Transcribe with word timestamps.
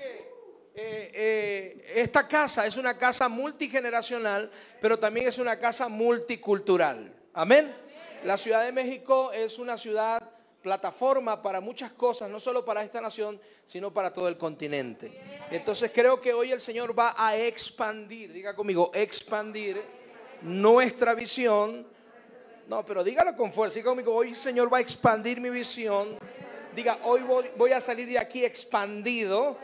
eh, 0.00 1.10
eh, 1.12 1.92
esta 1.96 2.28
casa 2.28 2.64
es 2.64 2.76
una 2.76 2.96
casa 2.96 3.28
multigeneracional, 3.28 4.48
pero 4.80 4.96
también 4.96 5.26
es 5.26 5.38
una 5.38 5.58
casa 5.58 5.88
multicultural. 5.88 7.12
Amén. 7.34 7.74
La 8.24 8.36
Ciudad 8.36 8.64
de 8.64 8.70
México 8.70 9.32
es 9.32 9.58
una 9.58 9.76
ciudad 9.76 10.22
plataforma 10.62 11.42
para 11.42 11.60
muchas 11.60 11.90
cosas, 11.92 12.30
no 12.30 12.38
solo 12.38 12.64
para 12.64 12.84
esta 12.84 13.00
nación, 13.00 13.40
sino 13.66 13.92
para 13.92 14.12
todo 14.12 14.28
el 14.28 14.36
continente. 14.36 15.20
Entonces 15.50 15.90
creo 15.92 16.20
que 16.20 16.32
hoy 16.32 16.52
el 16.52 16.60
Señor 16.60 16.96
va 16.96 17.14
a 17.16 17.36
expandir, 17.36 18.32
diga 18.32 18.54
conmigo, 18.54 18.90
expandir 18.94 19.82
nuestra 20.42 21.14
visión. 21.14 21.86
No, 22.68 22.84
pero 22.84 23.02
dígalo 23.02 23.34
con 23.34 23.52
fuerza, 23.52 23.76
diga 23.76 23.90
conmigo, 23.90 24.14
hoy 24.14 24.28
el 24.28 24.36
Señor 24.36 24.72
va 24.72 24.78
a 24.78 24.80
expandir 24.80 25.40
mi 25.40 25.50
visión. 25.50 26.18
Diga, 26.74 27.00
hoy 27.02 27.22
voy 27.56 27.72
a 27.72 27.80
salir 27.80 28.08
de 28.08 28.18
aquí 28.18 28.44
expandido 28.44 29.56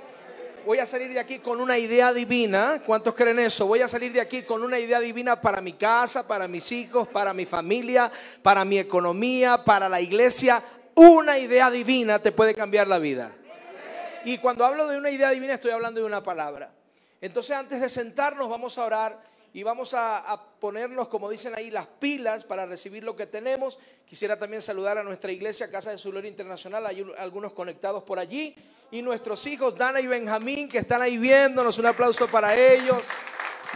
voy 0.64 0.78
a 0.78 0.86
salir 0.86 1.12
de 1.12 1.18
aquí 1.18 1.38
con 1.38 1.60
una 1.60 1.78
idea 1.78 2.12
divina. 2.12 2.82
¿Cuántos 2.84 3.14
creen 3.14 3.38
eso? 3.38 3.66
Voy 3.66 3.80
a 3.80 3.88
salir 3.88 4.12
de 4.12 4.20
aquí 4.20 4.42
con 4.42 4.62
una 4.62 4.78
idea 4.78 5.00
divina 5.00 5.40
para 5.40 5.60
mi 5.60 5.74
casa, 5.74 6.26
para 6.26 6.48
mis 6.48 6.70
hijos, 6.72 7.06
para 7.08 7.32
mi 7.32 7.46
familia, 7.46 8.10
para 8.42 8.64
mi 8.64 8.78
economía, 8.78 9.62
para 9.64 9.88
la 9.88 10.00
iglesia. 10.00 10.62
Una 10.94 11.38
idea 11.38 11.70
divina 11.70 12.18
te 12.18 12.32
puede 12.32 12.54
cambiar 12.54 12.88
la 12.88 12.98
vida. 12.98 13.32
Y 14.24 14.38
cuando 14.38 14.64
hablo 14.64 14.88
de 14.88 14.96
una 14.96 15.10
idea 15.10 15.30
divina 15.30 15.54
estoy 15.54 15.70
hablando 15.70 16.00
de 16.00 16.06
una 16.06 16.22
palabra. 16.22 16.70
Entonces 17.20 17.56
antes 17.56 17.80
de 17.80 17.88
sentarnos 17.88 18.48
vamos 18.48 18.78
a 18.78 18.84
orar 18.84 19.34
y 19.52 19.62
vamos 19.62 19.94
a, 19.94 20.40
ponernos, 20.58 21.06
como 21.06 21.30
dicen 21.30 21.54
ahí, 21.54 21.70
las 21.70 21.86
pilas 21.86 22.42
para 22.42 22.66
recibir 22.66 23.04
lo 23.04 23.14
que 23.14 23.26
tenemos. 23.26 23.78
Quisiera 24.04 24.36
también 24.36 24.60
saludar 24.60 24.98
a 24.98 25.04
nuestra 25.04 25.30
iglesia, 25.30 25.70
Casa 25.70 25.92
de 25.92 25.98
su 25.98 26.08
Internacional. 26.18 26.84
Hay 26.86 27.06
algunos 27.18 27.52
conectados 27.52 28.02
por 28.02 28.18
allí. 28.18 28.56
Y 28.94 29.02
nuestros 29.02 29.44
hijos, 29.48 29.76
Dana 29.76 30.00
y 30.00 30.06
Benjamín, 30.06 30.68
que 30.68 30.78
están 30.78 31.02
ahí 31.02 31.18
viéndonos. 31.18 31.78
Un 31.78 31.86
aplauso 31.86 32.28
para 32.28 32.54
ellos. 32.54 33.08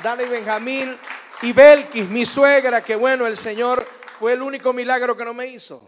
Dana 0.00 0.22
y 0.22 0.28
Benjamín. 0.28 0.96
Y 1.42 1.52
Belkis, 1.52 2.08
mi 2.08 2.24
suegra, 2.24 2.84
que 2.84 2.94
bueno, 2.94 3.26
el 3.26 3.36
Señor 3.36 3.84
fue 4.20 4.34
el 4.34 4.42
único 4.42 4.72
milagro 4.72 5.16
que 5.16 5.24
no 5.24 5.34
me 5.34 5.48
hizo. 5.48 5.82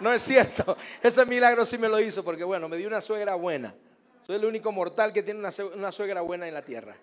No 0.00 0.12
es 0.12 0.20
cierto. 0.20 0.76
Ese 1.00 1.24
milagro 1.26 1.64
sí 1.64 1.78
me 1.78 1.88
lo 1.88 2.00
hizo 2.00 2.24
porque, 2.24 2.42
bueno, 2.42 2.68
me 2.68 2.76
dio 2.76 2.88
una 2.88 3.00
suegra 3.00 3.36
buena. 3.36 3.72
Soy 4.20 4.34
el 4.34 4.44
único 4.44 4.72
mortal 4.72 5.12
que 5.12 5.22
tiene 5.22 5.48
una 5.72 5.92
suegra 5.92 6.22
buena 6.22 6.48
en 6.48 6.54
la 6.54 6.62
tierra. 6.62 6.96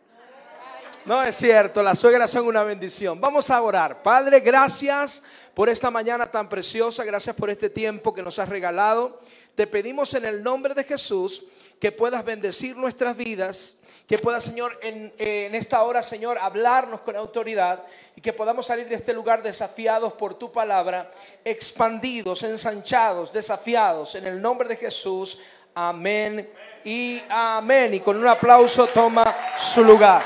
No 1.05 1.23
es 1.23 1.33
cierto, 1.35 1.81
las 1.81 1.97
suegras 1.97 2.29
son 2.29 2.45
una 2.45 2.63
bendición. 2.63 3.21
Vamos 3.21 3.49
a 3.49 3.61
orar. 3.61 4.03
Padre, 4.03 4.41
gracias 4.41 5.23
por 5.53 5.69
esta 5.69 5.89
mañana 5.89 6.29
tan 6.29 6.49
preciosa, 6.49 7.05
gracias 7.05 7.35
por 7.37 7.49
este 7.49 7.69
tiempo 7.69 8.13
que 8.13 8.21
nos 8.21 8.37
has 8.39 8.49
regalado. 8.49 9.21
Te 9.55 9.67
pedimos 9.67 10.13
en 10.13 10.25
el 10.25 10.41
nombre 10.41 10.73
de 10.73 10.83
Jesús 10.83 11.45
que 11.83 11.91
puedas 11.91 12.23
bendecir 12.23 12.77
nuestras 12.77 13.17
vidas, 13.17 13.79
que 14.07 14.17
puedas, 14.17 14.45
Señor, 14.45 14.79
en, 14.81 15.11
esta 15.53 15.83
hora, 15.83 16.01
Señor, 16.01 16.37
hablarnos 16.39 17.01
con 17.01 17.17
autoridad 17.17 17.83
y 18.15 18.21
que 18.21 18.31
podamos 18.31 18.67
salir 18.67 18.87
de 18.87 18.95
este 18.95 19.13
lugar 19.13 19.43
desafiados 19.43 20.13
por 20.13 20.35
tu 20.35 20.49
palabra, 20.49 21.11
expandidos, 21.43 22.41
ensanchados, 22.43 23.33
desafiados, 23.33 24.15
en 24.15 24.25
el 24.27 24.41
nombre 24.41 24.69
de 24.69 24.77
Jesús. 24.77 25.41
Amén 25.75 26.49
y 26.85 27.21
amén. 27.27 27.95
Y 27.95 27.99
con 27.99 28.15
un 28.15 28.27
aplauso 28.27 28.87
toma 28.87 29.25
su 29.59 29.83
lugar. 29.83 30.23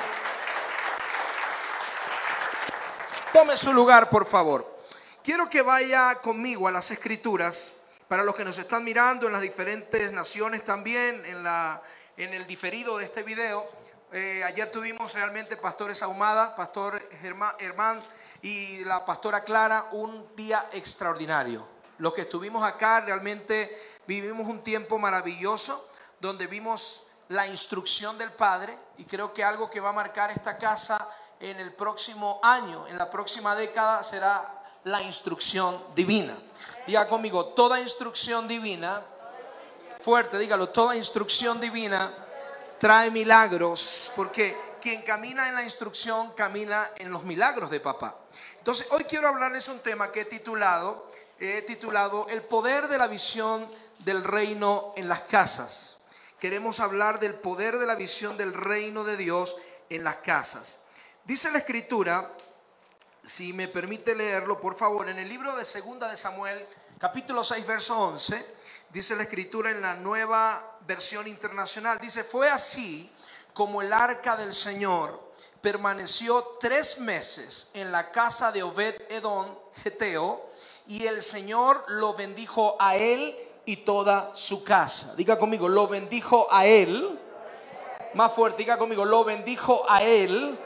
Tome 3.34 3.57
su 3.57 3.73
lugar, 3.73 4.12
por 4.12 4.28
favor. 4.28 4.78
Quiero 5.23 5.50
que 5.50 5.63
vaya 5.63 6.19
conmigo 6.22 6.67
a 6.67 6.72
las 6.72 6.91
escrituras, 6.91 7.77
para 8.07 8.23
los 8.23 8.35
que 8.35 8.45
nos 8.45 8.57
están 8.57 8.84
mirando 8.84 9.28
en 9.28 9.34
las 9.34 9.41
diferentes 9.41 10.12
naciones 10.12 10.63
también, 10.63 11.23
en, 11.25 12.34
el 12.34 12.47
diferido 12.47 12.97
de 12.97 13.05
este 13.05 13.23
video. 13.23 13.70
Eh, 14.14 14.43
ayer 14.46 14.72
tuvimos 14.72 15.14
realmente 15.14 15.58
pastores 15.58 16.02
Ahumada, 16.02 16.55
pastor 16.55 17.02
Germán 17.22 18.02
y 18.41 18.79
la 18.85 19.05
pastora 19.05 19.43
Clara, 19.43 19.87
un 19.91 20.26
día 20.35 20.70
extraordinario. 20.72 21.67
Los 21.97 22.14
que 22.14 22.22
estuvimos 22.22 22.64
acá 22.64 23.02
realmente 23.02 23.97
vivimos 24.08 24.47
un 24.47 24.64
tiempo 24.64 24.97
maravilloso 24.97 25.90
donde 26.22 26.47
vimos 26.47 27.03
la 27.29 27.46
instrucción 27.47 28.17
del 28.17 28.32
Padre 28.32 28.78
y 28.97 29.03
creo 29.03 29.34
que 29.34 29.43
algo 29.43 29.70
que 29.70 29.82
va 29.82 29.90
a 29.90 29.93
marcar 29.93 30.32
esta 30.32 30.58
casa 30.58 31.09
en 31.40 31.59
el 31.59 31.73
próximo 31.73 32.40
año, 32.41 32.87
en 32.87 32.97
la 32.97 33.11
próxima 33.11 33.55
década, 33.55 34.02
será 34.03 34.64
la 34.85 35.02
instrucción 35.02 35.84
divina. 35.93 36.35
Diga 36.87 37.05
conmigo, 37.05 37.47
toda 37.47 37.81
instrucción 37.81 38.47
divina, 38.47 39.03
fuerte, 39.99 40.39
dígalo, 40.39 40.69
toda 40.69 40.95
instrucción 40.95 41.59
divina 41.59 42.13
trae 42.79 43.11
milagros, 43.11 44.09
porque 44.16 44.55
quien 44.81 45.01
camina 45.01 45.49
en 45.49 45.55
la 45.55 45.63
instrucción 45.63 46.31
camina 46.31 46.91
en 46.95 47.11
los 47.11 47.23
milagros 47.23 47.69
de 47.69 47.81
papá. 47.81 48.16
Entonces, 48.59 48.87
hoy 48.91 49.03
quiero 49.03 49.28
hablarles 49.28 49.67
un 49.67 49.79
tema 49.79 50.13
que 50.13 50.22
he 50.22 50.25
titulado, 50.25 51.11
he 51.37 51.61
titulado 51.63 52.25
El 52.29 52.43
poder 52.43 52.87
de 52.87 52.97
la 52.97 53.07
visión 53.07 53.67
del 53.99 54.23
reino 54.23 54.93
en 54.95 55.09
las 55.09 55.19
casas. 55.22 55.97
Queremos 56.39 56.79
hablar 56.79 57.19
del 57.19 57.34
poder 57.34 57.79
de 57.79 57.85
la 57.85 57.95
visión 57.95 58.37
del 58.37 58.53
reino 58.53 59.03
de 59.03 59.17
Dios 59.17 59.57
en 59.89 60.05
las 60.05 60.17
casas. 60.17 60.84
Dice 61.25 61.51
la 61.51 61.57
escritura, 61.57 62.31
si 63.28 63.51
me 63.51 63.67
permite 63.67 64.16
leerlo, 64.16 64.61
por 64.61 64.75
favor, 64.75 65.09
en 65.09 65.19
el 65.19 65.28
libro 65.28 65.53
de 65.57 65.66
Segunda 65.66 66.09
de 66.09 66.16
Samuel, 66.16 66.66
capítulo 66.99 67.44
6, 67.44 67.67
verso 67.67 67.99
11, 67.99 68.55
dice 68.90 69.16
la 69.16 69.23
escritura 69.23 69.70
en 69.70 69.82
la 69.82 69.94
nueva 69.94 70.78
versión 70.88 71.28
internacional, 71.28 71.99
dice, 71.99 72.23
fue 72.23 72.49
así 72.49 73.09
como 73.53 73.84
el 73.84 73.94
arca 73.94 74.35
del 74.35 74.52
Señor 74.53 75.28
permaneció 75.61 76.58
tres 76.59 76.99
meses 76.99 77.70
en 77.76 77.91
la 77.91 78.11
casa 78.11 78.52
de 78.52 78.64
Obed 78.64 78.96
Edom, 79.09 79.46
Geteo, 79.84 80.49
y 80.88 81.05
el 81.05 81.22
Señor 81.22 81.84
lo 81.88 82.16
bendijo 82.16 82.76
a 82.79 82.96
él 82.96 83.35
y 83.66 83.78
toda 83.78 84.32
su 84.34 84.64
casa. 84.64 85.14
Diga 85.16 85.38
conmigo, 85.38 85.67
lo 85.67 85.88
bendijo 85.88 86.47
a 86.49 86.66
él. 86.66 87.20
Más 88.14 88.34
fuerte, 88.34 88.59
diga 88.59 88.78
conmigo, 88.78 89.03
lo 89.03 89.23
bendijo 89.23 89.85
a 89.88 90.02
él 90.02 90.58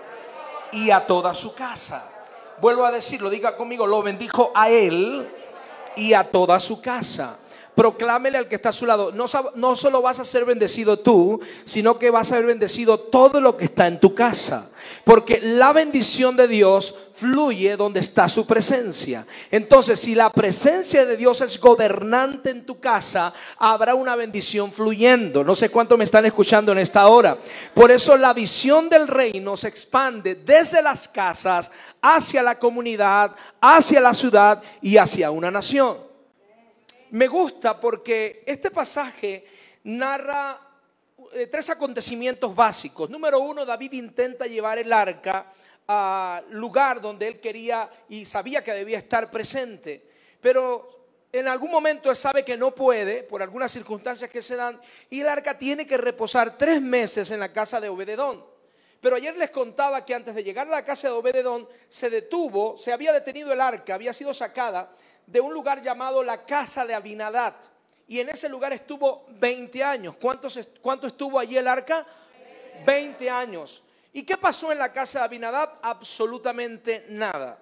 y 0.71 0.91
a 0.91 1.07
toda 1.07 1.33
su 1.33 1.55
casa. 1.55 2.09
Vuelvo 2.59 2.85
a 2.85 2.91
decirlo, 2.91 3.29
diga 3.29 3.57
conmigo, 3.57 3.87
lo 3.87 4.03
bendijo 4.03 4.51
a 4.53 4.69
él 4.69 5.40
y 5.95 6.13
a 6.13 6.23
toda 6.23 6.59
su 6.59 6.81
casa. 6.81 7.37
Proclámele 7.75 8.37
al 8.37 8.47
que 8.49 8.55
está 8.55 8.69
a 8.69 8.73
su 8.73 8.85
lado, 8.85 9.13
no, 9.13 9.75
solo 9.75 10.01
vas 10.01 10.19
a 10.19 10.25
ser 10.25 10.43
bendecido 10.43 10.99
tú, 10.99 11.39
sino 11.63 11.97
que 11.97 12.09
vas 12.09 12.31
a 12.31 12.35
ser 12.35 12.45
bendecido 12.45 12.99
todo 12.99 13.39
lo 13.39 13.55
que 13.55 13.65
está 13.65 13.87
en 13.87 13.99
tu 13.99 14.13
casa. 14.13 14.69
Porque 15.05 15.39
la 15.41 15.71
bendición 15.71 16.35
de 16.35 16.49
Dios 16.49 16.95
fluye 17.13 17.77
donde 17.77 18.01
está 18.01 18.27
su 18.27 18.45
presencia. 18.45 19.25
Entonces, 19.49 19.99
si 19.99 20.15
la 20.15 20.29
presencia 20.29 21.05
de 21.05 21.15
Dios 21.15 21.39
es 21.41 21.59
gobernante 21.59 22.49
en 22.49 22.65
tu 22.65 22.79
casa, 22.79 23.33
habrá 23.57 23.95
una 23.95 24.15
bendición 24.15 24.71
fluyendo. 24.71 25.43
No 25.43 25.55
sé 25.55 25.69
cuánto 25.69 25.97
me 25.97 26.03
están 26.03 26.25
escuchando 26.25 26.73
en 26.73 26.79
esta 26.79 27.07
hora. 27.07 27.37
Por 27.73 27.89
eso 27.89 28.17
la 28.17 28.33
visión 28.33 28.89
del 28.89 29.07
reino 29.07 29.55
se 29.55 29.69
expande 29.69 30.35
desde 30.35 30.81
las 30.81 31.07
casas 31.07 31.71
hacia 32.01 32.43
la 32.43 32.59
comunidad, 32.59 33.31
hacia 33.61 34.01
la 34.01 34.13
ciudad 34.13 34.61
y 34.81 34.97
hacia 34.97 35.31
una 35.31 35.49
nación. 35.49 36.10
Me 37.11 37.27
gusta 37.27 37.77
porque 37.77 38.43
este 38.45 38.71
pasaje 38.71 39.45
narra 39.83 40.59
eh, 41.33 41.47
tres 41.47 41.69
acontecimientos 41.69 42.55
básicos. 42.55 43.09
Número 43.09 43.39
uno, 43.39 43.65
David 43.65 43.93
intenta 43.93 44.47
llevar 44.47 44.77
el 44.77 44.91
arca 44.93 45.51
lugar 46.51 47.01
donde 47.01 47.27
él 47.27 47.41
quería 47.41 47.89
y 48.07 48.25
sabía 48.25 48.63
que 48.63 48.71
debía 48.71 48.97
estar 48.97 49.29
presente. 49.29 50.01
Pero 50.39 51.01
en 51.33 51.49
algún 51.49 51.69
momento 51.69 52.09
él 52.09 52.15
sabe 52.15 52.45
que 52.45 52.55
no 52.55 52.73
puede, 52.73 53.23
por 53.23 53.43
algunas 53.43 53.73
circunstancias 53.73 54.29
que 54.29 54.41
se 54.41 54.55
dan, 54.55 54.79
y 55.09 55.19
el 55.19 55.27
arca 55.27 55.57
tiene 55.57 55.85
que 55.85 55.97
reposar 55.97 56.57
tres 56.57 56.81
meses 56.81 57.29
en 57.31 57.41
la 57.41 57.51
casa 57.51 57.81
de 57.81 57.89
Obededón. 57.89 58.45
Pero 59.01 59.17
ayer 59.17 59.35
les 59.35 59.51
contaba 59.51 60.05
que 60.05 60.15
antes 60.15 60.33
de 60.33 60.45
llegar 60.45 60.67
a 60.67 60.71
la 60.71 60.85
casa 60.85 61.07
de 61.07 61.13
Obededón 61.13 61.67
se 61.89 62.09
detuvo, 62.09 62.77
se 62.77 62.93
había 62.93 63.11
detenido 63.11 63.51
el 63.51 63.59
arca, 63.59 63.95
había 63.95 64.13
sido 64.13 64.33
sacada 64.33 64.95
de 65.27 65.41
un 65.41 65.53
lugar 65.53 65.81
llamado 65.81 66.23
la 66.23 66.45
casa 66.45 66.85
de 66.85 66.93
Abinadad. 66.93 67.55
Y 68.07 68.19
en 68.19 68.29
ese 68.29 68.49
lugar 68.49 68.73
estuvo 68.73 69.25
20 69.39 69.83
años. 69.83 70.15
¿Cuántos, 70.19 70.59
¿Cuánto 70.81 71.07
estuvo 71.07 71.39
allí 71.39 71.57
el 71.57 71.67
arca? 71.67 72.05
20 72.85 73.29
años. 73.29 73.83
¿Y 74.13 74.23
qué 74.23 74.35
pasó 74.35 74.71
en 74.71 74.79
la 74.79 74.91
casa 74.91 75.19
de 75.19 75.25
Abinadab? 75.25 75.79
Absolutamente 75.81 77.05
nada. 77.09 77.57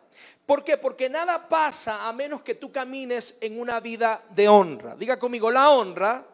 ¿Por 0.46 0.64
qué? 0.64 0.78
Porque 0.78 1.08
nada 1.08 1.48
pasa 1.48 2.08
a 2.08 2.14
menos 2.14 2.42
que 2.42 2.56
tú 2.56 2.72
camines 2.72 3.38
en 3.40 3.60
una 3.60 3.80
vida 3.80 4.24
de 4.32 4.50
honra. 4.50 4.96
Diga 4.96 5.20
conmigo, 5.20 5.52
la 5.52 5.70
honra, 5.70 6.26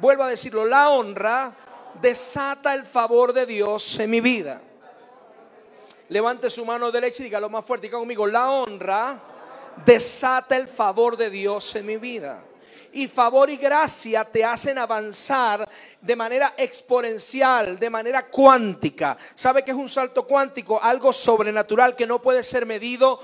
vuelvo 0.00 0.22
a 0.22 0.28
decirlo, 0.28 0.64
la 0.64 0.88
honra 0.88 1.54
desata 2.00 2.72
el 2.72 2.84
favor 2.84 3.34
de 3.34 3.44
Dios 3.44 3.98
en 3.98 4.10
mi 4.10 4.22
vida. 4.22 4.62
Levante 6.08 6.48
su 6.48 6.64
mano 6.64 6.90
derecha 6.90 7.22
y 7.22 7.24
dígalo 7.24 7.50
más 7.50 7.64
fuerte. 7.66 7.88
Diga 7.88 7.98
conmigo, 7.98 8.26
la 8.26 8.50
honra 8.50 9.20
desata 9.84 10.56
el 10.56 10.68
favor 10.68 11.16
de 11.16 11.30
Dios 11.30 11.74
en 11.76 11.86
mi 11.86 11.96
vida. 11.96 12.42
Y 12.92 13.08
favor 13.08 13.50
y 13.50 13.56
gracia 13.56 14.24
te 14.24 14.44
hacen 14.44 14.78
avanzar 14.78 15.68
de 16.00 16.14
manera 16.14 16.54
exponencial, 16.56 17.76
de 17.76 17.90
manera 17.90 18.26
cuántica. 18.26 19.16
¿Sabe 19.34 19.64
que 19.64 19.72
es 19.72 19.76
un 19.76 19.88
salto 19.88 20.24
cuántico? 20.26 20.80
Algo 20.80 21.12
sobrenatural 21.12 21.96
que 21.96 22.06
no 22.06 22.22
puede 22.22 22.44
ser 22.44 22.66
medido 22.66 23.18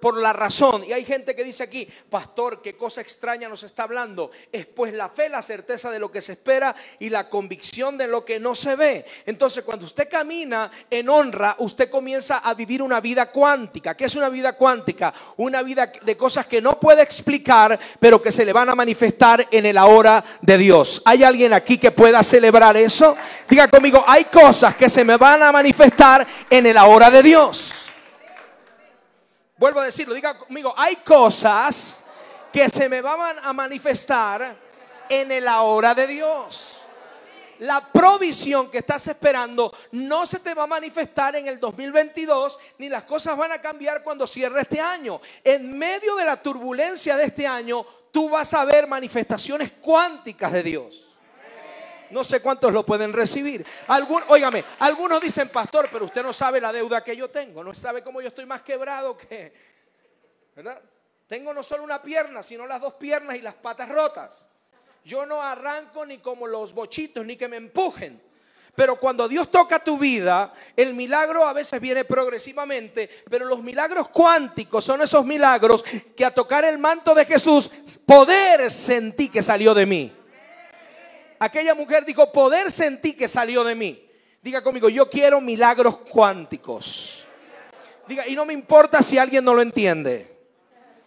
por, 0.00 0.16
la 0.16 0.32
razón. 0.32 0.84
Y 0.84 0.92
hay 0.92 1.04
gente 1.04 1.36
que 1.36 1.44
dice 1.44 1.64
aquí, 1.64 1.86
pastor, 2.08 2.62
qué 2.62 2.76
cosa 2.76 3.02
extraña 3.02 3.46
nos 3.46 3.62
está 3.62 3.82
hablando. 3.82 4.30
Es 4.50 4.64
pues 4.64 4.94
la 4.94 5.10
fe, 5.10 5.28
la 5.28 5.42
certeza 5.42 5.90
de 5.90 5.98
lo 5.98 6.10
que 6.10 6.22
se 6.22 6.32
espera 6.32 6.74
y 6.98 7.10
la 7.10 7.28
convicción 7.28 7.98
de 7.98 8.06
lo 8.06 8.24
que 8.24 8.40
no 8.40 8.54
se 8.54 8.74
ve. 8.74 9.04
Entonces, 9.26 9.62
cuando 9.62 9.84
usted 9.84 10.08
camina 10.08 10.70
en 10.88 11.10
honra, 11.10 11.56
usted 11.58 11.90
comienza 11.90 12.38
a 12.38 12.54
vivir 12.54 12.80
una 12.80 13.00
vida 13.00 13.30
cuántica. 13.30 13.94
¿Qué 13.94 14.06
es 14.06 14.14
una 14.14 14.30
vida 14.30 14.54
cuántica? 14.54 15.12
Una 15.36 15.62
vida 15.62 15.92
de 16.02 16.16
cosas 16.16 16.46
que 16.46 16.62
no 16.62 16.80
puede 16.80 17.02
explicar, 17.02 17.78
pero 17.98 18.22
que 18.22 18.32
se 18.32 18.46
le 18.46 18.54
van 18.54 18.70
a 18.70 18.74
manifestar 18.74 19.46
en 19.50 19.66
el 19.66 19.76
ahora 19.76 20.24
de 20.40 20.56
Dios. 20.56 21.02
¿Hay 21.04 21.22
alguien 21.22 21.52
aquí 21.52 21.76
que 21.76 21.90
pueda 21.90 22.22
celebrar 22.22 22.78
eso? 22.78 23.14
Diga 23.48 23.68
conmigo, 23.68 24.02
hay 24.06 24.24
cosas 24.24 24.74
que 24.76 24.88
se 24.88 25.04
me 25.04 25.18
van 25.18 25.42
a 25.42 25.52
manifestar 25.52 26.26
en 26.48 26.64
el 26.64 26.78
ahora 26.78 27.10
de 27.10 27.22
Dios. 27.22 27.79
Vuelvo 29.60 29.80
a 29.80 29.84
decirlo, 29.84 30.14
diga 30.14 30.38
conmigo, 30.38 30.72
hay 30.74 30.96
cosas 30.96 32.06
que 32.50 32.66
se 32.70 32.88
me 32.88 33.02
van 33.02 33.36
a 33.42 33.52
manifestar 33.52 34.56
en 35.06 35.30
el 35.30 35.46
ahora 35.46 35.94
de 35.94 36.06
Dios. 36.06 36.86
La 37.58 37.86
provisión 37.92 38.70
que 38.70 38.78
estás 38.78 39.06
esperando 39.08 39.70
no 39.92 40.24
se 40.24 40.38
te 40.38 40.54
va 40.54 40.62
a 40.62 40.66
manifestar 40.66 41.36
en 41.36 41.46
el 41.46 41.60
2022, 41.60 42.58
ni 42.78 42.88
las 42.88 43.02
cosas 43.02 43.36
van 43.36 43.52
a 43.52 43.60
cambiar 43.60 44.02
cuando 44.02 44.26
cierre 44.26 44.62
este 44.62 44.80
año. 44.80 45.20
En 45.44 45.78
medio 45.78 46.16
de 46.16 46.24
la 46.24 46.42
turbulencia 46.42 47.18
de 47.18 47.24
este 47.24 47.46
año, 47.46 47.84
tú 48.10 48.30
vas 48.30 48.54
a 48.54 48.64
ver 48.64 48.86
manifestaciones 48.86 49.72
cuánticas 49.72 50.52
de 50.52 50.62
Dios. 50.62 51.09
No 52.10 52.24
sé 52.24 52.40
cuántos 52.40 52.72
lo 52.72 52.84
pueden 52.84 53.12
recibir. 53.12 53.64
Algún, 53.88 54.22
óigame, 54.28 54.64
algunos 54.80 55.20
dicen, 55.20 55.48
pastor, 55.48 55.88
pero 55.92 56.06
usted 56.06 56.22
no 56.22 56.32
sabe 56.32 56.60
la 56.60 56.72
deuda 56.72 57.02
que 57.02 57.16
yo 57.16 57.30
tengo. 57.30 57.62
No 57.62 57.74
sabe 57.74 58.02
cómo 58.02 58.20
yo 58.20 58.28
estoy 58.28 58.46
más 58.46 58.62
quebrado 58.62 59.16
que... 59.16 59.52
¿Verdad? 60.56 60.80
Tengo 61.26 61.54
no 61.54 61.62
solo 61.62 61.84
una 61.84 62.02
pierna, 62.02 62.42
sino 62.42 62.66
las 62.66 62.80
dos 62.80 62.94
piernas 62.94 63.36
y 63.36 63.40
las 63.40 63.54
patas 63.54 63.88
rotas. 63.88 64.48
Yo 65.04 65.24
no 65.24 65.40
arranco 65.40 66.04
ni 66.04 66.18
como 66.18 66.46
los 66.46 66.74
bochitos, 66.74 67.24
ni 67.24 67.36
que 67.36 67.48
me 67.48 67.56
empujen. 67.56 68.20
Pero 68.74 68.96
cuando 68.96 69.28
Dios 69.28 69.50
toca 69.50 69.82
tu 69.82 69.98
vida, 69.98 70.52
el 70.76 70.94
milagro 70.94 71.44
a 71.44 71.52
veces 71.52 71.80
viene 71.80 72.04
progresivamente, 72.04 73.10
pero 73.28 73.44
los 73.44 73.62
milagros 73.62 74.08
cuánticos 74.08 74.84
son 74.84 75.02
esos 75.02 75.24
milagros 75.24 75.84
que 76.16 76.24
a 76.24 76.34
tocar 76.34 76.64
el 76.64 76.78
manto 76.78 77.14
de 77.14 77.24
Jesús, 77.24 77.68
poder 78.06 78.70
sentí 78.70 79.28
que 79.28 79.42
salió 79.42 79.74
de 79.74 79.86
mí. 79.86 80.12
Aquella 81.40 81.74
mujer 81.74 82.04
dijo, 82.04 82.30
poder 82.30 82.70
sentí 82.70 83.14
que 83.14 83.26
salió 83.26 83.64
de 83.64 83.74
mí. 83.74 84.06
Diga 84.42 84.62
conmigo, 84.62 84.90
yo 84.90 85.08
quiero 85.08 85.40
milagros 85.40 85.96
cuánticos. 85.96 87.24
Diga, 88.06 88.28
y 88.28 88.34
no 88.34 88.44
me 88.44 88.52
importa 88.52 89.02
si 89.02 89.16
alguien 89.16 89.42
no 89.42 89.54
lo 89.54 89.62
entiende. 89.62 90.38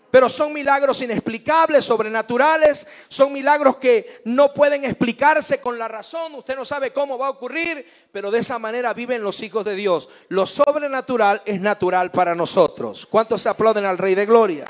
Pero 0.10 0.30
son 0.30 0.52
milagros 0.52 1.02
inexplicables, 1.04 1.86
sobrenaturales, 1.86 2.88
son 3.10 3.32
milagros 3.32 3.78
que 3.78 4.22
no 4.26 4.54
pueden 4.54 4.86
explicarse 4.86 5.62
con 5.62 5.78
la 5.78 5.88
razón, 5.88 6.34
usted 6.36 6.56
no 6.56 6.66
sabe 6.66 6.94
cómo 6.94 7.18
va 7.18 7.28
a 7.28 7.32
ocurrir, 7.32 8.08
pero 8.12 8.30
de 8.30 8.40
esa 8.40 8.58
manera 8.58 8.94
viven 8.94 9.24
los 9.24 9.42
hijos 9.42 9.64
de 9.66 9.76
Dios. 9.76 10.10
Lo 10.30 10.46
sobrenatural 10.48 11.42
es 11.46 11.62
natural 11.62 12.12
para 12.12 12.34
nosotros. 12.34 13.06
¿Cuántos 13.06 13.46
aplauden 13.46 13.86
al 13.86 13.98
Rey 14.00 14.16
de 14.16 14.26
Gloria? 14.26 14.66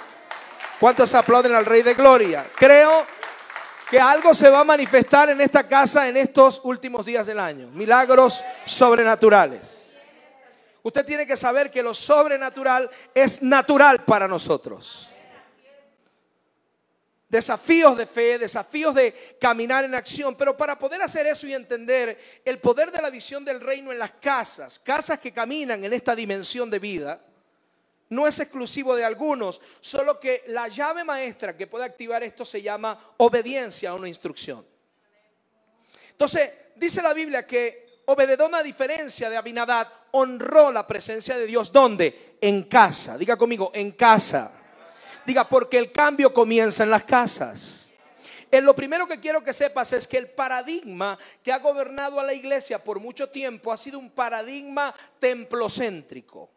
¿Cuántos 0.79 1.13
aplauden 1.13 1.55
al 1.55 1.65
Rey 1.65 1.83
de 1.83 1.93
Gloria? 1.93 2.45
Creo 2.55 3.05
que 3.93 3.99
algo 3.99 4.33
se 4.33 4.49
va 4.49 4.61
a 4.61 4.63
manifestar 4.63 5.29
en 5.29 5.39
esta 5.39 5.67
casa 5.67 6.09
en 6.09 6.17
estos 6.17 6.61
últimos 6.63 7.05
días 7.05 7.27
del 7.27 7.37
año. 7.37 7.67
Milagros 7.67 8.43
sobrenaturales. 8.65 9.93
Usted 10.81 11.05
tiene 11.05 11.27
que 11.27 11.37
saber 11.37 11.69
que 11.69 11.83
lo 11.83 11.93
sobrenatural 11.93 12.89
es 13.13 13.43
natural 13.43 13.99
para 14.03 14.27
nosotros. 14.27 15.11
Desafíos 17.29 17.95
de 17.95 18.07
fe, 18.07 18.39
desafíos 18.39 18.95
de 18.95 19.37
caminar 19.39 19.85
en 19.85 19.93
acción. 19.93 20.33
Pero 20.33 20.57
para 20.57 20.75
poder 20.75 21.03
hacer 21.03 21.27
eso 21.27 21.45
y 21.45 21.53
entender 21.53 22.41
el 22.43 22.57
poder 22.57 22.91
de 22.91 22.99
la 22.99 23.11
visión 23.11 23.45
del 23.45 23.61
reino 23.61 23.91
en 23.91 23.99
las 23.99 24.13
casas, 24.13 24.79
casas 24.79 25.19
que 25.19 25.31
caminan 25.31 25.85
en 25.85 25.93
esta 25.93 26.15
dimensión 26.15 26.67
de 26.71 26.79
vida, 26.79 27.21
no 28.13 28.27
es 28.27 28.39
exclusivo 28.39 28.95
de 28.95 29.03
algunos, 29.03 29.59
solo 29.79 30.19
que 30.19 30.43
la 30.47 30.67
llave 30.67 31.03
maestra 31.03 31.57
que 31.57 31.67
puede 31.67 31.85
activar 31.85 32.23
esto 32.23 32.45
se 32.45 32.61
llama 32.61 33.15
obediencia 33.17 33.89
a 33.89 33.95
una 33.95 34.07
instrucción. 34.07 34.65
Entonces, 36.11 36.51
dice 36.75 37.01
la 37.01 37.13
Biblia 37.13 37.45
que 37.45 37.83
Obededón, 38.05 38.53
a 38.53 38.63
diferencia 38.63 39.29
de 39.29 39.37
Abinadad, 39.37 39.87
honró 40.11 40.71
la 40.71 40.85
presencia 40.85 41.37
de 41.37 41.45
Dios. 41.45 41.71
¿Dónde? 41.71 42.37
En 42.41 42.63
casa. 42.63 43.17
Diga 43.17 43.37
conmigo, 43.37 43.71
en 43.73 43.91
casa. 43.91 44.51
Diga, 45.25 45.47
porque 45.47 45.77
el 45.77 45.91
cambio 45.91 46.33
comienza 46.33 46.83
en 46.83 46.89
las 46.89 47.03
casas. 47.03 47.91
En 48.51 48.59
eh, 48.59 48.61
lo 48.61 48.75
primero 48.75 49.07
que 49.07 49.19
quiero 49.19 49.43
que 49.43 49.53
sepas 49.53 49.93
es 49.93 50.05
que 50.05 50.17
el 50.17 50.29
paradigma 50.29 51.17
que 51.41 51.51
ha 51.51 51.59
gobernado 51.59 52.19
a 52.19 52.23
la 52.23 52.33
iglesia 52.33 52.83
por 52.83 52.99
mucho 52.99 53.29
tiempo 53.29 53.71
ha 53.71 53.77
sido 53.77 53.97
un 53.97 54.11
paradigma 54.11 54.93
templocéntrico. 55.17 56.51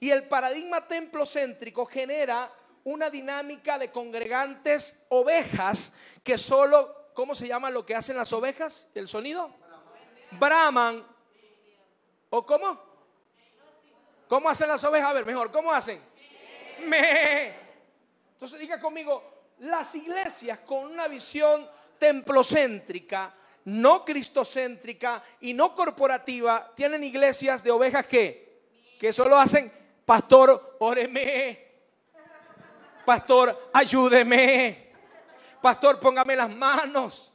Y 0.00 0.10
el 0.10 0.26
paradigma 0.26 0.88
templocéntrico 0.88 1.84
genera 1.84 2.50
una 2.84 3.10
dinámica 3.10 3.78
de 3.78 3.90
congregantes 3.90 5.04
ovejas 5.10 5.98
que 6.24 6.38
solo, 6.38 7.10
¿cómo 7.14 7.34
se 7.34 7.46
llama 7.46 7.70
lo 7.70 7.84
que 7.84 7.94
hacen 7.94 8.16
las 8.16 8.32
ovejas? 8.32 8.88
¿El 8.94 9.06
sonido? 9.06 9.54
Braman. 10.32 11.06
¿O 12.30 12.46
cómo? 12.46 12.80
¿Cómo 14.26 14.48
hacen 14.48 14.68
las 14.68 14.82
ovejas? 14.84 15.10
A 15.10 15.14
ver, 15.14 15.26
mejor, 15.26 15.52
¿cómo 15.52 15.70
hacen? 15.70 16.00
Me. 16.86 17.52
Entonces 18.32 18.58
diga 18.58 18.80
conmigo, 18.80 19.52
las 19.58 19.94
iglesias 19.94 20.60
con 20.60 20.86
una 20.86 21.08
visión 21.08 21.68
templocéntrica, 21.98 23.34
no 23.66 24.02
cristocéntrica 24.04 25.22
y 25.40 25.52
no 25.52 25.74
corporativa, 25.74 26.72
tienen 26.74 27.04
iglesias 27.04 27.62
de 27.62 27.70
ovejas 27.70 28.06
que, 28.06 28.96
que 28.98 29.12
solo 29.12 29.36
hacen 29.36 29.79
pastor, 30.10 30.76
óreme. 30.80 31.56
Pastor, 33.04 33.70
ayúdeme. 33.72 34.90
Pastor, 35.62 36.00
póngame 36.00 36.34
las 36.34 36.50
manos. 36.50 37.32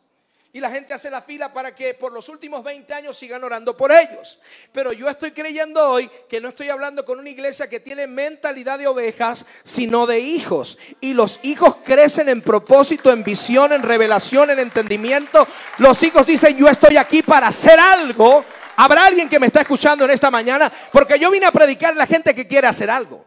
Y 0.51 0.59
la 0.59 0.69
gente 0.69 0.93
hace 0.93 1.09
la 1.09 1.21
fila 1.21 1.53
para 1.53 1.73
que 1.73 1.93
por 1.93 2.11
los 2.11 2.27
últimos 2.27 2.65
20 2.65 2.93
años 2.93 3.15
sigan 3.15 3.41
orando 3.45 3.77
por 3.77 3.93
ellos. 3.93 4.39
Pero 4.73 4.91
yo 4.91 5.07
estoy 5.07 5.31
creyendo 5.31 5.89
hoy 5.89 6.11
que 6.27 6.41
no 6.41 6.49
estoy 6.49 6.67
hablando 6.67 7.05
con 7.05 7.17
una 7.17 7.29
iglesia 7.29 7.69
que 7.69 7.79
tiene 7.79 8.07
mentalidad 8.07 8.77
de 8.77 8.87
ovejas, 8.87 9.45
sino 9.63 10.05
de 10.05 10.19
hijos. 10.19 10.77
Y 10.99 11.13
los 11.13 11.39
hijos 11.43 11.77
crecen 11.77 12.27
en 12.27 12.41
propósito, 12.41 13.09
en 13.09 13.23
visión, 13.23 13.71
en 13.71 13.83
revelación, 13.83 14.49
en 14.49 14.59
entendimiento. 14.59 15.47
Los 15.77 16.03
hijos 16.03 16.27
dicen, 16.27 16.57
yo 16.57 16.67
estoy 16.67 16.97
aquí 16.97 17.23
para 17.23 17.47
hacer 17.47 17.79
algo 17.79 18.43
Habrá 18.77 19.05
alguien 19.05 19.29
que 19.29 19.39
me 19.39 19.47
está 19.47 19.61
escuchando 19.61 20.05
en 20.05 20.11
esta 20.11 20.29
mañana 20.29 20.71
porque 20.91 21.17
yo 21.17 21.31
vine 21.31 21.45
a 21.45 21.51
predicar 21.51 21.93
a 21.93 21.95
la 21.95 22.05
gente 22.05 22.35
que 22.35 22.47
quiere 22.47 22.67
hacer 22.67 22.89
algo. 22.89 23.23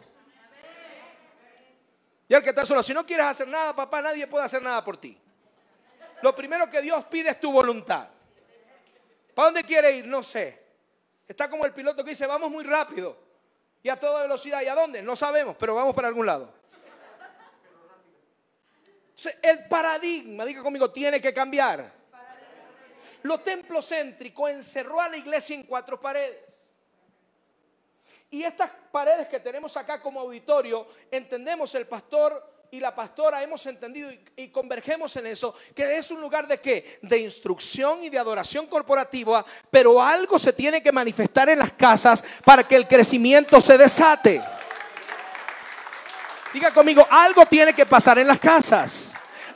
Y 2.29 2.35
el 2.35 2.43
que 2.43 2.51
está 2.51 2.67
solo, 2.67 2.83
si 2.83 2.93
no 2.93 3.07
quieres 3.07 3.27
hacer 3.27 3.49
nada, 3.49 3.75
papá, 3.75 4.03
nadie 4.03 4.27
puede 4.27 4.45
hacer 4.45 4.61
nada 4.63 4.85
por 4.85 4.99
ti. 4.99 5.19
Lo 6.21 6.35
primero 6.35 6.69
que 6.69 6.83
Dios 6.83 7.05
pide 7.07 7.31
es 7.31 7.41
tu 7.41 7.51
voluntad. 7.51 8.09
¿Para 9.35 9.47
dónde 9.47 9.65
quiere 9.65 9.93
ir? 9.93 10.07
No 10.07 10.23
sé. 10.23 10.63
Está 11.27 11.49
como 11.49 11.65
el 11.65 11.73
piloto 11.73 12.05
que 12.05 12.11
dice, 12.11 12.27
vamos 12.27 12.51
muy 12.51 12.65
rápido 12.65 13.17
y 13.83 13.89
a 13.89 13.99
toda 13.99 14.23
velocidad. 14.23 14.61
¿Y 14.63 14.67
a 14.67 14.75
dónde? 14.75 15.03
No 15.03 15.17
sabemos, 15.17 15.57
pero 15.59 15.75
vamos 15.75 15.95
para 15.95 16.09
algún 16.09 16.27
lado. 16.27 16.53
El 19.43 19.67
paradigma, 19.67 20.45
diga 20.45 20.63
conmigo, 20.63 20.91
tiene 20.91 21.21
que 21.21 21.33
cambiar. 21.33 21.98
Lo 23.23 23.41
templocéntrico 23.41 24.49
encerró 24.49 25.01
a 25.01 25.09
la 25.09 25.17
iglesia 25.17 25.55
en 25.57 25.65
cuatro 25.65 26.01
paredes. 26.01 26.69
Y 28.31 28.43
estas 28.43 28.71
paredes 28.93 29.29
que 29.29 29.41
tenemos 29.41 29.77
acá 29.77 30.01
como 30.01 30.21
auditorio, 30.21 30.87
entendemos 31.11 31.75
el 31.75 31.87
pastor 31.87 32.59
y 32.71 32.79
la 32.79 32.95
pastora 32.95 33.43
hemos 33.43 33.65
entendido 33.65 34.11
y, 34.37 34.49
convergemos 34.49 35.17
en 35.17 35.27
eso, 35.27 35.55
que 35.75 35.97
es 35.97 36.11
un 36.11 36.21
lugar 36.21 36.47
de 36.47 36.61
qué? 36.61 36.99
De 37.01 37.19
instrucción 37.19 38.03
y 38.03 38.11
de 38.11 38.19
adoración 38.19 38.67
corporativa, 38.67 39.45
pero 39.71 40.03
algo 40.03 40.39
se 40.39 40.53
tiene 40.53 40.83
que 40.83 40.93
manifestar 40.93 41.49
en 41.49 41.59
las 41.59 41.73
casas 41.73 42.23
para 42.45 42.69
que 42.69 42.77
el 42.77 42.87
crecimiento 42.87 43.61
se 43.61 43.79
desate. 43.79 44.43
Diga 46.53 46.71
conmigo, 46.73 47.07
algo 47.11 47.47
tiene 47.47 47.73
que 47.73 47.87
pasar 47.87 48.19
en 48.19 48.27
las 48.27 48.39
casas 48.39 49.08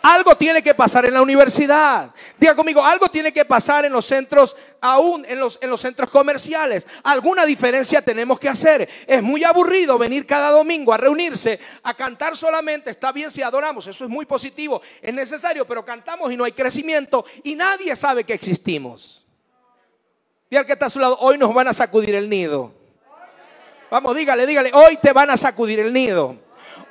algo 0.02 0.36
tiene 0.36 0.62
que 0.62 0.74
pasar 0.74 1.06
en 1.06 1.14
la 1.14 1.22
universidad. 1.22 2.10
Diga 2.38 2.54
conmigo, 2.54 2.84
algo 2.84 3.08
tiene 3.08 3.32
que 3.32 3.44
pasar 3.44 3.84
en 3.84 3.92
los 3.92 4.04
centros, 4.04 4.56
aún 4.80 5.24
en 5.28 5.38
los, 5.38 5.58
en 5.62 5.70
los 5.70 5.80
centros 5.80 6.10
comerciales. 6.10 6.86
Alguna 7.04 7.46
diferencia 7.46 8.02
tenemos 8.02 8.38
que 8.40 8.48
hacer. 8.48 8.88
Es 9.06 9.22
muy 9.22 9.44
aburrido 9.44 9.96
venir 9.98 10.26
cada 10.26 10.50
domingo 10.50 10.92
a 10.92 10.96
reunirse, 10.96 11.60
a 11.82 11.94
cantar 11.94 12.36
solamente. 12.36 12.90
Está 12.90 13.12
bien 13.12 13.30
si 13.30 13.42
adoramos, 13.42 13.86
eso 13.86 14.04
es 14.04 14.10
muy 14.10 14.26
positivo, 14.26 14.82
es 15.00 15.14
necesario, 15.14 15.66
pero 15.66 15.84
cantamos 15.84 16.32
y 16.32 16.36
no 16.36 16.44
hay 16.44 16.52
crecimiento 16.52 17.24
y 17.44 17.54
nadie 17.54 17.94
sabe 17.94 18.24
que 18.24 18.34
existimos. 18.34 19.24
Diga 20.50 20.66
que 20.66 20.72
está 20.72 20.86
a 20.86 20.90
su 20.90 20.98
lado, 20.98 21.16
hoy 21.20 21.38
nos 21.38 21.54
van 21.54 21.68
a 21.68 21.72
sacudir 21.72 22.14
el 22.14 22.28
nido. 22.28 22.74
Vamos, 23.90 24.16
dígale, 24.16 24.46
dígale, 24.46 24.72
hoy 24.74 24.96
te 24.96 25.12
van 25.12 25.30
a 25.30 25.36
sacudir 25.36 25.80
el 25.80 25.92
nido. 25.92 26.36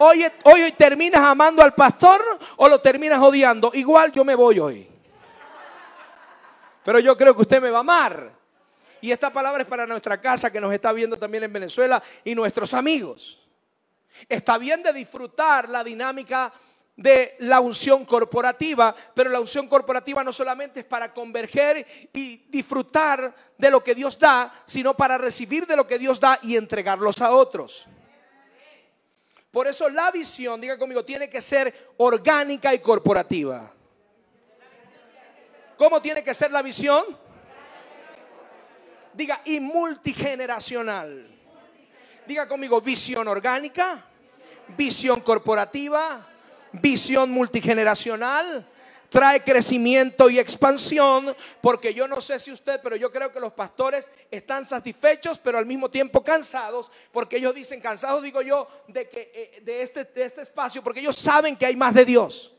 Hoy, 0.04 0.26
hoy, 0.46 0.72
terminas 0.72 1.22
amando 1.22 1.62
al 1.62 1.76
pastor 1.76 2.24
o 2.56 2.68
lo 2.68 2.82
terminas 2.82 3.22
odiando. 3.22 3.70
Igual 3.76 4.12
yo 4.12 4.26
me 4.26 4.34
voy 4.34 4.58
hoy. 4.58 4.90
Pero 6.84 6.98
yo 6.98 7.16
creo 7.16 7.36
que 7.36 7.44
usted 7.44 7.62
me 7.62 7.70
va 7.70 7.78
a 7.78 7.82
amar. 7.82 8.32
Y 9.00 9.12
esta 9.12 9.32
palabra 9.32 9.62
es 9.62 9.70
para 9.70 9.86
nuestra 9.86 10.20
casa 10.20 10.52
que 10.52 10.60
nos 10.60 10.74
está 10.74 10.92
viendo 10.92 11.18
también 11.18 11.44
en 11.44 11.54
Venezuela 11.54 12.02
y 12.24 12.34
nuestros 12.34 12.74
amigos. 12.74 13.40
Está 14.28 14.58
bien 14.58 14.82
de 14.82 14.92
disfrutar 14.92 15.70
la 15.70 15.84
dinámica 15.84 16.52
de 16.96 17.36
la 17.38 17.60
unción 17.60 18.04
corporativa, 18.04 18.96
pero 19.14 19.30
la 19.30 19.40
unción 19.40 19.68
corporativa 19.68 20.24
no 20.24 20.34
solamente 20.34 20.80
es 20.80 20.86
para 20.88 21.14
converger 21.14 22.10
y 22.12 22.38
disfrutar 22.50 23.36
de 23.56 23.70
lo 23.70 23.84
que 23.84 23.94
Dios 23.94 24.18
da, 24.18 24.52
sino 24.66 24.98
para 24.98 25.20
recibir 25.20 25.68
de 25.68 25.76
lo 25.76 25.86
que 25.86 26.00
Dios 26.00 26.20
da 26.20 26.40
y 26.42 26.58
entregarlos 26.58 27.22
a 27.22 27.30
otros. 27.30 27.88
Por 29.52 29.68
eso 29.68 29.90
la 29.90 30.10
visión, 30.12 30.62
diga 30.62 30.78
conmigo, 30.78 31.04
tiene 31.04 31.30
que 31.30 31.42
ser 31.42 31.94
orgánica 31.98 32.74
y 32.74 32.80
corporativa. 32.80 33.72
¿Cómo 35.78 36.02
tiene 36.02 36.24
que 36.24 36.34
ser 36.34 36.52
la 36.52 36.62
visión? 36.62 37.04
Diga, 39.14 39.42
y 39.44 39.60
multigeneracional. 39.60 41.28
Diga 42.26 42.48
conmigo, 42.48 42.80
visión 42.80 43.28
orgánica, 43.28 44.06
visión 44.78 45.20
corporativa, 45.20 46.26
visión 46.72 47.30
multigeneracional, 47.32 48.66
trae 49.12 49.44
crecimiento 49.44 50.30
y 50.30 50.40
expansión, 50.40 51.36
porque 51.60 51.94
yo 51.94 52.08
no 52.08 52.22
sé 52.22 52.40
si 52.40 52.50
usted, 52.50 52.80
pero 52.82 52.96
yo 52.96 53.12
creo 53.12 53.30
que 53.32 53.42
los 53.42 53.52
pastores 53.52 54.10
están 54.32 54.64
satisfechos, 54.64 55.38
pero 55.38 55.58
al 55.58 55.66
mismo 55.66 55.92
tiempo 55.92 56.24
cansados, 56.24 56.90
porque 57.12 57.36
ellos 57.36 57.54
dicen, 57.54 57.82
cansados 57.82 58.24
digo 58.24 58.42
yo, 58.42 58.70
de, 58.88 59.10
que, 59.10 59.32
eh, 59.34 59.62
de, 59.64 59.82
este, 59.82 60.06
de 60.06 60.24
este 60.24 60.44
espacio, 60.44 60.82
porque 60.82 61.02
ellos 61.02 61.18
saben 61.18 61.58
que 61.58 61.66
hay 61.66 61.76
más 61.76 61.94
de 61.94 62.06
Dios. 62.06 62.56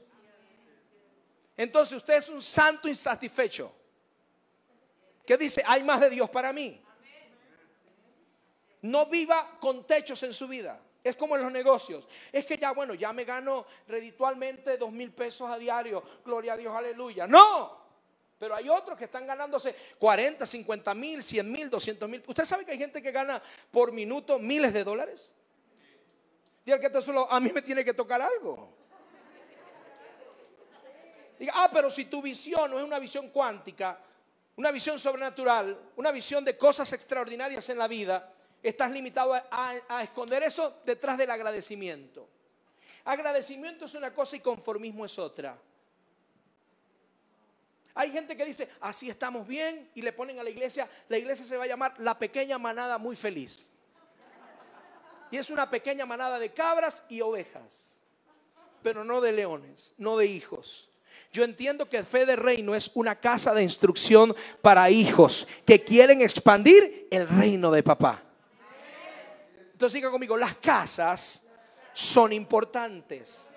Entonces 1.56 1.96
usted 1.96 2.14
es 2.18 2.28
un 2.28 2.42
santo 2.42 2.86
insatisfecho. 2.86 3.74
¿Qué 5.24 5.38
dice? 5.38 5.62
Hay 5.66 5.82
más 5.82 6.00
de 6.00 6.10
Dios 6.10 6.28
para 6.28 6.52
mí. 6.52 6.82
No 8.82 9.06
viva 9.06 9.56
con 9.58 9.86
techos 9.86 10.22
en 10.22 10.34
su 10.34 10.46
vida. 10.46 10.78
Es 11.02 11.16
como 11.16 11.36
en 11.36 11.42
los 11.42 11.52
negocios. 11.52 12.06
Es 12.30 12.44
que 12.44 12.56
ya, 12.56 12.72
bueno, 12.72 12.94
ya 12.94 13.12
me 13.12 13.24
gano 13.24 13.66
reditualmente 13.88 14.76
dos 14.76 14.92
mil 14.92 15.12
pesos 15.12 15.50
a 15.50 15.58
diario. 15.58 16.02
Gloria 16.24 16.52
a 16.52 16.56
Dios, 16.56 16.74
aleluya. 16.74 17.26
No. 17.26 17.82
Pero 18.38 18.54
hay 18.54 18.68
otros 18.68 18.98
que 18.98 19.04
están 19.04 19.26
ganándose 19.26 19.74
40, 19.98 20.44
50 20.44 20.94
mil, 20.94 21.22
100 21.22 21.52
mil, 21.52 21.70
200 21.70 22.08
mil. 22.08 22.22
¿Usted 22.26 22.44
sabe 22.44 22.64
que 22.64 22.72
hay 22.72 22.78
gente 22.78 23.00
que 23.00 23.12
gana 23.12 23.42
por 23.70 23.92
minuto 23.92 24.38
miles 24.38 24.72
de 24.72 24.84
dólares? 24.84 25.34
Y 26.64 26.70
que 26.78 26.86
está 26.86 27.02
solo, 27.02 27.30
a 27.30 27.40
mí 27.40 27.50
me 27.52 27.62
tiene 27.62 27.84
que 27.84 27.94
tocar 27.94 28.20
algo. 28.20 28.72
Diga, 31.38 31.52
ah, 31.56 31.70
pero 31.72 31.90
si 31.90 32.04
tu 32.04 32.22
visión 32.22 32.70
no 32.70 32.78
es 32.78 32.84
una 32.84 33.00
visión 33.00 33.30
cuántica, 33.30 33.98
una 34.56 34.70
visión 34.70 34.98
sobrenatural, 34.98 35.76
una 35.96 36.12
visión 36.12 36.44
de 36.44 36.56
cosas 36.56 36.92
extraordinarias 36.92 37.68
en 37.68 37.78
la 37.78 37.88
vida, 37.88 38.32
estás 38.62 38.90
limitado 38.90 39.34
a, 39.34 40.02
esconder 40.02 40.42
eso 40.42 40.80
detrás 40.84 41.18
del 41.18 41.30
agradecimiento. 41.30 42.28
Agradecimiento 43.04 43.86
es 43.86 43.94
una 43.94 44.14
cosa 44.14 44.36
y 44.36 44.40
conformismo 44.40 45.04
es 45.04 45.18
otra. 45.18 45.58
Hay 47.94 48.10
gente 48.10 48.36
que 48.36 48.44
dice, 48.44 48.70
así 48.80 49.10
estamos 49.10 49.46
bien, 49.46 49.90
y 49.94 50.02
le 50.02 50.12
ponen 50.12 50.38
a 50.38 50.42
la 50.42 50.50
iglesia, 50.50 50.88
la 51.08 51.18
iglesia 51.18 51.44
se 51.44 51.56
va 51.56 51.64
a 51.64 51.66
llamar 51.66 51.94
la 51.98 52.18
pequeña 52.18 52.58
manada 52.58 52.96
muy 52.96 53.16
feliz. 53.16 53.70
Y 55.30 55.36
es 55.36 55.50
una 55.50 55.68
pequeña 55.68 56.06
manada 56.06 56.38
de 56.38 56.52
cabras 56.52 57.04
y 57.08 57.20
ovejas, 57.20 57.98
pero 58.82 59.04
no 59.04 59.20
de 59.20 59.32
leones, 59.32 59.94
no 59.98 60.16
de 60.16 60.26
hijos. 60.26 60.90
Yo 61.32 61.44
entiendo 61.44 61.88
que 61.88 62.04
fe 62.04 62.26
de 62.26 62.36
reino 62.36 62.74
es 62.74 62.90
una 62.94 63.18
casa 63.18 63.54
de 63.54 63.62
instrucción 63.62 64.34
para 64.60 64.90
hijos 64.90 65.46
que 65.66 65.82
quieren 65.82 66.20
expandir 66.20 67.08
el 67.10 67.28
reino 67.28 67.70
de 67.70 67.82
papá. 67.82 68.22
Entonces 69.82 69.98
diga 69.98 70.12
conmigo, 70.12 70.36
las 70.36 70.54
casas 70.58 71.48
son 71.92 72.32
importantes. 72.32 73.48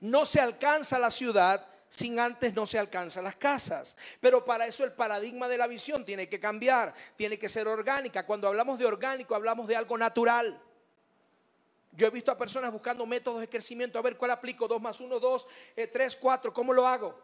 No 0.00 0.24
se 0.24 0.40
alcanza 0.40 0.98
la 0.98 1.12
ciudad 1.12 1.64
sin 1.86 2.18
antes 2.18 2.52
no 2.54 2.66
se 2.66 2.76
alcanzan 2.76 3.22
las 3.22 3.36
casas. 3.36 3.96
Pero 4.20 4.44
para 4.44 4.66
eso 4.66 4.82
el 4.82 4.94
paradigma 4.94 5.46
de 5.46 5.58
la 5.58 5.68
visión 5.68 6.04
tiene 6.04 6.28
que 6.28 6.40
cambiar, 6.40 6.92
tiene 7.14 7.38
que 7.38 7.48
ser 7.48 7.68
orgánica. 7.68 8.26
Cuando 8.26 8.48
hablamos 8.48 8.80
de 8.80 8.84
orgánico 8.84 9.36
hablamos 9.36 9.68
de 9.68 9.76
algo 9.76 9.96
natural. 9.96 10.60
Yo 11.92 12.08
he 12.08 12.10
visto 12.10 12.32
a 12.32 12.36
personas 12.36 12.72
buscando 12.72 13.06
métodos 13.06 13.42
de 13.42 13.48
crecimiento, 13.48 14.00
a 14.00 14.02
ver 14.02 14.16
cuál 14.16 14.32
aplico, 14.32 14.66
2 14.66 14.82
más 14.82 15.00
1, 15.00 15.20
2, 15.20 15.46
3, 15.92 16.16
4, 16.16 16.52
¿cómo 16.52 16.72
lo 16.72 16.84
hago? 16.84 17.16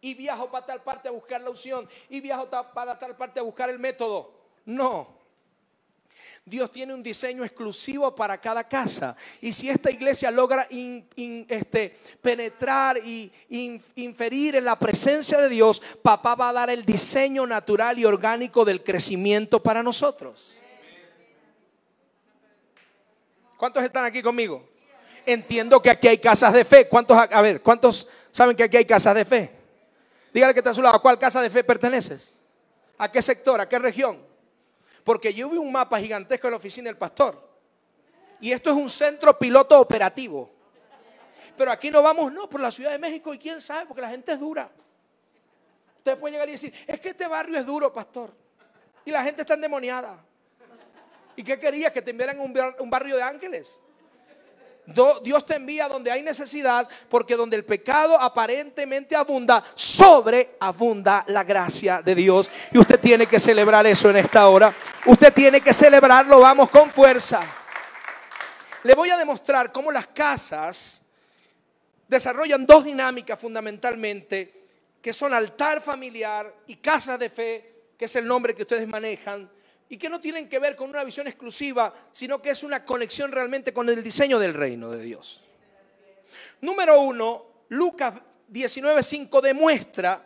Y 0.00 0.14
viajo 0.14 0.50
para 0.50 0.66
tal 0.66 0.82
parte 0.82 1.06
a 1.06 1.12
buscar 1.12 1.40
la 1.40 1.50
unción, 1.50 1.88
y 2.08 2.20
viajo 2.20 2.48
para 2.74 2.98
tal 2.98 3.16
parte 3.16 3.38
a 3.38 3.44
buscar 3.44 3.70
el 3.70 3.78
método. 3.78 4.32
No, 4.64 5.17
Dios 6.48 6.72
tiene 6.72 6.94
un 6.94 7.02
diseño 7.02 7.44
exclusivo 7.44 8.14
para 8.14 8.40
cada 8.40 8.64
casa. 8.64 9.16
Y 9.40 9.52
si 9.52 9.68
esta 9.68 9.90
iglesia 9.90 10.30
logra 10.30 10.66
este, 10.70 11.96
penetrar 12.22 12.98
y 12.98 13.30
inferir 13.96 14.56
en 14.56 14.64
la 14.64 14.78
presencia 14.78 15.38
de 15.38 15.48
Dios, 15.48 15.82
papá 16.02 16.34
va 16.34 16.48
a 16.48 16.52
dar 16.52 16.70
el 16.70 16.84
diseño 16.84 17.46
natural 17.46 17.98
y 17.98 18.04
orgánico 18.04 18.64
del 18.64 18.82
crecimiento 18.82 19.62
para 19.62 19.82
nosotros. 19.82 20.54
¿Cuántos 23.56 23.82
están 23.84 24.04
aquí 24.04 24.22
conmigo? 24.22 24.68
Entiendo 25.26 25.82
que 25.82 25.90
aquí 25.90 26.08
hay 26.08 26.18
casas 26.18 26.52
de 26.52 26.64
fe. 26.64 26.88
¿Cuántos, 26.88 27.18
a 27.18 27.42
ver, 27.42 27.60
cuántos 27.60 28.08
saben 28.30 28.56
que 28.56 28.62
aquí 28.62 28.76
hay 28.76 28.84
casas 28.84 29.14
de 29.14 29.24
fe? 29.24 29.52
Dígale 30.32 30.54
que 30.54 30.60
está 30.60 30.70
a 30.70 30.74
su 30.74 30.82
lado, 30.82 30.96
¿a 30.96 31.02
cuál 31.02 31.18
casa 31.18 31.42
de 31.42 31.50
fe 31.50 31.64
perteneces? 31.64 32.36
¿A 32.96 33.10
qué 33.10 33.20
sector? 33.20 33.60
¿A 33.60 33.68
qué 33.68 33.78
región? 33.78 34.27
Porque 35.08 35.32
yo 35.32 35.48
vi 35.48 35.56
un 35.56 35.72
mapa 35.72 35.98
gigantesco 35.98 36.48
en 36.48 36.50
la 36.50 36.58
oficina 36.58 36.90
del 36.90 36.98
pastor. 36.98 37.42
Y 38.42 38.52
esto 38.52 38.68
es 38.68 38.76
un 38.76 38.90
centro 38.90 39.38
piloto 39.38 39.80
operativo. 39.80 40.50
Pero 41.56 41.72
aquí 41.72 41.90
no 41.90 42.02
vamos, 42.02 42.30
no, 42.30 42.46
por 42.46 42.60
la 42.60 42.70
Ciudad 42.70 42.90
de 42.90 42.98
México 42.98 43.32
y 43.32 43.38
quién 43.38 43.58
sabe, 43.58 43.86
porque 43.86 44.02
la 44.02 44.10
gente 44.10 44.32
es 44.32 44.38
dura. 44.38 44.70
Usted 45.96 46.18
puede 46.18 46.32
llegar 46.32 46.46
y 46.50 46.52
decir, 46.52 46.74
es 46.86 47.00
que 47.00 47.08
este 47.08 47.26
barrio 47.26 47.58
es 47.58 47.64
duro, 47.64 47.90
pastor. 47.90 48.34
Y 49.06 49.10
la 49.10 49.24
gente 49.24 49.40
está 49.40 49.54
endemoniada. 49.54 50.22
¿Y 51.36 51.42
qué 51.42 51.58
querías? 51.58 51.90
Que 51.90 52.02
te 52.02 52.10
enviaran 52.10 52.38
un, 52.38 52.52
un 52.78 52.90
barrio 52.90 53.16
de 53.16 53.22
ángeles. 53.22 53.82
Dios 55.22 55.44
te 55.44 55.54
envía 55.54 55.86
donde 55.86 56.10
hay 56.10 56.22
necesidad, 56.22 56.88
porque 57.10 57.36
donde 57.36 57.56
el 57.56 57.64
pecado 57.64 58.18
aparentemente 58.18 59.14
abunda, 59.14 59.62
sobreabunda 59.74 61.24
la 61.28 61.44
gracia 61.44 62.00
de 62.00 62.14
Dios. 62.14 62.50
Y 62.72 62.78
usted 62.78 62.98
tiene 62.98 63.26
que 63.26 63.38
celebrar 63.38 63.86
eso 63.86 64.08
en 64.08 64.16
esta 64.16 64.48
hora. 64.48 64.74
Usted 65.04 65.32
tiene 65.32 65.60
que 65.60 65.74
celebrarlo, 65.74 66.40
vamos 66.40 66.70
con 66.70 66.88
fuerza. 66.88 67.42
Le 68.84 68.94
voy 68.94 69.10
a 69.10 69.18
demostrar 69.18 69.72
cómo 69.72 69.92
las 69.92 70.06
casas 70.06 71.02
desarrollan 72.06 72.64
dos 72.64 72.84
dinámicas 72.84 73.38
fundamentalmente, 73.38 74.64
que 75.02 75.12
son 75.12 75.34
altar 75.34 75.82
familiar 75.82 76.52
y 76.66 76.76
casa 76.76 77.18
de 77.18 77.28
fe, 77.28 77.74
que 77.98 78.06
es 78.06 78.16
el 78.16 78.26
nombre 78.26 78.54
que 78.54 78.62
ustedes 78.62 78.88
manejan 78.88 79.50
y 79.88 79.96
que 79.96 80.08
no 80.08 80.20
tienen 80.20 80.48
que 80.48 80.58
ver 80.58 80.76
con 80.76 80.90
una 80.90 81.04
visión 81.04 81.26
exclusiva, 81.26 81.94
sino 82.12 82.42
que 82.42 82.50
es 82.50 82.62
una 82.62 82.84
conexión 82.84 83.32
realmente 83.32 83.72
con 83.72 83.88
el 83.88 84.02
diseño 84.02 84.38
del 84.38 84.54
reino 84.54 84.90
de 84.90 85.02
Dios. 85.02 85.44
Número 86.60 87.00
uno, 87.00 87.46
Lucas 87.68 88.14
19:5 88.52 89.40
demuestra, 89.40 90.24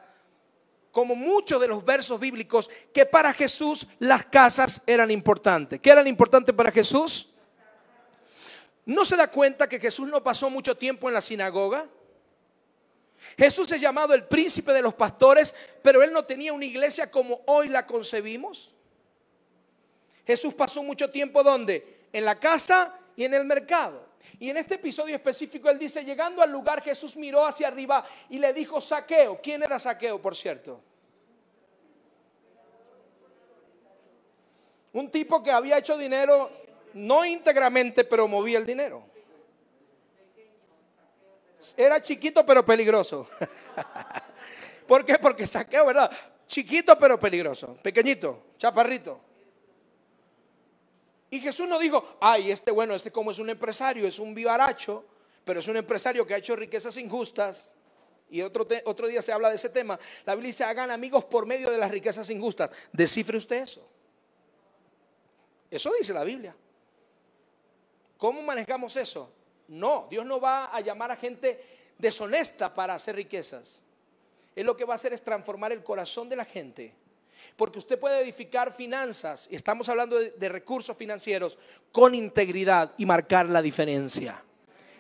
como 0.90 1.14
muchos 1.14 1.61
de 1.61 1.69
los 1.69 1.85
versos 1.85 2.19
bíblicos, 2.19 2.69
que 2.92 3.07
para 3.07 3.33
Jesús 3.33 3.87
las 3.99 4.26
casas 4.26 4.83
eran 4.87 5.11
importantes. 5.11 5.81
¿Qué 5.81 5.90
eran 5.90 6.07
importantes 6.07 6.54
para 6.54 6.71
Jesús? 6.71 7.28
¿No 8.85 9.04
se 9.04 9.16
da 9.16 9.28
cuenta 9.28 9.69
que 9.69 9.78
Jesús 9.78 10.09
no 10.09 10.23
pasó 10.23 10.50
mucho 10.50 10.76
tiempo 10.76 11.09
en 11.09 11.14
la 11.14 11.21
sinagoga? 11.21 11.87
Jesús 13.38 13.71
es 13.71 13.81
llamado 13.81 14.12
el 14.14 14.25
príncipe 14.25 14.73
de 14.73 14.83
los 14.83 14.95
pastores, 14.95 15.54
pero 15.83 16.02
él 16.02 16.12
no 16.12 16.25
tenía 16.25 16.52
una 16.52 16.64
iglesia 16.64 17.11
como 17.11 17.42
hoy 17.47 17.69
la 17.69 17.87
concebimos. 17.87 18.72
Jesús 20.26 20.55
pasó 20.55 20.83
mucho 20.83 21.11
tiempo 21.11 21.43
donde? 21.43 22.07
En 22.12 22.25
la 22.25 22.38
casa 22.38 22.99
y 23.17 23.25
en 23.25 23.35
el 23.35 23.45
mercado. 23.45 24.12
Y 24.38 24.50
en 24.50 24.57
este 24.57 24.75
episodio 24.75 25.14
específico 25.17 25.69
él 25.69 25.79
dice, 25.79 26.05
llegando 26.05 26.43
al 26.43 26.50
lugar 26.50 26.83
Jesús 26.83 27.17
miró 27.17 27.45
hacia 27.45 27.69
arriba 27.69 28.05
y 28.29 28.38
le 28.38 28.52
dijo, 28.52 28.81
saqueo. 28.81 29.41
¿Quién 29.43 29.62
era 29.62 29.79
saqueo, 29.79 30.21
por 30.21 30.35
cierto? 30.35 30.81
Un 34.92 35.11
tipo 35.11 35.42
que 35.42 35.51
había 35.51 35.79
hecho 35.79 35.96
dinero, 35.96 36.51
no 36.94 37.25
íntegramente, 37.25 38.05
pero 38.05 38.29
movía 38.29 38.59
el 38.59 38.66
dinero. 38.66 39.05
Era 41.77 42.01
chiquito 42.01 42.44
pero 42.44 42.64
peligroso. 42.64 43.29
¿Por 44.87 45.05
qué? 45.05 45.18
Porque 45.18 45.46
saqueo, 45.46 45.87
¿verdad? 45.87 46.11
Chiquito 46.46 46.99
pero 46.99 47.18
peligroso. 47.18 47.79
Pequeñito, 47.83 48.42
chaparrito. 48.59 49.32
Y 51.33 51.40
Jesús 51.40 51.66
no 51.66 51.79
dijo, 51.79 52.18
ay, 52.21 52.51
este 52.51 52.71
bueno, 52.71 52.95
este 52.95 53.11
como 53.11 53.31
es 53.31 53.38
un 53.38 53.49
empresario, 53.49 54.07
es 54.07 54.18
un 54.18 54.35
vivaracho, 54.35 55.03
pero 55.47 55.61
es 55.61 55.66
un 55.66 55.79
empresario 55.79 56.27
que 56.27 56.35
ha 56.35 56.37
hecho 56.37 56.55
riquezas 56.55 56.95
injustas. 56.99 57.75
Y 58.29 58.42
otro, 58.42 58.68
otro 58.85 59.07
día 59.07 59.23
se 59.23 59.33
habla 59.33 59.49
de 59.49 59.55
ese 59.55 59.71
tema. 59.71 59.99
La 60.27 60.35
Biblia 60.35 60.49
dice, 60.49 60.62
hagan 60.62 60.90
amigos 60.90 61.25
por 61.25 61.47
medio 61.47 61.71
de 61.71 61.79
las 61.79 61.90
riquezas 61.90 62.29
injustas. 62.29 62.71
Descifre 62.92 63.38
usted 63.38 63.62
eso. 63.62 63.83
Eso 65.71 65.90
dice 65.99 66.12
la 66.12 66.23
Biblia. 66.23 66.55
¿Cómo 68.18 68.42
manejamos 68.42 68.95
eso? 68.97 69.33
No, 69.68 70.09
Dios 70.11 70.27
no 70.27 70.38
va 70.38 70.66
a 70.66 70.83
llamar 70.83 71.12
a 71.12 71.16
gente 71.16 71.95
deshonesta 71.97 72.75
para 72.75 72.92
hacer 72.92 73.16
riquezas. 73.16 73.83
Él 74.55 74.66
lo 74.66 74.77
que 74.77 74.85
va 74.85 74.92
a 74.92 74.97
hacer 74.97 75.14
es 75.14 75.25
transformar 75.25 75.73
el 75.73 75.83
corazón 75.83 76.29
de 76.29 76.37
la 76.37 76.45
gente. 76.45 76.95
Porque 77.57 77.78
usted 77.78 77.98
puede 77.98 78.20
edificar 78.20 78.72
finanzas, 78.72 79.48
y 79.50 79.57
estamos 79.57 79.88
hablando 79.88 80.18
de, 80.18 80.48
recursos 80.48 80.96
financieros, 80.96 81.59
con 81.90 82.14
integridad 82.14 82.92
y 82.98 83.07
marcar 83.07 83.48
la 83.48 83.62
diferencia. 83.62 84.42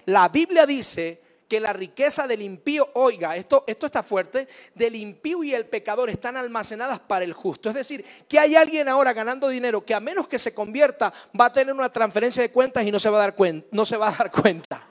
La 0.06 0.28
Biblia 0.28 0.66
dice 0.66 1.20
que 1.48 1.60
la 1.60 1.72
riqueza 1.72 2.26
del 2.26 2.40
impío, 2.40 2.88
oiga, 2.94 3.36
esto, 3.36 3.64
esto 3.66 3.86
está 3.86 4.02
fuerte, 4.02 4.48
del 4.74 4.96
impío 4.96 5.44
y 5.44 5.54
el 5.54 5.66
pecador 5.66 6.08
están 6.08 6.36
almacenadas 6.36 6.98
para 7.00 7.24
el 7.24 7.34
justo. 7.34 7.68
Es 7.68 7.74
decir, 7.74 8.04
que 8.26 8.38
hay 8.38 8.56
alguien 8.56 8.88
ahora 8.88 9.12
ganando 9.12 9.48
dinero 9.48 9.84
que 9.84 9.94
a 9.94 10.00
menos 10.00 10.26
que 10.26 10.38
se 10.38 10.54
convierta 10.54 11.12
va 11.38 11.46
a 11.46 11.52
tener 11.52 11.74
una 11.74 11.92
transferencia 11.92 12.42
de 12.42 12.50
cuentas 12.50 12.86
y 12.86 12.90
no 12.90 12.98
se 12.98 13.10
va 13.10 13.18
a 13.18 13.20
dar 13.20 13.34
cuenta. 13.34 13.68
No 13.70 13.84
se 13.84 13.98
va 13.98 14.08
a 14.08 14.12
dar 14.12 14.30
cuenta. 14.30 14.86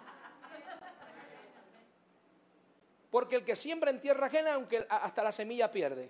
Porque 3.11 3.35
el 3.35 3.43
que 3.43 3.55
siembra 3.55 3.91
en 3.91 3.99
tierra 3.99 4.27
ajena, 4.27 4.53
aunque 4.53 4.85
hasta 4.87 5.21
la 5.21 5.31
semilla 5.33 5.69
pierde. 5.69 6.09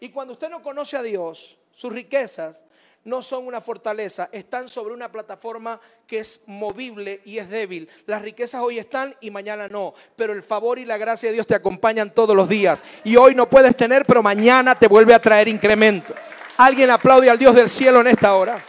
Y 0.00 0.08
cuando 0.08 0.32
usted 0.32 0.48
no 0.48 0.62
conoce 0.62 0.96
a 0.96 1.02
Dios, 1.02 1.58
sus 1.70 1.92
riquezas 1.92 2.64
no 3.04 3.22
son 3.22 3.46
una 3.46 3.60
fortaleza, 3.60 4.30
están 4.32 4.68
sobre 4.68 4.94
una 4.94 5.12
plataforma 5.12 5.78
que 6.06 6.18
es 6.18 6.42
movible 6.46 7.20
y 7.24 7.38
es 7.38 7.48
débil. 7.48 7.88
Las 8.06 8.22
riquezas 8.22 8.62
hoy 8.62 8.78
están 8.78 9.14
y 9.20 9.30
mañana 9.30 9.68
no, 9.68 9.94
pero 10.16 10.32
el 10.32 10.42
favor 10.42 10.78
y 10.78 10.86
la 10.86 10.98
gracia 10.98 11.28
de 11.28 11.34
Dios 11.34 11.46
te 11.46 11.54
acompañan 11.54 12.14
todos 12.14 12.34
los 12.34 12.48
días. 12.48 12.82
Y 13.04 13.16
hoy 13.16 13.34
no 13.34 13.48
puedes 13.48 13.76
tener, 13.76 14.06
pero 14.06 14.22
mañana 14.22 14.74
te 14.74 14.88
vuelve 14.88 15.12
a 15.12 15.20
traer 15.20 15.48
incremento. 15.48 16.14
Alguien 16.56 16.90
aplaude 16.90 17.28
al 17.28 17.38
Dios 17.38 17.54
del 17.54 17.68
cielo 17.68 18.00
en 18.00 18.08
esta 18.08 18.34
hora. 18.34 18.62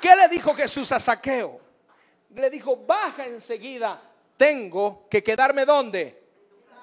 ¿Qué 0.00 0.14
le 0.16 0.28
dijo 0.28 0.54
Jesús 0.54 0.92
a 0.92 1.00
Saqueo? 1.00 1.60
Le 2.34 2.48
dijo, 2.50 2.76
baja 2.76 3.26
enseguida, 3.26 4.00
tengo 4.36 5.06
que 5.10 5.22
quedarme 5.22 5.64
donde? 5.64 6.22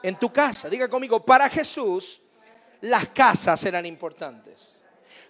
En 0.03 0.17
tu 0.17 0.31
casa. 0.33 0.69
Diga 0.69 0.87
conmigo, 0.87 1.23
para 1.23 1.49
Jesús 1.49 2.21
las 2.85 3.09
casas 3.09 3.63
eran 3.65 3.85
importantes. 3.85 4.79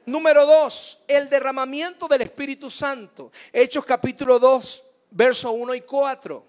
Número 0.06 0.46
dos, 0.46 1.00
el 1.08 1.30
derramamiento 1.30 2.08
del 2.08 2.22
Espíritu 2.22 2.70
Santo. 2.70 3.32
Hechos 3.52 3.86
capítulo 3.86 4.40
2, 4.40 4.84
verso 5.12 5.52
1 5.52 5.74
y 5.76 5.82
4. 5.82 6.46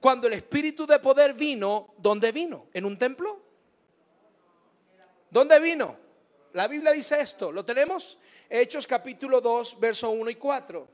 Cuando 0.00 0.26
el 0.26 0.32
Espíritu 0.32 0.86
de 0.86 0.98
poder 0.98 1.34
vino, 1.34 1.94
¿dónde 1.98 2.32
vino? 2.32 2.66
¿En 2.74 2.84
un 2.84 2.98
templo? 2.98 3.40
¿Dónde 5.30 5.60
vino? 5.60 5.96
La 6.52 6.66
Biblia 6.66 6.90
dice 6.90 7.20
esto, 7.20 7.52
¿lo 7.52 7.64
tenemos? 7.64 8.18
Hechos 8.50 8.88
capítulo 8.88 9.40
2, 9.40 9.78
verso 9.78 10.10
1 10.10 10.30
y 10.30 10.34
4. 10.34 10.88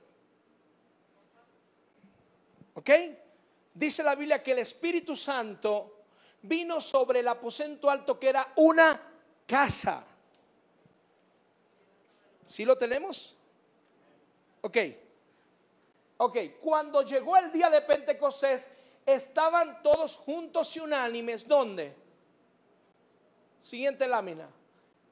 ¿Ok? 2.74 2.90
Dice 3.72 4.02
la 4.02 4.14
Biblia 4.14 4.42
que 4.42 4.52
el 4.52 4.58
Espíritu 4.58 5.16
Santo 5.16 6.04
vino 6.42 6.78
sobre 6.78 7.20
el 7.20 7.28
aposento 7.28 7.88
alto 7.88 8.20
que 8.20 8.28
era 8.28 8.52
una 8.56 9.12
casa. 9.46 10.04
¿Sí 12.46 12.64
lo 12.64 12.76
tenemos? 12.76 13.36
Ok. 14.60 14.76
Ok, 16.16 16.38
cuando 16.60 17.02
llegó 17.02 17.36
el 17.36 17.50
día 17.50 17.68
de 17.68 17.80
Pentecostés, 17.82 18.70
estaban 19.04 19.82
todos 19.82 20.16
juntos 20.16 20.74
y 20.76 20.80
unánimes. 20.80 21.46
¿Dónde? 21.46 21.94
Siguiente 23.60 24.06
lámina. 24.06 24.48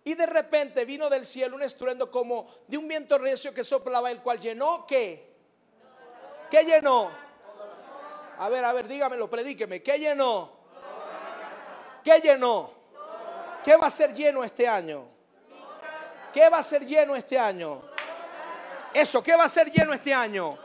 Y 0.04 0.14
de 0.14 0.26
repente 0.26 0.84
vino 0.84 1.08
del 1.08 1.24
cielo 1.24 1.56
un 1.56 1.62
estruendo 1.62 2.10
como 2.10 2.48
de 2.66 2.76
un 2.76 2.88
viento 2.88 3.18
recio 3.18 3.54
que 3.54 3.62
soplaba, 3.62 4.10
el 4.10 4.20
cual 4.20 4.38
llenó 4.38 4.86
¿qué? 4.86 5.32
¿Qué 6.50 6.64
llenó? 6.64 7.10
A 8.38 8.48
ver, 8.48 8.64
a 8.64 8.72
ver, 8.72 8.88
dígamelo, 8.88 9.30
predíqueme. 9.30 9.82
¿Qué 9.82 9.98
llenó? 9.98 10.50
¿Qué 12.02 12.20
llenó? 12.20 12.81
¿Qué 13.64 13.76
va 13.76 13.86
a 13.86 13.90
ser 13.90 14.12
lleno 14.12 14.42
este 14.42 14.66
año? 14.66 15.04
¿Qué 16.32 16.48
va 16.48 16.58
a 16.58 16.62
ser 16.62 16.84
lleno 16.84 17.14
este 17.14 17.38
año? 17.38 17.82
Eso, 18.92 19.22
¿qué 19.22 19.36
va 19.36 19.44
a 19.44 19.48
ser 19.48 19.70
lleno 19.70 19.92
este 19.92 20.12
año? 20.12 20.58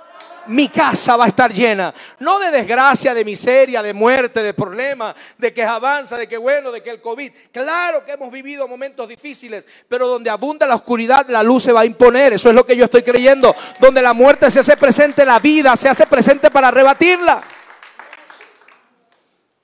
Mi 0.48 0.70
casa 0.70 1.18
va 1.18 1.26
a 1.26 1.28
estar 1.28 1.52
llena. 1.52 1.94
No 2.20 2.40
de 2.40 2.50
desgracia, 2.52 3.14
de 3.14 3.26
miseria, 3.26 3.84
de 3.84 3.94
muerte, 3.94 4.42
de 4.42 4.54
problemas, 4.54 5.14
de 5.38 5.54
que 5.54 5.64
avanza, 5.64 6.18
de 6.18 6.26
que 6.26 6.38
bueno, 6.38 6.72
de 6.72 6.82
que 6.82 6.90
el 6.90 7.02
COVID. 7.02 7.32
Claro 7.52 8.06
que 8.06 8.14
hemos 8.14 8.32
vivido 8.32 8.66
momentos 8.66 9.10
difíciles, 9.10 9.66
pero 9.90 10.08
donde 10.08 10.30
abunda 10.30 10.66
la 10.66 10.76
oscuridad, 10.76 11.28
la 11.28 11.44
luz 11.44 11.64
se 11.64 11.74
va 11.74 11.82
a 11.82 11.86
imponer. 11.86 12.34
Eso 12.34 12.48
es 12.50 12.56
lo 12.56 12.66
que 12.66 12.78
yo 12.78 12.86
estoy 12.86 13.04
creyendo. 13.04 13.54
Donde 13.80 14.02
la 14.02 14.14
muerte 14.14 14.50
se 14.50 14.62
hace 14.62 14.78
presente, 14.78 15.26
la 15.26 15.40
vida 15.40 15.76
se 15.76 15.90
hace 15.90 16.08
presente 16.08 16.50
para 16.50 16.72
rebatirla. 16.72 17.44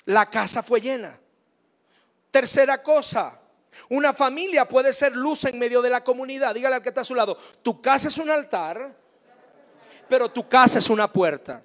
La 0.06 0.26
casa 0.30 0.62
fue 0.62 0.82
llena. 0.82 1.18
Tercera 2.34 2.82
cosa, 2.82 3.40
una 3.90 4.12
familia 4.12 4.68
puede 4.68 4.92
ser 4.92 5.16
luz 5.16 5.46
en 5.46 5.60
medio 5.60 5.84
de 5.84 5.92
la 5.92 6.04
comunidad. 6.04 6.56
Dígale 6.56 6.78
al 6.78 6.82
que 6.82 6.90
está 6.90 7.02
a 7.02 7.04
su 7.04 7.14
lado, 7.14 7.38
tu 7.62 7.80
casa 7.80 8.08
es 8.08 8.18
un 8.18 8.32
altar, 8.32 8.92
pero 10.10 10.32
tu 10.32 10.50
casa 10.50 10.80
es 10.80 10.90
una 10.90 11.14
puerta. 11.14 11.64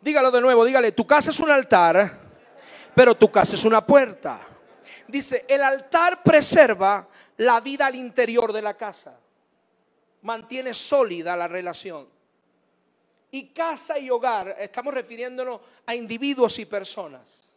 Dígalo 0.00 0.32
de 0.32 0.40
nuevo, 0.40 0.64
dígale, 0.64 0.90
tu 0.90 1.06
casa 1.06 1.30
es 1.30 1.38
un 1.38 1.52
altar, 1.52 2.18
pero 2.96 3.14
tu 3.14 3.30
casa 3.30 3.54
es 3.54 3.64
una 3.64 3.86
puerta. 3.86 4.40
Dice, 5.06 5.46
el 5.48 5.62
altar 5.62 6.24
preserva 6.24 7.06
la 7.36 7.60
vida 7.60 7.86
al 7.86 7.94
interior 7.94 8.52
de 8.52 8.62
la 8.62 8.76
casa. 8.76 9.20
Mantiene 10.22 10.74
sólida 10.74 11.36
la 11.36 11.46
relación. 11.46 12.08
Y 13.30 13.50
casa 13.50 14.00
y 14.00 14.10
hogar, 14.10 14.56
estamos 14.58 14.92
refiriéndonos 14.92 15.60
a 15.86 15.94
individuos 15.94 16.58
y 16.58 16.66
personas. 16.66 17.51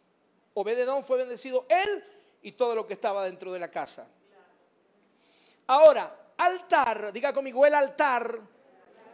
Obededón 0.58 1.04
fue 1.04 1.18
bendecido 1.18 1.66
él 1.68 2.02
y 2.40 2.52
todo 2.52 2.74
lo 2.74 2.86
que 2.86 2.94
estaba 2.94 3.24
dentro 3.24 3.52
de 3.52 3.58
la 3.58 3.70
casa. 3.70 4.08
Ahora, 5.66 6.32
altar, 6.38 7.12
diga 7.12 7.34
conmigo, 7.34 7.66
el 7.66 7.74
altar 7.74 8.40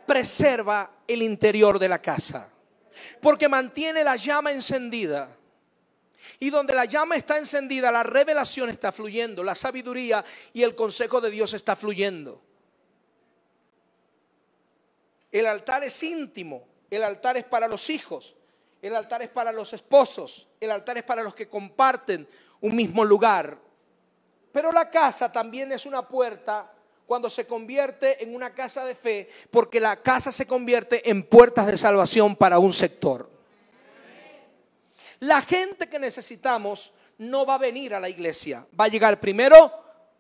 preserva 0.07 0.99
el 1.05 1.21
interior 1.21 1.81
de 1.81 1.89
la 1.89 2.01
casa, 2.01 2.49
porque 3.21 3.49
mantiene 3.49 4.05
la 4.05 4.15
llama 4.15 4.53
encendida. 4.53 5.37
Y 6.39 6.51
donde 6.51 6.75
la 6.75 6.85
llama 6.85 7.17
está 7.17 7.39
encendida, 7.39 7.91
la 7.91 8.05
revelación 8.05 8.71
está 8.71 8.93
fluyendo, 8.93 9.43
la 9.43 9.57
sabiduría 9.57 10.25
y 10.53 10.63
el 10.63 10.77
consejo 10.77 11.21
de 11.21 11.31
Dios 11.31 11.55
está 11.55 11.75
fluyendo. 11.75 12.41
El 15.33 15.47
altar 15.47 15.83
es 15.83 16.01
íntimo, 16.05 16.69
el 16.89 17.03
altar 17.03 17.37
es 17.37 17.45
para 17.45 17.67
los 17.67 17.91
hijos, 17.91 18.37
el 18.81 18.95
altar 18.95 19.23
es 19.23 19.29
para 19.29 19.51
los 19.51 19.73
esposos, 19.73 20.47
el 20.65 20.71
altar 20.71 20.99
es 20.99 21.05
para 21.05 21.23
los 21.23 21.35
que 21.35 21.49
comparten 21.49 22.29
un 22.61 22.77
mismo 22.77 23.05
lugar. 23.05 23.59
Pero 24.53 24.71
la 24.73 24.91
casa 24.91 25.33
también 25.33 25.73
es 25.73 25.87
una 25.87 26.07
puerta 26.07 26.73
cuando 27.07 27.29
se 27.29 27.47
convierte 27.47 28.23
en 28.23 28.35
una 28.35 28.55
casa 28.55 28.85
de 28.85 28.95
fe, 28.95 29.29
porque 29.51 29.81
la 29.81 29.97
casa 29.97 30.33
se 30.33 30.47
convierte 30.47 31.11
en 31.11 31.23
puertas 31.23 31.67
de 31.67 31.77
salvación 31.77 32.37
para 32.37 32.59
un 32.59 32.73
sector. 32.73 33.29
La 35.21 35.43
gente 35.43 35.89
que 35.89 35.99
necesitamos 35.99 36.93
no 37.19 37.47
va 37.47 37.55
a 37.55 37.59
venir 37.59 37.95
a 37.95 38.01
la 38.01 38.09
iglesia, 38.09 38.67
va 38.79 38.87
a 38.87 38.89
llegar 38.89 39.21
primero 39.21 39.71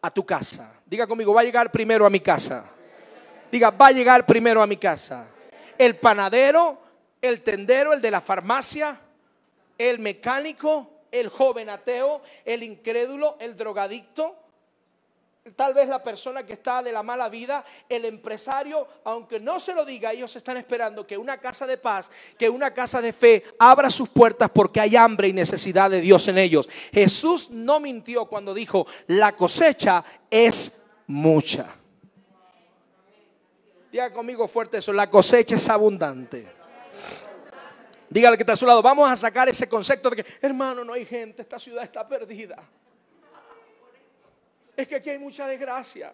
a 0.01 0.11
tu 0.11 0.25
casa. 0.25 0.73
Diga 0.87 1.07
conmigo, 1.07 1.33
va 1.33 1.41
a 1.41 1.45
llegar 1.45 1.73
primero 1.73 2.05
a 2.05 2.11
mi 2.11 2.21
casa. 2.21 2.67
Diga, 3.51 3.71
va 3.71 3.89
a 3.89 3.93
llegar 3.93 4.27
primero 4.27 4.63
a 4.63 4.67
mi 4.67 4.77
casa. 4.77 5.27
El 5.79 5.97
panadero, 5.97 6.79
el 7.21 7.43
tendero, 7.43 7.93
el 7.93 8.01
de 8.01 8.11
la 8.11 8.21
farmacia, 8.21 8.99
el 9.91 9.99
mecánico, 9.99 10.91
el 11.11 11.29
joven 11.29 11.69
ateo, 11.69 12.23
el 12.45 12.63
incrédulo, 12.63 13.37
el 13.41 13.57
drogadicto, 13.57 14.37
tal 15.57 15.75
vez 15.75 15.89
la 15.89 16.03
persona 16.03 16.47
que 16.47 16.53
está 16.53 16.83
de 16.83 16.93
la 16.93 17.03
mala 17.03 17.29
vida, 17.29 17.65
el 17.89 18.05
empresario, 18.05 18.87
aunque 19.05 19.41
no 19.41 19.59
se 19.59 19.75
lo 19.75 19.85
diga, 19.85 20.13
ellos 20.13 20.35
están 20.37 20.57
esperando 20.57 21.05
que 21.05 21.19
una 21.19 21.39
casa 21.39 21.67
de 21.67 21.79
paz, 21.79 22.11
que 22.39 22.49
una 22.49 22.73
casa 22.73 23.03
de 23.03 23.13
fe 23.13 23.43
abra 23.59 23.91
sus 23.91 24.09
puertas 24.09 24.51
porque 24.51 24.81
hay 24.81 24.95
hambre 24.95 25.29
y 25.29 25.33
necesidad 25.33 25.91
de 25.91 26.01
Dios 26.01 26.29
en 26.29 26.39
ellos. 26.39 26.69
Jesús 26.93 27.51
no 27.51 27.81
mintió 27.81 28.27
cuando 28.27 28.55
dijo, 28.55 28.87
la 29.09 29.35
cosecha 29.35 30.05
es 30.31 30.87
mucha. 31.09 31.67
Diga 33.91 34.13
conmigo 34.13 34.47
fuerte 34.47 34.79
eso, 34.79 34.93
la 34.93 35.11
cosecha 35.11 35.57
es 35.57 35.69
abundante. 35.69 36.62
Dígale 38.13 38.37
que 38.37 38.43
está 38.43 38.53
a 38.53 38.57
su 38.57 38.67
lado, 38.67 38.83
vamos 38.83 39.11
a 39.11 39.17
sacar 39.17 39.49
ese 39.49 39.67
concepto 39.67 40.11
de 40.11 40.17
que, 40.23 40.27
hermano, 40.43 40.85
no 40.85 40.93
hay 40.93 41.07
gente, 41.07 41.41
esta 41.41 41.59
ciudad 41.59 41.83
está 41.83 42.07
perdida. 42.07 42.63
Es 44.77 44.87
que 44.87 44.97
aquí 44.97 45.09
hay 45.09 45.19
mucha 45.19 45.47
desgracia. 45.47 46.13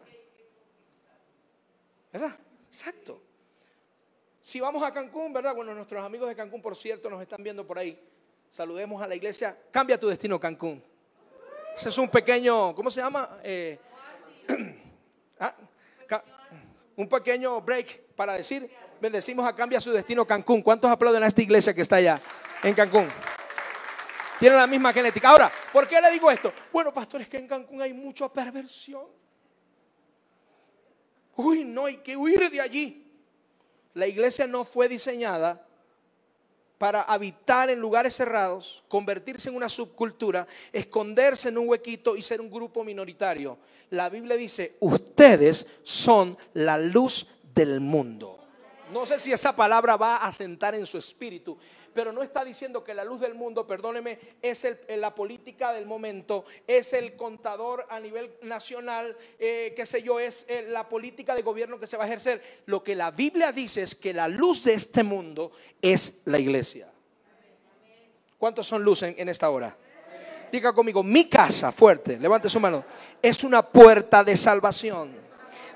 ¿Verdad? 2.13 2.37
Exacto. 2.69 3.21
Si 4.41 4.61
vamos 4.61 4.81
a 4.85 4.93
Cancún, 4.93 5.33
¿verdad? 5.33 5.57
Bueno, 5.57 5.75
nuestros 5.75 6.05
amigos 6.05 6.29
de 6.29 6.37
Cancún, 6.37 6.63
por 6.63 6.77
cierto, 6.77 7.11
nos 7.11 7.21
están 7.21 7.43
viendo 7.43 7.67
por 7.67 7.79
ahí. 7.81 8.01
Saludemos 8.49 9.03
a 9.03 9.09
la 9.09 9.17
iglesia. 9.17 9.59
Cambia 9.73 9.99
tu 9.99 10.07
destino, 10.07 10.39
Cancún. 10.39 10.81
Ese 11.75 11.89
es 11.89 11.99
un 11.99 12.09
pequeño, 12.09 12.77
¿cómo 12.77 12.93
se 12.93 13.01
llama? 13.01 13.41
Eh, 13.43 13.77
ah, 15.41 15.55
un 16.95 17.09
pequeño 17.09 17.61
break 17.61 18.15
para 18.15 18.35
decir, 18.35 18.71
bendecimos 19.01 19.47
a 19.47 19.55
Cambia 19.55 19.81
su 19.81 19.93
destino, 19.93 20.27
Cancún. 20.27 20.63
¿Cuántos 20.63 20.91
aplauden 20.91 21.23
a 21.23 21.27
esta 21.27 21.43
iglesia 21.43 21.75
que 21.75 21.83
está 21.83 21.97
allá 21.97 22.21
en 22.63 22.75
Cancún? 22.75 23.09
Tiene 24.39 24.57
la 24.57 24.67
misma 24.67 24.93
genética. 24.93 25.31
Ahora, 25.31 25.51
¿por 25.73 25.89
qué 25.89 26.01
le 26.01 26.11
digo 26.11 26.31
esto? 26.31 26.53
Bueno, 26.73 26.93
pastor, 26.93 27.21
es 27.21 27.29
que 27.29 27.39
en 27.39 27.49
Cancún 27.49 27.83
hay 27.83 27.93
mucha 27.93 28.33
perversión. 28.33 29.07
Uy, 31.37 31.65
no, 31.65 31.87
hay 31.87 31.99
que 31.99 32.17
huir 32.17 32.51
de 32.51 32.61
allí. 32.61 33.05
La 33.95 34.07
iglesia 34.07 34.47
no 34.47 34.65
fue 34.65 34.89
diseñada 34.89 35.65
para 36.79 37.03
habitar 37.03 37.71
en 37.71 37.81
lugares 37.81 38.15
cerrados, 38.15 38.85
convertirse 38.87 39.49
en 39.49 39.57
una 39.57 39.69
subcultura, 39.69 40.47
esconderse 40.73 41.49
en 41.49 41.59
un 41.59 41.69
huequito 41.69 42.17
y 42.17 42.23
ser 42.23 42.41
un 42.41 42.51
grupo 42.51 42.85
minoritario. 42.85 43.59
La 43.91 44.09
Biblia 44.09 44.37
dice, 44.37 44.77
ustedes 44.79 45.67
son 45.83 46.39
la 46.55 46.79
luz 46.79 47.27
del 47.55 47.81
mundo. 47.81 48.38
No 48.93 49.05
sé 49.05 49.19
si 49.19 49.33
esa 49.33 49.55
palabra 49.55 49.97
va 49.97 50.17
a 50.17 50.33
sentar 50.33 50.75
en 50.75 50.87
su 50.87 50.97
espíritu, 50.97 51.59
pero 51.93 52.13
no 52.13 52.23
está 52.23 52.45
diciendo 52.45 52.83
que 52.83 52.95
la 52.95 53.05
luz 53.05 53.21
del 53.21 53.35
mundo, 53.35 53.67
perdóneme, 53.67 54.19
es 54.41 54.67
la 54.89 55.15
política 55.15 55.73
del 55.73 55.85
momento, 55.85 56.45
es 56.67 56.93
el 56.93 57.15
contador 57.17 57.87
a 57.91 58.01
nivel 58.01 58.33
nacional, 58.43 59.17
eh, 59.39 59.73
qué 59.77 59.85
sé 59.85 60.03
yo, 60.03 60.19
es 60.19 60.47
eh, 60.49 60.67
la 60.69 60.89
política 60.89 61.35
de 61.35 61.43
gobierno 61.43 61.79
que 61.79 61.87
se 61.87 61.97
va 61.97 62.05
a 62.05 62.07
ejercer. 62.07 62.63
Lo 62.67 62.83
que 62.83 62.95
la 62.95 63.11
Biblia 63.11 63.53
dice 63.53 63.83
es 63.83 63.95
que 63.95 64.15
la 64.15 64.29
luz 64.29 64.65
de 64.65 64.75
este 64.75 65.03
mundo 65.03 65.53
es 65.83 66.23
la 66.25 66.39
iglesia. 66.39 66.91
¿Cuántos 68.39 68.67
son 68.67 68.83
luz 68.83 69.03
en 69.03 69.29
esta 69.29 69.51
hora? 69.51 69.77
Diga 70.51 70.73
conmigo, 70.73 71.03
mi 71.03 71.29
casa, 71.29 71.73
fuerte, 71.73 72.19
levante 72.19 72.49
su 72.49 72.59
mano, 72.59 72.85
es 73.21 73.45
una 73.45 73.63
puerta 73.63 74.25
de 74.25 74.37
salvación. 74.37 75.13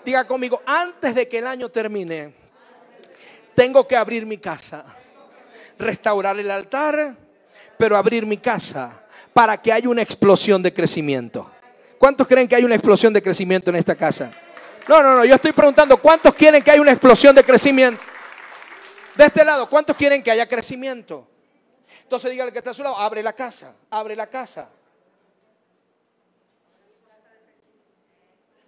Diga 0.04 0.26
conmigo, 0.26 0.62
antes 0.64 1.14
de 1.14 1.28
que 1.28 1.38
el 1.38 1.46
año 1.46 1.68
termine, 1.68 2.41
tengo 3.54 3.86
que 3.86 3.96
abrir 3.96 4.26
mi 4.26 4.38
casa, 4.38 4.84
restaurar 5.78 6.38
el 6.38 6.50
altar, 6.50 7.16
pero 7.76 7.96
abrir 7.96 8.26
mi 8.26 8.36
casa 8.36 9.02
para 9.32 9.60
que 9.60 9.72
haya 9.72 9.88
una 9.88 10.02
explosión 10.02 10.62
de 10.62 10.72
crecimiento. 10.72 11.50
¿Cuántos 11.98 12.26
creen 12.26 12.48
que 12.48 12.56
hay 12.56 12.64
una 12.64 12.74
explosión 12.74 13.12
de 13.12 13.22
crecimiento 13.22 13.70
en 13.70 13.76
esta 13.76 13.94
casa? 13.94 14.30
No, 14.88 15.02
no, 15.02 15.16
no, 15.16 15.24
yo 15.24 15.34
estoy 15.34 15.52
preguntando, 15.52 15.96
¿cuántos 15.96 16.34
quieren 16.34 16.62
que 16.62 16.70
haya 16.70 16.80
una 16.80 16.92
explosión 16.92 17.34
de 17.34 17.44
crecimiento? 17.44 18.00
De 19.14 19.24
este 19.24 19.44
lado, 19.44 19.68
¿cuántos 19.68 19.96
quieren 19.96 20.22
que 20.22 20.30
haya 20.30 20.48
crecimiento? 20.48 21.28
Entonces 22.02 22.30
dígale 22.30 22.52
que 22.52 22.58
está 22.58 22.70
a 22.70 22.74
su 22.74 22.82
lado, 22.82 22.96
abre 22.96 23.22
la 23.22 23.32
casa, 23.32 23.74
abre 23.90 24.16
la 24.16 24.26
casa. 24.26 24.68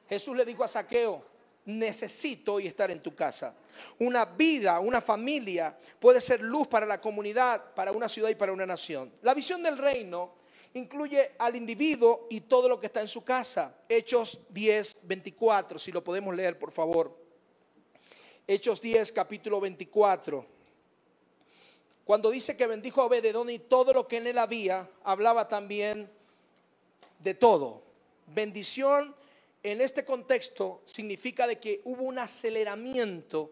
Jesús 0.09 0.37
le 0.37 0.45
dijo 0.45 0.63
a 0.63 0.69
Saqueo, 0.69 1.25
necesito 1.65 2.55
hoy 2.55 2.67
estar 2.67 2.91
en 2.91 3.01
tu 3.01 3.15
casa. 3.15 3.55
Una 3.99 4.25
vida, 4.25 4.81
una 4.81 5.01
familia 5.01 5.77
puede 5.99 6.21
ser 6.21 6.41
luz 6.41 6.69
para 6.69 6.87
la 6.87 7.01
comunidad, 7.01 7.75
para 7.75 7.93
una 7.93 8.09
ciudad 8.09 8.29
y 8.29 8.35
para 8.35 8.53
una 8.53 8.67
nación. 8.67 9.13
La 9.23 9.35
visión 9.35 9.63
del 9.63 9.79
reino 9.79 10.35
incluye 10.75 11.33
al 11.39 11.57
individuo 11.57 12.27
y 12.31 12.43
todo 12.43 12.69
lo 12.69 12.81
que 12.81 12.87
está 12.87 13.01
en 13.01 13.09
su 13.09 13.25
casa. 13.25 13.75
Hechos 13.89 14.41
10, 14.51 14.99
24, 15.05 15.79
si 15.79 15.93
lo 15.93 16.03
podemos 16.03 16.35
leer, 16.35 16.59
por 16.59 16.73
favor. 16.73 17.17
Hechos 18.47 18.81
10, 18.81 19.13
capítulo 19.13 19.61
24. 19.61 20.45
Cuando 22.05 22.31
dice 22.31 22.57
que 22.57 22.67
bendijo 22.67 23.01
a 23.01 23.07
Obededón 23.07 23.49
y 23.49 23.59
todo 23.59 23.95
lo 23.95 24.07
que 24.07 24.19
en 24.19 24.27
él 24.27 24.37
había, 24.37 24.91
hablaba 25.05 25.49
también 25.49 26.11
de 27.21 27.35
todo. 27.35 27.83
Bendición 28.27 29.15
en 29.63 29.81
este 29.81 30.05
contexto 30.05 30.83
significa 30.85 31.47
de 31.47 31.59
que 31.59 31.81
hubo 31.85 32.03
un 32.03 32.19
aceleramiento 32.19 33.51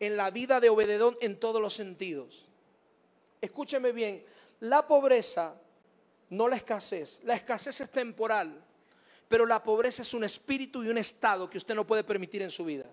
en 0.00 0.16
la 0.16 0.30
vida 0.30 0.60
de 0.60 0.70
Obededón 0.70 1.16
en 1.20 1.38
todos 1.38 1.60
los 1.60 1.74
sentidos. 1.74 2.46
Escúcheme 3.40 3.92
bien, 3.92 4.24
la 4.60 4.86
pobreza, 4.86 5.54
no 6.30 6.48
la 6.48 6.56
escasez, 6.56 7.20
la 7.24 7.34
escasez 7.34 7.80
es 7.80 7.90
temporal, 7.90 8.64
pero 9.28 9.46
la 9.46 9.62
pobreza 9.62 10.02
es 10.02 10.14
un 10.14 10.24
espíritu 10.24 10.82
y 10.82 10.88
un 10.88 10.98
estado 10.98 11.48
que 11.48 11.58
usted 11.58 11.74
no 11.74 11.86
puede 11.86 12.04
permitir 12.04 12.42
en 12.42 12.50
su 12.50 12.64
vida. 12.64 12.86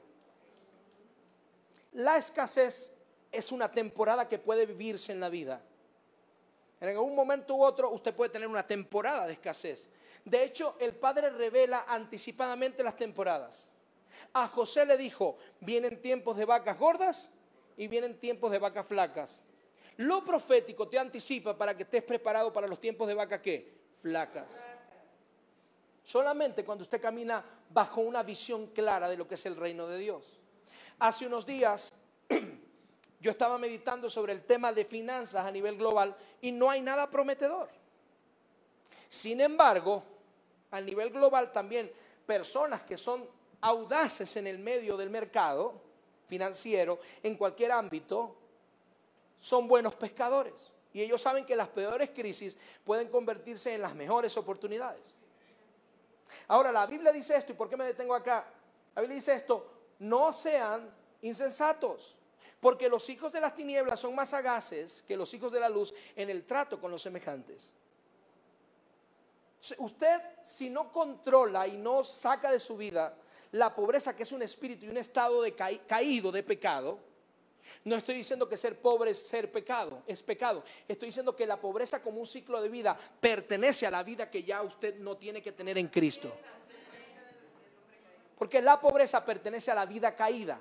La 1.94 2.18
escasez 2.18 2.94
es 3.32 3.52
una 3.52 3.72
temporada 3.72 4.28
que 4.28 4.40
puede 4.40 4.66
vivirse 4.66 5.12
en 5.12 5.20
la 5.20 5.30
vida. 5.30 5.62
En 6.80 6.90
algún 6.90 7.16
momento 7.16 7.56
u 7.56 7.64
otro 7.64 7.92
usted 7.92 8.14
puede 8.14 8.32
tener 8.32 8.48
una 8.48 8.66
temporada 8.66 9.28
de 9.28 9.34
escasez. 9.34 9.88
De 10.26 10.44
hecho, 10.44 10.76
el 10.80 10.96
Padre 10.96 11.30
revela 11.30 11.86
anticipadamente 11.88 12.84
las 12.84 12.98
temporadas. 12.98 13.71
A 14.34 14.48
José 14.48 14.86
le 14.86 14.98
dijo, 14.98 15.38
vienen 15.60 16.02
tiempos 16.02 16.38
de 16.38 16.46
vacas 16.46 16.78
gordas 16.78 17.32
y 17.78 17.88
vienen 17.88 18.20
tiempos 18.20 18.52
de 18.52 18.60
vacas 18.60 18.86
flacas. 18.88 19.46
Lo 19.98 20.24
profético 20.24 20.88
te 20.88 20.98
anticipa 20.98 21.58
para 21.58 21.76
que 21.76 21.84
estés 21.84 22.04
preparado 22.04 22.52
para 22.52 22.68
los 22.68 22.80
tiempos 22.80 23.08
de 23.08 23.14
vacas 23.14 23.42
¿qué? 23.42 23.72
Flacas. 24.02 24.62
Solamente 26.04 26.66
cuando 26.66 26.84
usted 26.84 27.00
camina 27.00 27.44
bajo 27.70 28.02
una 28.02 28.24
visión 28.24 28.68
clara 28.68 29.08
de 29.08 29.18
lo 29.18 29.28
que 29.28 29.36
es 29.36 29.46
el 29.46 29.56
reino 29.56 29.88
de 29.88 29.98
Dios. 29.98 30.40
Hace 31.00 31.28
unos 31.28 31.46
días 31.46 31.94
yo 33.20 33.32
estaba 33.32 33.58
meditando 33.58 34.10
sobre 34.10 34.34
el 34.34 34.44
tema 34.44 34.74
de 34.74 34.86
finanzas 34.86 35.46
a 35.46 35.52
nivel 35.52 35.78
global 35.78 36.16
y 36.42 36.52
no 36.52 36.70
hay 36.70 36.82
nada 36.82 37.10
prometedor. 37.10 37.70
Sin 39.08 39.42
embargo, 39.42 40.04
a 40.72 40.82
nivel 40.82 41.12
global 41.12 41.52
también 41.52 41.92
personas 42.26 42.82
que 42.84 42.98
son 42.98 43.28
audaces 43.62 44.36
en 44.36 44.48
el 44.48 44.60
medio 44.60 44.98
del 44.98 45.10
mercado 45.10 45.82
financiero, 46.26 47.00
en 47.24 47.36
cualquier 47.36 47.72
ámbito, 47.72 48.36
son 49.38 49.68
buenos 49.68 49.96
pescadores. 49.96 50.72
Y 50.94 51.02
ellos 51.02 51.22
saben 51.22 51.46
que 51.46 51.56
las 51.56 51.70
peores 51.70 52.10
crisis 52.10 52.58
pueden 52.84 53.08
convertirse 53.08 53.74
en 53.74 53.82
las 53.82 53.96
mejores 53.96 54.36
oportunidades. 54.38 55.14
Ahora, 56.48 56.72
la 56.72 56.86
Biblia 56.86 57.12
dice 57.12 57.36
esto, 57.36 57.52
¿y 57.54 57.56
por 57.56 57.70
qué 57.70 57.78
me 57.78 57.86
detengo 57.86 58.14
acá? 58.14 58.46
La 58.96 59.02
Biblia 59.02 59.16
dice 59.16 59.34
esto, 59.34 59.70
no 60.00 60.34
sean 60.34 60.90
insensatos, 61.22 62.18
porque 62.60 62.90
los 62.90 63.08
hijos 63.10 63.32
de 63.32 63.42
las 63.42 63.56
tinieblas 63.56 64.00
son 64.00 64.16
más 64.16 64.30
sagaces 64.30 65.04
que 65.08 65.18
los 65.18 65.34
hijos 65.34 65.52
de 65.52 65.60
la 65.60 65.70
luz 65.70 65.94
en 66.16 66.30
el 66.30 66.46
trato 66.46 66.80
con 66.80 66.92
los 66.92 67.02
semejantes. 67.02 67.76
Usted 69.78 70.22
si 70.44 70.70
no 70.70 70.92
controla 70.92 71.68
y 71.68 71.78
no 71.78 72.04
saca 72.04 72.52
de 72.52 72.60
su 72.60 72.76
vida 72.78 73.16
la 73.52 73.74
pobreza 73.74 74.16
que 74.16 74.24
es 74.24 74.32
un 74.32 74.42
espíritu 74.42 74.86
y 74.86 74.90
un 74.90 74.98
estado 74.98 75.42
de 75.42 75.54
caído 75.54 76.32
de 76.32 76.44
pecado, 76.44 77.00
no 77.84 77.96
estoy 77.96 78.16
diciendo 78.16 78.48
que 78.48 78.58
ser 78.58 78.80
pobre 78.80 79.12
es 79.12 79.20
ser 79.20 79.52
pecado, 79.52 80.04
es 80.06 80.22
pecado. 80.22 80.64
Estoy 80.88 81.08
diciendo 81.08 81.36
que 81.36 81.46
la 81.46 81.60
pobreza 81.60 82.02
como 82.02 82.20
un 82.20 82.28
ciclo 82.28 82.62
de 82.62 82.70
vida 82.70 82.98
pertenece 83.20 83.88
a 83.88 83.92
la 83.92 84.04
vida 84.04 84.30
que 84.30 84.44
ya 84.44 84.62
usted 84.62 84.98
no 85.00 85.18
tiene 85.18 85.42
que 85.42 85.52
tener 85.52 85.78
en 85.78 85.88
Cristo. 85.88 86.32
Porque 88.38 88.62
la 88.62 88.80
pobreza 88.80 89.24
pertenece 89.24 89.72
a 89.72 89.76
la 89.76 89.86
vida 89.86 90.16
caída. 90.16 90.60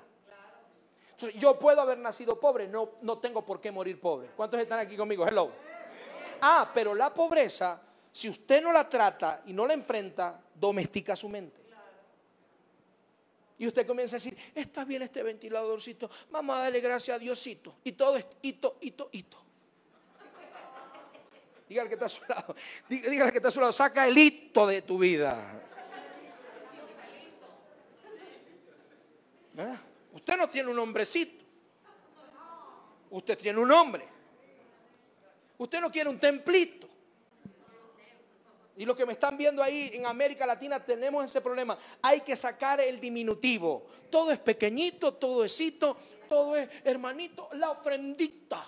yo 1.35 1.57
puedo 1.59 1.81
haber 1.81 1.97
nacido 1.97 2.39
pobre, 2.39 2.67
no, 2.67 2.91
no 3.01 3.19
tengo 3.19 3.43
por 3.45 3.61
qué 3.61 3.71
morir 3.71 3.99
pobre. 3.99 4.29
¿Cuántos 4.35 4.59
están 4.59 4.79
aquí 4.79 4.95
conmigo? 4.95 5.27
Hello. 5.27 5.51
Ah, 6.41 6.71
pero 6.73 6.95
la 6.95 7.13
pobreza 7.13 7.81
si 8.11 8.27
usted 8.27 8.61
no 8.61 8.73
la 8.73 8.89
trata 8.89 9.41
y 9.45 9.53
no 9.53 9.65
la 9.65 9.73
enfrenta, 9.73 10.39
domestica 10.53 11.15
su 11.15 11.29
mente. 11.29 11.60
Y 13.61 13.67
usted 13.67 13.85
comienza 13.85 14.15
a 14.15 14.17
decir, 14.17 14.35
está 14.55 14.83
bien 14.83 15.03
este 15.03 15.21
ventiladorcito, 15.21 16.09
vamos 16.31 16.55
a 16.55 16.61
darle 16.61 16.79
gracias 16.79 17.15
a 17.15 17.19
Diosito. 17.19 17.75
Y 17.83 17.91
todo 17.91 18.17
es 18.17 18.25
hito, 18.41 18.79
hito, 18.81 19.09
hito. 19.11 19.37
Dígale 21.69 21.87
que 21.87 21.93
está 21.93 22.05
a 22.07 22.09
su 22.09 22.21
lado, 22.27 22.55
dígale 22.89 23.31
que 23.31 23.37
está 23.37 23.49
a 23.49 23.51
su 23.51 23.59
lado, 23.59 23.71
saca 23.71 24.07
el 24.07 24.17
hito 24.17 24.65
de 24.65 24.81
tu 24.81 24.97
vida. 24.97 25.61
Usted 30.11 30.37
no 30.37 30.49
tiene 30.49 30.71
un 30.71 30.79
hombrecito. 30.79 31.45
Usted 33.11 33.37
tiene 33.37 33.59
un 33.59 33.71
hombre. 33.71 34.07
Usted 35.59 35.79
no 35.81 35.91
quiere 35.91 36.09
un 36.09 36.19
templito. 36.19 36.89
Y 38.77 38.85
los 38.85 38.95
que 38.95 39.05
me 39.05 39.13
están 39.13 39.37
viendo 39.37 39.61
ahí 39.61 39.91
en 39.93 40.05
América 40.05 40.45
Latina 40.45 40.79
tenemos 40.79 41.25
ese 41.25 41.41
problema. 41.41 41.77
Hay 42.01 42.21
que 42.21 42.35
sacar 42.35 42.79
el 42.79 42.99
diminutivo. 42.99 43.85
Todo 44.09 44.31
es 44.31 44.39
pequeñito, 44.39 45.13
todo 45.15 45.43
es 45.43 45.55
cito, 45.55 45.97
todo 46.29 46.55
es 46.55 46.69
hermanito, 46.83 47.49
la 47.53 47.71
ofrendita. 47.71 48.65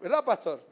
¿Verdad, 0.00 0.22
pastor? 0.22 0.62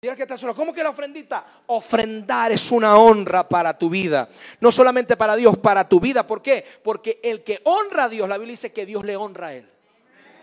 Diga 0.00 0.14
que 0.14 0.22
está 0.22 0.36
solo. 0.36 0.54
¿Cómo 0.54 0.72
que 0.72 0.82
la 0.82 0.90
ofrendita? 0.90 1.44
Ofrendar 1.66 2.52
es 2.52 2.70
una 2.70 2.96
honra 2.96 3.48
para 3.48 3.76
tu 3.76 3.88
vida. 3.90 4.28
No 4.60 4.70
solamente 4.70 5.16
para 5.16 5.34
Dios, 5.34 5.56
para 5.58 5.88
tu 5.88 5.98
vida. 5.98 6.26
¿Por 6.26 6.42
qué? 6.42 6.64
Porque 6.82 7.20
el 7.22 7.42
que 7.42 7.60
honra 7.64 8.04
a 8.04 8.08
Dios, 8.08 8.28
la 8.28 8.38
Biblia 8.38 8.52
dice 8.52 8.72
que 8.72 8.86
Dios 8.86 9.04
le 9.04 9.16
honra 9.16 9.48
a 9.48 9.54
él. 9.54 9.68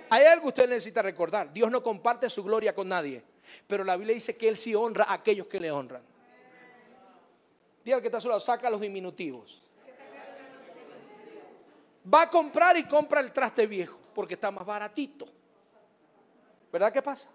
Hay 0.10 0.26
algo 0.26 0.44
que 0.44 0.50
usted 0.50 0.70
necesita 0.70 1.02
recordar. 1.02 1.52
Dios 1.54 1.72
no 1.72 1.82
comparte 1.84 2.30
su 2.30 2.44
gloria 2.44 2.76
con 2.76 2.90
nadie. 2.90 3.24
Pero 3.68 3.84
la 3.84 3.96
Biblia 3.98 4.14
dice 4.14 4.36
que 4.36 4.48
Él 4.48 4.58
sí 4.58 4.76
honra 4.76 5.06
a 5.06 5.14
aquellos 5.14 5.48
que 5.48 5.60
le 5.60 5.72
honran. 5.72 6.04
Diga 7.84 8.02
que 8.02 8.08
está 8.08 8.18
a 8.18 8.22
su 8.22 8.28
lado, 8.28 8.40
saca 8.40 8.70
los 8.70 8.82
diminutivos. 8.82 9.62
Va 12.14 12.24
a 12.24 12.30
comprar 12.30 12.78
y 12.78 12.84
compra 12.86 13.20
el 13.22 13.32
traste 13.32 13.66
viejo 13.68 13.98
porque 14.14 14.36
está 14.36 14.52
más 14.52 14.66
baratito. 14.66 15.26
¿Verdad 16.72 16.92
que 16.92 17.02
pasa? 17.02 17.30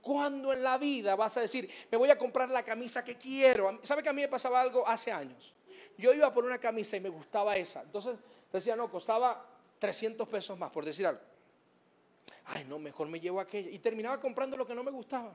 Cuando 0.00 0.52
en 0.52 0.62
la 0.62 0.78
vida 0.78 1.14
vas 1.14 1.36
a 1.36 1.40
decir, 1.40 1.70
me 1.90 1.98
voy 1.98 2.10
a 2.10 2.16
comprar 2.16 2.48
la 2.50 2.62
camisa 2.62 3.04
que 3.04 3.16
quiero? 3.16 3.78
¿Sabe 3.82 4.02
que 4.02 4.08
a 4.08 4.12
mí 4.12 4.22
me 4.22 4.28
pasaba 4.28 4.60
algo 4.60 4.86
hace 4.86 5.12
años? 5.12 5.54
Yo 5.98 6.14
iba 6.14 6.32
por 6.32 6.44
una 6.44 6.58
camisa 6.58 6.96
y 6.96 7.00
me 7.00 7.08
gustaba 7.10 7.56
esa. 7.56 7.82
Entonces 7.82 8.18
decía, 8.52 8.76
no, 8.76 8.90
costaba 8.90 9.46
300 9.78 10.26
pesos 10.28 10.58
más, 10.58 10.70
por 10.70 10.84
decir 10.84 11.06
algo. 11.06 11.20
Ay, 12.52 12.64
no, 12.68 12.78
mejor 12.78 13.08
me 13.08 13.20
llevo 13.20 13.40
aquella. 13.40 13.70
Y 13.70 13.78
terminaba 13.78 14.20
comprando 14.20 14.56
lo 14.56 14.66
que 14.66 14.74
no 14.74 14.84
me 14.84 14.90
gustaba. 14.90 15.32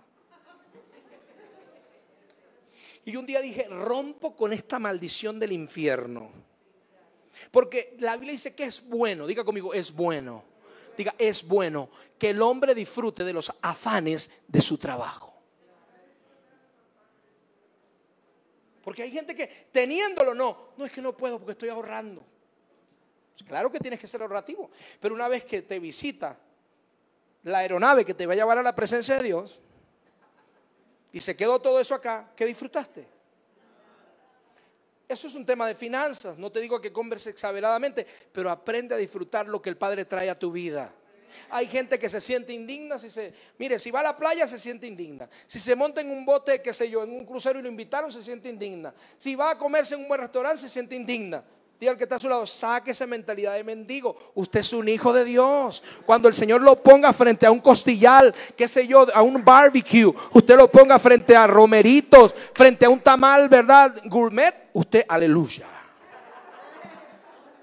Y 3.05 3.15
un 3.15 3.25
día 3.25 3.41
dije, 3.41 3.65
rompo 3.65 4.35
con 4.35 4.51
esta 4.51 4.79
maldición 4.79 5.39
del 5.39 5.51
infierno. 5.51 6.31
Porque 7.51 7.95
la 7.99 8.15
Biblia 8.15 8.31
dice 8.31 8.55
que 8.55 8.63
es 8.63 8.87
bueno, 8.87 9.27
diga 9.27 9.43
conmigo, 9.43 9.73
es 9.73 9.93
bueno 9.93 10.55
diga, 10.95 11.15
es 11.17 11.47
bueno 11.47 11.89
que 12.17 12.29
el 12.29 12.41
hombre 12.41 12.73
disfrute 12.73 13.23
de 13.23 13.33
los 13.33 13.51
afanes 13.61 14.31
de 14.47 14.61
su 14.61 14.77
trabajo. 14.77 15.33
Porque 18.83 19.03
hay 19.03 19.11
gente 19.11 19.35
que 19.35 19.47
teniéndolo 19.71 20.33
no, 20.33 20.69
no 20.77 20.85
es 20.85 20.91
que 20.91 21.01
no 21.01 21.15
puedo 21.17 21.39
porque 21.39 21.53
estoy 21.53 21.69
ahorrando. 21.69 22.23
Pues 23.33 23.43
claro 23.43 23.71
que 23.71 23.79
tienes 23.79 23.99
que 23.99 24.07
ser 24.07 24.21
ahorrativo, 24.21 24.69
pero 24.99 25.13
una 25.13 25.27
vez 25.27 25.43
que 25.43 25.61
te 25.61 25.79
visita 25.79 26.37
la 27.45 27.59
aeronave 27.59 28.03
que 28.03 28.13
te 28.13 28.25
va 28.25 28.33
a 28.33 28.35
llevar 28.35 28.57
a 28.57 28.63
la 28.63 28.75
presencia 28.75 29.17
de 29.17 29.23
Dios 29.23 29.61
y 31.13 31.21
se 31.21 31.37
quedó 31.37 31.61
todo 31.61 31.79
eso 31.79 31.95
acá, 31.95 32.29
¿qué 32.35 32.45
disfrutaste? 32.45 33.07
Eso 35.07 35.27
es 35.27 35.35
un 35.35 35.45
tema 35.45 35.67
de 35.67 35.75
finanzas. 35.75 36.37
No 36.37 36.51
te 36.51 36.59
digo 36.59 36.81
que 36.81 36.91
converse 36.91 37.29
exageradamente, 37.29 38.05
pero 38.31 38.49
aprende 38.49 38.95
a 38.95 38.97
disfrutar 38.97 39.47
lo 39.47 39.61
que 39.61 39.69
el 39.69 39.77
Padre 39.77 40.03
trae 40.05 40.29
a 40.29 40.37
tu 40.37 40.51
vida. 40.51 40.91
Hay 41.51 41.67
gente 41.67 41.99
que 41.99 42.09
se 42.09 42.19
siente 42.19 42.51
indigna 42.51 42.97
si 42.97 43.11
se, 43.11 43.33
mire, 43.59 43.77
si 43.77 43.91
va 43.91 43.99
a 43.99 44.03
la 44.03 44.17
playa 44.17 44.47
se 44.47 44.57
siente 44.57 44.87
indigna. 44.87 45.29
Si 45.45 45.59
se 45.59 45.75
monta 45.75 46.01
en 46.01 46.09
un 46.09 46.25
bote, 46.25 46.61
qué 46.61 46.73
sé 46.73 46.89
yo, 46.89 47.03
en 47.03 47.11
un 47.11 47.25
crucero 47.25 47.59
y 47.59 47.61
lo 47.61 47.69
invitaron, 47.69 48.11
se 48.11 48.23
siente 48.23 48.49
indigna. 48.49 48.93
Si 49.17 49.35
va 49.35 49.51
a 49.51 49.57
comerse 49.57 49.93
en 49.93 50.01
un 50.01 50.07
buen 50.07 50.19
restaurante, 50.19 50.61
se 50.61 50.69
siente 50.69 50.95
indigna. 50.95 51.43
Diga 51.79 51.91
al 51.91 51.97
que 51.97 52.05
está 52.05 52.15
a 52.15 52.19
su 52.19 52.29
lado, 52.29 52.47
saque 52.47 52.91
esa 52.91 53.05
mentalidad 53.05 53.55
de 53.55 53.63
mendigo. 53.63 54.31
Usted 54.33 54.61
es 54.61 54.71
un 54.71 54.87
hijo 54.87 55.11
de 55.11 55.25
Dios. 55.25 55.83
Cuando 56.05 56.29
el 56.29 56.33
Señor 56.33 56.61
lo 56.61 56.81
ponga 56.81 57.11
frente 57.11 57.45
a 57.45 57.51
un 57.51 57.59
costillal, 57.59 58.33
qué 58.55 58.67
sé 58.67 58.87
yo, 58.87 59.05
a 59.13 59.21
un 59.21 59.43
barbecue, 59.43 60.13
usted 60.31 60.55
lo 60.55 60.71
ponga 60.71 60.97
frente 60.99 61.35
a 61.35 61.47
romeritos, 61.47 62.33
frente 62.53 62.85
a 62.85 62.89
un 62.89 63.01
tamal, 63.01 63.49
¿verdad? 63.49 63.93
Gourmet, 64.05 64.69
usted, 64.71 65.05
aleluya. 65.07 65.67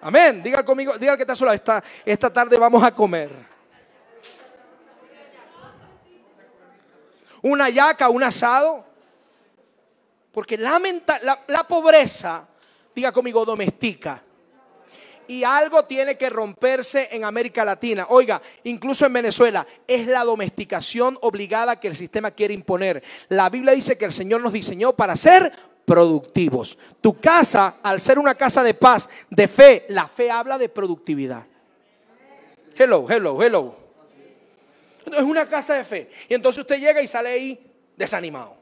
Amén. 0.02 0.42
Diga 0.42 0.62
conmigo, 0.62 0.98
diga 0.98 1.12
al 1.12 1.16
que 1.16 1.22
está 1.22 1.32
a 1.32 1.36
su 1.36 1.44
lado, 1.44 1.54
esta, 1.54 1.82
esta 2.04 2.30
tarde 2.30 2.58
vamos 2.58 2.82
a 2.82 2.94
comer. 2.94 3.30
Una 7.40 7.70
yaca, 7.70 8.10
un 8.10 8.22
asado. 8.22 8.84
Porque 10.32 10.58
la, 10.58 10.80
la 11.46 11.64
pobreza 11.64 12.46
diga 12.94 13.12
conmigo, 13.12 13.44
domestica. 13.44 14.22
Y 15.28 15.44
algo 15.44 15.84
tiene 15.84 16.16
que 16.16 16.28
romperse 16.28 17.08
en 17.12 17.24
América 17.24 17.64
Latina. 17.64 18.06
Oiga, 18.10 18.42
incluso 18.64 19.06
en 19.06 19.12
Venezuela, 19.12 19.66
es 19.86 20.06
la 20.06 20.24
domesticación 20.24 21.16
obligada 21.22 21.78
que 21.78 21.88
el 21.88 21.94
sistema 21.94 22.32
quiere 22.32 22.54
imponer. 22.54 23.02
La 23.28 23.48
Biblia 23.48 23.72
dice 23.72 23.96
que 23.96 24.04
el 24.04 24.12
Señor 24.12 24.40
nos 24.40 24.52
diseñó 24.52 24.92
para 24.92 25.16
ser 25.16 25.52
productivos. 25.84 26.76
Tu 27.00 27.18
casa, 27.18 27.76
al 27.82 28.00
ser 28.00 28.18
una 28.18 28.34
casa 28.34 28.62
de 28.62 28.74
paz, 28.74 29.08
de 29.30 29.48
fe, 29.48 29.86
la 29.88 30.08
fe 30.08 30.30
habla 30.30 30.58
de 30.58 30.68
productividad. 30.68 31.46
Hello, 32.76 33.06
hello, 33.08 33.42
hello. 33.42 33.76
Es 35.06 35.22
una 35.22 35.48
casa 35.48 35.74
de 35.74 35.84
fe. 35.84 36.10
Y 36.28 36.34
entonces 36.34 36.60
usted 36.60 36.78
llega 36.78 37.00
y 37.02 37.06
sale 37.06 37.28
ahí 37.28 37.72
desanimado. 37.96 38.56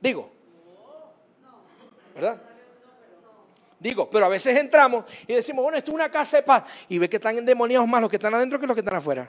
Digo, 0.00 0.30
¿verdad? 2.14 2.40
Digo, 3.78 4.08
pero 4.08 4.26
a 4.26 4.28
veces 4.28 4.56
entramos 4.56 5.04
y 5.26 5.34
decimos, 5.34 5.62
bueno, 5.62 5.76
esto 5.76 5.90
es 5.90 5.94
una 5.94 6.10
casa 6.10 6.38
de 6.38 6.42
paz. 6.42 6.64
Y 6.88 6.98
ve 6.98 7.08
que 7.08 7.16
están 7.16 7.36
endemoniados 7.36 7.86
más 7.86 8.00
los 8.00 8.10
que 8.10 8.16
están 8.16 8.34
adentro 8.34 8.58
que 8.58 8.66
los 8.66 8.74
que 8.74 8.80
están 8.80 8.96
afuera. 8.96 9.28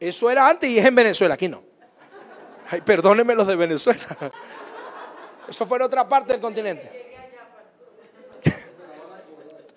Eso 0.00 0.30
era 0.30 0.48
antes 0.48 0.70
y 0.70 0.78
es 0.78 0.84
en 0.84 0.94
Venezuela, 0.94 1.34
aquí 1.34 1.48
no. 1.48 1.62
Ay, 2.70 2.80
perdónenme 2.82 3.34
los 3.34 3.46
de 3.46 3.56
Venezuela. 3.56 4.04
Eso 5.48 5.66
fue 5.66 5.78
en 5.78 5.82
otra 5.82 6.08
parte 6.08 6.32
del 6.32 6.40
continente. 6.40 7.06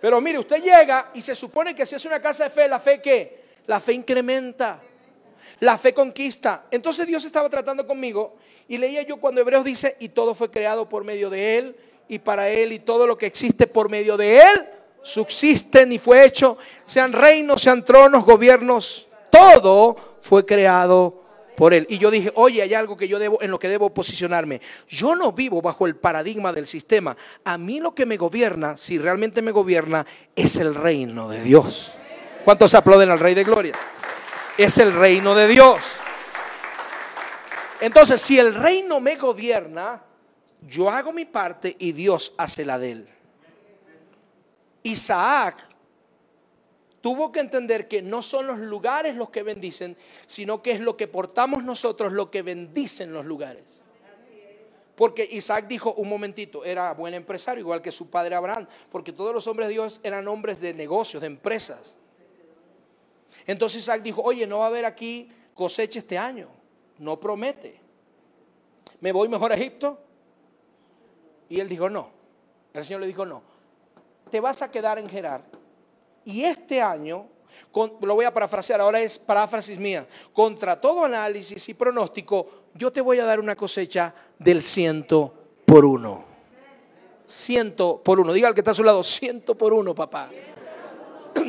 Pero 0.01 0.19
mire, 0.19 0.39
usted 0.39 0.61
llega 0.61 1.11
y 1.13 1.21
se 1.21 1.35
supone 1.35 1.75
que 1.75 1.85
si 1.85 1.95
es 1.95 2.05
una 2.05 2.19
casa 2.19 2.45
de 2.45 2.49
fe, 2.49 2.67
la 2.67 2.79
fe 2.79 2.99
qué? 2.99 3.43
La 3.67 3.79
fe 3.79 3.93
incrementa. 3.93 4.81
La 5.59 5.77
fe 5.77 5.93
conquista. 5.93 6.65
Entonces 6.71 7.07
Dios 7.07 7.25
estaba 7.25 7.49
tratando 7.49 7.85
conmigo 7.87 8.35
y 8.67 8.77
leía 8.77 9.01
yo 9.03 9.17
cuando 9.17 9.41
Hebreos 9.41 9.65
dice, 9.65 9.95
y 9.99 10.09
todo 10.09 10.35
fue 10.35 10.49
creado 10.51 10.87
por 10.87 11.03
medio 11.03 11.29
de 11.29 11.57
Él 11.57 11.75
y 12.07 12.19
para 12.19 12.49
Él 12.49 12.73
y 12.73 12.79
todo 12.79 13.07
lo 13.07 13.17
que 13.17 13.25
existe 13.25 13.67
por 13.67 13.89
medio 13.89 14.17
de 14.17 14.41
Él 14.41 14.67
subsisten 15.01 15.91
y 15.91 15.99
fue 15.99 16.25
hecho, 16.25 16.57
sean 16.85 17.13
reinos, 17.13 17.61
sean 17.61 17.83
tronos, 17.83 18.25
gobiernos, 18.25 19.07
todo 19.29 19.95
fue 20.21 20.45
creado 20.45 21.21
por 21.55 21.73
él. 21.73 21.85
Y 21.89 21.97
yo 21.97 22.11
dije, 22.11 22.31
oye, 22.35 22.61
hay 22.61 22.73
algo 22.73 22.97
que 22.97 23.07
yo 23.07 23.19
debo, 23.19 23.41
en 23.41 23.51
lo 23.51 23.59
que 23.59 23.67
debo 23.67 23.93
posicionarme. 23.93 24.61
Yo 24.87 25.15
no 25.15 25.31
vivo 25.31 25.61
bajo 25.61 25.85
el 25.85 25.95
paradigma 25.95 26.53
del 26.53 26.67
sistema. 26.67 27.15
A 27.43 27.57
mí 27.57 27.79
lo 27.79 27.93
que 27.93 28.05
me 28.05 28.17
gobierna, 28.17 28.77
si 28.77 28.97
realmente 28.97 29.41
me 29.41 29.51
gobierna, 29.51 30.05
es 30.35 30.57
el 30.57 30.75
reino 30.75 31.29
de 31.29 31.41
Dios. 31.41 31.93
¿Cuántos 32.45 32.73
aplauden 32.73 33.09
al 33.09 33.19
Rey 33.19 33.35
de 33.35 33.43
Gloria? 33.43 33.75
Es 34.63 34.77
el 34.77 34.93
reino 34.93 35.35
de 35.35 35.47
Dios. 35.47 35.85
Entonces, 37.79 38.21
si 38.21 38.37
el 38.37 38.53
reino 38.53 38.99
me 38.99 39.15
gobierna, 39.15 40.03
yo 40.61 40.89
hago 40.89 41.11
mi 41.11 41.25
parte 41.25 41.75
y 41.79 41.91
Dios 41.91 42.33
hace 42.37 42.63
la 42.63 42.77
de 42.77 42.91
él. 42.91 43.09
Isaac 44.83 45.67
tuvo 47.01 47.31
que 47.31 47.39
entender 47.39 47.87
que 47.87 48.01
no 48.01 48.21
son 48.21 48.47
los 48.47 48.59
lugares 48.59 49.15
los 49.15 49.29
que 49.29 49.43
bendicen, 49.43 49.97
sino 50.27 50.61
que 50.61 50.71
es 50.71 50.79
lo 50.79 50.95
que 50.95 51.07
portamos 51.07 51.63
nosotros 51.63 52.13
lo 52.13 52.29
que 52.29 52.43
bendicen 52.43 53.11
los 53.11 53.25
lugares. 53.25 53.83
Porque 54.95 55.27
Isaac 55.31 55.65
dijo, 55.67 55.93
un 55.93 56.09
momentito, 56.09 56.63
era 56.63 56.93
buen 56.93 57.15
empresario, 57.15 57.61
igual 57.61 57.81
que 57.81 57.91
su 57.91 58.11
padre 58.11 58.35
Abraham, 58.35 58.67
porque 58.91 59.11
todos 59.11 59.33
los 59.33 59.47
hombres 59.47 59.69
de 59.69 59.73
Dios 59.73 59.99
eran 60.03 60.27
hombres 60.27 60.61
de 60.61 60.75
negocios, 60.75 61.21
de 61.21 61.27
empresas. 61.27 61.95
Entonces 63.45 63.83
Isaac 63.83 64.01
dijo, 64.01 64.21
oye, 64.21 64.45
no 64.47 64.59
va 64.59 64.65
a 64.65 64.67
haber 64.67 64.85
aquí 64.85 65.31
cosecha 65.53 65.99
este 65.99 66.17
año, 66.17 66.47
no 66.99 67.19
promete. 67.19 67.79
¿Me 68.99 69.11
voy 69.11 69.27
mejor 69.27 69.51
a 69.51 69.55
Egipto? 69.55 69.99
Y 71.49 71.59
él 71.59 71.67
dijo, 71.67 71.89
no. 71.89 72.09
El 72.73 72.85
Señor 72.85 73.01
le 73.01 73.07
dijo, 73.07 73.25
no. 73.25 73.41
Te 74.29 74.39
vas 74.39 74.61
a 74.61 74.71
quedar 74.71 74.97
en 74.99 75.09
Gerar. 75.09 75.43
Y 76.23 76.43
este 76.43 76.81
año, 76.81 77.25
lo 77.73 78.15
voy 78.15 78.25
a 78.25 78.33
parafrasear, 78.33 78.79
ahora 78.79 79.01
es 79.01 79.19
paráfrasis 79.19 79.77
mía, 79.77 80.07
contra 80.33 80.79
todo 80.79 81.03
análisis 81.03 81.67
y 81.67 81.73
pronóstico, 81.73 82.47
yo 82.75 82.91
te 82.91 83.01
voy 83.01 83.19
a 83.19 83.25
dar 83.25 83.39
una 83.39 83.55
cosecha 83.55 84.13
del 84.39 84.61
ciento 84.61 85.33
por 85.65 85.83
uno. 85.83 86.23
Ciento 87.25 88.01
por 88.03 88.19
uno. 88.19 88.33
Diga 88.33 88.47
al 88.47 88.53
que 88.53 88.61
está 88.61 88.71
a 88.71 88.75
su 88.75 88.83
lado, 88.83 89.03
ciento 89.03 89.55
por 89.55 89.73
uno, 89.73 89.95
papá. 89.95 90.29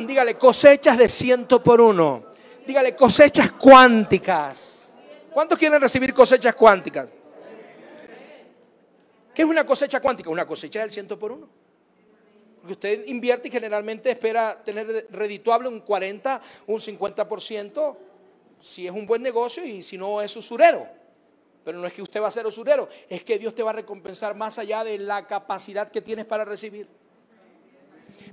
Dígale, 0.07 0.37
cosechas 0.37 0.97
de 0.97 1.07
ciento 1.07 1.61
por 1.63 1.81
uno. 1.81 2.23
Dígale, 2.65 2.95
cosechas 2.95 3.51
cuánticas. 3.51 4.93
¿Cuántos 5.31 5.57
quieren 5.57 5.81
recibir 5.81 6.13
cosechas 6.13 6.53
cuánticas? 6.55 7.11
¿Qué 9.33 9.41
es 9.41 9.47
una 9.47 9.65
cosecha 9.65 9.99
cuántica? 9.99 10.29
Una 10.29 10.45
cosecha 10.45 10.81
del 10.81 10.91
ciento 10.91 11.17
por 11.17 11.31
uno. 11.31 11.49
Porque 12.61 12.73
usted 12.73 13.07
invierte 13.07 13.47
y 13.47 13.51
generalmente 13.51 14.11
espera 14.11 14.61
tener 14.63 15.07
redituable 15.09 15.67
un 15.67 15.81
40, 15.81 16.39
un 16.67 16.79
50%, 16.79 17.97
si 18.61 18.87
es 18.87 18.93
un 18.93 19.05
buen 19.05 19.21
negocio 19.21 19.65
y 19.65 19.81
si 19.81 19.97
no 19.97 20.21
es 20.21 20.35
usurero. 20.37 20.87
Pero 21.65 21.79
no 21.79 21.87
es 21.87 21.93
que 21.93 22.01
usted 22.01 22.21
va 22.21 22.27
a 22.27 22.31
ser 22.31 22.45
usurero, 22.45 22.87
es 23.09 23.23
que 23.23 23.39
Dios 23.39 23.55
te 23.55 23.63
va 23.63 23.71
a 23.71 23.73
recompensar 23.73 24.35
más 24.35 24.59
allá 24.59 24.83
de 24.83 24.97
la 24.97 25.25
capacidad 25.27 25.89
que 25.89 26.01
tienes 26.01 26.25
para 26.25 26.45
recibir. 26.45 26.87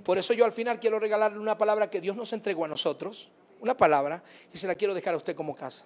Por 0.05 0.19
eso 0.19 0.33
yo 0.33 0.45
al 0.45 0.53
final 0.53 0.81
quiero 0.81 0.99
regalarle 0.99 1.39
una 1.39 1.59
palabra 1.59 1.91
que 1.91 2.01
Dios 2.01 2.17
nos 2.17 2.33
entregó 2.33 2.65
a 2.65 2.69
nosotros, 2.69 3.31
una 3.61 3.77
palabra, 3.77 4.23
y 4.53 4.59
se 4.59 4.67
la 4.67 4.75
quiero 4.75 4.95
dejar 4.95 5.15
a 5.15 5.19
usted 5.19 5.35
como 5.35 5.55
casa. 5.55 5.85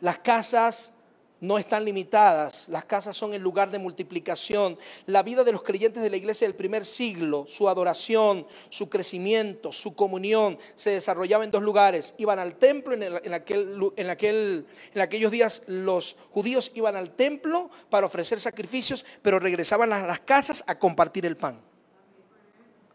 Las 0.00 0.18
casas 0.18 0.94
no 1.40 1.58
están 1.58 1.84
limitadas, 1.84 2.68
las 2.68 2.84
casas 2.84 3.16
son 3.16 3.32
el 3.32 3.42
lugar 3.42 3.70
de 3.70 3.78
multiplicación. 3.78 4.76
La 5.06 5.22
vida 5.22 5.44
de 5.44 5.52
los 5.52 5.62
creyentes 5.62 6.02
de 6.02 6.10
la 6.10 6.16
iglesia 6.16 6.46
del 6.46 6.56
primer 6.56 6.84
siglo, 6.84 7.44
su 7.46 7.68
adoración, 7.68 8.46
su 8.70 8.88
crecimiento, 8.88 9.72
su 9.72 9.94
comunión, 9.94 10.58
se 10.74 10.90
desarrollaba 10.90 11.44
en 11.44 11.50
dos 11.50 11.62
lugares. 11.62 12.14
Iban 12.18 12.38
al 12.38 12.56
templo, 12.56 12.94
en, 12.94 13.02
aquel, 13.34 13.92
en, 13.96 14.10
aquel, 14.10 14.66
en 14.94 15.00
aquellos 15.00 15.30
días 15.30 15.62
los 15.66 16.16
judíos 16.30 16.72
iban 16.74 16.96
al 16.96 17.14
templo 17.14 17.70
para 17.88 18.06
ofrecer 18.06 18.40
sacrificios, 18.40 19.04
pero 19.22 19.38
regresaban 19.38 19.92
a 19.92 20.06
las 20.06 20.20
casas 20.20 20.64
a 20.66 20.78
compartir 20.78 21.24
el 21.24 21.36
pan. 21.36 21.67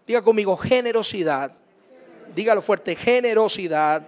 Diga 0.05 0.21
conmigo, 0.21 0.55
generosidad. 0.57 1.51
Dígalo 2.35 2.61
fuerte, 2.61 2.95
generosidad 2.95 4.05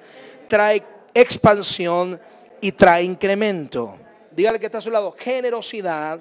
trae 0.47 0.83
expansión 1.13 2.19
y 2.61 2.71
trae 2.71 3.03
incremento. 3.03 3.97
Dígale 4.31 4.59
que 4.59 4.65
está 4.65 4.79
a 4.79 4.81
su 4.81 4.91
lado, 4.91 5.11
generosidad 5.17 6.19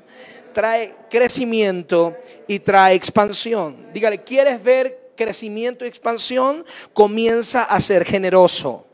trae 0.53 0.95
crecimiento 1.11 2.17
y 2.47 2.61
trae 2.61 2.95
expansión. 2.95 3.93
Dígale, 3.93 4.23
¿quieres 4.23 4.63
ver 4.63 5.11
crecimiento 5.17 5.85
y 5.85 5.89
expansión? 5.89 6.65
Comienza 6.93 7.65
a 7.65 7.81
ser 7.81 8.05
generoso. 8.05 8.87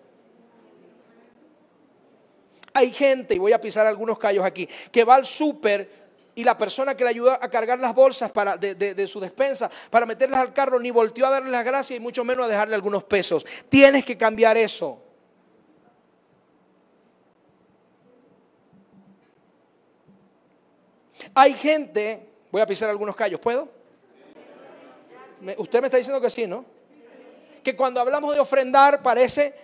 Hay 2.72 2.92
gente, 2.92 3.34
y 3.34 3.38
voy 3.38 3.52
a 3.52 3.60
pisar 3.60 3.86
algunos 3.86 4.18
callos 4.18 4.44
aquí, 4.44 4.68
que 4.90 5.04
va 5.04 5.16
al 5.16 5.26
súper 5.26 5.99
y 6.40 6.44
la 6.44 6.57
persona 6.57 6.96
que 6.96 7.05
le 7.05 7.11
ayuda 7.11 7.38
a 7.40 7.50
cargar 7.50 7.79
las 7.79 7.94
bolsas 7.94 8.33
para, 8.33 8.57
de, 8.57 8.74
de, 8.74 9.07
su 9.07 9.20
despensa 9.20 9.70
para 9.90 10.07
meterlas 10.07 10.40
al 10.40 10.55
carro 10.55 10.81
ni 10.81 10.90
volteó 10.90 11.26
a 11.26 11.31
darle 11.31 11.50
las 11.50 11.62
gracias 11.62 11.98
y 11.98 12.00
mucho 12.00 12.24
menos 12.24 12.46
a 12.46 12.48
dejarle 12.48 12.74
algunos 12.74 13.05
pesos. 13.05 13.44
Tienes 13.68 14.07
que 14.07 14.16
cambiar 14.16 14.57
eso. 14.57 14.98
Hay 21.35 21.53
gente, 21.53 22.26
voy 22.50 22.62
a 22.62 22.66
pisar 22.66 22.88
algunos 22.88 23.14
callos, 23.14 23.38
¿puedo? 23.38 23.68
usted 25.59 25.81
me 25.81 25.88
está 25.88 25.98
diciendo 25.98 26.20
que 26.22 26.31
sí, 26.31 26.46
¿no? 26.46 26.64
Que 27.62 27.76
cuando 27.76 28.00
hablamos 28.00 28.35
de 28.35 28.40
ofrendar 28.40 29.03
parece 29.03 29.55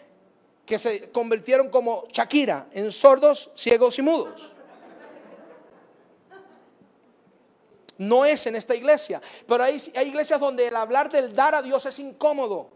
que 0.67 0.79
se 0.79 1.11
convirtieron 1.11 1.71
como 1.71 2.07
Shakira 2.13 2.67
en 2.73 2.93
sordos, 2.93 3.51
ciegos 3.55 3.99
y 3.99 4.03
mudos. 4.03 4.56
No 7.99 8.25
es 8.25 8.47
en 8.47 8.57
esta 8.57 8.75
iglesia, 8.75 9.21
pero 9.47 9.65
hay, 9.65 9.77
hay 9.95 10.09
iglesias 10.09 10.39
donde 10.39 10.69
el 10.69 10.77
hablar 10.77 11.11
del 11.11 11.35
dar 11.35 11.55
a 11.55 11.63
Dios 11.63 11.87
es 11.87 11.99
incómodo. 11.99 12.71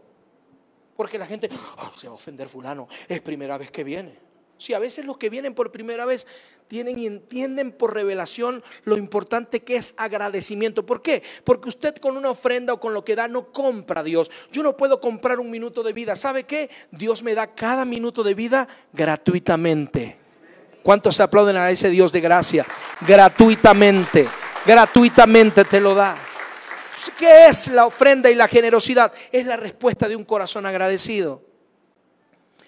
Porque 0.95 1.17
la 1.17 1.25
gente, 1.25 1.49
oh, 1.77 1.91
se 1.95 2.07
va 2.07 2.13
a 2.13 2.15
ofender 2.15 2.47
fulano, 2.47 2.87
es 3.07 3.21
primera 3.21 3.57
vez 3.57 3.71
que 3.71 3.83
viene. 3.83 4.31
Si 4.57 4.75
a 4.75 4.79
veces 4.79 5.05
los 5.05 5.17
que 5.17 5.31
vienen 5.31 5.55
por 5.55 5.71
primera 5.71 6.05
vez 6.05 6.27
tienen 6.67 6.99
y 6.99 7.07
entienden 7.07 7.71
por 7.71 7.93
revelación 7.93 8.63
lo 8.85 8.95
importante 8.95 9.61
que 9.61 9.75
es 9.75 9.93
agradecimiento. 9.97 10.85
¿Por 10.85 11.01
qué? 11.01 11.23
Porque 11.43 11.67
usted 11.67 11.95
con 11.95 12.15
una 12.15 12.29
ofrenda 12.29 12.71
o 12.71 12.79
con 12.79 12.93
lo 12.93 13.03
que 13.03 13.15
da 13.15 13.27
no 13.27 13.51
compra 13.51 13.99
a 14.01 14.03
Dios. 14.03 14.31
Yo 14.51 14.63
no 14.63 14.77
puedo 14.77 15.01
comprar 15.01 15.39
un 15.39 15.49
minuto 15.49 15.83
de 15.83 15.91
vida. 15.91 16.15
¿Sabe 16.15 16.43
qué? 16.43 16.69
Dios 16.91 17.23
me 17.23 17.33
da 17.33 17.47
cada 17.47 17.83
minuto 17.83 18.23
de 18.23 18.35
vida 18.35 18.67
gratuitamente. 18.93 20.15
¿Cuántos 20.83 21.19
aplauden 21.19 21.57
a 21.57 21.71
ese 21.71 21.89
Dios 21.89 22.11
de 22.11 22.21
gracia? 22.21 22.65
Gratuitamente. 23.05 24.29
Gratuitamente 24.65 25.65
te 25.65 25.79
lo 25.79 25.95
da. 25.95 26.15
¿Qué 27.17 27.47
es 27.47 27.67
la 27.67 27.85
ofrenda 27.85 28.29
y 28.29 28.35
la 28.35 28.47
generosidad? 28.47 29.11
Es 29.31 29.45
la 29.45 29.57
respuesta 29.57 30.07
de 30.07 30.15
un 30.15 30.23
corazón 30.23 30.65
agradecido 30.65 31.41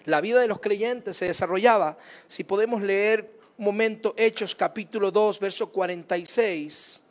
la 0.06 0.22
vida 0.22 0.42
de 0.42 0.48
los 0.48 0.60
creyentes 0.60 1.18
se 1.18 1.26
desarrollaba. 1.26 1.98
Si 2.28 2.44
podemos 2.44 2.82
leer 2.82 3.40
un 3.58 3.66
momento 3.66 4.14
Hechos 4.18 4.56
capítulo 4.56 5.12
2, 5.12 5.40
verso 5.40 5.70
46, 5.70 7.04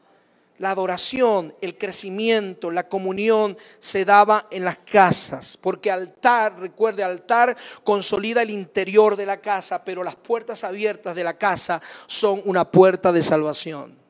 la 0.58 0.70
adoración, 0.70 1.54
el 1.60 1.78
crecimiento, 1.78 2.70
la 2.70 2.88
comunión 2.88 3.56
se 3.78 4.04
daba 4.04 4.46
en 4.50 4.64
las 4.64 4.78
casas, 4.78 5.56
porque 5.56 5.90
altar, 5.90 6.58
recuerde, 6.60 7.02
altar 7.02 7.56
consolida 7.82 8.42
el 8.42 8.50
interior 8.50 9.16
de 9.16 9.26
la 9.26 9.38
casa, 9.38 9.84
pero 9.84 10.04
las 10.04 10.14
puertas 10.14 10.62
abiertas 10.62 11.16
de 11.16 11.24
la 11.24 11.34
casa 11.34 11.80
son 12.06 12.42
una 12.44 12.70
puerta 12.70 13.10
de 13.10 13.22
salvación. 13.22 14.01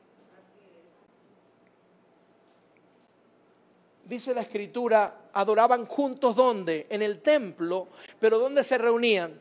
Dice 4.05 4.33
la 4.33 4.41
escritura, 4.41 5.15
adoraban 5.33 5.85
juntos 5.85 6.35
¿dónde? 6.35 6.87
En 6.89 7.01
el 7.01 7.21
templo, 7.21 7.87
pero 8.19 8.37
¿dónde 8.37 8.63
se 8.63 8.77
reunían? 8.77 9.39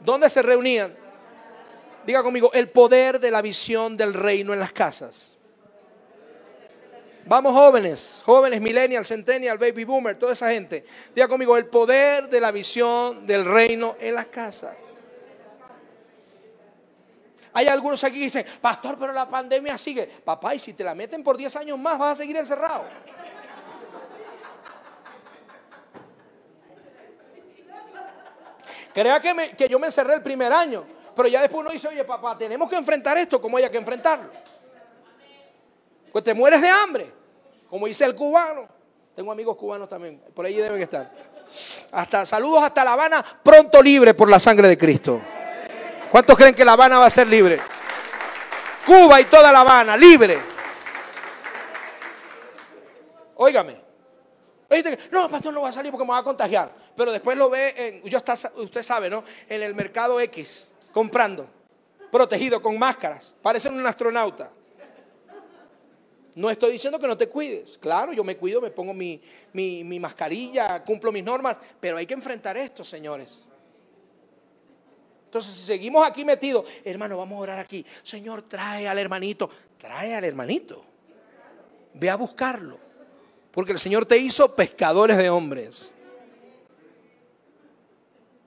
¿Dónde 0.00 0.28
se 0.30 0.42
reunían? 0.42 0.94
Diga 2.06 2.22
conmigo, 2.22 2.52
el 2.52 2.68
poder 2.68 3.18
de 3.18 3.30
la 3.30 3.40
visión 3.40 3.96
del 3.96 4.12
reino 4.12 4.52
en 4.52 4.60
las 4.60 4.72
casas. 4.72 5.38
Vamos 7.26 7.54
jóvenes, 7.54 8.22
jóvenes, 8.24 8.60
millennial, 8.60 9.02
centennial, 9.04 9.56
baby 9.56 9.84
boomer, 9.84 10.18
toda 10.18 10.34
esa 10.34 10.50
gente. 10.50 10.84
Diga 11.14 11.26
conmigo, 11.26 11.56
el 11.56 11.66
poder 11.66 12.28
de 12.28 12.40
la 12.40 12.52
visión 12.52 13.26
del 13.26 13.46
reino 13.46 13.96
en 13.98 14.14
las 14.14 14.26
casas. 14.26 14.76
Hay 17.54 17.68
algunos 17.68 18.02
aquí 18.04 18.18
que 18.18 18.24
dicen, 18.24 18.44
pastor, 18.60 18.98
pero 18.98 19.12
la 19.12 19.28
pandemia 19.28 19.78
sigue. 19.78 20.06
Papá, 20.06 20.54
y 20.54 20.58
si 20.58 20.74
te 20.74 20.84
la 20.84 20.94
meten 20.94 21.22
por 21.22 21.36
10 21.36 21.56
años 21.56 21.78
más, 21.78 21.98
vas 21.98 22.12
a 22.12 22.16
seguir 22.16 22.36
encerrado. 22.36 22.84
Crea 28.94 29.18
que, 29.18 29.68
yo 29.68 29.78
me 29.80 29.88
encerré 29.88 30.14
el 30.14 30.22
primer 30.22 30.52
año, 30.52 30.84
pero 31.16 31.28
ya 31.28 31.42
después 31.42 31.62
uno 31.62 31.70
dice, 31.70 31.88
oye 31.88 32.04
papá, 32.04 32.38
tenemos 32.38 32.70
que 32.70 32.76
enfrentar 32.76 33.18
esto 33.18 33.40
como 33.40 33.56
haya 33.56 33.68
que 33.68 33.76
enfrentarlo. 33.76 34.30
Pues 36.12 36.22
te 36.22 36.32
mueres 36.32 36.62
de 36.62 36.68
hambre, 36.68 37.12
como 37.68 37.88
dice 37.88 38.04
el 38.04 38.14
cubano. 38.14 38.68
Tengo 39.16 39.32
amigos 39.32 39.56
cubanos 39.56 39.88
también, 39.88 40.22
por 40.32 40.46
ahí 40.46 40.54
deben 40.54 40.80
estar. 40.80 41.10
Hasta 41.90 42.24
saludos 42.24 42.62
hasta 42.62 42.84
La 42.84 42.92
Habana, 42.92 43.24
pronto 43.42 43.82
libre 43.82 44.14
por 44.14 44.30
la 44.30 44.38
sangre 44.38 44.68
de 44.68 44.78
Cristo. 44.78 45.20
¿Cuántos 46.12 46.38
creen 46.38 46.54
que 46.54 46.64
La 46.64 46.74
Habana 46.74 47.00
va 47.00 47.06
a 47.06 47.10
ser 47.10 47.26
libre? 47.26 47.58
Cuba 48.86 49.20
y 49.20 49.24
toda 49.24 49.50
La 49.50 49.62
Habana, 49.62 49.96
libre. 49.96 50.38
Óigame, 53.34 53.83
no, 55.10 55.28
pastor, 55.28 55.52
no 55.52 55.62
va 55.62 55.68
a 55.68 55.72
salir 55.72 55.90
porque 55.90 56.04
me 56.04 56.10
va 56.10 56.18
a 56.18 56.24
contagiar. 56.24 56.74
Pero 56.96 57.12
después 57.12 57.36
lo 57.36 57.50
ve, 57.50 58.02
yo 58.04 58.18
está, 58.18 58.34
usted 58.56 58.82
sabe, 58.82 59.10
¿no? 59.10 59.24
En 59.48 59.62
el 59.62 59.74
mercado 59.74 60.20
X, 60.20 60.68
comprando, 60.92 61.46
protegido 62.10 62.60
con 62.62 62.78
máscaras. 62.78 63.34
Parece 63.42 63.68
un 63.68 63.86
astronauta. 63.86 64.50
No 66.34 66.50
estoy 66.50 66.72
diciendo 66.72 66.98
que 66.98 67.06
no 67.06 67.16
te 67.16 67.28
cuides. 67.28 67.78
Claro, 67.78 68.12
yo 68.12 68.24
me 68.24 68.36
cuido, 68.36 68.60
me 68.60 68.70
pongo 68.70 68.92
mi, 68.92 69.20
mi, 69.52 70.00
mascarilla, 70.00 70.82
cumplo 70.82 71.12
mis 71.12 71.22
normas, 71.22 71.58
pero 71.78 71.96
hay 71.96 72.06
que 72.06 72.14
enfrentar 72.14 72.56
esto, 72.56 72.82
señores. 72.82 73.44
Entonces, 75.26 75.52
si 75.52 75.64
seguimos 75.64 76.06
aquí 76.06 76.24
metidos, 76.24 76.64
hermano, 76.84 77.16
vamos 77.16 77.38
a 77.38 77.40
orar 77.40 77.58
aquí. 77.58 77.84
Señor, 78.02 78.42
trae 78.42 78.88
al 78.88 78.98
hermanito, 78.98 79.48
trae 79.78 80.14
al 80.14 80.24
hermanito. 80.24 80.84
Ve 81.94 82.10
a 82.10 82.16
buscarlo. 82.16 82.83
Porque 83.54 83.70
el 83.70 83.78
Señor 83.78 84.04
te 84.04 84.18
hizo 84.18 84.54
pescadores 84.56 85.16
de 85.16 85.30
hombres. 85.30 85.92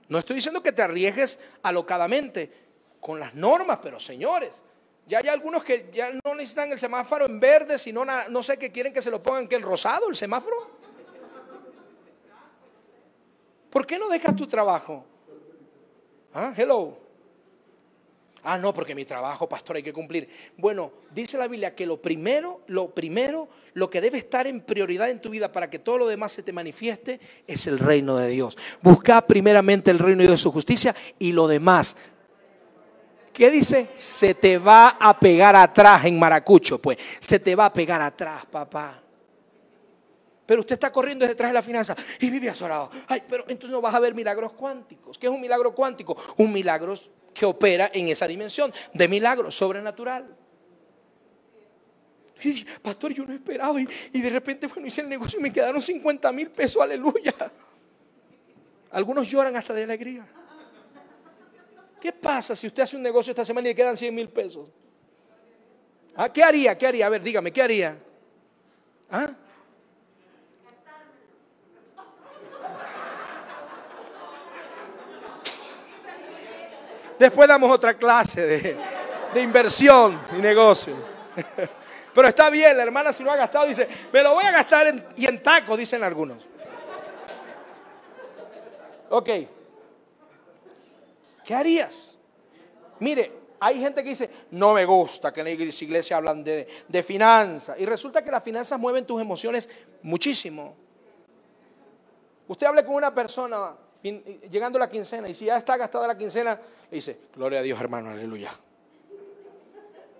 No 0.08 0.18
estoy 0.18 0.36
diciendo 0.36 0.62
que 0.62 0.72
te 0.72 0.82
arriesgues 0.82 1.38
alocadamente 1.62 2.52
con 3.00 3.18
las 3.18 3.34
normas, 3.34 3.78
pero 3.80 3.98
señores, 3.98 4.62
ya 5.06 5.18
hay 5.20 5.28
algunos 5.28 5.64
que 5.64 5.88
ya 5.92 6.10
no 6.24 6.34
necesitan 6.34 6.72
el 6.72 6.78
semáforo 6.78 7.24
en 7.24 7.40
verde, 7.40 7.78
sino 7.78 8.04
no 8.04 8.42
sé 8.42 8.58
qué 8.58 8.70
quieren 8.70 8.92
que 8.92 9.00
se 9.00 9.10
lo 9.10 9.22
pongan 9.22 9.48
que 9.48 9.56
el 9.56 9.62
rosado, 9.62 10.10
el 10.10 10.14
semáforo. 10.14 10.78
¿Por 13.70 13.86
qué 13.86 13.98
no 13.98 14.08
dejas 14.08 14.36
tu 14.36 14.46
trabajo? 14.46 15.04
Ah, 16.34 16.52
hello. 16.54 17.07
Ah, 18.50 18.56
no, 18.56 18.72
porque 18.72 18.94
mi 18.94 19.04
trabajo, 19.04 19.46
pastor, 19.46 19.76
hay 19.76 19.82
que 19.82 19.92
cumplir. 19.92 20.28
Bueno, 20.56 20.92
dice 21.14 21.36
la 21.36 21.48
Biblia 21.48 21.74
que 21.74 21.84
lo 21.84 22.00
primero, 22.00 22.62
lo 22.66 22.94
primero, 22.94 23.46
lo 23.74 23.90
que 23.90 24.00
debe 24.00 24.16
estar 24.16 24.46
en 24.46 24.62
prioridad 24.62 25.10
en 25.10 25.20
tu 25.20 25.28
vida 25.28 25.52
para 25.52 25.68
que 25.68 25.78
todo 25.78 25.98
lo 25.98 26.06
demás 26.06 26.32
se 26.32 26.42
te 26.42 26.50
manifieste 26.50 27.20
es 27.46 27.66
el 27.66 27.78
reino 27.78 28.16
de 28.16 28.28
Dios. 28.28 28.56
Busca 28.80 29.26
primeramente 29.26 29.90
el 29.90 29.98
reino 29.98 30.22
de 30.22 30.28
Dios 30.28 30.40
y 30.40 30.42
su 30.42 30.50
justicia 30.50 30.96
y 31.18 31.32
lo 31.32 31.46
demás 31.46 31.96
¿Qué 33.38 33.52
dice? 33.52 33.90
Se 33.94 34.34
te 34.34 34.58
va 34.58 34.96
a 34.98 35.16
pegar 35.20 35.54
atrás 35.54 36.04
en 36.06 36.18
Maracucho, 36.18 36.82
pues. 36.82 36.98
Se 37.20 37.38
te 37.38 37.54
va 37.54 37.66
a 37.66 37.72
pegar 37.72 38.02
atrás, 38.02 38.44
papá. 38.46 39.00
Pero 40.44 40.62
usted 40.62 40.72
está 40.72 40.90
corriendo 40.90 41.24
detrás 41.24 41.50
de 41.50 41.54
la 41.54 41.62
finanza 41.62 41.94
y 42.18 42.30
vive 42.30 42.50
azorado. 42.50 42.90
Ay, 43.06 43.22
pero 43.28 43.44
entonces 43.46 43.70
no 43.70 43.80
vas 43.80 43.94
a 43.94 44.00
ver 44.00 44.12
milagros 44.12 44.54
cuánticos. 44.54 45.16
¿Qué 45.16 45.28
es 45.28 45.32
un 45.32 45.40
milagro 45.40 45.72
cuántico? 45.72 46.16
Un 46.36 46.52
milagro 46.52 46.94
que 47.34 47.46
opera 47.46 47.90
en 47.92 48.08
esa 48.08 48.26
dimensión 48.26 48.72
de 48.92 49.08
milagro 49.08 49.50
sobrenatural. 49.50 50.36
pastor, 52.82 53.12
yo 53.12 53.24
no 53.24 53.34
esperaba 53.34 53.80
y, 53.80 53.88
y 54.12 54.20
de 54.20 54.30
repente, 54.30 54.66
bueno, 54.66 54.86
hice 54.86 55.00
el 55.00 55.08
negocio 55.08 55.38
y 55.38 55.42
me 55.42 55.52
quedaron 55.52 55.80
50 55.80 56.32
mil 56.32 56.50
pesos, 56.50 56.82
aleluya. 56.82 57.34
Algunos 58.90 59.28
lloran 59.28 59.54
hasta 59.56 59.74
de 59.74 59.84
alegría. 59.84 60.26
¿Qué 62.00 62.12
pasa 62.12 62.54
si 62.54 62.66
usted 62.66 62.84
hace 62.84 62.96
un 62.96 63.02
negocio 63.02 63.32
esta 63.32 63.44
semana 63.44 63.68
y 63.68 63.70
le 63.70 63.74
quedan 63.74 63.96
100 63.96 64.14
mil 64.14 64.28
pesos? 64.28 64.68
¿Ah, 66.14 66.32
¿Qué 66.32 66.42
haría? 66.42 66.76
¿Qué 66.78 66.86
haría? 66.86 67.06
A 67.06 67.08
ver, 67.10 67.22
dígame, 67.22 67.52
¿qué 67.52 67.62
haría? 67.62 67.98
¿Ah? 69.10 69.30
Después 77.18 77.48
damos 77.48 77.70
otra 77.70 77.94
clase 77.94 78.46
de, 79.34 79.42
inversión 79.42 80.20
y 80.36 80.40
negocio. 80.40 80.94
Pero 82.14 82.28
está 82.28 82.50
bien, 82.50 82.76
la 82.76 82.82
hermana 82.82 83.12
si 83.12 83.22
lo 83.22 83.30
ha 83.30 83.36
gastado 83.36 83.66
dice, 83.66 83.88
me 84.12 84.22
lo 84.22 84.34
voy 84.34 84.44
a 84.44 84.50
gastar 84.50 84.92
y 85.16 85.26
en 85.26 85.42
tacos, 85.42 85.78
dicen 85.78 86.02
algunos. 86.02 86.44
Ok. 89.10 89.28
¿Qué 91.44 91.54
harías? 91.54 92.18
Mire, 93.00 93.32
hay 93.60 93.80
gente 93.80 94.02
que 94.02 94.10
dice, 94.10 94.30
no 94.50 94.74
me 94.74 94.84
gusta 94.84 95.32
que 95.32 95.40
en 95.40 95.44
la 95.46 95.50
iglesia 95.50 96.16
hablan 96.16 96.44
de, 96.44 96.66
de 96.86 97.02
finanzas. 97.02 97.78
Y 97.78 97.86
resulta 97.86 98.22
que 98.22 98.30
las 98.30 98.42
finanzas 98.42 98.78
mueven 98.78 99.06
tus 99.06 99.20
emociones 99.20 99.68
muchísimo. 100.02 100.76
Usted 102.46 102.66
hable 102.66 102.84
con 102.84 102.94
una 102.94 103.14
persona 103.14 103.74
llegando 104.02 104.78
la 104.78 104.88
quincena 104.88 105.28
y 105.28 105.34
si 105.34 105.46
ya 105.46 105.56
está 105.56 105.76
gastada 105.76 106.06
la 106.06 106.16
quincena, 106.16 106.58
dice, 106.90 107.18
gloria 107.34 107.60
a 107.60 107.62
Dios 107.62 107.80
hermano, 107.80 108.10
aleluya. 108.10 108.50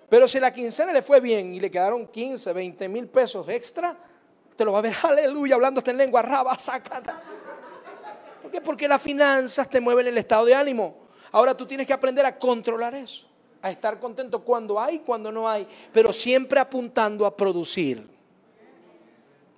Pero 0.08 0.26
si 0.26 0.40
la 0.40 0.52
quincena 0.52 0.92
le 0.92 1.02
fue 1.02 1.20
bien 1.20 1.54
y 1.54 1.60
le 1.60 1.70
quedaron 1.70 2.06
15, 2.06 2.52
20 2.52 2.88
mil 2.88 3.08
pesos 3.08 3.46
extra, 3.48 3.96
usted 4.48 4.64
lo 4.64 4.72
va 4.72 4.78
a 4.78 4.82
ver, 4.82 4.94
aleluya, 5.02 5.54
hablando 5.54 5.82
en 5.84 5.96
lengua, 5.96 6.22
raba, 6.22 6.58
saca. 6.58 7.02
¿Por 8.42 8.50
qué? 8.50 8.60
Porque 8.60 8.88
las 8.88 9.02
finanzas 9.02 9.68
te 9.68 9.80
mueven 9.80 10.06
el 10.06 10.16
estado 10.16 10.46
de 10.46 10.54
ánimo. 10.54 11.08
Ahora 11.30 11.54
tú 11.54 11.66
tienes 11.66 11.86
que 11.86 11.92
aprender 11.92 12.24
a 12.24 12.38
controlar 12.38 12.94
eso, 12.94 13.26
a 13.60 13.70
estar 13.70 14.00
contento 14.00 14.42
cuando 14.42 14.80
hay, 14.80 15.00
cuando 15.00 15.30
no 15.30 15.46
hay, 15.46 15.68
pero 15.92 16.12
siempre 16.12 16.58
apuntando 16.58 17.26
a 17.26 17.36
producir. 17.36 18.17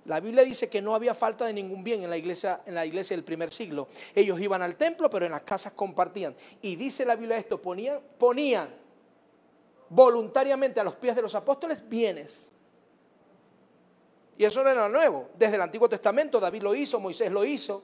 La 0.05 0.19
Biblia 0.19 0.43
dice 0.43 0.67
que 0.67 0.81
no 0.81 0.95
había 0.95 1.13
falta 1.13 1.45
de 1.45 1.53
ningún 1.53 1.83
bien 1.83 2.03
en 2.03 2.09
la 2.09 2.17
iglesia, 2.17 2.61
en 2.65 2.73
la 2.73 2.85
iglesia 2.85 3.15
del 3.15 3.23
primer 3.23 3.51
siglo. 3.51 3.87
Ellos 4.15 4.39
iban 4.39 4.61
al 4.61 4.75
templo, 4.75 5.09
pero 5.09 5.25
en 5.25 5.31
las 5.31 5.41
casas 5.41 5.73
compartían. 5.73 6.35
Y 6.61 6.75
dice 6.75 7.05
la 7.05 7.15
Biblia 7.15 7.37
esto, 7.37 7.61
ponían, 7.61 7.99
ponían 8.17 8.69
voluntariamente 9.89 10.79
a 10.79 10.83
los 10.83 10.95
pies 10.95 11.15
de 11.15 11.21
los 11.21 11.35
apóstoles 11.35 11.87
bienes. 11.87 12.51
Y 14.37 14.45
eso 14.45 14.63
no 14.63 14.69
era 14.69 14.89
nuevo. 14.89 15.29
Desde 15.35 15.55
el 15.55 15.61
Antiguo 15.61 15.87
Testamento 15.87 16.39
David 16.39 16.63
lo 16.63 16.73
hizo, 16.73 16.99
Moisés 16.99 17.31
lo 17.31 17.45
hizo. 17.45 17.83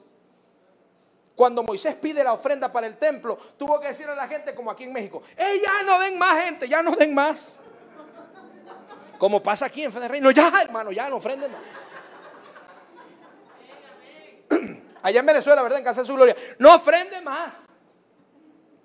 Cuando 1.36 1.62
Moisés 1.62 1.94
pide 1.94 2.24
la 2.24 2.32
ofrenda 2.32 2.72
para 2.72 2.88
el 2.88 2.96
templo, 2.96 3.38
tuvo 3.56 3.78
que 3.78 3.86
decirle 3.86 4.10
a 4.10 4.16
la 4.16 4.26
gente, 4.26 4.56
como 4.56 4.72
aquí 4.72 4.82
en 4.82 4.92
México, 4.92 5.22
¡Ey, 5.36 5.60
ya 5.60 5.84
no 5.84 6.00
den 6.00 6.18
más 6.18 6.44
gente, 6.44 6.68
ya 6.68 6.82
no 6.82 6.96
den 6.96 7.14
más! 7.14 7.58
Como 9.18 9.40
pasa 9.40 9.66
aquí 9.66 9.84
en 9.84 9.92
Fede 9.92 10.08
Reino, 10.08 10.32
ya 10.32 10.50
hermano, 10.60 10.90
ya 10.90 11.08
no 11.08 11.16
ofrenden 11.16 11.52
más. 11.52 11.60
Allá 15.02 15.20
en 15.20 15.26
Venezuela, 15.26 15.62
¿verdad? 15.62 15.78
En 15.78 15.84
casa 15.84 16.00
de 16.00 16.06
su 16.06 16.14
gloria. 16.14 16.36
No 16.58 16.74
ofrende 16.74 17.20
más. 17.20 17.68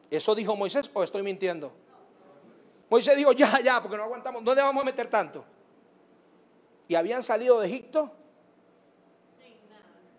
¿Eso 0.09 0.35
dijo 0.35 0.55
Moisés 0.55 0.89
o 0.93 1.03
estoy 1.03 1.23
mintiendo? 1.23 1.73
Moisés 2.89 3.17
dijo, 3.17 3.31
ya, 3.31 3.59
ya, 3.61 3.81
porque 3.81 3.97
no 3.97 4.03
aguantamos. 4.03 4.43
¿Dónde 4.43 4.61
vamos 4.61 4.81
a 4.81 4.85
meter 4.85 5.07
tanto? 5.07 5.43
Y 6.87 6.95
habían 6.95 7.23
salido 7.23 7.59
de 7.59 7.67
Egipto. 7.67 8.11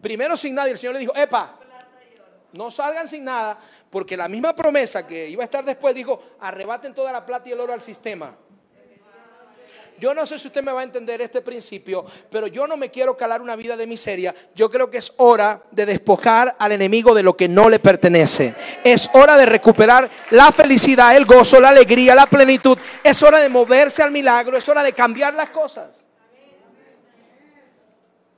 Primero 0.01 0.37
sin 0.37 0.55
nada. 0.55 0.69
Y 0.69 0.73
el 0.73 0.79
Señor 0.79 0.95
le 0.95 1.01
dijo, 1.01 1.15
epa, 1.15 1.59
no 2.55 2.71
salgan 2.71 3.09
sin 3.09 3.25
nada, 3.25 3.59
porque 3.91 4.17
la 4.17 4.29
misma 4.29 4.55
promesa 4.55 5.07
que 5.07 5.29
iba 5.29 5.43
a 5.43 5.45
estar 5.45 5.65
después 5.65 5.95
dijo, 5.95 6.23
arrebaten 6.41 6.95
toda 6.95 7.13
la 7.13 7.27
plata 7.27 7.49
y 7.49 7.53
el 7.53 7.61
oro 7.61 7.73
al 7.73 7.81
sistema. 7.81 8.37
Yo 9.99 10.13
no 10.13 10.27
sé 10.27 10.39
si 10.39 10.49
usted 10.49 10.63
me 10.63 10.73
va 10.73 10.81
a 10.81 10.85
entender 10.85 11.21
este 11.23 11.41
principio, 11.41 12.05
pero 12.31 12.47
yo 12.47 12.67
no 12.67 12.77
me 12.77 12.91
quiero 12.91 13.17
calar 13.17 13.41
una 13.41 13.55
vida 13.55 13.77
de 13.77 13.87
miseria. 13.87 14.35
Yo 14.55 14.71
creo 14.71 14.91
que 14.91 14.99
es 14.99 15.13
hora 15.19 15.63
de 15.71 15.87
despojar 15.87 16.57
al 16.59 16.73
enemigo 16.73 17.15
de 17.15 17.23
lo 17.23 17.37
que 17.37 17.49
no 17.49 17.69
le 17.69 17.79
pertenece. 17.79 18.55
Es 18.83 19.09
hora 19.13 19.37
de 19.37 19.47
recuperar 19.47 20.11
la 20.31 20.51
felicidad, 20.51 21.17
el 21.17 21.25
gozo, 21.25 21.61
la 21.61 21.69
alegría, 21.69 22.15
la 22.15 22.27
plenitud. 22.27 22.77
Es 23.03 23.23
hora 23.23 23.39
de 23.39 23.49
moverse 23.49 24.03
al 24.03 24.11
milagro, 24.11 24.57
es 24.57 24.69
hora 24.69 24.83
de 24.83 24.93
cambiar 24.93 25.35
las 25.35 25.51
cosas. 25.51 26.07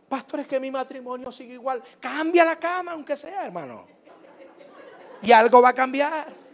Pastor, 0.08 0.40
es 0.40 0.46
que 0.46 0.60
mi 0.60 0.70
matrimonio 0.70 1.32
sigue 1.32 1.54
igual. 1.54 1.82
Cambia 1.98 2.44
la 2.44 2.56
cama, 2.56 2.92
aunque 2.92 3.16
sea, 3.16 3.44
hermano. 3.44 3.86
Y 5.22 5.32
algo 5.32 5.60
va 5.60 5.70
a 5.70 5.74
cambiar. 5.74 6.45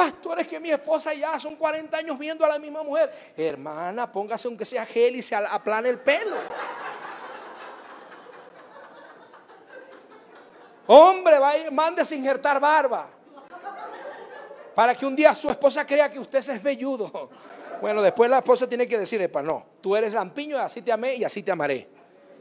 Pastor, 0.00 0.40
es 0.40 0.48
que 0.48 0.58
mi 0.58 0.70
esposa 0.70 1.12
ya 1.12 1.38
son 1.38 1.56
40 1.56 1.94
años 1.94 2.18
viendo 2.18 2.42
a 2.42 2.48
la 2.48 2.58
misma 2.58 2.82
mujer. 2.82 3.12
Hermana, 3.36 4.10
póngase 4.10 4.48
aunque 4.48 4.64
sea 4.64 4.86
gel 4.86 5.16
y 5.16 5.20
se 5.20 5.34
aplane 5.34 5.90
el 5.90 5.98
pelo. 5.98 6.36
Hombre, 10.86 11.38
vaya, 11.38 11.70
mándese 11.70 12.16
injertar 12.16 12.58
barba. 12.58 13.10
Para 14.74 14.94
que 14.94 15.04
un 15.04 15.14
día 15.14 15.34
su 15.34 15.50
esposa 15.50 15.86
crea 15.86 16.10
que 16.10 16.18
usted 16.18 16.38
es 16.38 16.62
velludo. 16.62 17.28
Bueno, 17.82 18.00
después 18.00 18.30
la 18.30 18.38
esposa 18.38 18.66
tiene 18.66 18.88
que 18.88 18.96
decir, 18.96 19.20
epa, 19.20 19.42
no, 19.42 19.66
tú 19.82 19.94
eres 19.94 20.14
lampiño, 20.14 20.58
así 20.58 20.80
te 20.80 20.92
amé 20.92 21.16
y 21.16 21.24
así 21.24 21.42
te 21.42 21.50
amaré. 21.50 21.86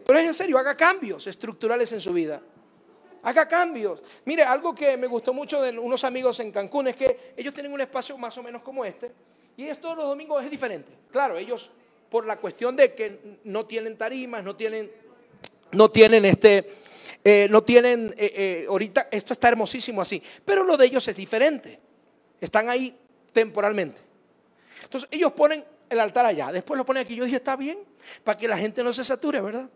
Pero 0.06 0.18
es 0.18 0.26
en 0.26 0.34
serio, 0.34 0.58
haga 0.58 0.78
cambios 0.78 1.28
estructurales 1.28 1.92
en 1.92 2.00
su 2.00 2.14
vida. 2.14 2.42
Haga 3.24 3.48
cambios. 3.48 4.02
Mire, 4.26 4.44
algo 4.44 4.74
que 4.74 4.96
me 4.98 5.08
gustó 5.08 5.34
mucho 5.34 5.62
de 5.62 5.78
unos 5.78 6.04
amigos 6.04 6.40
en 6.40 6.52
Cancún 6.52 6.88
es 6.88 6.96
que 6.96 7.34
ellos 7.36 7.54
tienen 7.54 7.72
un 7.72 7.82
espacio 7.82 8.18
más 8.18 8.38
o 8.38 8.44
menos 8.44 8.62
como 8.62 8.86
este. 8.86 9.12
Y 9.58 9.66
ellos 9.66 9.82
todos 9.82 9.98
los 9.98 10.06
domingos 10.06 10.44
es 10.44 10.50
diferente. 10.50 10.92
Claro, 11.12 11.38
ellos 11.38 11.70
por 12.10 12.26
la 12.26 12.38
cuestión 12.38 12.76
de 12.76 12.94
que 12.96 13.40
no 13.44 13.66
tienen 13.66 13.98
tarimas, 13.98 14.44
no 14.44 14.56
tienen, 14.56 14.90
no 15.72 15.92
tienen 15.92 16.26
este, 16.26 16.78
eh, 17.24 17.48
no 17.50 17.64
tienen, 17.64 18.14
eh, 18.18 18.32
eh, 18.36 18.66
ahorita 18.68 19.10
esto 19.12 19.34
está 19.34 19.50
hermosísimo 19.50 20.02
así, 20.02 20.22
pero 20.46 20.64
lo 20.64 20.78
de 20.78 20.86
ellos 20.86 21.08
es 21.08 21.16
diferente. 21.16 21.80
Están 22.40 22.70
ahí 22.70 22.96
temporalmente. 23.34 24.02
Entonces 24.84 25.10
ellos 25.12 25.34
ponen 25.34 25.64
el 25.90 26.00
altar 26.00 26.26
allá, 26.26 26.52
después 26.52 26.78
lo 26.78 26.86
ponen 26.86 27.04
aquí. 27.04 27.16
Yo 27.16 27.26
dije, 27.26 27.38
está 27.38 27.56
bien, 27.56 27.80
para 28.24 28.38
que 28.38 28.48
la 28.48 28.58
gente 28.58 28.84
no 28.84 28.94
se 28.94 29.04
sature, 29.04 29.42
¿verdad? 29.42 29.70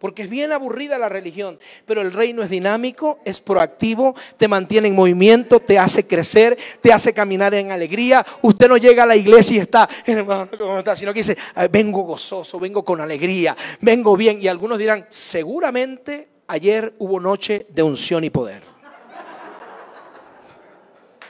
Porque 0.00 0.22
es 0.22 0.30
bien 0.30 0.50
aburrida 0.50 0.96
la 0.96 1.10
religión, 1.10 1.60
pero 1.84 2.00
el 2.00 2.10
reino 2.10 2.42
es 2.42 2.48
dinámico, 2.48 3.18
es 3.26 3.42
proactivo, 3.42 4.14
te 4.38 4.48
mantiene 4.48 4.88
en 4.88 4.94
movimiento, 4.94 5.60
te 5.60 5.78
hace 5.78 6.06
crecer, 6.06 6.56
te 6.80 6.90
hace 6.90 7.12
caminar 7.12 7.52
en 7.52 7.70
alegría. 7.70 8.24
Usted 8.40 8.66
no 8.66 8.78
llega 8.78 9.02
a 9.02 9.06
la 9.06 9.14
iglesia 9.14 9.56
y 9.56 9.58
está, 9.58 9.86
hermano, 10.06 10.48
¿cómo 10.56 10.78
está? 10.78 10.96
Sino 10.96 11.12
que 11.12 11.20
dice, 11.20 11.36
vengo 11.70 12.00
gozoso, 12.00 12.58
vengo 12.58 12.82
con 12.82 12.98
alegría, 13.02 13.54
vengo 13.82 14.16
bien. 14.16 14.40
Y 14.40 14.48
algunos 14.48 14.78
dirán, 14.78 15.04
seguramente 15.10 16.28
ayer 16.46 16.94
hubo 16.98 17.20
noche 17.20 17.66
de 17.68 17.82
unción 17.82 18.24
y 18.24 18.30
poder. 18.30 18.62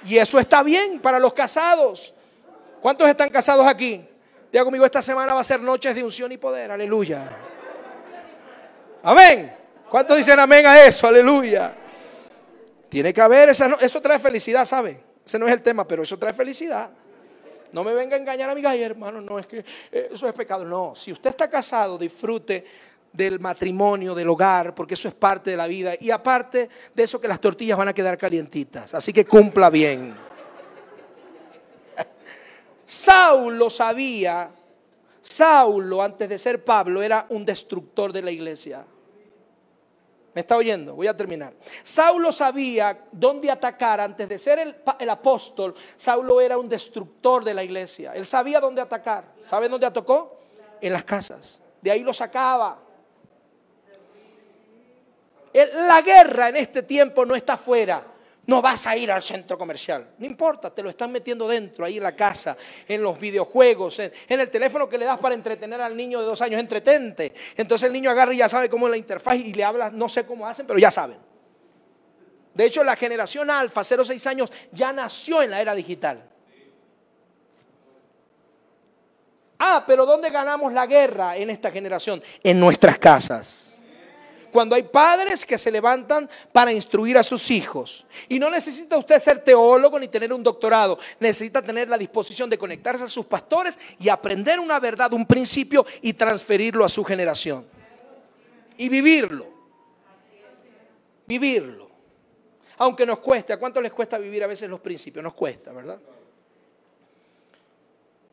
Y 0.06 0.16
eso 0.16 0.38
está 0.38 0.62
bien 0.62 1.00
para 1.00 1.18
los 1.18 1.32
casados. 1.32 2.14
¿Cuántos 2.80 3.08
están 3.08 3.30
casados 3.30 3.66
aquí? 3.66 4.00
Diga 4.52 4.62
conmigo, 4.64 4.84
esta 4.84 5.02
semana 5.02 5.34
va 5.34 5.40
a 5.40 5.44
ser 5.44 5.60
noches 5.60 5.92
de 5.92 6.04
unción 6.04 6.30
y 6.30 6.36
poder. 6.36 6.70
Aleluya. 6.70 7.28
Amén. 9.02 9.52
¿Cuántos 9.88 10.16
dicen 10.16 10.38
amén 10.38 10.66
a 10.66 10.84
eso? 10.84 11.06
Aleluya. 11.06 11.74
Tiene 12.88 13.12
que 13.12 13.20
haber, 13.20 13.48
esa, 13.48 13.66
eso 13.80 14.00
trae 14.00 14.18
felicidad, 14.18 14.64
¿sabe? 14.64 15.00
Ese 15.24 15.38
no 15.38 15.46
es 15.46 15.52
el 15.52 15.62
tema, 15.62 15.86
pero 15.86 16.02
eso 16.02 16.18
trae 16.18 16.32
felicidad. 16.32 16.90
No 17.72 17.84
me 17.84 17.94
venga 17.94 18.16
a 18.16 18.18
engañar, 18.18 18.50
amigas 18.50 18.76
y 18.76 18.82
hermanos, 18.82 19.22
no 19.22 19.38
es 19.38 19.46
que 19.46 19.64
eh, 19.92 20.10
eso 20.12 20.28
es 20.28 20.34
pecado. 20.34 20.64
No, 20.64 20.94
si 20.94 21.12
usted 21.12 21.30
está 21.30 21.48
casado, 21.48 21.96
disfrute 21.96 22.64
del 23.12 23.38
matrimonio, 23.40 24.14
del 24.14 24.28
hogar, 24.28 24.74
porque 24.74 24.94
eso 24.94 25.08
es 25.08 25.14
parte 25.14 25.50
de 25.50 25.56
la 25.56 25.66
vida. 25.66 25.94
Y 26.00 26.10
aparte 26.10 26.68
de 26.94 27.02
eso 27.02 27.20
que 27.20 27.28
las 27.28 27.40
tortillas 27.40 27.78
van 27.78 27.88
a 27.88 27.94
quedar 27.94 28.18
calientitas. 28.18 28.92
Así 28.94 29.12
que 29.12 29.24
cumpla 29.24 29.70
bien. 29.70 30.14
Saulo 32.84 33.70
sabía 33.70 34.50
Saulo, 35.20 36.02
antes 36.02 36.28
de 36.28 36.38
ser 36.38 36.64
Pablo, 36.64 37.02
era 37.02 37.26
un 37.28 37.44
destructor 37.44 38.12
de 38.12 38.22
la 38.22 38.30
iglesia. 38.30 38.84
¿Me 40.34 40.42
está 40.42 40.56
oyendo? 40.56 40.94
Voy 40.94 41.08
a 41.08 41.16
terminar. 41.16 41.52
Saulo 41.82 42.30
sabía 42.30 43.06
dónde 43.10 43.50
atacar. 43.50 44.00
Antes 44.00 44.28
de 44.28 44.38
ser 44.38 44.58
el, 44.58 45.10
apóstol, 45.10 45.74
Saulo 45.96 46.40
era 46.40 46.56
un 46.56 46.68
destructor 46.68 47.44
de 47.44 47.52
la 47.52 47.64
iglesia. 47.64 48.12
Él 48.14 48.24
sabía 48.24 48.60
dónde 48.60 48.80
atacar. 48.80 49.24
¿Sabe 49.44 49.68
dónde 49.68 49.86
atacó? 49.86 50.38
En 50.80 50.92
las 50.92 51.04
casas. 51.04 51.60
De 51.80 51.90
ahí 51.90 52.02
lo 52.02 52.12
sacaba. 52.12 52.78
La 55.52 56.00
guerra 56.00 56.48
en 56.50 56.56
este 56.56 56.84
tiempo 56.84 57.26
no 57.26 57.34
está 57.34 57.54
afuera. 57.54 58.09
No 58.50 58.60
vas 58.60 58.84
a 58.88 58.96
ir 58.96 59.12
al 59.12 59.22
centro 59.22 59.56
comercial. 59.56 60.08
No 60.18 60.26
importa, 60.26 60.74
te 60.74 60.82
lo 60.82 60.90
están 60.90 61.12
metiendo 61.12 61.46
dentro, 61.46 61.84
ahí 61.84 61.98
en 61.98 62.02
la 62.02 62.16
casa, 62.16 62.56
en 62.88 63.00
los 63.00 63.16
videojuegos, 63.16 64.00
en, 64.00 64.10
el 64.28 64.50
teléfono 64.50 64.88
que 64.88 64.98
le 64.98 65.04
das 65.04 65.20
para 65.20 65.36
entretener 65.36 65.80
al 65.80 65.96
niño 65.96 66.18
de 66.18 66.26
dos 66.26 66.42
años. 66.42 66.58
Entretente. 66.58 67.32
Entonces 67.56 67.86
el 67.86 67.92
niño 67.92 68.10
agarra 68.10 68.34
y 68.34 68.38
ya 68.38 68.48
sabe 68.48 68.68
cómo 68.68 68.88
es 68.88 68.90
la 68.90 68.96
interfaz 68.96 69.36
y 69.36 69.54
le 69.54 69.62
habla, 69.62 69.90
no 69.90 70.08
sé 70.08 70.26
cómo 70.26 70.48
hacen, 70.48 70.66
pero 70.66 70.80
ya 70.80 70.90
saben. 70.90 71.18
De 72.52 72.64
hecho, 72.64 72.82
la 72.82 72.96
generación 72.96 73.50
alfa, 73.50 73.82
0-6 73.82 74.26
años, 74.26 74.52
ya 74.72 74.92
nació 74.92 75.44
en 75.44 75.52
la 75.52 75.60
era 75.60 75.72
digital. 75.72 76.28
Ah, 79.60 79.84
pero 79.86 80.04
¿dónde 80.04 80.28
ganamos 80.28 80.72
la 80.72 80.88
guerra 80.88 81.36
en 81.36 81.50
esta 81.50 81.70
generación? 81.70 82.20
En 82.42 82.58
nuestras 82.58 82.98
casas 82.98 83.69
cuando 84.50 84.74
hay 84.74 84.82
padres 84.84 85.44
que 85.44 85.58
se 85.58 85.70
levantan 85.70 86.28
para 86.52 86.72
instruir 86.72 87.16
a 87.16 87.22
sus 87.22 87.50
hijos. 87.50 88.04
Y 88.28 88.38
no 88.38 88.50
necesita 88.50 88.98
usted 88.98 89.18
ser 89.18 89.42
teólogo 89.42 89.98
ni 89.98 90.08
tener 90.08 90.32
un 90.32 90.42
doctorado, 90.42 90.98
necesita 91.18 91.62
tener 91.62 91.88
la 91.88 91.96
disposición 91.96 92.50
de 92.50 92.58
conectarse 92.58 93.04
a 93.04 93.08
sus 93.08 93.26
pastores 93.26 93.78
y 93.98 94.08
aprender 94.08 94.60
una 94.60 94.78
verdad, 94.80 95.12
un 95.12 95.26
principio 95.26 95.86
y 96.02 96.12
transferirlo 96.12 96.84
a 96.84 96.88
su 96.88 97.04
generación. 97.04 97.66
Y 98.76 98.88
vivirlo. 98.88 99.46
Vivirlo. 101.26 101.90
Aunque 102.78 103.04
nos 103.04 103.18
cueste, 103.18 103.52
¿a 103.52 103.58
cuánto 103.58 103.80
les 103.80 103.92
cuesta 103.92 104.16
vivir 104.18 104.42
a 104.42 104.46
veces 104.46 104.68
los 104.68 104.80
principios? 104.80 105.22
Nos 105.22 105.34
cuesta, 105.34 105.70
¿verdad? 105.70 106.00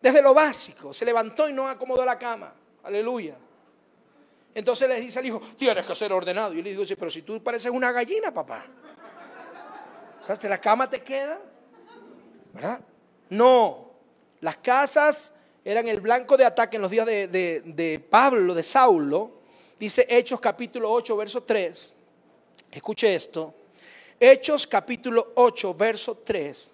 Desde 0.02 0.22
lo 0.22 0.34
básico, 0.34 0.94
se 0.94 1.04
levantó 1.04 1.50
y 1.50 1.54
no 1.54 1.68
acomodó 1.68 2.06
la 2.06 2.18
cama. 2.18 2.54
Aleluya. 2.84 3.36
Entonces 4.58 4.90
le 4.90 5.00
dice 5.00 5.20
al 5.20 5.26
hijo, 5.28 5.40
tienes 5.56 5.86
que 5.86 5.94
ser 5.94 6.12
ordenado. 6.12 6.52
Y 6.56 6.64
le 6.64 6.72
digo, 6.72 6.82
pero 6.98 7.12
si 7.12 7.22
tú 7.22 7.44
pareces 7.44 7.72
una 7.72 7.92
gallina, 7.92 8.34
papá. 8.34 8.66
¿Sabes? 10.20 10.44
¿La 10.46 10.60
cama 10.60 10.90
te 10.90 11.04
queda? 11.04 11.40
¿Verdad? 12.54 12.82
No. 13.30 13.92
Las 14.42 14.58
casas 14.58 15.32
eran 15.64 15.88
el 15.88 16.02
blanco 16.02 16.36
de 16.38 16.46
ataque 16.46 16.78
en 16.78 16.82
los 16.82 16.90
días 16.90 17.06
de, 17.06 17.28
de 17.28 18.00
Pablo, 18.10 18.56
de 18.56 18.64
Saulo. 18.64 19.30
Dice 19.80 20.08
Hechos 20.10 20.40
capítulo 20.40 20.92
8, 20.92 21.16
verso 21.16 21.44
3. 21.44 21.94
Escuche 22.72 23.14
esto. 23.14 23.54
Hechos 24.20 24.66
capítulo 24.66 25.34
8, 25.36 25.76
verso 25.76 26.18
3. 26.26 26.72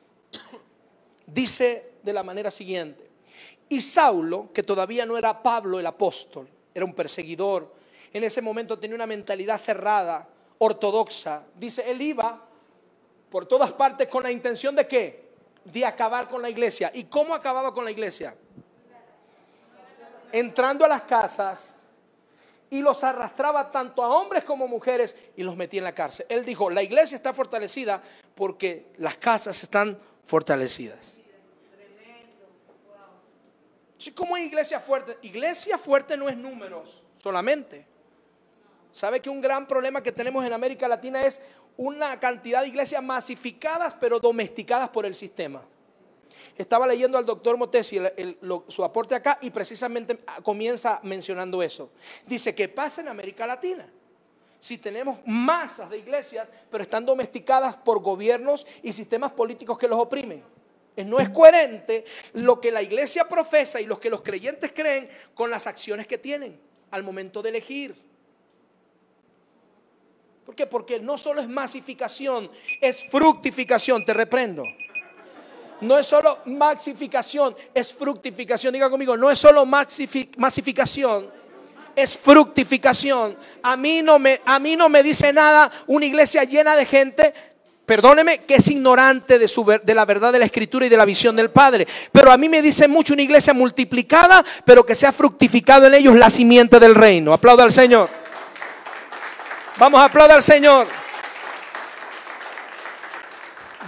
Dice 1.25 1.91
de 2.01 2.13
la 2.13 2.23
manera 2.23 2.49
siguiente. 2.49 3.09
Y 3.67 3.81
Saulo, 3.81 4.51
que 4.53 4.63
todavía 4.63 5.05
no 5.05 5.17
era 5.17 5.43
Pablo 5.43 5.81
el 5.81 5.85
apóstol, 5.85 6.47
era 6.73 6.85
un 6.85 6.93
perseguidor. 6.93 7.73
En 8.11 8.23
ese 8.23 8.41
momento 8.41 8.77
tenía 8.77 8.95
una 8.95 9.07
mentalidad 9.07 9.57
cerrada, 9.57 10.27
ortodoxa. 10.57 11.43
Dice, 11.55 11.89
él 11.89 12.01
iba 12.01 12.41
por 13.29 13.45
todas 13.47 13.73
partes 13.73 14.07
con 14.07 14.23
la 14.23 14.31
intención 14.31 14.75
de 14.75 14.87
qué? 14.87 15.29
De 15.65 15.85
acabar 15.85 16.29
con 16.29 16.41
la 16.41 16.49
iglesia. 16.49 16.91
¿Y 16.93 17.05
cómo 17.05 17.33
acababa 17.33 17.73
con 17.73 17.85
la 17.85 17.91
iglesia? 17.91 18.35
Entrando 20.31 20.85
a 20.85 20.87
las 20.87 21.03
casas 21.03 21.79
y 22.69 22.81
los 22.81 23.03
arrastraba 23.03 23.69
tanto 23.69 24.03
a 24.03 24.09
hombres 24.09 24.43
como 24.43 24.67
mujeres 24.67 25.15
y 25.35 25.43
los 25.43 25.55
metía 25.55 25.79
en 25.79 25.83
la 25.83 25.93
cárcel. 25.93 26.25
Él 26.29 26.43
dijo, 26.43 26.69
la 26.69 26.81
iglesia 26.81 27.15
está 27.15 27.33
fortalecida 27.33 28.01
porque 28.33 28.87
las 28.97 29.17
casas 29.17 29.61
están 29.61 29.99
fortalecidas. 30.23 31.22
¿Cómo 34.11 34.37
es 34.37 34.45
iglesia 34.45 34.79
fuerte? 34.79 35.17
Iglesia 35.21 35.77
fuerte 35.77 36.17
no 36.17 36.29
es 36.29 36.37
números 36.37 37.03
solamente. 37.21 37.85
¿Sabe 38.91 39.21
que 39.21 39.29
un 39.29 39.41
gran 39.41 39.67
problema 39.67 40.03
que 40.03 40.11
tenemos 40.11 40.45
en 40.45 40.53
América 40.53 40.87
Latina 40.87 41.23
es 41.23 41.41
una 41.77 42.19
cantidad 42.19 42.61
de 42.61 42.67
iglesias 42.67 43.01
masificadas 43.01 43.95
pero 43.99 44.19
domesticadas 44.19 44.89
por 44.89 45.05
el 45.05 45.15
sistema? 45.15 45.63
Estaba 46.57 46.85
leyendo 46.85 47.17
al 47.17 47.25
doctor 47.25 47.57
Motesi 47.57 47.99
su 48.67 48.83
aporte 48.83 49.15
acá 49.15 49.39
y 49.41 49.49
precisamente 49.49 50.19
comienza 50.43 50.99
mencionando 51.03 51.63
eso. 51.63 51.89
Dice, 52.27 52.53
¿qué 52.53 52.69
pasa 52.69 53.01
en 53.01 53.07
América 53.07 53.47
Latina? 53.47 53.89
Si 54.59 54.77
tenemos 54.77 55.19
masas 55.25 55.89
de 55.89 55.97
iglesias, 55.97 56.47
pero 56.69 56.83
están 56.83 57.05
domesticadas 57.05 57.75
por 57.75 57.99
gobiernos 58.01 58.65
y 58.81 58.93
sistemas 58.93 59.31
políticos 59.31 59.77
que 59.77 59.87
los 59.87 59.99
oprimen. 59.99 60.43
No 60.97 61.19
es 61.19 61.29
coherente 61.29 62.05
lo 62.33 62.61
que 62.61 62.71
la 62.71 62.81
iglesia 62.81 63.27
profesa 63.27 63.81
y 63.81 63.85
lo 63.85 63.99
que 63.99 64.09
los 64.09 64.21
creyentes 64.21 64.71
creen 64.73 65.09
con 65.33 65.49
las 65.49 65.65
acciones 65.65 66.05
que 66.05 66.19
tienen 66.19 66.59
al 66.91 67.03
momento 67.03 67.41
de 67.41 67.49
elegir. 67.49 67.95
¿Por 70.45 70.55
qué? 70.55 70.67
Porque 70.67 70.99
no 70.99 71.17
solo 71.17 71.41
es 71.41 71.49
masificación, 71.49 72.51
es 72.79 73.09
fructificación, 73.09 74.05
te 74.05 74.13
reprendo. 74.13 74.63
No 75.81 75.97
es 75.97 76.05
solo 76.05 76.39
maxificación, 76.45 77.55
es 77.73 77.93
fructificación. 77.93 78.73
Diga 78.73 78.89
conmigo, 78.89 79.17
no 79.17 79.31
es 79.31 79.39
solo 79.39 79.65
masificación, 79.65 81.31
es 81.95 82.17
fructificación. 82.17 83.35
A 83.63 83.75
mí 83.75 84.01
no 84.01 84.19
me, 84.19 84.41
a 84.45 84.59
mí 84.59 84.75
no 84.75 84.89
me 84.89 85.01
dice 85.01 85.33
nada 85.33 85.71
una 85.87 86.05
iglesia 86.05 86.43
llena 86.43 86.75
de 86.75 86.85
gente 86.85 87.33
perdóneme, 87.85 88.39
que 88.39 88.55
es 88.55 88.67
ignorante 88.67 89.39
de, 89.39 89.93
la 89.93 90.05
verdad 90.05 90.31
de 90.31 90.39
la 90.39 90.45
escritura 90.45 90.85
y 90.85 90.89
de 90.89 90.97
la 90.97 91.05
visión 91.05 91.35
del 91.35 91.51
Padre. 91.51 91.87
Pero 92.11 92.31
a 92.31 92.37
mí 92.37 92.49
me 92.49 92.61
dice 92.61 92.87
mucho 92.87 93.13
una 93.13 93.23
iglesia 93.23 93.53
multiplicada, 93.53 94.43
pero 94.65 94.85
que 94.85 94.95
se 94.95 95.05
ha 95.05 95.11
fructificado 95.11 95.87
en 95.87 95.95
ellos 95.95 96.15
la 96.15 96.29
simiente 96.29 96.79
del 96.79 96.95
reino. 96.95 97.33
Aplauda 97.33 97.63
al 97.63 97.71
Señor. 97.71 98.09
Vamos 99.77 99.99
a 99.99 100.05
aplaudir 100.05 100.35
al 100.35 100.43
Señor. 100.43 100.87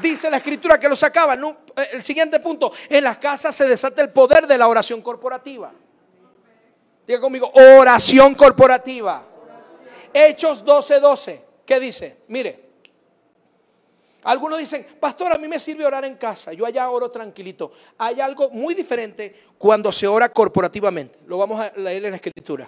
Dice 0.01 0.29
la 0.29 0.37
escritura 0.37 0.79
que 0.79 0.89
lo 0.89 0.95
sacaba. 0.95 1.35
Eh, 1.35 1.89
el 1.93 2.03
siguiente 2.03 2.39
punto, 2.39 2.71
en 2.89 3.03
las 3.03 3.17
casas 3.17 3.55
se 3.55 3.67
desata 3.67 4.01
el 4.01 4.09
poder 4.09 4.45
de 4.45 4.57
la 4.57 4.67
oración 4.67 5.01
corporativa. 5.01 5.71
Diga 7.07 7.21
conmigo, 7.21 7.51
oración 7.53 8.35
corporativa. 8.35 9.23
Hechos 10.13 10.65
12:12. 10.65 10.99
12. 10.99 11.45
¿Qué 11.65 11.79
dice? 11.79 12.17
Mire. 12.27 12.64
Algunos 14.25 14.57
dicen, 14.57 14.85
pastor, 14.99 15.31
a 15.31 15.37
mí 15.37 15.47
me 15.47 15.59
sirve 15.59 15.85
orar 15.85 16.03
en 16.03 16.15
casa, 16.15 16.51
yo 16.51 16.65
allá 16.65 16.89
oro 16.89 17.11
tranquilito. 17.11 17.71
Hay 17.99 18.19
algo 18.19 18.49
muy 18.49 18.73
diferente 18.73 19.49
cuando 19.55 19.91
se 19.91 20.07
ora 20.07 20.29
corporativamente. 20.29 21.19
Lo 21.27 21.37
vamos 21.37 21.59
a 21.59 21.71
leer 21.77 22.05
en 22.05 22.09
la 22.09 22.15
escritura. 22.15 22.67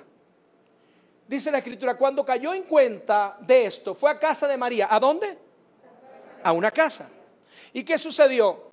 Dice 1.27 1.49
la 1.49 1.57
escritura, 1.57 1.97
cuando 1.97 2.23
cayó 2.23 2.53
en 2.53 2.61
cuenta 2.63 3.37
de 3.41 3.65
esto, 3.65 3.95
fue 3.95 4.11
a 4.11 4.19
casa 4.19 4.47
de 4.47 4.55
María. 4.55 4.87
¿A 4.89 4.99
dónde? 4.99 5.35
A 6.43 6.51
una 6.51 6.69
casa. 6.69 7.09
¿Y 7.73 7.83
qué 7.83 7.97
sucedió? 7.97 8.67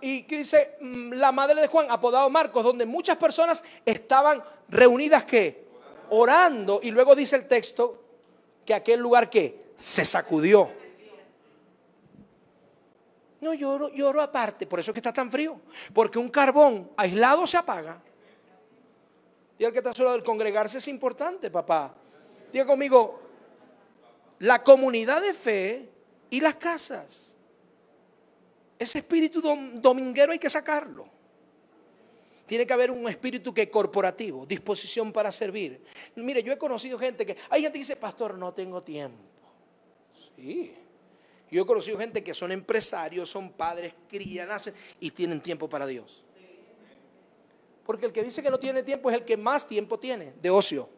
y 0.00 0.22
qué 0.24 0.38
dice 0.38 0.76
mm, 0.80 1.12
la 1.12 1.32
madre 1.32 1.60
de 1.60 1.66
Juan, 1.66 1.86
apodado 1.90 2.28
Marcos, 2.28 2.62
donde 2.62 2.84
muchas 2.84 3.16
personas 3.16 3.64
estaban 3.86 4.42
reunidas 4.68 5.24
que 5.24 5.64
orando. 6.10 6.80
Y 6.82 6.90
luego 6.90 7.14
dice 7.14 7.36
el 7.36 7.48
texto 7.48 8.02
que 8.66 8.74
aquel 8.74 9.00
lugar 9.00 9.30
que 9.30 9.72
se 9.76 10.04
sacudió. 10.04 10.79
No, 13.40 13.54
lloro, 13.54 13.88
lloro 13.88 14.20
aparte, 14.20 14.66
por 14.66 14.80
eso 14.80 14.90
es 14.90 14.94
que 14.94 15.00
está 15.00 15.12
tan 15.12 15.30
frío. 15.30 15.60
Porque 15.94 16.18
un 16.18 16.28
carbón 16.28 16.90
aislado 16.96 17.46
se 17.46 17.56
apaga. 17.56 18.02
Y 19.58 19.64
el 19.64 19.72
que 19.72 19.78
está 19.78 19.92
solo 19.92 20.12
del 20.12 20.22
congregarse 20.22 20.78
es 20.78 20.88
importante, 20.88 21.50
papá. 21.50 21.94
Diga 22.52 22.66
conmigo, 22.66 23.20
la 24.40 24.62
comunidad 24.62 25.20
de 25.20 25.34
fe 25.34 25.88
y 26.30 26.40
las 26.40 26.56
casas. 26.56 27.36
Ese 28.78 28.98
espíritu 28.98 29.42
dominguero 29.74 30.32
hay 30.32 30.38
que 30.38 30.48
sacarlo. 30.48 31.08
Tiene 32.46 32.66
que 32.66 32.72
haber 32.72 32.90
un 32.90 33.08
espíritu 33.08 33.54
que 33.54 33.70
corporativo, 33.70 34.44
disposición 34.44 35.12
para 35.12 35.30
servir. 35.30 35.84
Mire, 36.16 36.42
yo 36.42 36.52
he 36.52 36.58
conocido 36.58 36.98
gente 36.98 37.24
que, 37.24 37.36
hay 37.48 37.62
gente 37.62 37.74
que 37.74 37.80
dice, 37.80 37.96
pastor, 37.96 38.36
no 38.36 38.52
tengo 38.52 38.82
tiempo. 38.82 39.22
Sí, 40.34 40.74
yo 41.50 41.62
he 41.62 41.66
conocido 41.66 41.98
gente 41.98 42.22
que 42.22 42.32
son 42.32 42.52
empresarios, 42.52 43.28
son 43.28 43.50
padres, 43.50 43.92
crían, 44.08 44.48
nacen 44.48 44.74
y 45.00 45.10
tienen 45.10 45.40
tiempo 45.40 45.68
para 45.68 45.86
Dios. 45.86 46.22
Porque 47.84 48.06
el 48.06 48.12
que 48.12 48.22
dice 48.22 48.42
que 48.42 48.50
no 48.50 48.58
tiene 48.58 48.82
tiempo 48.84 49.10
es 49.10 49.16
el 49.16 49.24
que 49.24 49.36
más 49.36 49.66
tiempo 49.66 49.98
tiene 49.98 50.32
de 50.40 50.50
ocio. 50.50 50.88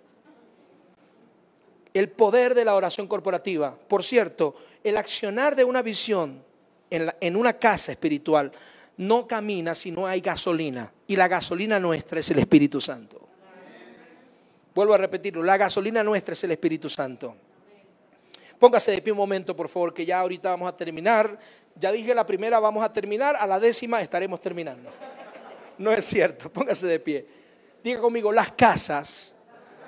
El 1.95 2.11
poder 2.11 2.55
de 2.55 2.65
la 2.65 2.75
oración 2.75 3.07
corporativa. 3.07 3.75
Por 3.75 4.03
cierto, 4.03 4.55
el 4.85 4.97
accionar 4.97 5.57
de 5.57 5.65
una 5.65 5.81
visión 5.81 6.45
en, 6.91 7.11
en 7.21 7.37
una 7.37 7.55
casa 7.55 7.93
espiritual 7.93 8.53
no 8.99 9.27
camina 9.27 9.75
si 9.75 9.91
no 9.91 10.07
hay 10.07 10.21
gasolina. 10.21 10.93
Y 11.07 11.17
la 11.17 11.29
gasolina 11.29 11.81
nuestra 11.81 12.21
es 12.21 12.31
el 12.31 12.41
Espíritu 12.41 12.81
Santo. 12.81 13.29
Vuelvo 14.75 14.95
a 14.95 14.99
repetirlo, 14.99 15.43
la 15.43 15.57
gasolina 15.57 16.03
nuestra 16.03 16.33
es 16.33 16.45
el 16.45 16.51
Espíritu 16.51 16.89
Santo. 16.89 17.37
Póngase 18.63 18.93
de 18.93 19.03
pie 19.03 19.11
un 19.11 19.19
momento, 19.19 19.57
por 19.57 19.69
favor, 19.69 19.93
que 19.93 20.07
ya 20.07 20.21
ahorita 20.21 20.51
vamos 20.51 20.69
a 20.69 20.77
terminar. 20.77 21.37
Ya 21.75 21.91
dije 21.91 22.15
la 22.15 22.25
primera, 22.25 22.61
vamos 22.61 22.85
a 22.85 22.93
terminar. 22.93 23.35
A 23.35 23.45
la 23.45 23.59
décima 23.59 24.01
estaremos 24.01 24.39
terminando. 24.39 24.89
No 25.79 25.91
es 25.91 26.05
cierto. 26.05 26.49
Póngase 26.53 26.87
de 26.87 27.01
pie. 27.01 27.27
Diga 27.83 28.01
conmigo, 28.01 28.31
las 28.31 28.53
casas 28.53 29.35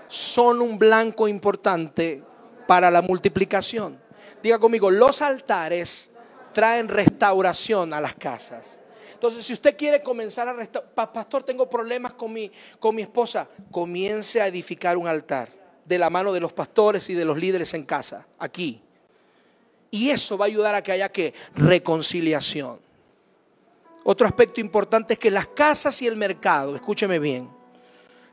son 0.08 0.60
un 0.60 0.76
blanco 0.76 1.28
importante 1.28 2.20
para 2.66 2.90
la 2.90 3.00
multiplicación. 3.00 3.96
Diga 4.42 4.58
conmigo, 4.58 4.90
los 4.90 5.22
altares 5.22 6.10
traen 6.52 6.88
restauración 6.88 7.94
a 7.94 8.00
las 8.00 8.14
casas. 8.14 8.80
Entonces, 9.12 9.44
si 9.44 9.52
usted 9.52 9.76
quiere 9.76 10.02
comenzar 10.02 10.48
a 10.48 10.52
restaurar, 10.52 11.12
pastor, 11.12 11.44
tengo 11.44 11.70
problemas 11.70 12.14
con 12.14 12.32
mi, 12.32 12.50
con 12.80 12.96
mi 12.96 13.02
esposa, 13.02 13.46
comience 13.70 14.40
a 14.40 14.48
edificar 14.48 14.96
un 14.96 15.06
altar 15.06 15.63
de 15.84 15.98
la 15.98 16.10
mano 16.10 16.32
de 16.32 16.40
los 16.40 16.52
pastores 16.52 17.08
y 17.10 17.14
de 17.14 17.24
los 17.24 17.36
líderes 17.36 17.74
en 17.74 17.84
casa, 17.84 18.26
aquí. 18.38 18.80
Y 19.90 20.10
eso 20.10 20.36
va 20.36 20.46
a 20.46 20.48
ayudar 20.48 20.74
a 20.74 20.82
que 20.82 20.92
haya 20.92 21.08
que 21.10 21.34
reconciliación. 21.54 22.78
Otro 24.02 24.26
aspecto 24.26 24.60
importante 24.60 25.14
es 25.14 25.18
que 25.18 25.30
las 25.30 25.46
casas 25.48 26.00
y 26.02 26.06
el 26.06 26.16
mercado, 26.16 26.74
escúcheme 26.74 27.18
bien, 27.18 27.48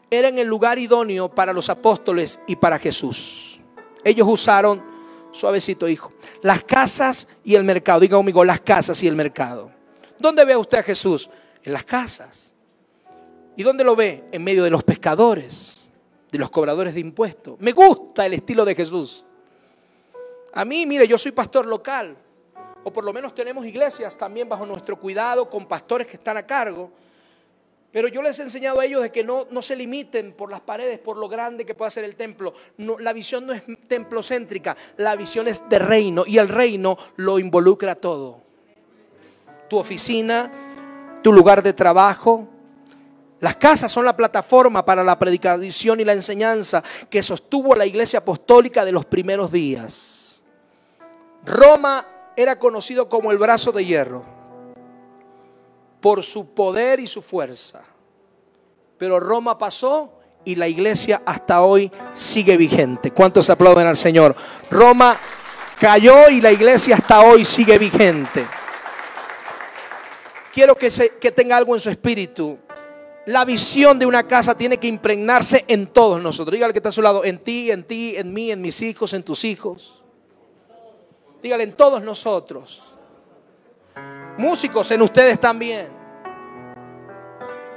eran 0.09 0.37
el 0.37 0.47
lugar 0.47 0.79
idóneo 0.79 1.29
para 1.29 1.53
los 1.53 1.69
apóstoles 1.69 2.39
y 2.47 2.55
para 2.57 2.79
Jesús. 2.79 3.61
Ellos 4.03 4.27
usaron, 4.29 4.83
suavecito 5.31 5.87
hijo, 5.87 6.11
las 6.41 6.63
casas 6.63 7.27
y 7.43 7.55
el 7.55 7.63
mercado. 7.63 8.01
Diga 8.01 8.17
conmigo, 8.17 8.43
las 8.43 8.59
casas 8.59 9.01
y 9.03 9.07
el 9.07 9.15
mercado. 9.15 9.71
¿Dónde 10.19 10.43
ve 10.43 10.57
usted 10.57 10.79
a 10.79 10.83
Jesús? 10.83 11.29
En 11.63 11.73
las 11.73 11.85
casas. 11.85 12.53
¿Y 13.55 13.63
dónde 13.63 13.83
lo 13.83 13.95
ve? 13.95 14.25
En 14.31 14.43
medio 14.43 14.63
de 14.63 14.69
los 14.69 14.83
pescadores 14.83 15.80
de 16.31 16.39
los 16.39 16.49
cobradores 16.49 16.93
de 16.93 17.01
impuestos. 17.01 17.59
Me 17.59 17.73
gusta 17.73 18.25
el 18.25 18.33
estilo 18.33 18.63
de 18.63 18.75
Jesús. 18.75 19.25
A 20.53 20.65
mí, 20.65 20.85
mire, 20.85 21.07
yo 21.07 21.17
soy 21.17 21.31
pastor 21.31 21.65
local, 21.65 22.15
o 22.83 22.91
por 22.91 23.03
lo 23.03 23.13
menos 23.13 23.35
tenemos 23.35 23.65
iglesias 23.65 24.17
también 24.17 24.47
bajo 24.49 24.65
nuestro 24.65 24.97
cuidado 24.97 25.49
con 25.49 25.67
pastores 25.67 26.07
que 26.07 26.17
están 26.17 26.37
a 26.37 26.45
cargo. 26.45 26.91
Pero 27.91 28.07
yo 28.07 28.21
les 28.21 28.39
he 28.39 28.43
enseñado 28.43 28.79
a 28.79 28.85
ellos 28.85 29.01
de 29.01 29.11
que 29.11 29.23
no, 29.23 29.47
no 29.51 29.61
se 29.61 29.75
limiten 29.75 30.31
por 30.31 30.49
las 30.49 30.61
paredes, 30.61 30.97
por 30.99 31.17
lo 31.17 31.27
grande 31.27 31.65
que 31.65 31.75
pueda 31.75 31.91
ser 31.91 32.05
el 32.05 32.15
templo. 32.15 32.53
La 32.77 33.11
visión 33.11 33.45
no 33.45 33.51
es 33.51 33.63
templocéntrica, 33.87 34.77
la 34.97 35.15
visión 35.17 35.47
es 35.49 35.67
de 35.67 35.79
reino 35.79 36.23
y 36.25 36.37
el 36.37 36.47
reino 36.47 36.97
lo 37.17 37.37
involucra 37.37 37.95
todo. 37.95 38.39
Tu 39.69 39.77
oficina, 39.77 40.49
tu 41.21 41.33
lugar 41.33 41.61
de 41.61 41.73
trabajo, 41.73 42.47
las 43.41 43.55
casas 43.55 43.91
son 43.91 44.05
la 44.05 44.15
plataforma 44.15 44.85
para 44.85 45.03
la 45.03 45.17
predicación 45.17 45.99
y 45.99 46.03
la 46.03 46.13
enseñanza 46.13 46.83
que 47.09 47.23
sostuvo 47.23 47.75
la 47.75 47.87
iglesia 47.87 48.19
apostólica 48.19 48.85
de 48.85 48.91
los 48.91 49.03
primeros 49.05 49.51
días. 49.51 50.43
Roma 51.43 52.05
era 52.35 52.59
conocido 52.59 53.09
como 53.09 53.31
el 53.31 53.39
brazo 53.39 53.71
de 53.71 53.83
hierro 53.83 54.23
por 55.99 56.21
su 56.21 56.53
poder 56.53 56.99
y 56.99 57.07
su 57.07 57.23
fuerza. 57.23 57.83
Pero 58.99 59.19
Roma 59.19 59.57
pasó 59.57 60.19
y 60.45 60.53
la 60.53 60.67
iglesia 60.67 61.23
hasta 61.25 61.63
hoy 61.63 61.91
sigue 62.13 62.57
vigente. 62.57 63.09
¿Cuántos 63.09 63.49
aplauden 63.49 63.87
al 63.87 63.97
Señor? 63.97 64.35
Roma 64.69 65.17
cayó 65.79 66.29
y 66.29 66.41
la 66.41 66.51
iglesia 66.51 66.93
hasta 66.93 67.21
hoy 67.21 67.43
sigue 67.43 67.79
vigente. 67.79 68.45
Quiero 70.53 70.75
que, 70.75 70.89
que 71.19 71.31
tenga 71.31 71.57
algo 71.57 71.73
en 71.73 71.79
su 71.79 71.89
espíritu. 71.89 72.59
La 73.27 73.45
visión 73.45 73.99
de 73.99 74.05
una 74.05 74.27
casa 74.27 74.57
tiene 74.57 74.77
que 74.77 74.87
impregnarse 74.87 75.63
en 75.67 75.87
todos 75.87 76.21
nosotros. 76.21 76.53
Dígale 76.53 76.73
que 76.73 76.79
está 76.79 76.89
a 76.89 76.93
su 76.93 77.01
lado, 77.01 77.23
en 77.23 77.39
ti, 77.39 77.69
en 77.69 77.83
ti, 77.83 78.15
en 78.17 78.33
mí, 78.33 78.51
en 78.51 78.61
mis 78.61 78.81
hijos, 78.81 79.13
en 79.13 79.21
tus 79.23 79.43
hijos. 79.45 80.03
Dígale 81.41 81.63
en 81.63 81.73
todos 81.73 82.01
nosotros. 82.01 82.81
Músicos, 84.37 84.89
en 84.91 85.01
ustedes 85.03 85.39
también. 85.39 85.89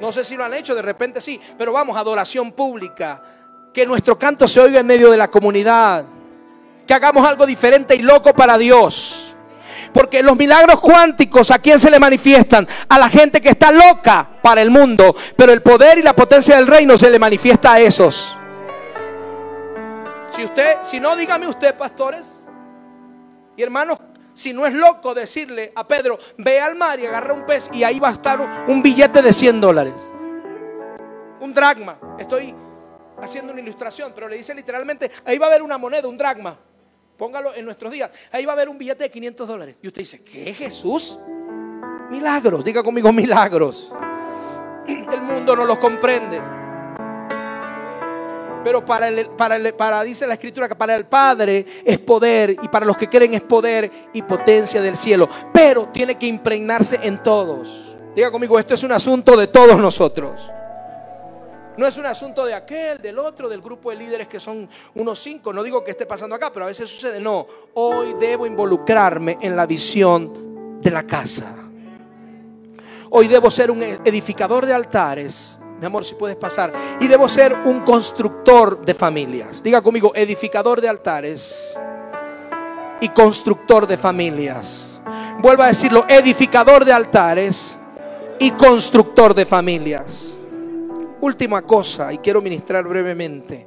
No 0.01 0.11
sé 0.13 0.25
si 0.25 0.37
lo 0.37 0.45
han 0.45 0.55
hecho, 0.55 0.75
de 0.75 0.83
repente 0.83 1.21
sí, 1.21 1.41
pero 1.59 1.73
vamos, 1.73 1.97
adoración 1.97 2.53
pública. 2.53 3.23
Que 3.73 3.85
nuestro 3.85 4.19
canto 4.19 4.49
se 4.49 4.61
oiga 4.61 4.81
en 4.81 4.87
medio 4.87 5.11
de 5.11 5.17
la 5.17 5.31
comunidad. 5.31 6.07
Que 6.87 6.95
hagamos 6.95 7.27
algo 7.27 7.45
diferente 7.45 7.95
y 7.95 8.03
loco 8.03 8.33
para 8.35 8.57
Dios. 8.57 9.34
Porque 9.93 10.23
los 10.23 10.37
milagros 10.37 10.81
cuánticos, 10.81 11.51
¿a 11.51 11.59
quién 11.59 11.79
se 11.79 11.91
le 11.91 11.99
manifiestan? 11.99 12.67
A 12.89 12.99
la 12.99 13.09
gente 13.09 13.41
que 13.41 13.51
está 13.51 13.71
loca 13.71 14.29
para 14.43 14.63
el 14.63 14.71
mundo. 14.71 15.15
Pero 15.37 15.53
el 15.53 15.63
poder 15.63 15.99
y 15.99 16.03
la 16.03 16.15
potencia 16.15 16.57
del 16.57 16.67
reino 16.67 16.97
se 16.97 17.11
le 17.11 17.19
manifiesta 17.19 17.75
a 17.75 17.81
esos. 17.81 18.37
Si 20.31 20.45
usted, 20.45 20.79
si 20.83 20.99
no, 20.99 21.15
dígame 21.15 21.47
usted, 21.47 21.77
pastores. 21.77 22.47
Y 23.57 23.63
hermanos, 23.63 23.99
si 24.33 24.53
no 24.53 24.67
es 24.67 24.73
loco 24.73 25.15
decirle 25.15 25.73
a 25.77 25.87
Pedro, 25.87 26.19
ve 26.39 26.61
al 26.61 26.75
mar 26.75 26.99
y 26.99 27.07
agarra 27.07 27.33
un 27.33 27.47
pez 27.47 27.71
y 27.73 27.85
ahí 27.85 28.01
va 28.01 28.09
a 28.09 28.13
estar 28.13 28.41
un 28.67 28.83
billete 28.83 29.23
de 29.23 29.33
100 29.33 29.61
dólares. 29.61 30.11
Un 31.41 31.55
dragma. 31.55 31.99
Estoy 32.19 32.53
haciendo 33.23 33.53
una 33.53 33.63
ilustración, 33.63 34.13
pero 34.15 34.29
le 34.29 34.37
dice 34.37 34.55
literalmente, 34.55 35.11
ahí 35.25 35.39
va 35.39 35.47
a 35.47 35.49
haber 35.51 35.63
una 35.63 35.79
moneda, 35.79 36.09
un 36.09 36.17
dragma. 36.17 36.59
Póngalo 37.17 37.55
en 37.55 37.65
nuestros 37.65 37.93
días. 37.93 38.11
Ahí 38.33 38.45
va 38.45 38.53
a 38.53 38.55
haber 38.55 38.69
un 38.69 38.79
billete 38.79 39.05
de 39.05 39.11
500 39.11 39.49
dólares. 39.49 39.77
Y 39.83 39.89
usted 39.89 40.03
dice, 40.03 40.23
¿qué 40.25 40.53
Jesús? 40.53 41.19
Milagros, 42.11 42.65
diga 42.65 42.83
conmigo 42.83 43.13
milagros. 43.13 43.93
El 44.87 45.23
mundo 45.23 45.57
no 45.57 45.65
los 45.65 45.79
comprende. 45.79 46.41
Pero 48.65 48.85
para, 48.85 49.09
el, 49.09 49.27
para, 49.29 49.59
para, 49.77 50.03
dice 50.03 50.27
la 50.27 50.35
escritura 50.35 50.69
que 50.69 50.75
para 50.75 50.97
el 50.97 51.05
Padre 51.05 51.67
es 51.85 51.99
poder 51.99 52.57
y 52.63 52.69
para 52.69 52.87
los 52.87 52.97
que 52.97 53.09
creen 53.09 53.35
es 53.35 53.43
poder 53.43 53.91
y 54.13 54.23
potencia 54.23 54.81
del 54.81 54.97
cielo. 54.97 55.29
Pero 55.53 55.89
tiene 55.89 56.17
que 56.17 56.27
impregnarse 56.27 56.99
en 57.03 57.23
todos. 57.23 57.97
Diga 58.17 58.31
conmigo, 58.31 58.59
esto 58.59 58.75
es 58.75 58.83
un 58.83 58.93
asunto 58.93 59.37
de 59.37 59.49
todos 59.49 59.79
nosotros. 59.79 60.51
No 61.77 61.87
es 61.87 61.97
un 61.97 62.07
asunto 62.07 62.45
de 62.45 62.55
aquel, 62.55 63.03
del 63.03 63.19
otro, 63.19 63.49
del 63.49 63.61
grupo 63.61 63.91
de 63.91 63.97
líderes 63.97 64.29
que 64.29 64.39
son 64.39 64.69
unos 64.95 65.19
cinco. 65.19 65.53
No 65.53 65.63
digo 65.63 65.83
que 65.83 65.91
esté 65.91 66.07
pasando 66.07 66.37
acá, 66.37 66.53
pero 66.53 66.67
a 66.67 66.69
veces 66.69 66.89
sucede. 66.89 67.19
No, 67.19 67.47
hoy 67.75 68.15
debo 68.19 68.47
involucrarme 68.47 69.39
en 69.41 69.57
la 69.57 69.67
visión 69.67 70.79
de 70.81 70.91
la 70.91 71.03
casa. 71.03 71.53
Hoy 73.11 73.29
debo 73.29 73.51
ser 73.51 73.71
un 73.71 73.83
edificador 73.83 74.67
de 74.67 74.75
altares. 74.75 75.59
Mi 75.81 75.87
amor, 75.87 76.05
si 76.05 76.15
puedes 76.15 76.37
pasar. 76.37 76.73
Y 77.01 77.09
debo 77.09 77.29
ser 77.29 77.53
un 77.65 77.81
constructor 77.81 78.85
de 78.85 78.95
familias. 78.95 79.63
Diga 79.63 79.83
conmigo, 79.83 80.13
edificador 80.15 80.81
de 80.81 80.89
altares 80.89 81.77
y 83.01 83.09
constructor 83.09 83.87
de 83.87 83.97
familias. 83.97 85.03
Vuelvo 85.41 85.65
a 85.65 85.69
decirlo, 85.69 86.05
edificador 86.09 86.85
de 86.85 86.93
altares 86.93 87.79
y 88.39 88.53
constructor 88.53 89.35
de 89.35 89.45
familias. 89.45 90.41
Última 91.25 91.63
cosa, 91.63 92.13
y 92.13 92.19
quiero 92.19 92.43
ministrar 92.43 92.85
brevemente. 92.85 93.67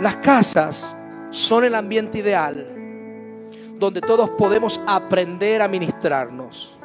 Las 0.00 0.16
casas 0.16 0.96
son 1.28 1.64
el 1.64 1.74
ambiente 1.74 2.16
ideal 2.16 2.66
donde 3.74 4.00
todos 4.00 4.30
podemos 4.30 4.80
aprender 4.86 5.60
a 5.60 5.68
ministrarnos. 5.68 6.78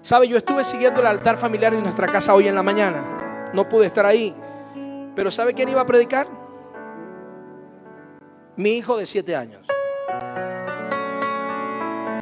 Sabe, 0.00 0.28
yo 0.28 0.36
estuve 0.36 0.62
siguiendo 0.62 1.00
el 1.00 1.08
altar 1.08 1.36
familiar 1.36 1.74
en 1.74 1.82
nuestra 1.82 2.06
casa 2.06 2.34
hoy 2.34 2.46
en 2.46 2.54
la 2.54 2.62
mañana. 2.62 3.50
No 3.52 3.68
pude 3.68 3.86
estar 3.86 4.06
ahí. 4.06 4.32
Pero 5.16 5.28
¿sabe 5.32 5.52
quién 5.52 5.68
iba 5.68 5.80
a 5.80 5.86
predicar? 5.86 6.28
Mi 8.54 8.76
hijo 8.76 8.96
de 8.96 9.06
siete 9.06 9.34
años. 9.34 9.66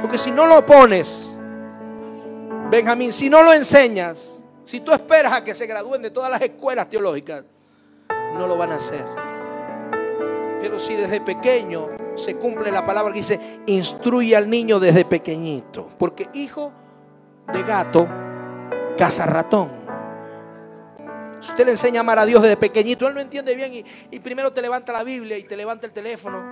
Porque 0.01 0.17
si 0.17 0.31
no 0.31 0.47
lo 0.47 0.65
pones, 0.65 1.37
Benjamín, 2.71 3.13
si 3.13 3.29
no 3.29 3.43
lo 3.43 3.53
enseñas, 3.53 4.34
si 4.65 4.81
tú 4.81 4.93
esperas 4.93 5.33
a 5.33 5.45
que 5.45 5.55
se 5.55 5.67
gradúen 5.67 6.03
de 6.03 6.11
todas 6.11 6.31
las 6.31 6.41
escuelas 6.41 6.89
teológicas, 6.89 7.45
no 8.37 8.47
lo 8.47 8.57
van 8.57 8.73
a 8.73 8.77
hacer. 8.77 9.05
Pero 10.61 10.79
si 10.79 10.95
desde 10.95 11.21
pequeño 11.21 11.91
se 12.15 12.37
cumple 12.37 12.73
la 12.73 12.87
palabra 12.87 13.13
que 13.13 13.19
dice, 13.19 13.61
instruye 13.67 14.35
al 14.35 14.49
niño 14.49 14.81
desde 14.81 15.05
pequeñito. 15.05 15.89
Porque 15.99 16.29
hijo 16.33 16.73
de 17.53 17.63
gato, 17.63 18.09
caza 18.97 19.27
ratón. 19.27 19.69
Si 21.41 21.51
usted 21.51 21.67
le 21.67 21.73
enseña 21.73 22.01
a 22.01 22.03
amar 22.03 22.19
a 22.19 22.25
Dios 22.25 22.41
desde 22.41 22.57
pequeñito, 22.57 23.07
él 23.07 23.15
no 23.15 23.21
entiende 23.21 23.55
bien 23.55 23.85
y, 24.11 24.19
primero 24.21 24.53
te 24.53 24.63
levanta 24.63 24.93
la 24.93 25.05
Biblia 25.05 25.37
y 25.37 25.43
te 25.43 25.57
levanta 25.57 25.87
el 25.87 25.93
teléfono. 25.93 26.43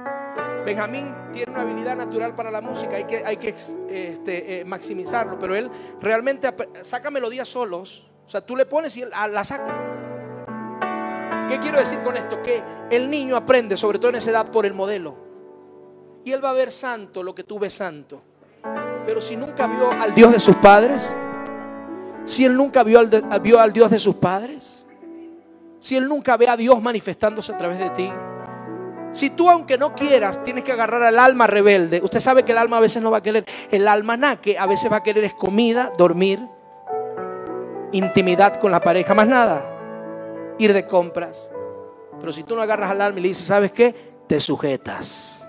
Benjamín 0.64 1.14
tiene 1.32 1.50
una 1.50 1.62
habilidad 1.62 1.96
natural 1.96 2.34
para 2.36 2.50
la 2.50 2.60
música, 2.60 2.96
hay 2.96 3.04
que, 3.04 3.24
hay 3.24 3.36
que 3.36 3.48
este, 3.48 4.60
eh, 4.60 4.64
maximizarlo, 4.64 5.38
pero 5.38 5.56
él 5.56 5.70
realmente 6.00 6.48
saca 6.82 7.10
melodías 7.10 7.48
solos, 7.48 8.06
o 8.24 8.28
sea, 8.28 8.40
tú 8.40 8.54
le 8.56 8.66
pones 8.66 8.96
y 8.96 9.02
él 9.02 9.10
ah, 9.12 9.26
la 9.26 9.42
saca. 9.42 9.92
¿Qué 11.48 11.58
quiero 11.58 11.78
decir 11.78 11.98
con 12.02 12.16
esto? 12.16 12.40
Que 12.42 12.62
el 12.90 13.10
niño 13.10 13.36
aprende, 13.36 13.76
sobre 13.76 13.98
todo 13.98 14.10
en 14.10 14.16
esa 14.16 14.30
edad, 14.30 14.50
por 14.50 14.64
el 14.64 14.72
modelo. 14.72 15.16
Y 16.24 16.32
él 16.32 16.42
va 16.42 16.50
a 16.50 16.54
ver 16.54 16.70
santo 16.70 17.22
lo 17.22 17.34
que 17.34 17.44
tú 17.44 17.58
ves 17.58 17.74
santo. 17.74 18.22
Pero 19.04 19.20
si 19.20 19.36
nunca 19.36 19.66
vio 19.66 19.90
al 19.90 20.14
Dios 20.14 20.32
de 20.32 20.38
sus 20.38 20.56
padres, 20.56 21.14
si 22.24 22.44
él 22.44 22.56
nunca 22.56 22.84
vio 22.84 23.00
al, 23.00 23.10
vio 23.42 23.58
al 23.58 23.72
Dios 23.72 23.90
de 23.90 23.98
sus 23.98 24.14
padres, 24.14 24.86
si 25.80 25.96
él 25.96 26.08
nunca 26.08 26.36
ve 26.36 26.48
a 26.48 26.56
Dios 26.56 26.80
manifestándose 26.80 27.52
a 27.52 27.58
través 27.58 27.78
de 27.78 27.90
ti, 27.90 28.12
Si 29.12 29.28
tú, 29.28 29.50
aunque 29.50 29.76
no 29.76 29.94
quieras, 29.94 30.42
tienes 30.42 30.64
que 30.64 30.72
agarrar 30.72 31.02
al 31.02 31.18
alma 31.18 31.46
rebelde, 31.46 32.00
usted 32.02 32.18
sabe 32.18 32.44
que 32.44 32.52
el 32.52 32.58
alma 32.58 32.78
a 32.78 32.80
veces 32.80 33.02
no 33.02 33.10
va 33.10 33.18
a 33.18 33.22
querer. 33.22 33.44
El 33.70 33.86
alma 33.86 34.16
naque 34.16 34.58
a 34.58 34.66
veces 34.66 34.90
va 34.90 34.96
a 34.96 35.02
querer 35.02 35.24
es 35.24 35.34
comida, 35.34 35.92
dormir, 35.98 36.40
intimidad 37.92 38.56
con 38.56 38.72
la 38.72 38.80
pareja, 38.80 39.14
más 39.14 39.28
nada. 39.28 39.64
Ir 40.58 40.72
de 40.72 40.86
compras. 40.86 41.52
Pero 42.18 42.32
si 42.32 42.42
tú 42.42 42.56
no 42.56 42.62
agarras 42.62 42.90
al 42.90 43.02
alma 43.02 43.18
y 43.18 43.22
le 43.22 43.28
dices, 43.28 43.46
¿sabes 43.46 43.72
qué? 43.72 43.94
Te 44.26 44.40
sujetas. 44.40 45.46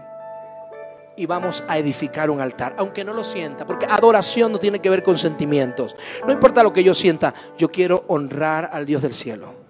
Y 1.15 1.25
vamos 1.25 1.63
a 1.67 1.77
edificar 1.77 2.29
un 2.29 2.41
altar, 2.41 2.75
aunque 2.77 3.05
no 3.05 3.13
lo 3.13 3.23
sienta, 3.23 3.65
porque 3.65 3.85
adoración 3.85 4.51
no 4.51 4.57
tiene 4.57 4.79
que 4.79 4.89
ver 4.89 5.03
con 5.03 5.17
sentimientos. 5.17 5.95
No 6.25 6.33
importa 6.33 6.63
lo 6.63 6.73
que 6.73 6.83
yo 6.83 6.93
sienta, 6.93 7.33
yo 7.57 7.69
quiero 7.69 8.03
honrar 8.07 8.71
al 8.73 8.85
Dios 8.85 9.03
del 9.03 9.13
cielo. 9.13 9.62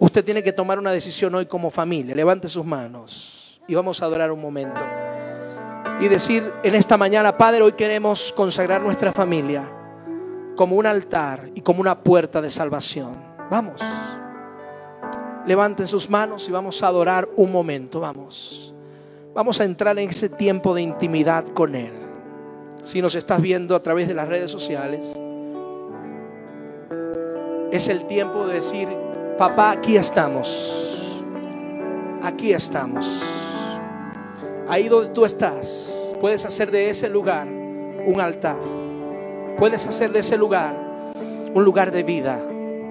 Usted 0.00 0.24
tiene 0.24 0.42
que 0.42 0.54
tomar 0.54 0.78
una 0.78 0.92
decisión 0.92 1.34
hoy 1.34 1.44
como 1.44 1.70
familia. 1.70 2.14
Levante 2.14 2.48
sus 2.48 2.64
manos 2.64 3.60
y 3.68 3.74
vamos 3.74 4.00
a 4.00 4.06
adorar 4.06 4.32
un 4.32 4.40
momento. 4.40 4.80
Y 6.00 6.08
decir 6.08 6.50
en 6.62 6.74
esta 6.74 6.96
mañana, 6.96 7.36
Padre, 7.36 7.60
hoy 7.60 7.72
queremos 7.72 8.32
consagrar 8.32 8.80
nuestra 8.80 9.12
familia 9.12 9.70
como 10.56 10.76
un 10.76 10.86
altar 10.86 11.50
y 11.54 11.60
como 11.60 11.82
una 11.82 12.02
puerta 12.02 12.40
de 12.40 12.48
salvación. 12.48 13.14
Vamos. 13.50 13.82
Levanten 15.46 15.86
sus 15.86 16.08
manos 16.08 16.48
y 16.48 16.50
vamos 16.50 16.82
a 16.82 16.86
adorar 16.86 17.28
un 17.36 17.52
momento. 17.52 18.00
Vamos. 18.00 18.74
Vamos 19.34 19.60
a 19.60 19.64
entrar 19.64 19.98
en 19.98 20.08
ese 20.08 20.30
tiempo 20.30 20.74
de 20.74 20.80
intimidad 20.80 21.44
con 21.48 21.74
Él. 21.74 21.92
Si 22.84 23.02
nos 23.02 23.14
estás 23.16 23.42
viendo 23.42 23.76
a 23.76 23.82
través 23.82 24.08
de 24.08 24.14
las 24.14 24.30
redes 24.30 24.50
sociales, 24.50 25.14
es 27.70 27.88
el 27.88 28.06
tiempo 28.06 28.46
de 28.46 28.54
decir, 28.54 28.88
papá, 29.40 29.70
aquí 29.70 29.96
estamos. 29.96 31.24
Aquí 32.22 32.52
estamos. 32.52 33.24
Ahí 34.68 34.86
donde 34.86 35.14
tú 35.14 35.24
estás, 35.24 36.14
puedes 36.20 36.44
hacer 36.44 36.70
de 36.70 36.90
ese 36.90 37.08
lugar 37.08 37.48
un 37.48 38.20
altar. 38.20 38.58
Puedes 39.56 39.86
hacer 39.86 40.12
de 40.12 40.18
ese 40.18 40.36
lugar 40.36 40.76
un 41.54 41.64
lugar 41.64 41.90
de 41.90 42.02
vida. 42.02 42.38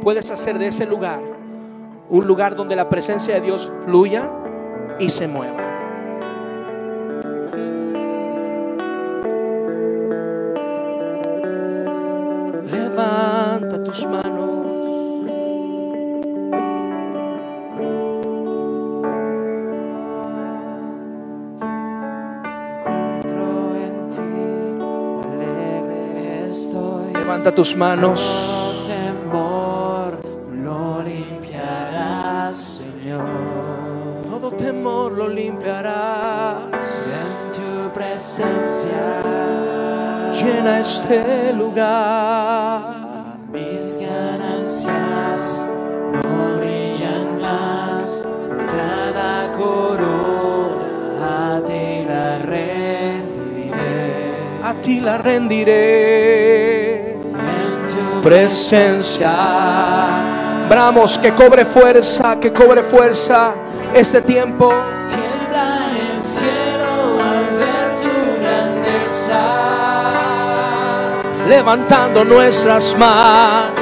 Puedes 0.01 0.31
hacer 0.31 0.57
de 0.57 0.67
ese 0.69 0.87
lugar 0.87 1.19
un 2.09 2.25
lugar 2.25 2.55
donde 2.55 2.75
la 2.75 2.89
presencia 2.89 3.35
de 3.35 3.41
Dios 3.41 3.71
fluya 3.85 4.31
y 4.97 5.09
se 5.09 5.27
mueva. 5.27 5.61
Levanta 12.65 13.83
tus 13.83 14.03
manos. 14.07 14.58
Levanta 27.39 27.55
tus 27.55 27.73
manos. 27.73 28.19
temor 28.85 30.19
lo 30.51 31.01
limpiarás, 31.01 32.83
Señor. 32.83 33.23
Todo 34.29 34.51
temor 34.51 35.13
lo 35.13 35.29
limpiarás. 35.29 37.07
En 37.23 37.51
tu 37.55 37.93
presencia, 37.93 39.21
Llena 40.33 40.81
este 40.81 41.53
lugar. 41.53 43.37
mis 43.53 44.01
ganancias 44.01 45.65
no 46.11 46.57
brillan 46.57 47.39
más. 47.39 48.03
Cada 48.75 49.49
corona 49.53 51.55
a 51.55 51.63
ti 51.63 52.03
la 52.05 52.37
rendiré. 52.39 54.11
A 54.61 54.73
ti 54.81 54.99
la 54.99 55.17
rendiré. 55.17 56.78
Presencia. 58.21 59.31
Bramos, 60.69 61.17
que 61.17 61.33
cobre 61.33 61.65
fuerza, 61.65 62.39
que 62.39 62.53
cobre 62.53 62.83
fuerza 62.83 63.53
este 63.93 64.21
tiempo. 64.21 64.69
Tiembla 65.07 65.87
el 65.99 66.21
cielo 66.21 67.17
al 67.19 67.45
ver 67.57 67.89
tu 68.03 68.13
grandeza. 68.41 69.41
Levantando 71.47 72.23
nuestras 72.23 72.95
manos. 72.97 73.78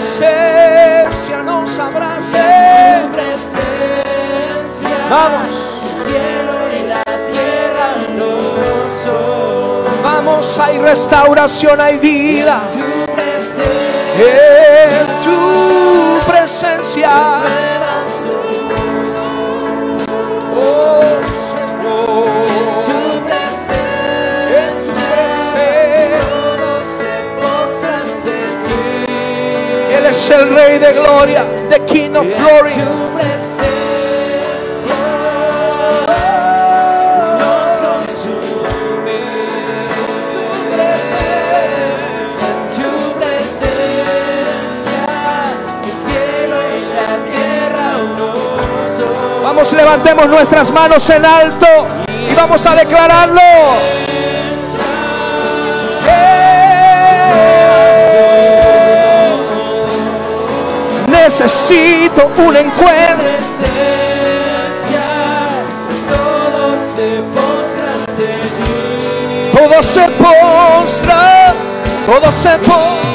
Presencia 0.00 1.42
nos 1.42 1.78
abrace. 1.78 2.38
Tu 3.02 3.10
presencia. 3.10 4.96
Vamos. 5.10 5.82
El 5.84 5.94
cielo 6.04 6.54
y 6.72 6.86
la 6.88 7.02
tierra 7.04 7.88
no 8.16 8.32
son. 9.04 10.02
Vamos, 10.02 10.58
hay 10.58 10.78
restauración, 10.78 11.80
hay 11.80 11.98
vida. 11.98 12.62
Tu 12.72 13.12
presencia. 13.12 14.24
En 15.00 15.20
tu 15.20 16.30
presencia. 16.30 17.10
Es 30.30 30.36
el 30.36 30.54
Rey 30.54 30.78
de 30.78 30.92
gloria, 30.92 31.44
the 31.68 31.80
King 31.86 32.14
of 32.14 32.26
glory. 32.26 32.72
Vamos, 49.42 49.72
levantemos 49.72 50.26
nuestras 50.28 50.70
manos 50.70 51.10
en 51.10 51.24
alto 51.24 51.66
y 52.08 52.34
vamos 52.34 52.64
a 52.66 52.74
declararlo. 52.76 54.09
Necesito 61.22 62.30
un 62.38 62.56
encuentro. 62.56 63.18
presencia 63.18 63.68
todos 66.08 66.80
se 66.96 67.08
postran 67.34 68.00
ante 68.08 68.32
ti. 68.56 68.78
Todo 69.52 69.82
se 69.82 70.08
postra, 70.12 71.52
todo 72.06 72.32
se 72.32 72.58
postra. 72.58 73.09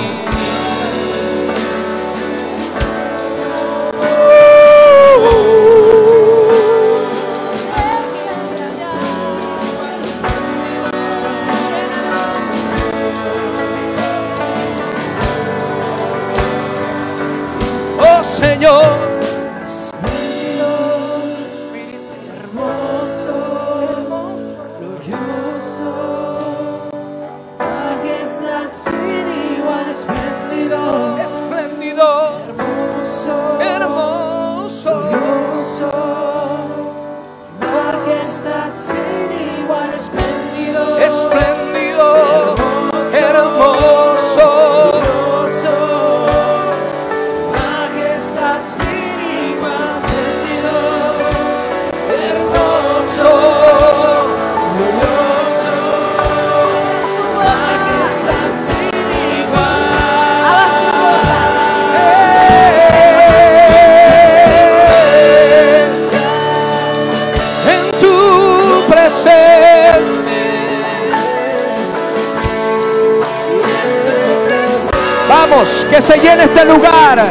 Vamos, 75.27 75.85
que 75.89 76.01
se 76.01 76.17
llene 76.19 76.43
este 76.45 76.65
lugar. 76.65 77.23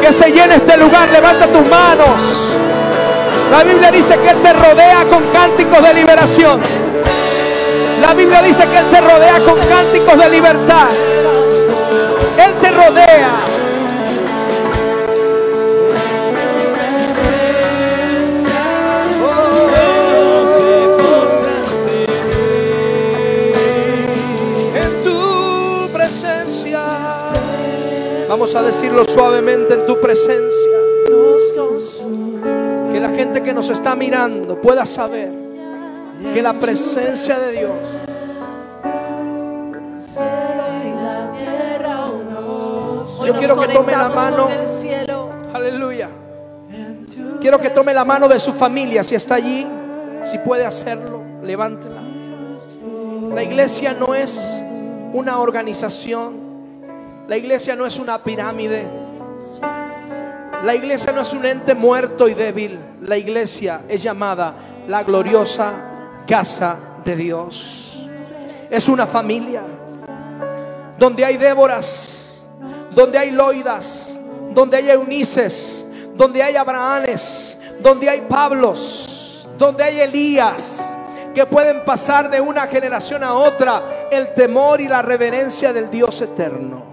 Que 0.00 0.12
se 0.12 0.30
llene 0.30 0.56
este 0.56 0.76
lugar. 0.76 1.08
Levanta 1.10 1.46
tus 1.46 1.68
manos. 1.68 2.56
La 3.50 3.64
Biblia 3.64 3.90
dice 3.90 4.16
que 4.18 4.30
Él 4.30 4.38
te 4.42 4.52
rodea 4.52 5.04
con 5.10 5.24
cánticos 5.32 5.82
de 5.82 5.94
liberación. 5.94 6.60
La 8.00 8.14
Biblia 8.14 8.42
dice 8.42 8.66
que 8.66 8.78
Él 8.78 8.86
te 8.90 9.00
rodea 9.00 9.40
con 9.40 9.58
cánticos 9.66 10.18
de 10.18 10.30
libertad. 10.30 10.88
Él 12.38 12.54
te 12.60 12.70
rodea. 12.70 13.49
Vamos 28.30 28.54
a 28.54 28.62
decirlo 28.62 29.04
suavemente 29.04 29.74
en 29.74 29.86
tu 29.86 30.00
presencia. 30.00 30.70
Que 32.92 33.00
la 33.00 33.08
gente 33.10 33.42
que 33.42 33.52
nos 33.52 33.70
está 33.70 33.96
mirando 33.96 34.60
pueda 34.60 34.86
saber 34.86 35.32
que 36.32 36.40
la 36.40 36.56
presencia 36.56 37.40
de 37.40 37.52
Dios 37.58 37.72
Yo 43.26 43.34
quiero 43.34 43.58
que 43.58 43.66
tome 43.66 43.92
la 43.92 44.08
mano. 44.10 44.48
Aleluya. 45.52 46.08
Quiero 47.40 47.58
que 47.58 47.70
tome 47.70 47.92
la 47.92 48.04
mano 48.04 48.28
de 48.28 48.38
su 48.38 48.52
familia. 48.52 49.02
Si 49.02 49.16
está 49.16 49.34
allí, 49.34 49.66
si 50.22 50.38
puede 50.38 50.64
hacerlo, 50.64 51.20
levántela. 51.42 52.02
La 53.34 53.42
iglesia 53.42 53.92
no 53.92 54.14
es 54.14 54.62
una 55.14 55.40
organización. 55.40 56.49
La 57.30 57.36
iglesia 57.36 57.76
no 57.76 57.86
es 57.86 57.96
una 58.00 58.18
pirámide. 58.18 58.84
La 60.64 60.74
iglesia 60.74 61.12
no 61.12 61.20
es 61.20 61.32
un 61.32 61.44
ente 61.46 61.76
muerto 61.76 62.26
y 62.26 62.34
débil. 62.34 62.80
La 63.02 63.16
iglesia 63.16 63.82
es 63.88 64.02
llamada 64.02 64.52
la 64.88 65.04
gloriosa 65.04 65.72
casa 66.26 66.76
de 67.04 67.14
Dios. 67.14 68.08
Es 68.68 68.88
una 68.88 69.06
familia 69.06 69.62
donde 70.98 71.24
hay 71.24 71.36
Déboras, 71.36 72.50
donde 72.90 73.16
hay 73.16 73.30
Loidas, 73.30 74.20
donde 74.52 74.78
hay 74.78 74.90
Eunices, 74.90 75.86
donde 76.16 76.42
hay 76.42 76.56
Abrahames, 76.56 77.60
donde 77.80 78.10
hay 78.10 78.22
Pablos, 78.22 79.48
donde 79.56 79.84
hay 79.84 80.00
Elías, 80.00 80.98
que 81.32 81.46
pueden 81.46 81.84
pasar 81.84 82.28
de 82.28 82.40
una 82.40 82.66
generación 82.66 83.22
a 83.22 83.34
otra 83.34 84.08
el 84.10 84.34
temor 84.34 84.80
y 84.80 84.88
la 84.88 85.00
reverencia 85.00 85.72
del 85.72 85.92
Dios 85.92 86.20
eterno. 86.22 86.89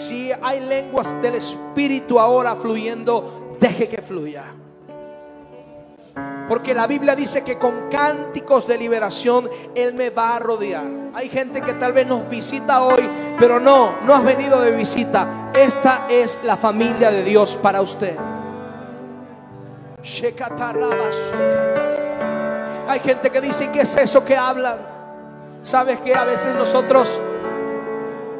Si 0.00 0.32
hay 0.40 0.60
lenguas 0.60 1.20
del 1.20 1.34
Espíritu 1.34 2.18
ahora 2.18 2.56
fluyendo, 2.56 3.56
deje 3.60 3.86
que 3.86 4.00
fluya. 4.00 4.44
Porque 6.48 6.72
la 6.72 6.86
Biblia 6.86 7.14
dice 7.14 7.44
que 7.44 7.58
con 7.58 7.90
cánticos 7.90 8.66
de 8.66 8.78
liberación 8.78 9.50
Él 9.74 9.92
me 9.92 10.08
va 10.08 10.36
a 10.36 10.38
rodear. 10.38 10.86
Hay 11.12 11.28
gente 11.28 11.60
que 11.60 11.74
tal 11.74 11.92
vez 11.92 12.06
nos 12.06 12.26
visita 12.30 12.82
hoy, 12.82 13.06
pero 13.38 13.60
no, 13.60 13.96
no 14.06 14.14
has 14.14 14.24
venido 14.24 14.62
de 14.62 14.70
visita. 14.70 15.50
Esta 15.54 16.06
es 16.08 16.38
la 16.44 16.56
familia 16.56 17.10
de 17.10 17.22
Dios 17.22 17.58
para 17.62 17.82
usted. 17.82 18.16
Hay 22.88 23.00
gente 23.00 23.30
que 23.30 23.40
dice, 23.42 23.70
¿qué 23.70 23.82
es 23.82 23.96
eso 23.98 24.24
que 24.24 24.34
hablan? 24.34 24.78
¿Sabes 25.62 26.00
que 26.00 26.14
a 26.14 26.24
veces 26.24 26.56
nosotros 26.56 27.20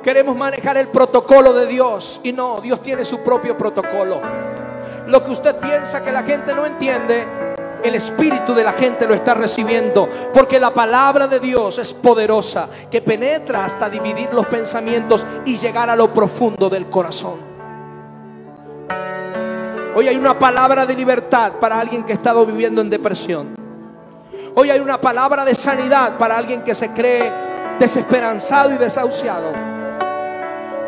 queremos 0.03 0.36
manejar 0.36 0.76
el 0.76 0.88
protocolo 0.88 1.53
de 1.53 1.66
Dios 1.66 2.20
y 2.22 2.32
no, 2.32 2.61
Dios 2.61 2.80
tiene 2.80 3.05
su 3.05 3.20
propio 3.20 3.57
protocolo. 3.57 4.20
Lo 5.07 5.24
que 5.24 5.30
usted 5.30 5.57
piensa 5.57 6.05
que 6.05 6.12
la 6.12 6.22
gente 6.22 6.55
no 6.55 6.64
entiende, 6.66 7.26
el 7.82 7.94
espíritu 7.94 8.55
de 8.55 8.64
la 8.64 8.72
gente 8.72 9.07
lo 9.07 9.14
está 9.14 9.34
recibiendo. 9.34 10.09
Porque 10.32 10.61
la 10.61 10.72
palabra 10.72 11.26
de 11.26 11.40
Dios 11.40 11.78
es 11.78 11.92
poderosa, 11.92 12.68
que 12.90 13.03
penetra 13.03 13.64
hasta 13.64 13.88
dividir 13.88 14.28
los 14.32 14.46
pensamientos 14.46 15.26
y 15.44 15.57
llegar 15.57 15.90
a 15.90 15.96
lo 15.96 16.12
profundo 16.12 16.68
del 16.68 16.88
corazón. 16.88 17.51
Hoy 19.94 20.09
hay 20.09 20.16
una 20.16 20.38
palabra 20.38 20.86
de 20.86 20.94
libertad 20.94 21.55
para 21.61 21.78
alguien 21.78 22.05
que 22.05 22.12
ha 22.12 22.16
estado 22.16 22.46
viviendo 22.46 22.80
en 22.80 22.90
depresión. 22.90 23.55
Hoy 24.55 24.70
hay 24.70 24.80
una 24.80 25.01
palabra 25.01 25.44
de 25.44 25.55
sanidad 25.55 26.16
para 26.16 26.36
alguien 26.36 26.62
que 26.62 26.74
se 26.74 26.90
cree 26.90 27.30
desesperanzado 27.78 28.74
y 28.74 28.78
desahuciado. 28.78 29.80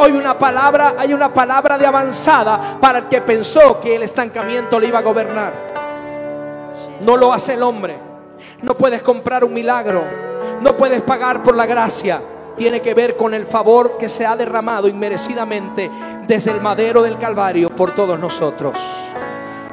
Hoy 0.03 0.11
una 0.11 0.37
palabra, 0.37 0.97
hay 0.99 1.15
una 1.15 1.33
palabra 1.33 1.79
de 1.79 1.87
avanzada 1.87 2.77
para 2.81 2.99
el 2.99 3.05
que 3.09 3.21
pensó 3.21 3.79
que 3.81 3.95
el 3.95 4.03
estancamiento 4.03 4.81
le 4.81 4.89
iba 4.89 4.99
a 4.99 5.03
gobernar. 5.03 5.53
No 7.03 7.17
lo 7.17 7.33
hace 7.33 7.55
el 7.55 7.63
hombre. 7.63 8.01
No 8.63 8.75
puedes 8.75 9.01
comprar 9.01 9.45
un 9.45 9.55
milagro. 9.55 10.03
No 10.61 10.77
puedes 10.77 11.03
pagar 11.03 11.45
por 11.45 11.55
la 11.55 11.67
gracia. 11.67 12.21
Tiene 12.57 12.83
que 12.83 12.95
ver 12.95 13.17
con 13.17 13.33
el 13.33 13.47
favor 13.47 13.97
que 13.97 14.09
se 14.09 14.27
ha 14.27 14.35
derramado 14.35 14.89
inmerecidamente 14.89 15.89
desde 16.27 16.51
el 16.51 16.61
madero 16.61 17.01
del 17.03 17.17
Calvario 17.17 17.69
por 17.69 17.95
todos 17.95 18.19
nosotros. 18.19 18.77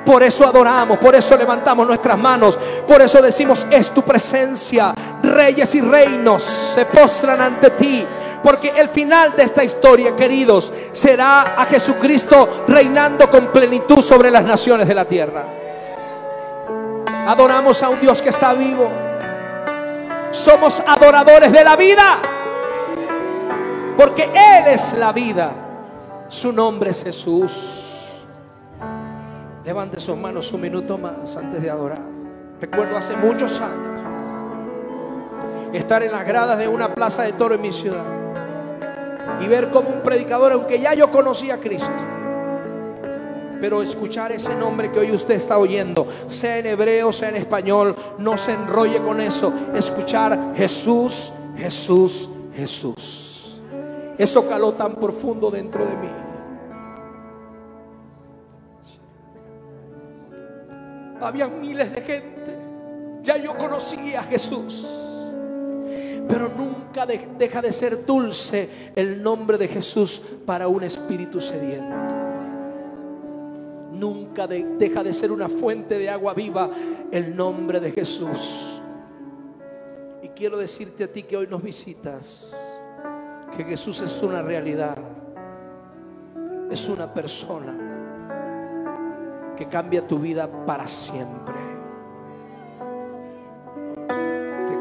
Por 0.05 0.21
eso 0.21 0.45
adoramos, 0.45 0.99
por 0.99 1.15
eso 1.15 1.35
levantamos 1.37 1.87
nuestras 1.87 2.19
manos, 2.19 2.57
por 2.87 3.01
eso 3.01 3.19
decimos, 3.19 3.65
es 3.71 3.89
tu 3.89 4.03
presencia. 4.03 4.93
Reyes 5.23 5.73
y 5.73 5.81
reinos 5.81 6.43
se 6.43 6.85
postran 6.85 7.41
ante 7.41 7.71
ti. 7.71 8.05
Porque 8.43 8.69
el 8.69 8.87
final 8.87 9.35
de 9.35 9.43
esta 9.43 9.63
historia, 9.63 10.15
queridos, 10.15 10.71
será 10.91 11.55
a 11.57 11.65
Jesucristo 11.65 12.63
reinando 12.67 13.29
con 13.29 13.47
plenitud 13.47 14.01
sobre 14.01 14.31
las 14.31 14.43
naciones 14.43 14.87
de 14.87 14.95
la 14.95 15.05
tierra. 15.05 15.43
Adoramos 17.27 17.83
a 17.83 17.89
un 17.89 17.99
Dios 17.99 18.21
que 18.21 18.29
está 18.29 18.53
vivo. 18.53 18.89
Somos 20.31 20.81
adoradores 20.85 21.51
de 21.51 21.63
la 21.63 21.75
vida. 21.75 22.19
Porque 23.97 24.23
Él 24.23 24.67
es 24.67 24.93
la 24.93 25.11
vida. 25.11 25.51
Su 26.29 26.53
nombre 26.53 26.91
es 26.91 27.03
Jesús. 27.03 28.25
Levante 29.65 29.99
sus 29.99 30.17
manos 30.17 30.51
un 30.53 30.61
minuto 30.61 30.97
más 30.97 31.35
antes 31.35 31.61
de 31.61 31.69
adorar. 31.69 32.01
Recuerdo 32.61 32.97
hace 32.97 33.15
muchos 33.15 33.59
años 33.59 33.89
estar 35.73 36.01
en 36.03 36.11
las 36.11 36.25
gradas 36.25 36.57
de 36.57 36.67
una 36.67 36.95
plaza 36.95 37.23
de 37.23 37.33
toro 37.33 37.55
en 37.55 37.61
mi 37.61 37.71
ciudad 37.71 38.18
y 39.41 39.47
ver 39.47 39.69
como 39.69 39.89
un 39.89 40.01
predicador, 40.01 40.51
aunque 40.53 40.79
ya 40.79 40.93
yo 40.93 41.11
conocía 41.11 41.55
a 41.55 41.59
Cristo, 41.59 41.91
pero 43.61 43.81
escuchar 43.81 44.31
ese 44.31 44.55
nombre 44.55 44.91
que 44.91 44.99
hoy 44.99 45.11
usted 45.11 45.35
está 45.35 45.57
oyendo, 45.57 46.07
sea 46.27 46.57
en 46.57 46.67
hebreo, 46.67 47.11
sea 47.11 47.29
en 47.29 47.35
español, 47.35 47.95
no 48.17 48.37
se 48.37 48.53
enrolle 48.53 49.01
con 49.01 49.19
eso. 49.21 49.51
Escuchar 49.73 50.53
Jesús, 50.55 51.33
Jesús, 51.57 52.29
Jesús. 52.55 53.61
Eso 54.17 54.47
caló 54.47 54.73
tan 54.73 54.95
profundo 54.95 55.49
dentro 55.51 55.85
de 55.85 55.95
mí. 55.95 56.09
Había 61.21 61.47
miles 61.47 61.93
de 61.93 62.01
gente. 62.01 62.57
Ya 63.23 63.37
yo 63.37 63.55
conocía 63.57 64.21
a 64.21 64.23
Jesús. 64.23 65.08
Pero 66.29 66.47
nunca 66.47 67.05
de- 67.07 67.27
deja 67.37 67.61
de 67.61 67.71
ser 67.73 68.05
dulce 68.05 68.69
el 68.95 69.21
nombre 69.21 69.57
de 69.57 69.67
Jesús 69.67 70.21
para 70.45 70.67
un 70.67 70.83
espíritu 70.83 71.41
sediento. 71.41 71.95
Nunca 73.91 74.45
de- 74.47 74.63
deja 74.77 75.03
de 75.03 75.11
ser 75.11 75.31
una 75.31 75.49
fuente 75.49 75.97
de 75.97 76.09
agua 76.09 76.33
viva 76.33 76.69
el 77.11 77.35
nombre 77.35 77.79
de 77.79 77.91
Jesús. 77.91 78.79
Y 80.21 80.29
quiero 80.29 80.57
decirte 80.57 81.03
a 81.03 81.11
ti 81.11 81.23
que 81.23 81.35
hoy 81.35 81.47
nos 81.47 81.63
visitas, 81.63 82.55
que 83.57 83.63
Jesús 83.63 83.99
es 84.01 84.21
una 84.21 84.41
realidad, 84.43 84.95
es 86.69 86.87
una 86.87 87.11
persona 87.11 87.75
que 89.57 89.67
cambia 89.67 90.07
tu 90.07 90.19
vida 90.19 90.47
para 90.65 90.87
siempre. 90.87 91.55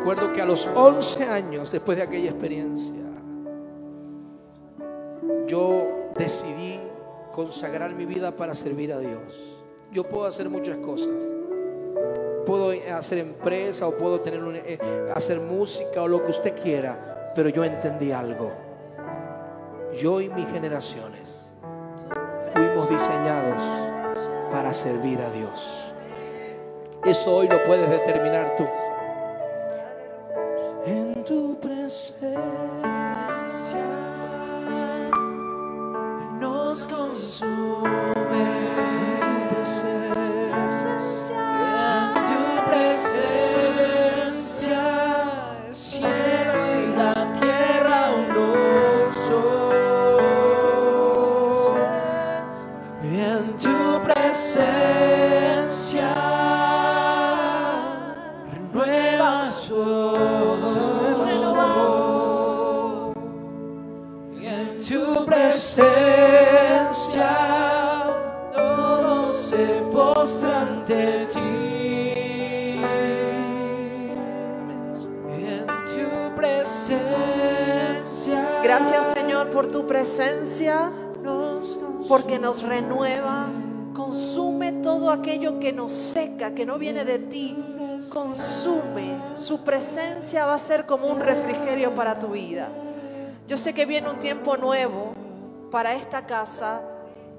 Recuerdo 0.08 0.32
que 0.32 0.40
a 0.40 0.46
los 0.46 0.66
11 0.66 1.24
años, 1.24 1.70
después 1.70 1.98
de 1.98 2.02
aquella 2.02 2.30
experiencia, 2.30 3.02
yo 5.46 6.12
decidí 6.16 6.80
consagrar 7.30 7.92
mi 7.94 8.06
vida 8.06 8.34
para 8.34 8.54
servir 8.54 8.90
a 8.94 9.00
Dios. 9.00 9.20
Yo 9.92 10.04
puedo 10.04 10.24
hacer 10.24 10.48
muchas 10.48 10.78
cosas. 10.78 11.30
Puedo 12.46 12.72
hacer 12.90 13.18
empresa 13.18 13.86
o 13.86 13.94
puedo 13.96 14.22
tener 14.22 14.40
eh, 14.64 14.78
hacer 15.14 15.40
música 15.40 16.02
o 16.02 16.08
lo 16.08 16.24
que 16.24 16.30
usted 16.30 16.58
quiera, 16.58 17.22
pero 17.36 17.50
yo 17.50 17.62
entendí 17.62 18.10
algo. 18.10 18.50
Yo 20.00 20.22
y 20.22 20.30
mis 20.30 20.48
generaciones 20.48 21.52
fuimos 22.54 22.88
diseñados 22.88 23.62
para 24.50 24.72
servir 24.72 25.20
a 25.20 25.30
Dios. 25.32 25.92
Eso 27.04 27.36
hoy 27.36 27.46
lo 27.46 27.62
puedes 27.64 27.90
determinar 27.90 28.56
tú. 28.56 28.64
En 30.90 31.22
tu 31.22 31.54
presencia 31.60 32.38
nos 36.40 36.86
consume. 36.86 38.17
Ante 70.44 71.26
ti. 71.26 71.38
En 75.30 75.66
tu 75.86 76.34
presencia. 76.36 77.80
Gracias 78.62 79.12
Señor 79.16 79.50
por 79.50 79.66
tu 79.68 79.86
presencia, 79.86 80.90
porque 82.08 82.38
nos 82.38 82.62
renueva, 82.62 83.46
consume 83.94 84.72
todo 84.72 85.10
aquello 85.10 85.58
que 85.58 85.72
nos 85.72 85.92
seca, 85.92 86.54
que 86.54 86.66
no 86.66 86.78
viene 86.78 87.04
de 87.04 87.18
ti. 87.18 87.56
Consume, 88.12 89.18
su 89.34 89.64
presencia 89.64 90.46
va 90.46 90.54
a 90.54 90.58
ser 90.58 90.86
como 90.86 91.08
un 91.08 91.20
refrigerio 91.20 91.94
para 91.94 92.18
tu 92.18 92.28
vida. 92.28 92.68
Yo 93.48 93.56
sé 93.56 93.72
que 93.72 93.86
viene 93.86 94.08
un 94.08 94.18
tiempo 94.18 94.56
nuevo 94.56 95.14
para 95.70 95.94
esta 95.94 96.26
casa, 96.26 96.82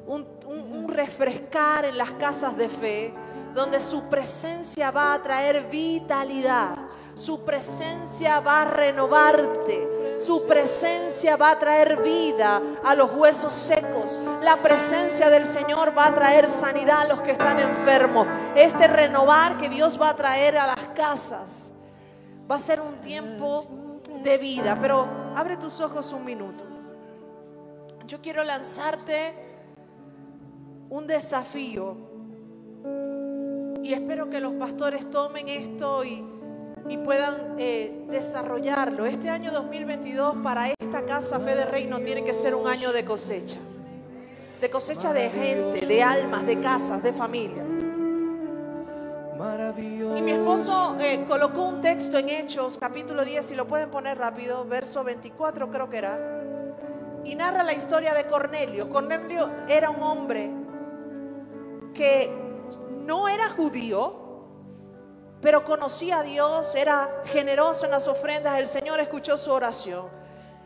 un, 0.07 0.25
un- 0.49 0.87
refrescar 0.87 1.85
en 1.85 1.97
las 1.97 2.11
casas 2.11 2.57
de 2.57 2.67
fe, 2.69 3.13
donde 3.53 3.79
su 3.79 4.03
presencia 4.09 4.91
va 4.91 5.13
a 5.13 5.21
traer 5.21 5.67
vitalidad, 5.69 6.75
su 7.15 7.43
presencia 7.43 8.39
va 8.39 8.61
a 8.61 8.65
renovarte, 8.65 10.17
su 10.23 10.45
presencia 10.45 11.35
va 11.35 11.51
a 11.51 11.59
traer 11.59 12.01
vida 12.01 12.61
a 12.83 12.95
los 12.95 13.13
huesos 13.15 13.53
secos, 13.53 14.19
la 14.41 14.55
presencia 14.57 15.29
del 15.29 15.45
Señor 15.45 15.97
va 15.97 16.07
a 16.07 16.15
traer 16.15 16.49
sanidad 16.49 17.01
a 17.01 17.07
los 17.07 17.21
que 17.21 17.31
están 17.31 17.59
enfermos. 17.59 18.27
Este 18.55 18.87
renovar 18.87 19.57
que 19.57 19.69
Dios 19.69 19.99
va 20.01 20.09
a 20.09 20.15
traer 20.15 20.57
a 20.57 20.67
las 20.67 20.87
casas 20.95 21.73
va 22.49 22.55
a 22.55 22.59
ser 22.59 22.79
un 22.81 22.99
tiempo 23.01 24.01
de 24.23 24.37
vida, 24.37 24.77
pero 24.79 25.07
abre 25.35 25.57
tus 25.57 25.79
ojos 25.81 26.11
un 26.13 26.25
minuto. 26.25 26.63
Yo 28.05 28.21
quiero 28.21 28.43
lanzarte 28.43 29.48
un 30.89 31.07
desafío 31.07 31.95
y 33.83 33.93
espero 33.93 34.29
que 34.29 34.39
los 34.39 34.53
pastores 34.53 35.09
tomen 35.09 35.49
esto 35.49 36.03
y, 36.03 36.23
y 36.89 36.97
puedan 36.97 37.55
eh, 37.57 38.05
desarrollarlo. 38.09 39.05
Este 39.05 39.29
año 39.29 39.51
2022 39.51 40.37
para 40.43 40.69
esta 40.69 41.05
casa 41.05 41.39
Fe 41.39 41.55
de 41.55 41.65
Reino 41.65 41.99
tiene 41.99 42.23
que 42.23 42.33
ser 42.33 42.55
un 42.55 42.67
año 42.67 42.91
de 42.91 43.05
cosecha, 43.05 43.57
de 44.61 44.69
cosecha 44.69 45.13
de 45.13 45.29
gente, 45.29 45.85
de 45.85 46.03
almas, 46.03 46.45
de 46.45 46.59
casas, 46.59 47.01
de 47.01 47.13
familia. 47.13 47.63
Y 50.17 50.21
mi 50.21 50.31
esposo 50.31 50.97
eh, 50.99 51.23
colocó 51.25 51.63
un 51.63 51.79
texto 51.79 52.17
en 52.17 52.27
Hechos, 52.27 52.77
capítulo 52.77 53.23
10, 53.23 53.45
si 53.45 53.55
lo 53.55 53.65
pueden 53.65 53.89
poner 53.89 54.17
rápido, 54.17 54.65
verso 54.65 55.03
24 55.03 55.71
creo 55.71 55.89
que 55.89 55.97
era, 55.97 56.19
y 57.23 57.35
narra 57.35 57.63
la 57.63 57.73
historia 57.73 58.13
de 58.13 58.25
Cornelio. 58.25 58.89
Cornelio 58.89 59.49
era 59.69 59.91
un 59.91 60.03
hombre 60.03 60.51
que 61.93 62.31
no 63.05 63.27
era 63.27 63.49
judío, 63.49 64.15
pero 65.41 65.63
conocía 65.63 66.19
a 66.19 66.23
Dios, 66.23 66.75
era 66.75 67.23
generoso 67.25 67.85
en 67.85 67.91
las 67.91 68.07
ofrendas, 68.07 68.59
el 68.59 68.67
Señor 68.67 68.99
escuchó 68.99 69.37
su 69.37 69.51
oración. 69.51 70.07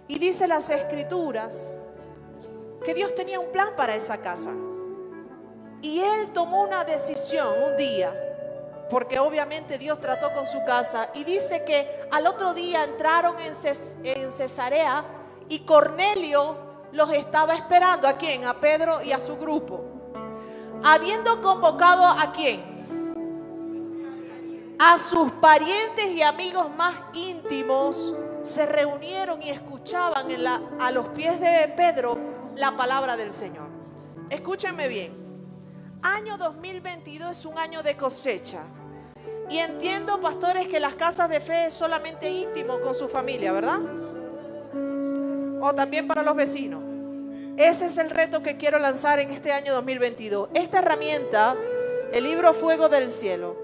Y 0.07 0.19
dice 0.19 0.47
las 0.47 0.69
escrituras 0.69 1.74
que 2.84 2.93
Dios 2.93 3.13
tenía 3.15 3.39
un 3.39 3.51
plan 3.51 3.69
para 3.78 3.95
esa 3.95 4.17
casa. 4.17 4.51
Y 5.82 5.99
él 5.99 6.32
tomó 6.34 6.63
una 6.63 6.84
decisión 6.84 7.47
un 7.69 7.78
día, 7.78 8.13
porque 8.89 9.19
obviamente 9.19 9.78
Dios 9.78 9.99
trató 9.99 10.34
con 10.34 10.45
su 10.45 10.63
casa, 10.65 11.09
y 11.13 11.24
dice 11.24 11.63
que 11.63 12.07
al 12.11 12.26
otro 12.28 12.53
día 12.53 12.84
entraron 12.84 13.39
en, 13.39 13.53
Ces- 13.53 13.97
en 14.03 14.32
Cesarea 14.32 15.05
y 15.49 15.65
Cornelio 15.65 16.57
los 16.91 17.11
estaba 17.11 17.53
esperando. 17.55 18.07
¿A 18.07 18.13
quién? 18.13 18.45
A 18.45 18.59
Pedro 18.59 19.01
y 19.01 19.11
a 19.11 19.19
su 19.19 19.38
grupo. 19.38 19.92
Habiendo 20.86 21.41
convocado 21.41 22.05
a 22.05 22.34
quién? 22.34 22.73
A 24.77 24.97
sus 24.97 25.31
parientes 25.34 26.07
y 26.07 26.21
amigos 26.21 26.67
más 26.75 26.93
íntimos, 27.13 28.13
se 28.41 28.65
reunieron 28.65 29.41
y 29.41 29.49
escuchaban 29.49 30.27
a 30.79 30.91
los 30.91 31.07
pies 31.09 31.39
de 31.39 31.73
Pedro 31.77 32.19
la 32.55 32.75
palabra 32.75 33.15
del 33.15 33.31
Señor. 33.31 33.67
Escúchenme 34.29 34.89
bien. 34.89 35.13
Año 36.01 36.38
2022 36.38 37.31
es 37.31 37.45
un 37.45 37.57
año 37.57 37.81
de 37.81 37.95
cosecha. 37.95 38.63
Y 39.49 39.59
entiendo, 39.59 40.19
pastores, 40.19 40.67
que 40.67 40.81
las 40.81 40.95
casas 40.95 41.29
de 41.29 41.39
fe 41.39 41.67
es 41.67 41.73
solamente 41.73 42.29
íntimo 42.29 42.81
con 42.81 42.93
su 42.93 43.07
familia, 43.07 43.53
¿verdad? 43.53 43.79
O 45.61 45.73
también 45.73 46.07
para 46.07 46.23
los 46.23 46.36
vecinos. 46.36 46.92
Ese 47.57 47.85
es 47.85 47.99
el 47.99 48.09
reto 48.09 48.41
que 48.41 48.57
quiero 48.57 48.79
lanzar 48.79 49.19
en 49.19 49.29
este 49.29 49.51
año 49.51 49.73
2022. 49.73 50.49
Esta 50.55 50.79
herramienta, 50.79 51.55
el 52.11 52.23
libro 52.23 52.51
Fuego 52.53 52.89
del 52.89 53.11
Cielo, 53.11 53.55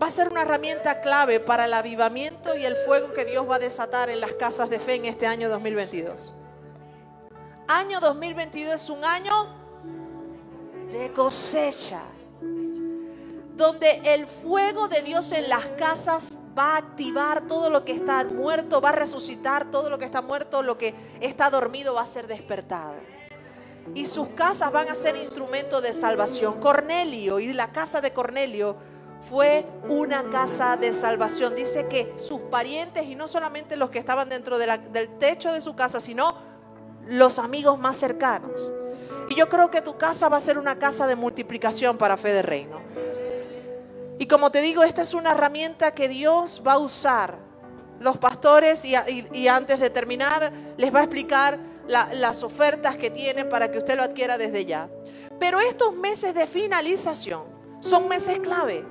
va 0.00 0.08
a 0.08 0.10
ser 0.10 0.28
una 0.28 0.42
herramienta 0.42 1.00
clave 1.00 1.40
para 1.40 1.64
el 1.64 1.72
avivamiento 1.72 2.56
y 2.56 2.66
el 2.66 2.76
fuego 2.76 3.14
que 3.14 3.24
Dios 3.24 3.48
va 3.48 3.56
a 3.56 3.58
desatar 3.58 4.10
en 4.10 4.20
las 4.20 4.34
casas 4.34 4.68
de 4.68 4.78
fe 4.78 4.96
en 4.96 5.06
este 5.06 5.26
año 5.26 5.48
2022. 5.48 6.34
Año 7.68 8.00
2022 8.00 8.74
es 8.74 8.90
un 8.90 9.02
año 9.02 9.48
de 10.92 11.10
cosecha, 11.12 12.02
donde 13.56 14.00
el 14.04 14.26
fuego 14.26 14.88
de 14.88 15.00
Dios 15.02 15.32
en 15.32 15.48
las 15.48 15.64
casas 15.78 16.37
va 16.58 16.74
a 16.74 16.76
activar 16.78 17.46
todo 17.46 17.70
lo 17.70 17.84
que 17.84 17.92
está 17.92 18.24
muerto, 18.24 18.80
va 18.80 18.88
a 18.88 18.92
resucitar 18.92 19.70
todo 19.70 19.90
lo 19.90 19.98
que 19.98 20.04
está 20.04 20.22
muerto, 20.22 20.62
lo 20.62 20.76
que 20.76 20.94
está 21.20 21.50
dormido 21.50 21.94
va 21.94 22.02
a 22.02 22.06
ser 22.06 22.26
despertado. 22.26 22.96
Y 23.94 24.06
sus 24.06 24.28
casas 24.28 24.72
van 24.72 24.88
a 24.88 24.94
ser 24.94 25.16
instrumento 25.16 25.80
de 25.80 25.92
salvación. 25.92 26.60
Cornelio 26.60 27.38
y 27.38 27.52
la 27.52 27.72
casa 27.72 28.00
de 28.00 28.12
Cornelio 28.12 28.76
fue 29.28 29.66
una 29.88 30.28
casa 30.30 30.76
de 30.76 30.92
salvación. 30.92 31.54
Dice 31.54 31.86
que 31.86 32.12
sus 32.16 32.40
parientes, 32.42 33.04
y 33.04 33.14
no 33.14 33.28
solamente 33.28 33.76
los 33.76 33.90
que 33.90 33.98
estaban 33.98 34.28
dentro 34.28 34.58
del 34.58 35.08
techo 35.18 35.52
de 35.52 35.60
su 35.60 35.74
casa, 35.74 36.00
sino 36.00 36.36
los 37.06 37.38
amigos 37.38 37.78
más 37.78 37.96
cercanos. 37.96 38.72
Y 39.30 39.34
yo 39.34 39.48
creo 39.48 39.70
que 39.70 39.80
tu 39.80 39.96
casa 39.96 40.28
va 40.28 40.36
a 40.36 40.40
ser 40.40 40.58
una 40.58 40.78
casa 40.78 41.06
de 41.06 41.16
multiplicación 41.16 41.96
para 41.96 42.16
Fe 42.16 42.32
de 42.32 42.42
Reino. 42.42 42.80
Y 44.18 44.26
como 44.26 44.50
te 44.50 44.60
digo, 44.60 44.82
esta 44.82 45.02
es 45.02 45.14
una 45.14 45.32
herramienta 45.32 45.92
que 45.92 46.08
Dios 46.08 46.62
va 46.66 46.72
a 46.74 46.78
usar. 46.78 47.38
Los 48.00 48.16
pastores, 48.18 48.84
y, 48.84 49.48
antes 49.48 49.80
de 49.80 49.90
terminar, 49.90 50.52
les 50.76 50.94
va 50.94 51.00
a 51.00 51.02
explicar 51.02 51.58
la- 51.86 52.12
las 52.14 52.42
ofertas 52.42 52.96
que 52.96 53.10
tiene 53.10 53.44
para 53.44 53.70
que 53.70 53.78
usted 53.78 53.96
lo 53.96 54.02
adquiera 54.02 54.38
desde 54.38 54.64
ya. 54.64 54.88
Pero 55.40 55.60
estos 55.60 55.94
meses 55.94 56.34
de 56.34 56.46
finalización 56.46 57.44
son 57.80 58.08
meses 58.08 58.38
clave. 58.40 58.84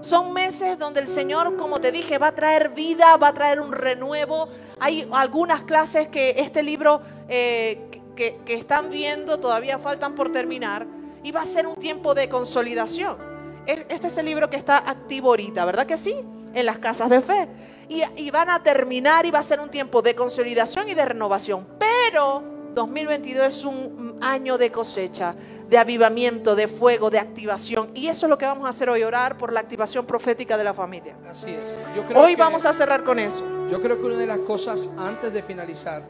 Son 0.00 0.34
meses 0.34 0.78
donde 0.78 1.00
el 1.00 1.08
Señor, 1.08 1.56
como 1.56 1.80
te 1.80 1.90
dije, 1.90 2.18
va 2.18 2.28
a 2.28 2.34
traer 2.34 2.70
vida, 2.70 3.16
va 3.16 3.28
a 3.28 3.32
traer 3.32 3.60
un 3.60 3.72
renuevo. 3.72 4.48
Hay 4.78 5.08
algunas 5.12 5.62
clases 5.62 6.08
que 6.08 6.34
este 6.38 6.62
libro 6.62 7.00
eh, 7.28 7.88
que 8.14 8.38
están 8.48 8.90
viendo 8.90 9.40
todavía 9.40 9.78
faltan 9.78 10.14
por 10.14 10.30
terminar 10.30 10.86
y 11.22 11.32
va 11.32 11.40
a 11.40 11.46
ser 11.46 11.66
un 11.66 11.76
tiempo 11.76 12.14
de 12.14 12.28
consolidación. 12.28 13.33
Este 13.66 14.06
es 14.08 14.16
el 14.18 14.26
libro 14.26 14.50
que 14.50 14.56
está 14.56 14.78
activo 14.78 15.28
ahorita, 15.30 15.64
¿verdad 15.64 15.86
que 15.86 15.96
sí? 15.96 16.14
En 16.54 16.66
las 16.66 16.78
casas 16.78 17.08
de 17.10 17.20
fe. 17.20 17.48
Y, 17.88 18.02
y 18.16 18.30
van 18.30 18.50
a 18.50 18.62
terminar 18.62 19.26
y 19.26 19.30
va 19.30 19.38
a 19.40 19.42
ser 19.42 19.60
un 19.60 19.68
tiempo 19.70 20.02
de 20.02 20.14
consolidación 20.14 20.88
y 20.88 20.94
de 20.94 21.04
renovación. 21.04 21.66
Pero 21.78 22.42
2022 22.74 23.46
es 23.46 23.64
un 23.64 24.18
año 24.20 24.58
de 24.58 24.70
cosecha, 24.70 25.34
de 25.68 25.78
avivamiento, 25.78 26.54
de 26.56 26.68
fuego, 26.68 27.08
de 27.10 27.18
activación. 27.18 27.90
Y 27.94 28.08
eso 28.08 28.26
es 28.26 28.30
lo 28.30 28.36
que 28.38 28.46
vamos 28.46 28.66
a 28.66 28.70
hacer 28.70 28.88
hoy, 28.90 29.02
orar 29.02 29.38
por 29.38 29.52
la 29.52 29.60
activación 29.60 30.04
profética 30.06 30.56
de 30.56 30.64
la 30.64 30.74
familia. 30.74 31.16
Así 31.28 31.50
es. 31.50 31.76
Yo 31.96 32.04
creo 32.06 32.20
Hoy 32.22 32.34
que- 32.36 32.40
vamos 32.42 32.64
a 32.66 32.72
cerrar 32.72 33.02
con 33.04 33.18
eso. 33.18 33.44
Yo 33.70 33.80
creo 33.80 33.98
que 33.98 34.06
una 34.06 34.16
de 34.18 34.26
las 34.26 34.38
cosas 34.40 34.90
antes 34.98 35.32
de 35.32 35.42
finalizar, 35.42 36.02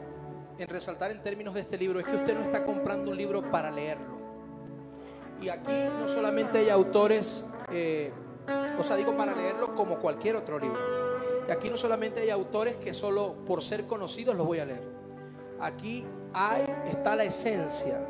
en 0.57 0.67
resaltar 0.67 1.11
en 1.11 1.21
términos 1.21 1.53
de 1.53 1.61
este 1.61 1.77
libro, 1.77 1.99
es 1.99 2.05
que 2.05 2.15
usted 2.15 2.33
no 2.33 2.43
está 2.43 2.63
comprando 2.63 3.11
un 3.11 3.17
libro 3.17 3.49
para 3.51 3.69
leerlo. 3.71 4.15
Y 5.41 5.49
aquí 5.49 5.71
no 5.99 6.07
solamente 6.07 6.59
hay 6.59 6.69
autores 6.69 7.45
eh, 7.71 8.11
O 8.79 8.83
sea, 8.83 8.95
digo 8.95 9.15
para 9.15 9.33
leerlo 9.35 9.75
como 9.75 9.97
cualquier 9.97 10.35
otro 10.35 10.59
libro. 10.59 10.79
Y 11.47 11.51
aquí 11.51 11.69
no 11.69 11.77
solamente 11.77 12.21
hay 12.21 12.29
autores 12.29 12.75
que 12.77 12.93
solo 12.93 13.35
por 13.45 13.61
ser 13.61 13.85
conocidos 13.85 14.35
los 14.35 14.45
voy 14.45 14.59
a 14.59 14.65
leer. 14.65 14.83
Aquí 15.59 16.05
hay, 16.33 16.65
está 16.87 17.15
la 17.15 17.23
esencia 17.23 18.01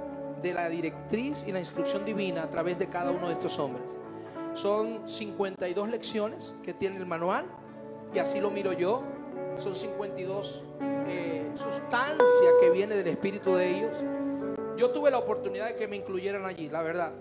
de 0.41 0.53
la 0.53 0.69
directriz 0.69 1.43
y 1.47 1.51
la 1.51 1.59
instrucción 1.59 2.05
divina 2.05 2.43
a 2.43 2.49
través 2.49 2.79
de 2.79 2.87
cada 2.87 3.11
uno 3.11 3.27
de 3.27 3.33
estos 3.33 3.59
hombres. 3.59 3.97
Son 4.53 5.07
52 5.07 5.89
lecciones 5.89 6.55
que 6.63 6.73
tiene 6.73 6.97
el 6.97 7.05
manual 7.05 7.45
y 8.13 8.19
así 8.19 8.39
lo 8.39 8.51
miro 8.51 8.71
yo. 8.71 9.03
Son 9.57 9.75
52 9.75 10.63
eh, 11.07 11.51
sustancia 11.55 12.49
que 12.61 12.69
viene 12.71 12.95
del 12.95 13.07
espíritu 13.07 13.55
de 13.55 13.77
ellos. 13.77 13.97
Yo 14.77 14.89
tuve 14.91 15.11
la 15.11 15.17
oportunidad 15.17 15.67
de 15.67 15.75
que 15.75 15.87
me 15.87 15.95
incluyeran 15.95 16.45
allí, 16.45 16.69
la 16.69 16.81
verdad. 16.81 17.11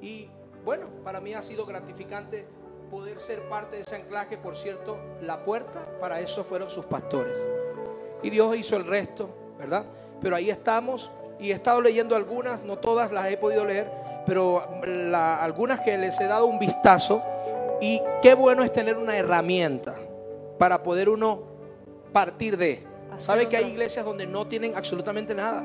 Y 0.00 0.28
bueno, 0.64 0.86
para 1.04 1.20
mí 1.20 1.34
ha 1.34 1.42
sido 1.42 1.66
gratificante 1.66 2.46
poder 2.90 3.18
ser 3.18 3.48
parte 3.48 3.76
de 3.76 3.82
ese 3.82 3.96
anclaje. 3.96 4.38
Por 4.38 4.56
cierto, 4.56 4.98
la 5.20 5.44
puerta 5.44 5.86
para 6.00 6.20
eso 6.20 6.44
fueron 6.44 6.70
sus 6.70 6.84
pastores. 6.86 7.38
Y 8.22 8.30
Dios 8.30 8.56
hizo 8.56 8.76
el 8.76 8.86
resto, 8.86 9.28
¿verdad? 9.58 9.84
Pero 10.20 10.36
ahí 10.36 10.48
estamos 10.48 11.10
y 11.38 11.50
he 11.50 11.54
estado 11.54 11.80
leyendo 11.80 12.16
algunas, 12.16 12.62
no 12.62 12.78
todas 12.78 13.12
las 13.12 13.30
he 13.30 13.36
podido 13.36 13.64
leer, 13.64 13.90
pero 14.24 14.66
algunas 15.12 15.80
que 15.80 15.98
les 15.98 16.18
he 16.20 16.24
dado 16.24 16.46
un 16.46 16.58
vistazo. 16.58 17.22
Y 17.80 18.00
qué 18.22 18.34
bueno 18.34 18.62
es 18.62 18.72
tener 18.72 18.96
una 18.96 19.16
herramienta 19.16 19.94
para 20.58 20.82
poder 20.82 21.08
uno 21.08 21.42
partir 22.12 22.56
de. 22.56 22.86
¿Sabe 23.18 23.48
que 23.48 23.56
hay 23.56 23.66
iglesias 23.66 24.04
donde 24.04 24.26
no 24.26 24.46
tienen 24.46 24.74
absolutamente 24.74 25.34
nada? 25.34 25.64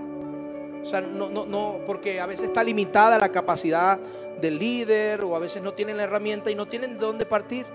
O 0.81 0.85
sea, 0.85 1.01
no, 1.01 1.29
no, 1.29 1.45
no, 1.45 1.79
porque 1.85 2.19
a 2.19 2.25
veces 2.25 2.45
está 2.45 2.63
limitada 2.63 3.17
la 3.17 3.29
capacidad 3.29 3.99
del 4.39 4.57
líder 4.57 5.21
o 5.21 5.35
a 5.35 5.39
veces 5.39 5.61
no 5.61 5.73
tienen 5.73 5.97
la 5.97 6.03
herramienta 6.03 6.49
y 6.49 6.55
no 6.55 6.67
tienen 6.67 6.93
de 6.93 7.05
dónde 7.05 7.25
partir. 7.25 7.65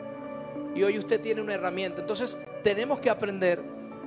Y 0.74 0.82
hoy 0.82 0.98
usted 0.98 1.20
tiene 1.20 1.40
una 1.40 1.54
herramienta. 1.54 2.00
Entonces 2.00 2.38
tenemos 2.62 2.98
que 3.00 3.10
aprender 3.10 3.62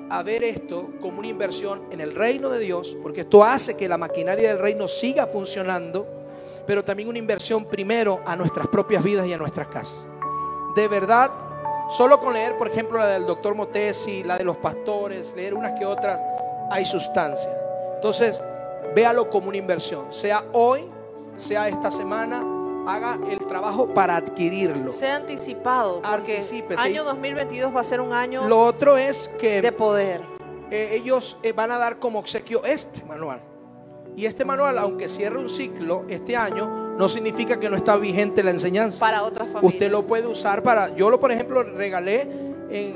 a 0.10 0.24
ver 0.24 0.44
esto 0.44 0.90
como 1.02 1.20
una 1.20 1.28
inversión 1.28 1.84
en 1.92 2.02
el 2.02 2.16
reino 2.16 2.50
de 2.50 2.60
Dios, 2.60 2.98
porque 3.02 3.22
esto 3.22 3.44
hace 3.44 3.76
que 3.76 3.88
la 3.88 3.98
maquinaria 3.98 4.50
del 4.50 4.60
reino 4.60 4.88
siga 4.88 5.28
funcionando, 5.28 6.08
pero 6.66 6.84
también 6.84 7.10
una 7.10 7.20
inversión 7.20 7.66
primero 7.66 8.22
a 8.26 8.36
nuestras 8.36 8.68
propias 8.68 9.04
vidas 9.04 9.28
y 9.28 9.34
a 9.34 9.38
nuestras 9.38 9.68
casas. 9.68 10.08
De 10.76 10.88
verdad, 10.88 11.32
solo 11.90 12.20
con 12.20 12.34
leer, 12.34 12.58
por 12.58 12.68
ejemplo, 12.68 13.00
la 13.00 13.08
del 13.08 13.26
doctor 13.26 13.56
Motesi, 13.56 14.24
la 14.24 14.38
de 14.38 14.44
los 14.44 14.58
pastores, 14.58 15.34
leer 15.36 15.54
unas 15.54 15.78
que 15.78 15.86
otras, 15.86 16.22
hay 16.72 16.86
sustancia. 16.86 17.50
Entonces, 17.96 18.42
véalo 18.96 19.30
como 19.30 19.50
una 19.50 19.58
inversión, 19.58 20.12
sea 20.12 20.44
hoy 20.54 20.90
sea 21.38 21.70
esta 21.70 21.92
semana, 21.92 22.44
haga 22.88 23.20
el 23.30 23.40
trabajo 23.46 23.94
para 23.94 24.18
adquirirlo. 24.18 24.90
Sea 24.90 25.18
anticipado, 25.18 26.02
porque 26.02 26.40
el 26.70 26.78
año 26.80 27.04
2022 27.04 27.76
va 27.76 27.82
a 27.82 27.84
ser 27.84 28.02
un 28.02 28.12
año 28.12 28.48
Lo 28.48 28.60
otro 28.60 28.98
es 28.98 29.30
que 29.40 29.62
de 29.62 29.72
poder. 29.72 30.22
Eh, 30.70 30.90
ellos 30.94 31.38
eh, 31.44 31.54
van 31.54 31.72
a 31.72 31.78
dar 31.78 32.00
como 32.00 32.20
obsequio 32.20 32.66
este 32.66 33.06
manual. 33.06 33.40
Y 34.16 34.26
este 34.26 34.44
manual, 34.44 34.78
aunque 34.80 35.08
cierre 35.08 35.38
un 35.38 35.48
ciclo 35.48 36.06
este 36.10 36.36
año, 36.36 36.96
no 36.98 37.08
significa 37.08 37.60
que 37.60 37.70
no 37.70 37.76
está 37.76 37.98
vigente 37.98 38.42
la 38.42 38.50
enseñanza. 38.50 39.00
Para 39.00 39.22
otras 39.22 39.48
familias. 39.48 39.74
Usted 39.74 39.92
lo 39.92 40.08
puede 40.08 40.26
usar 40.26 40.64
para. 40.64 40.96
Yo 40.96 41.12
lo, 41.12 41.20
por 41.20 41.32
ejemplo, 41.32 41.62
regalé 41.62 42.28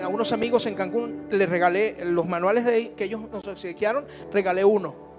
a 0.03 0.07
unos 0.07 0.33
amigos 0.33 0.65
en 0.65 0.73
Cancún, 0.73 1.27
les 1.29 1.47
regalé 1.47 1.97
los 2.03 2.27
manuales 2.27 2.65
de, 2.65 2.93
que 2.93 3.03
ellos 3.03 3.21
nos 3.31 3.47
obsequiaron, 3.47 4.05
regalé 4.33 4.65
uno 4.65 5.10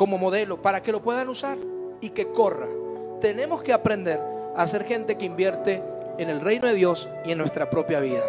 como 0.00 0.16
modelo 0.16 0.62
para 0.62 0.82
que 0.82 0.92
lo 0.92 1.02
puedan 1.02 1.28
usar 1.28 1.58
y 2.00 2.08
que 2.08 2.28
corra. 2.28 2.66
Tenemos 3.20 3.62
que 3.62 3.74
aprender 3.74 4.18
a 4.56 4.66
ser 4.66 4.84
gente 4.84 5.18
que 5.18 5.26
invierte 5.26 5.82
en 6.16 6.30
el 6.30 6.40
reino 6.40 6.68
de 6.68 6.72
Dios 6.72 7.10
y 7.22 7.32
en 7.32 7.36
nuestra 7.36 7.68
propia 7.68 8.00
vida. 8.00 8.24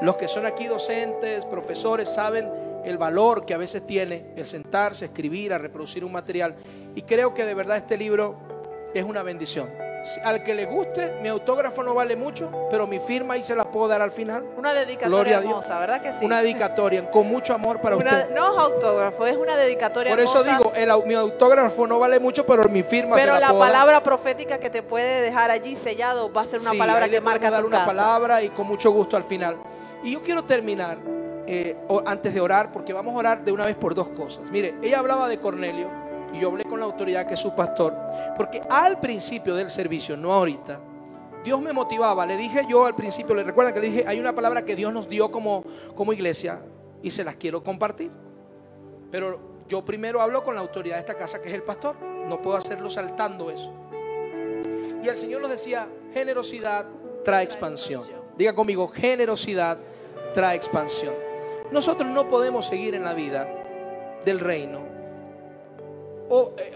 Los 0.00 0.14
que 0.14 0.28
son 0.28 0.46
aquí 0.46 0.68
docentes, 0.68 1.44
profesores, 1.44 2.08
saben 2.08 2.48
el 2.84 2.98
valor 2.98 3.44
que 3.44 3.52
a 3.52 3.58
veces 3.58 3.84
tiene 3.84 4.26
el 4.36 4.46
sentarse, 4.46 5.06
escribir, 5.06 5.52
a 5.52 5.58
reproducir 5.58 6.04
un 6.04 6.12
material. 6.12 6.54
Y 6.94 7.02
creo 7.02 7.34
que 7.34 7.44
de 7.44 7.54
verdad 7.54 7.78
este 7.78 7.98
libro 7.98 8.36
es 8.94 9.02
una 9.02 9.24
bendición. 9.24 9.81
Al 10.24 10.42
que 10.42 10.54
le 10.54 10.66
guste, 10.66 11.18
mi 11.22 11.28
autógrafo 11.28 11.82
no 11.82 11.94
vale 11.94 12.16
mucho, 12.16 12.50
pero 12.70 12.86
mi 12.86 12.98
firma 12.98 13.34
ahí 13.34 13.42
se 13.42 13.54
la 13.54 13.64
puedo 13.64 13.86
dar 13.88 14.02
al 14.02 14.10
final. 14.10 14.44
Una 14.56 14.74
dedicatoria 14.74 15.38
hermosa, 15.38 15.78
¿verdad 15.78 16.02
que 16.02 16.12
sí? 16.12 16.24
Una 16.24 16.42
dedicatoria 16.42 17.08
con 17.10 17.28
mucho 17.28 17.54
amor 17.54 17.80
para 17.80 17.96
usted. 17.96 18.30
No 18.30 18.52
es 18.52 18.58
autógrafo, 18.58 19.26
es 19.26 19.36
una 19.36 19.56
dedicatoria 19.56 20.12
Por 20.12 20.20
eso 20.20 20.42
digo, 20.42 20.72
mi 21.06 21.14
autógrafo 21.14 21.86
no 21.86 21.98
vale 21.98 22.18
mucho, 22.18 22.44
pero 22.44 22.68
mi 22.68 22.82
firma 22.82 23.16
Pero 23.16 23.34
se 23.34 23.40
la, 23.40 23.52
la 23.52 23.58
palabra 23.58 24.02
profética 24.02 24.58
que 24.58 24.70
te 24.70 24.82
puede 24.82 25.22
dejar 25.22 25.50
allí 25.50 25.76
sellado 25.76 26.32
va 26.32 26.42
a 26.42 26.46
ser 26.46 26.60
una 26.60 26.72
palabra 26.72 27.08
que 27.08 27.20
marca 27.20 27.50
dar 27.50 27.62
tu 27.62 27.68
una 27.68 27.86
palabra 27.86 28.42
y 28.42 28.48
con 28.50 28.66
mucho 28.66 28.90
gusto 28.90 29.16
al 29.16 29.24
final. 29.24 29.56
Y 30.02 30.12
yo 30.12 30.22
quiero 30.22 30.44
terminar 30.44 30.98
eh, 31.46 31.76
antes 32.06 32.34
de 32.34 32.40
orar, 32.40 32.72
porque 32.72 32.92
vamos 32.92 33.14
a 33.14 33.18
orar 33.18 33.44
de 33.44 33.52
una 33.52 33.66
vez 33.66 33.76
por 33.76 33.94
dos 33.94 34.08
cosas. 34.08 34.50
Mire, 34.50 34.74
ella 34.82 34.98
hablaba 34.98 35.28
de 35.28 35.38
Cornelio 35.38 36.01
y 36.32 36.40
yo 36.40 36.48
hablé 36.48 36.64
con 36.64 36.78
la 36.80 36.86
autoridad 36.86 37.26
que 37.26 37.34
es 37.34 37.40
su 37.40 37.54
pastor, 37.54 37.94
porque 38.36 38.62
al 38.68 39.00
principio 39.00 39.54
del 39.54 39.68
servicio, 39.70 40.16
no 40.16 40.32
ahorita, 40.32 40.80
Dios 41.44 41.60
me 41.60 41.72
motivaba. 41.72 42.24
Le 42.24 42.36
dije 42.36 42.64
yo 42.68 42.86
al 42.86 42.94
principio, 42.94 43.34
le 43.34 43.44
recuerda 43.44 43.72
que 43.72 43.80
le 43.80 43.88
dije, 43.88 44.04
hay 44.06 44.20
una 44.20 44.34
palabra 44.34 44.64
que 44.64 44.76
Dios 44.76 44.92
nos 44.92 45.08
dio 45.08 45.30
como, 45.30 45.64
como 45.94 46.12
iglesia 46.12 46.60
y 47.02 47.10
se 47.10 47.24
las 47.24 47.36
quiero 47.36 47.62
compartir. 47.62 48.10
Pero 49.10 49.64
yo 49.68 49.84
primero 49.84 50.20
hablo 50.20 50.42
con 50.44 50.54
la 50.54 50.60
autoridad 50.60 50.96
de 50.96 51.00
esta 51.00 51.16
casa, 51.16 51.42
que 51.42 51.48
es 51.48 51.54
el 51.54 51.62
pastor. 51.62 51.96
No 52.00 52.40
puedo 52.40 52.56
hacerlo 52.56 52.88
saltando 52.88 53.50
eso. 53.50 53.72
Y 55.02 55.08
el 55.08 55.16
Señor 55.16 55.40
nos 55.40 55.50
decía, 55.50 55.88
generosidad 56.14 56.86
trae 57.24 57.42
expansión. 57.42 58.04
Diga 58.36 58.54
conmigo, 58.54 58.88
generosidad 58.88 59.78
trae 60.32 60.56
expansión. 60.56 61.14
Nosotros 61.72 62.08
no 62.08 62.28
podemos 62.28 62.66
seguir 62.66 62.94
en 62.94 63.02
la 63.02 63.14
vida 63.14 63.48
del 64.24 64.38
reino 64.38 64.91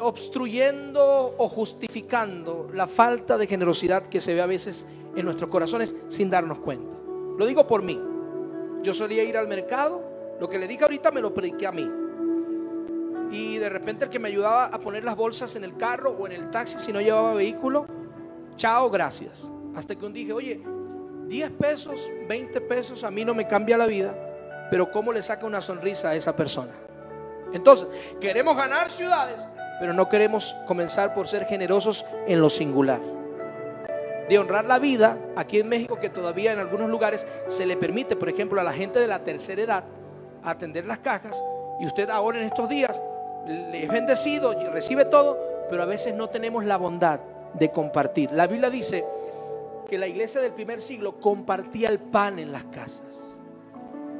obstruyendo 0.00 1.34
o 1.38 1.48
justificando 1.48 2.68
la 2.74 2.86
falta 2.86 3.38
de 3.38 3.46
generosidad 3.46 4.06
que 4.06 4.20
se 4.20 4.34
ve 4.34 4.42
a 4.42 4.46
veces 4.46 4.86
en 5.16 5.24
nuestros 5.24 5.50
corazones 5.50 5.94
sin 6.08 6.28
darnos 6.28 6.58
cuenta. 6.58 6.94
Lo 7.38 7.46
digo 7.46 7.66
por 7.66 7.82
mí. 7.82 8.00
Yo 8.82 8.92
solía 8.92 9.24
ir 9.24 9.36
al 9.36 9.48
mercado, 9.48 10.02
lo 10.38 10.48
que 10.48 10.58
le 10.58 10.68
dije 10.68 10.84
ahorita 10.84 11.10
me 11.10 11.20
lo 11.20 11.32
prediqué 11.32 11.66
a 11.66 11.72
mí. 11.72 11.90
Y 13.32 13.56
de 13.56 13.68
repente 13.68 14.04
el 14.04 14.10
que 14.10 14.18
me 14.18 14.28
ayudaba 14.28 14.66
a 14.66 14.80
poner 14.80 15.04
las 15.04 15.16
bolsas 15.16 15.56
en 15.56 15.64
el 15.64 15.76
carro 15.76 16.10
o 16.10 16.26
en 16.26 16.32
el 16.32 16.50
taxi 16.50 16.78
si 16.78 16.92
no 16.92 17.00
llevaba 17.00 17.34
vehículo, 17.34 17.86
chao, 18.56 18.90
gracias. 18.90 19.50
Hasta 19.74 19.96
que 19.96 20.06
un 20.06 20.12
dije, 20.12 20.32
oye, 20.32 20.60
10 21.26 21.50
pesos, 21.52 22.08
20 22.28 22.60
pesos 22.60 23.02
a 23.04 23.10
mí 23.10 23.24
no 23.24 23.34
me 23.34 23.48
cambia 23.48 23.76
la 23.76 23.86
vida, 23.86 24.14
pero 24.70 24.90
¿cómo 24.90 25.12
le 25.12 25.22
saca 25.22 25.46
una 25.46 25.60
sonrisa 25.60 26.10
a 26.10 26.14
esa 26.14 26.36
persona? 26.36 26.85
Entonces, 27.56 27.88
queremos 28.20 28.56
ganar 28.56 28.90
ciudades, 28.90 29.48
pero 29.80 29.92
no 29.92 30.08
queremos 30.08 30.54
comenzar 30.66 31.14
por 31.14 31.26
ser 31.26 31.46
generosos 31.46 32.04
en 32.26 32.40
lo 32.40 32.48
singular. 32.48 33.00
De 34.28 34.38
honrar 34.38 34.64
la 34.64 34.78
vida, 34.78 35.18
aquí 35.36 35.60
en 35.60 35.68
México, 35.68 35.98
que 35.98 36.10
todavía 36.10 36.52
en 36.52 36.58
algunos 36.58 36.90
lugares 36.90 37.26
se 37.48 37.64
le 37.64 37.76
permite, 37.76 38.14
por 38.14 38.28
ejemplo, 38.28 38.60
a 38.60 38.64
la 38.64 38.72
gente 38.72 38.98
de 38.98 39.06
la 39.06 39.20
tercera 39.24 39.62
edad 39.62 39.84
atender 40.42 40.86
las 40.86 40.98
cajas, 40.98 41.42
y 41.80 41.86
usted 41.86 42.10
ahora 42.10 42.38
en 42.38 42.46
estos 42.46 42.68
días 42.68 43.02
le 43.46 43.84
es 43.84 43.88
bendecido 43.88 44.52
y 44.60 44.66
recibe 44.66 45.04
todo, 45.06 45.38
pero 45.68 45.82
a 45.82 45.86
veces 45.86 46.14
no 46.14 46.28
tenemos 46.28 46.64
la 46.64 46.76
bondad 46.76 47.20
de 47.54 47.70
compartir. 47.70 48.30
La 48.32 48.46
Biblia 48.46 48.70
dice 48.70 49.04
que 49.88 49.98
la 49.98 50.06
iglesia 50.06 50.40
del 50.40 50.52
primer 50.52 50.82
siglo 50.82 51.20
compartía 51.20 51.88
el 51.88 51.98
pan 51.98 52.38
en 52.38 52.52
las 52.52 52.64
casas. 52.64 53.40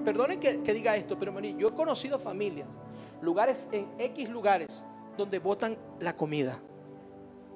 Perdonen 0.04 0.38
que, 0.38 0.74
diga 0.74 0.96
esto, 0.96 1.18
pero 1.18 1.38
yo 1.40 1.68
he 1.68 1.74
conocido 1.74 2.18
familias 2.18 2.68
lugares 3.26 3.68
en 3.72 3.88
X 3.98 4.28
lugares 4.30 4.82
donde 5.18 5.38
votan 5.38 5.76
la 6.00 6.14
comida. 6.16 6.58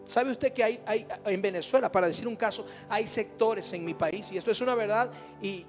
¿Sabe 0.05 0.33
usted 0.33 0.53
que 0.53 0.65
hay, 0.65 1.07
en 1.27 1.41
Venezuela, 1.41 1.93
para 1.93 2.09
decir 2.09 2.27
un 2.27 2.35
caso, 2.35 2.67
hay 2.89 3.07
sectores 3.07 3.73
en 3.73 3.85
mi 3.85 3.95
país, 3.95 4.33
y 4.33 4.39
esto 4.39 4.51
es 4.51 4.61
una 4.61 4.75
verdad, 4.75 5.11
y, 5.41 5.65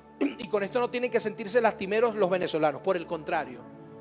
con 0.49 0.63
esto 0.63 0.79
no 0.79 0.89
tienen 0.89 1.11
que 1.11 1.19
sentirse 1.19 1.61
lastimeros 1.61 2.15
los 2.15 2.29
venezolanos, 2.29 2.81
por 2.81 2.97
el 2.97 3.05
contrario, 3.05 3.59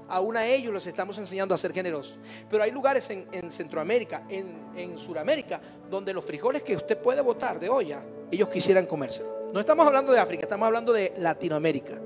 aún 0.08 0.36
a 0.36 0.46
ellos 0.46 0.72
los 0.72 0.86
estamos 0.86 1.18
enseñando 1.18 1.54
a 1.54 1.58
ser 1.58 1.74
generosos. 1.74 2.16
Pero 2.48 2.62
hay 2.62 2.70
lugares 2.70 3.10
en, 3.10 3.50
Centroamérica, 3.50 4.24
en, 4.28 4.56
en 4.76 4.98
Sudamérica, 4.98 5.60
donde 5.90 6.14
los 6.14 6.24
frijoles 6.24 6.62
que 6.62 6.74
usted 6.74 6.96
puede 6.96 7.20
votar 7.20 7.60
de 7.60 7.68
olla, 7.68 8.02
ellos 8.30 8.48
quisieran 8.48 8.86
comérselo. 8.86 9.50
No 9.52 9.60
estamos 9.60 9.86
hablando 9.86 10.12
de 10.12 10.20
África, 10.20 10.44
estamos 10.44 10.66
hablando 10.66 10.92
de 10.94 11.12
Latinoamérica, 11.18 11.98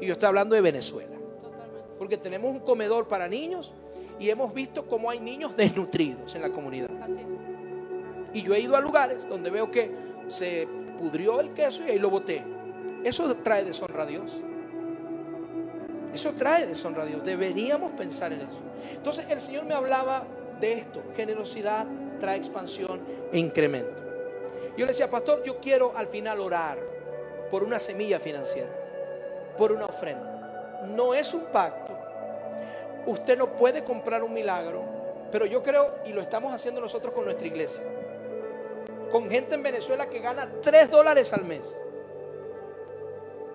y 0.00 0.06
yo 0.06 0.14
estoy 0.14 0.26
hablando 0.26 0.56
de 0.56 0.60
Venezuela 0.60 1.15
porque 1.98 2.16
tenemos 2.16 2.50
un 2.50 2.60
comedor 2.60 3.08
para 3.08 3.28
niños 3.28 3.72
y 4.18 4.30
hemos 4.30 4.52
visto 4.52 4.86
cómo 4.86 5.10
hay 5.10 5.20
niños 5.20 5.56
desnutridos 5.56 6.34
en 6.34 6.42
la 6.42 6.50
comunidad. 6.50 6.90
Y 8.32 8.42
yo 8.42 8.54
he 8.54 8.60
ido 8.60 8.76
a 8.76 8.80
lugares 8.80 9.28
donde 9.28 9.50
veo 9.50 9.70
que 9.70 9.90
se 10.26 10.68
pudrió 10.98 11.40
el 11.40 11.52
queso 11.52 11.84
y 11.86 11.90
ahí 11.90 11.98
lo 11.98 12.10
boté. 12.10 12.44
Eso 13.04 13.34
trae 13.36 13.64
deshonra 13.64 14.02
a 14.02 14.06
Dios. 14.06 14.32
Eso 16.12 16.32
trae 16.32 16.66
deshonra 16.66 17.02
a 17.02 17.06
Dios. 17.06 17.24
Deberíamos 17.24 17.92
pensar 17.92 18.32
en 18.32 18.40
eso. 18.40 18.58
Entonces 18.92 19.26
el 19.28 19.40
Señor 19.40 19.64
me 19.64 19.74
hablaba 19.74 20.26
de 20.60 20.72
esto. 20.74 21.02
Generosidad 21.14 21.86
trae 22.18 22.36
expansión 22.36 23.00
e 23.32 23.38
incremento. 23.38 24.02
Yo 24.76 24.84
le 24.84 24.92
decía, 24.92 25.10
pastor, 25.10 25.42
yo 25.44 25.58
quiero 25.58 25.96
al 25.96 26.06
final 26.06 26.40
orar 26.40 26.78
por 27.50 27.62
una 27.62 27.78
semilla 27.78 28.18
financiera, 28.18 28.68
por 29.56 29.72
una 29.72 29.86
ofrenda. 29.86 30.35
No 30.94 31.14
es 31.14 31.34
un 31.34 31.44
pacto. 31.46 31.96
Usted 33.06 33.38
no 33.38 33.56
puede 33.56 33.84
comprar 33.84 34.22
un 34.22 34.32
milagro, 34.32 34.82
pero 35.30 35.46
yo 35.46 35.62
creo, 35.62 35.96
y 36.06 36.12
lo 36.12 36.20
estamos 36.20 36.52
haciendo 36.52 36.80
nosotros 36.80 37.14
con 37.14 37.24
nuestra 37.24 37.46
iglesia, 37.46 37.82
con 39.12 39.30
gente 39.30 39.54
en 39.54 39.62
Venezuela 39.62 40.08
que 40.08 40.18
gana 40.18 40.48
3 40.62 40.90
dólares 40.90 41.32
al 41.32 41.44
mes. 41.44 41.80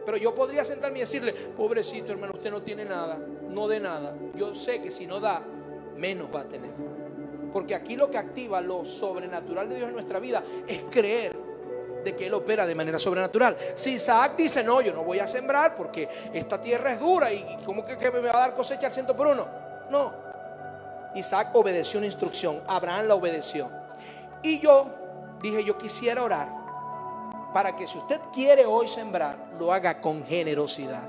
Pero 0.06 0.18
yo 0.18 0.34
podría 0.34 0.66
sentarme 0.66 0.98
y 0.98 1.02
decirle, 1.02 1.34
pobrecito 1.34 2.12
hermano, 2.12 2.34
usted 2.34 2.49
no 2.49 2.62
tiene 2.62 2.86
nada, 2.86 3.18
no 3.18 3.68
de 3.68 3.80
nada. 3.80 4.16
Yo 4.36 4.56
sé 4.56 4.82
que 4.82 4.90
si 4.90 5.06
no 5.06 5.20
da, 5.20 5.44
menos 5.95 6.28
va 6.34 6.41
a 6.41 6.45
tener. 6.45 6.72
Porque 7.53 7.76
aquí 7.76 7.95
lo 7.95 8.10
que 8.10 8.18
activa 8.18 8.62
lo 8.62 8.86
sobrenatural 8.86 9.68
de 9.70 9.76
Dios 9.76 9.90
en 9.90 9.94
nuestra 9.94 10.20
vida 10.20 10.44
es 10.68 10.84
creer 10.90 11.51
de 12.03 12.15
que 12.15 12.28
Él 12.28 12.34
opera 12.34 12.65
de 12.65 12.76
manera 12.76 12.98
sobrenatural. 12.98 13.56
Si 13.73 13.94
Isaac 13.94 14.36
dice, 14.38 14.64
no, 14.64 14.82
yo 14.82 14.94
no 14.94 15.03
voy 15.03 15.19
a 15.19 15.28
sembrar 15.28 15.76
porque 15.76 16.07
esta 16.34 16.60
tierra 16.61 16.94
es 16.94 16.99
dura 16.99 17.32
y 17.32 17.60
¿cómo 17.65 17.86
que, 17.86 17.95
me 18.11 18.19
va 18.19 18.32
a 18.32 18.40
dar 18.40 18.56
cosecha 18.56 18.88
al 18.88 18.94
ciento 18.94 19.15
por 19.15 19.28
uno? 19.28 19.48
No. 19.90 20.14
Isaac 21.15 21.49
obedeció 21.53 21.98
una 21.98 22.07
instrucción, 22.07 22.61
Abraham 22.68 23.07
la 23.07 23.15
obedeció. 23.15 23.69
Y 24.41 24.60
yo 24.60 24.88
dije, 25.41 25.64
yo 25.64 25.78
quisiera 25.78 26.23
orar 26.23 26.61
para 27.53 27.76
que 27.76 27.86
si 27.86 27.98
usted 27.98 28.19
quiere 28.34 28.65
hoy 28.65 28.88
sembrar, 28.88 29.36
lo 29.60 29.73
haga 29.73 29.99
con 29.99 30.26
generosidad. 30.26 31.03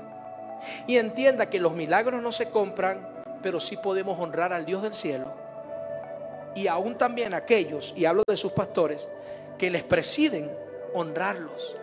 Y 0.87 0.97
entienda 0.97 1.49
que 1.49 1.59
los 1.59 1.73
milagros 1.73 2.21
no 2.21 2.31
se 2.31 2.49
compran, 2.49 3.07
pero 3.41 3.59
sí 3.59 3.77
podemos 3.77 4.19
honrar 4.19 4.53
al 4.53 4.65
Dios 4.65 4.81
del 4.81 4.93
cielo. 4.93 5.33
Y 6.55 6.67
aún 6.67 6.95
también 6.95 7.33
aquellos, 7.33 7.93
y 7.95 8.05
hablo 8.05 8.23
de 8.27 8.37
sus 8.37 8.51
pastores, 8.51 9.09
que 9.57 9.69
les 9.69 9.83
presiden, 9.83 10.51
honrarlos. 10.93 11.77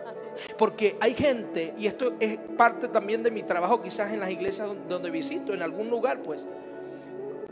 Porque 0.57 0.97
hay 0.99 1.13
gente, 1.13 1.73
y 1.77 1.87
esto 1.87 2.13
es 2.19 2.37
parte 2.57 2.87
también 2.87 3.23
de 3.23 3.31
mi 3.31 3.43
trabajo 3.43 3.81
quizás 3.81 4.11
en 4.11 4.19
las 4.19 4.31
iglesias 4.31 4.69
donde 4.87 5.09
visito, 5.09 5.53
en 5.53 5.61
algún 5.61 5.89
lugar, 5.89 6.21
pues, 6.21 6.47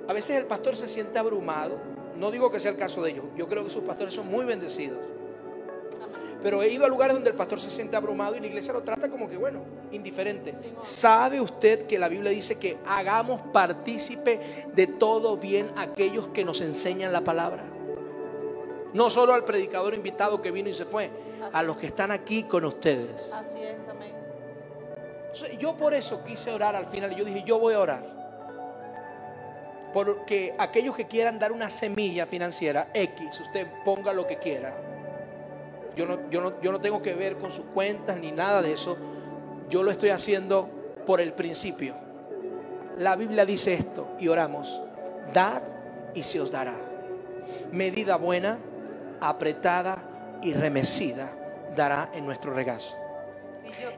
a 0.08 0.14
veces 0.14 0.38
el 0.38 0.46
pastor 0.46 0.76
se 0.76 0.88
siente 0.88 1.20
abrumado. 1.20 1.78
No 2.18 2.32
digo 2.32 2.52
que 2.52 2.60
sea 2.60 2.72
el 2.72 2.78
caso 2.78 3.02
de 3.02 3.12
ellos, 3.12 3.26
yo 3.38 3.48
creo 3.48 3.64
que 3.64 3.70
sus 3.70 3.84
pastores 3.84 4.14
son 4.14 4.28
muy 4.28 4.46
bendecidos. 4.46 4.98
Pero 6.42 6.64
he 6.64 6.70
ido 6.70 6.86
a 6.86 6.90
lugares 6.90 7.14
donde 7.14 7.30
el 7.30 7.36
pastor 7.36 7.60
se 7.60 7.70
siente 7.70 7.98
abrumado 7.98 8.36
y 8.36 8.40
la 8.40 8.48
iglesia 8.48 8.72
lo 8.72 8.82
trata 8.82 9.10
como 9.10 9.30
que, 9.30 9.36
bueno, 9.36 9.62
indiferente. 9.92 10.54
¿Sabe 10.80 11.42
usted 11.42 11.86
que 11.86 12.00
la 12.00 12.08
Biblia 12.08 12.32
dice 12.32 12.58
que 12.58 12.78
hagamos 12.86 13.42
partícipe 13.52 14.40
de 14.74 14.88
todo 14.88 15.36
bien 15.36 15.70
aquellos 15.76 16.30
que 16.30 16.46
nos 16.46 16.62
enseñan 16.62 17.12
la 17.12 17.22
palabra? 17.22 17.79
No 18.94 19.10
solo 19.10 19.34
al 19.34 19.46
predicador 19.46 19.94
invitado 19.94 20.42
que 20.42 20.52
vino 20.52 20.70
y 20.70 20.74
se 20.74 20.86
fue, 20.86 21.10
a 21.54 21.64
los 21.64 21.78
que 21.78 21.88
están 21.88 22.12
aquí 22.12 22.44
con 22.44 22.66
ustedes. 22.66 23.32
Así 23.34 23.62
es, 23.62 23.88
amén. 23.88 24.14
Yo 25.60 25.78
por 25.78 25.94
eso 25.94 26.24
quise 26.24 26.52
orar 26.52 26.76
al 26.76 26.86
final. 26.86 27.16
Yo 27.16 27.24
dije, 27.24 27.44
yo 27.46 27.60
voy 27.60 27.76
a 27.76 27.80
orar. 27.80 28.20
Porque 29.94 30.56
aquellos 30.58 30.96
que 30.96 31.08
quieran 31.08 31.40
dar 31.40 31.52
una 31.52 31.70
semilla 31.70 32.26
financiera, 32.26 32.90
X, 32.94 33.40
usted 33.40 33.68
ponga 33.84 34.14
lo 34.14 34.28
que 34.28 34.38
quiera 34.38 34.76
yo 36.00 36.06
no, 36.06 36.30
yo, 36.30 36.40
no, 36.40 36.62
yo 36.62 36.72
no 36.72 36.80
tengo 36.80 37.02
que 37.02 37.14
ver 37.14 37.36
con 37.36 37.52
sus 37.52 37.66
cuentas 37.66 38.18
ni 38.18 38.32
nada 38.32 38.62
de 38.62 38.72
eso. 38.72 38.98
Yo 39.70 39.84
lo 39.84 39.92
estoy 39.92 40.12
haciendo 40.12 40.70
por 41.06 41.20
el 41.20 41.34
principio. 41.34 41.94
La 42.98 43.18
Biblia 43.18 43.46
dice 43.46 43.74
esto 43.74 44.08
y 44.18 44.30
oramos. 44.30 44.82
Dad 45.34 45.62
y 46.16 46.24
se 46.24 46.40
os 46.40 46.52
dará. 46.52 46.76
Medida 47.74 48.16
buena, 48.16 48.60
apretada 49.22 50.40
y 50.42 50.54
remecida 50.54 51.30
dará 51.76 52.10
en 52.14 52.26
nuestro 52.26 52.54
regazo. 52.54 52.98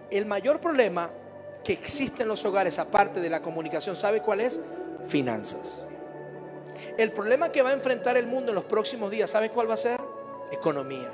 El 0.10 0.26
mayor 0.26 0.60
problema 0.60 1.10
que 1.64 1.74
existe 1.74 2.24
en 2.24 2.30
los 2.30 2.44
hogares, 2.46 2.80
aparte 2.80 3.20
de 3.20 3.30
la 3.30 3.42
comunicación, 3.42 3.96
¿sabe 3.96 4.22
cuál 4.22 4.42
es? 4.42 4.60
Finanzas. 5.06 5.84
El 6.98 7.12
problema 7.12 7.52
que 7.52 7.62
va 7.62 7.70
a 7.70 7.74
enfrentar 7.74 8.18
el 8.18 8.28
mundo 8.28 8.52
en 8.52 8.56
los 8.56 8.66
próximos 8.66 9.12
días, 9.12 9.30
¿sabe 9.30 9.50
cuál 9.50 9.70
va 9.70 9.76
a 9.76 9.78
ser? 9.78 10.00
Economía. 10.52 11.12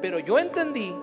Pero 0.00 0.18
yo 0.18 0.38
entendí 0.38 0.94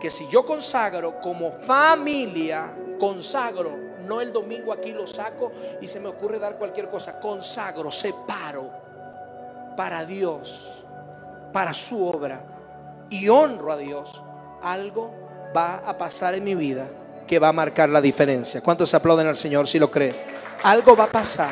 que 0.00 0.10
si 0.10 0.28
yo 0.28 0.44
consagro 0.44 1.20
como 1.20 1.52
familia, 1.52 2.74
consagro, 2.98 3.76
no 4.06 4.20
el 4.20 4.32
domingo 4.32 4.72
aquí 4.72 4.92
lo 4.92 5.06
saco 5.06 5.52
y 5.80 5.88
se 5.88 6.00
me 6.00 6.08
ocurre 6.08 6.38
dar 6.38 6.56
cualquier 6.56 6.88
cosa, 6.88 7.20
consagro, 7.20 7.90
separo 7.90 8.70
para 9.76 10.04
Dios, 10.06 10.85
para 11.56 11.72
su 11.72 12.06
obra 12.06 12.44
y 13.08 13.30
honro 13.30 13.72
a 13.72 13.78
Dios, 13.78 14.22
algo 14.62 15.10
va 15.56 15.76
a 15.86 15.96
pasar 15.96 16.34
en 16.34 16.44
mi 16.44 16.54
vida 16.54 16.86
que 17.26 17.38
va 17.38 17.48
a 17.48 17.52
marcar 17.52 17.88
la 17.88 18.02
diferencia. 18.02 18.60
¿Cuántos 18.60 18.92
aplauden 18.92 19.26
al 19.26 19.36
Señor 19.36 19.66
si 19.66 19.78
lo 19.78 19.90
cree? 19.90 20.14
Algo 20.64 20.94
va 20.94 21.04
a 21.04 21.06
pasar. 21.06 21.48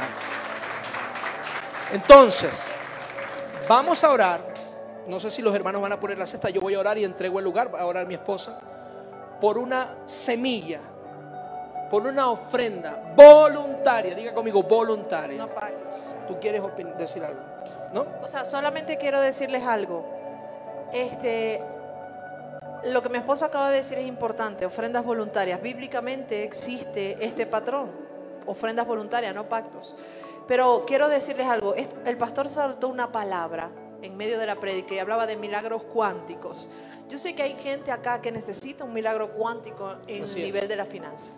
Entonces, 1.90 2.66
vamos 3.66 4.04
a 4.04 4.10
orar 4.10 4.52
no 5.06 5.18
sé 5.18 5.30
si 5.30 5.40
los 5.40 5.54
hermanos 5.54 5.80
van 5.80 5.92
a 5.92 6.00
poner 6.00 6.18
la 6.18 6.26
cesta, 6.26 6.50
yo 6.50 6.60
voy 6.60 6.74
a 6.74 6.80
orar 6.80 6.98
y 6.98 7.04
entrego 7.04 7.38
el 7.38 7.44
lugar, 7.46 7.74
va 7.74 7.80
a 7.80 7.86
orar 7.86 8.06
mi 8.06 8.12
esposa, 8.12 8.58
por 9.40 9.56
una 9.56 9.96
semilla, 10.04 10.80
por 11.90 12.06
una 12.06 12.28
ofrenda 12.28 13.14
voluntaria, 13.16 14.14
diga 14.14 14.34
conmigo, 14.34 14.62
voluntaria. 14.64 15.38
No. 15.38 15.48
¿Tú 16.28 16.38
quieres 16.38 16.62
decir 16.98 17.24
algo? 17.24 17.53
¿No? 17.92 18.06
O 18.22 18.28
sea, 18.28 18.44
solamente 18.44 18.96
quiero 18.96 19.20
decirles 19.20 19.64
algo. 19.64 20.04
Este, 20.92 21.60
lo 22.84 23.02
que 23.02 23.08
mi 23.08 23.18
esposa 23.18 23.46
acaba 23.46 23.70
de 23.70 23.78
decir 23.78 23.98
es 23.98 24.06
importante, 24.06 24.66
ofrendas 24.66 25.04
voluntarias. 25.04 25.60
Bíblicamente 25.60 26.42
existe 26.42 27.16
este 27.24 27.46
patrón, 27.46 27.90
ofrendas 28.46 28.86
voluntarias, 28.86 29.34
no 29.34 29.48
pactos. 29.48 29.96
Pero 30.46 30.84
quiero 30.86 31.08
decirles 31.08 31.46
algo, 31.46 31.74
el 31.74 32.16
pastor 32.18 32.48
saltó 32.48 32.88
una 32.88 33.10
palabra 33.10 33.70
en 34.02 34.16
medio 34.16 34.38
de 34.38 34.46
la 34.46 34.56
prédica 34.56 34.94
y 34.94 34.98
hablaba 34.98 35.26
de 35.26 35.36
milagros 35.36 35.82
cuánticos. 35.84 36.68
Yo 37.08 37.18
sé 37.18 37.34
que 37.34 37.42
hay 37.42 37.54
gente 37.54 37.90
acá 37.90 38.20
que 38.20 38.30
necesita 38.30 38.84
un 38.84 38.92
milagro 38.92 39.30
cuántico 39.30 39.96
en 40.06 40.24
el 40.24 40.34
nivel 40.34 40.68
de 40.68 40.76
la 40.76 40.84
finanza. 40.84 41.30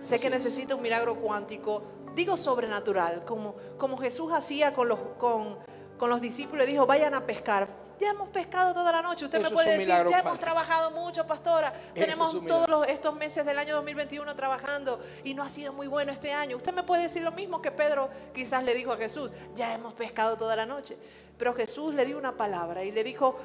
Sé 0.00 0.18
que 0.18 0.30
necesita 0.30 0.74
un 0.74 0.82
milagro 0.82 1.16
cuántico, 1.16 1.82
digo 2.14 2.36
sobrenatural, 2.36 3.24
como, 3.24 3.54
como 3.78 3.96
Jesús 3.98 4.32
hacía 4.32 4.72
con 4.72 4.88
los, 4.88 4.98
con, 5.18 5.58
con 5.98 6.10
los 6.10 6.20
discípulos, 6.20 6.66
dijo, 6.66 6.86
vayan 6.86 7.14
a 7.14 7.26
pescar. 7.26 7.68
Ya 8.00 8.10
hemos 8.10 8.30
pescado 8.30 8.72
toda 8.72 8.90
la 8.90 9.02
noche. 9.02 9.26
Usted 9.26 9.42
me 9.42 9.50
puede 9.50 9.72
decir, 9.72 9.88
ya 10.08 10.20
hemos 10.20 10.38
trabajado 10.38 10.90
mucho, 10.90 11.26
pastora. 11.26 11.72
Tenemos 11.92 12.34
todos 12.46 12.86
estos 12.88 13.14
meses 13.14 13.44
del 13.44 13.58
año 13.58 13.74
2021 13.74 14.34
trabajando 14.34 15.00
y 15.22 15.34
no 15.34 15.42
ha 15.42 15.50
sido 15.50 15.74
muy 15.74 15.86
bueno 15.86 16.10
este 16.10 16.32
año. 16.32 16.56
Usted 16.56 16.72
me 16.72 16.82
puede 16.82 17.02
decir 17.02 17.22
lo 17.22 17.32
mismo 17.32 17.60
que 17.60 17.70
Pedro 17.70 18.08
quizás 18.32 18.64
le 18.64 18.74
dijo 18.74 18.92
a 18.92 18.96
Jesús, 18.96 19.30
ya 19.54 19.74
hemos 19.74 19.92
pescado 19.92 20.38
toda 20.38 20.56
la 20.56 20.64
noche. 20.64 20.96
Pero 21.36 21.52
Jesús 21.52 21.94
le 21.94 22.06
dio 22.06 22.16
una 22.16 22.36
palabra 22.38 22.84
y 22.84 22.90
le 22.90 23.04
dijo, 23.04 23.36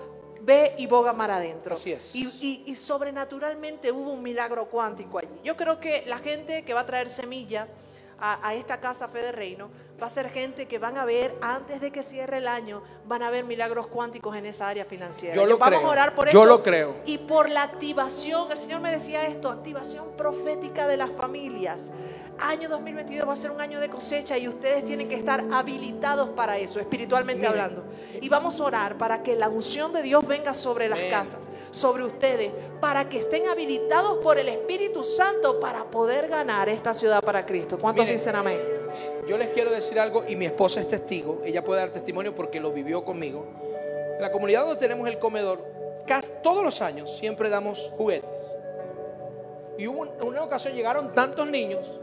ve 0.46 0.76
y 0.78 0.88
boga 0.88 1.12
mar 1.12 1.32
adentro. 1.32 1.74
Así 1.76 1.92
es. 1.92 2.16
Y, 2.16 2.76
sobrenaturalmente 2.76 3.92
hubo 3.92 4.12
un 4.12 4.24
milagro 4.24 4.68
cuántico 4.70 5.18
allí. 5.20 5.42
Yo 5.44 5.58
creo 5.58 5.80
que 5.80 6.04
la 6.08 6.20
gente 6.20 6.64
que 6.64 6.74
va 6.74 6.82
a 6.82 6.86
traer 6.86 7.10
semilla 7.10 7.68
a, 8.20 8.54
esta 8.54 8.80
casa 8.80 9.08
Fe 9.08 9.22
de 9.22 9.32
Reino 9.32 9.70
va 10.02 10.08
a 10.08 10.10
ser 10.10 10.30
gente 10.30 10.68
que 10.68 10.78
van 10.78 10.98
a 10.98 11.06
ver 11.06 11.36
antes 11.42 11.80
de 11.80 11.92
que 11.92 12.04
cierre 12.04 12.38
el 12.38 12.48
año, 12.48 12.82
van 13.06 13.24
a 13.24 13.30
ver 13.30 13.46
milagros 13.46 13.88
cuánticos 13.88 14.36
en 14.36 14.46
esa 14.46 14.68
área 14.68 14.84
financiera. 14.86 15.36
Yo 15.36 15.46
lo 15.46 15.58
Vamos 15.58 15.80
creo. 15.80 15.88
a 15.90 15.92
orar 15.92 16.16
por 16.16 16.30
Yo 16.30 16.40
eso. 16.42 16.46
lo 16.46 16.64
creo. 16.64 16.96
Y 17.06 17.18
por 17.20 17.50
la 17.50 17.64
activación, 17.64 18.52
el 18.52 18.58
Señor 18.58 18.82
me 18.82 18.92
decía 18.92 19.26
esto, 19.28 19.50
activación 19.50 20.06
profética 20.18 20.88
de 20.88 20.98
las 20.98 21.12
familias. 21.12 21.92
Año 22.38 22.68
2022 22.68 23.26
va 23.26 23.32
a 23.32 23.38
ser 23.38 23.52
un 23.52 23.62
año 23.62 23.80
de 23.80 23.88
cosecha 23.88 24.38
y 24.38 24.50
ustedes 24.50 24.84
tienen 24.84 25.08
que 25.08 25.16
estar 25.16 25.42
habilitados 25.54 26.28
para 26.32 26.58
eso, 26.58 26.82
espiritualmente 26.82 27.48
Miren. 27.48 27.62
hablando. 27.62 27.86
Y 28.20 28.28
vamos 28.28 28.60
a 28.60 28.66
orar 28.66 28.98
para 28.98 29.24
que 29.24 29.38
la 29.38 29.48
unción 29.48 29.94
de 29.94 30.02
Dios 30.02 30.28
venga 30.28 30.54
sobre 30.54 30.90
las 30.90 31.00
Amén. 31.00 31.12
casas, 31.12 31.50
sobre 31.72 32.04
ustedes, 32.04 32.52
para 32.82 33.08
que 33.08 33.20
estén 33.20 33.48
habilitados 33.48 34.18
por 34.18 34.38
el 34.38 34.50
Espíritu 34.50 35.02
Santo 35.04 35.62
para 35.62 35.86
poder 35.86 36.28
ganar 36.28 36.68
esta 36.68 36.94
ciudad 36.94 37.24
para 37.24 37.46
Cristo. 37.46 37.78
¿Cuántos 37.80 38.04
Miren. 38.04 38.18
dicen 38.20 38.36
amén? 38.36 38.60
Yo 39.28 39.38
les 39.38 39.50
quiero 39.50 39.72
decir 39.72 40.00
algo 40.00 40.24
y 40.28 40.36
mi 40.36 40.46
esposa 40.46 40.80
es 40.82 40.88
testigo, 40.88 41.42
ella 41.46 41.64
puede 41.64 41.82
dar 41.82 41.90
testimonio 41.90 42.34
porque 42.36 42.60
lo 42.60 42.72
vivió 42.72 43.04
conmigo. 43.04 43.46
En 44.16 44.22
la 44.22 44.32
comunidad 44.32 44.62
donde 44.66 44.80
tenemos 44.80 45.08
el 45.10 45.18
comedor, 45.20 45.60
casi 46.06 46.32
todos 46.44 46.64
los 46.64 46.82
años 46.82 47.16
siempre 47.18 47.50
damos 47.50 47.92
juguetes. 47.98 48.58
Y 49.78 49.88
hubo 49.88 50.02
un- 50.02 50.12
una 50.24 50.44
ocasión 50.44 50.74
llegaron 50.74 51.14
tantos 51.14 51.48
niños 51.48 52.00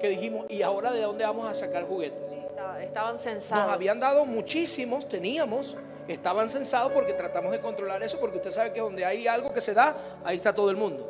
que 0.00 0.08
dijimos, 0.08 0.46
¿y 0.48 0.62
ahora 0.62 0.92
de 0.92 1.00
dónde 1.02 1.24
vamos 1.24 1.48
a 1.48 1.54
sacar 1.54 1.84
juguetes? 1.86 2.32
Estaba- 2.32 2.82
Estaban 2.82 3.18
censados. 3.18 3.64
Nos 3.66 3.74
habían 3.74 3.98
dado 4.00 4.24
muchísimos, 4.24 5.08
teníamos, 5.08 5.76
estaban 6.08 6.48
censados 6.50 6.92
porque 6.92 7.12
tratamos 7.12 7.50
de 7.52 7.60
controlar 7.60 8.02
eso, 8.02 8.18
porque 8.20 8.36
usted 8.36 8.50
sabe 8.50 8.72
que 8.72 8.80
donde 8.80 9.04
hay 9.04 9.26
algo 9.26 9.52
que 9.52 9.60
se 9.60 9.74
da, 9.74 9.96
ahí 10.24 10.36
está 10.36 10.54
todo 10.54 10.70
el 10.70 10.76
mundo. 10.76 11.08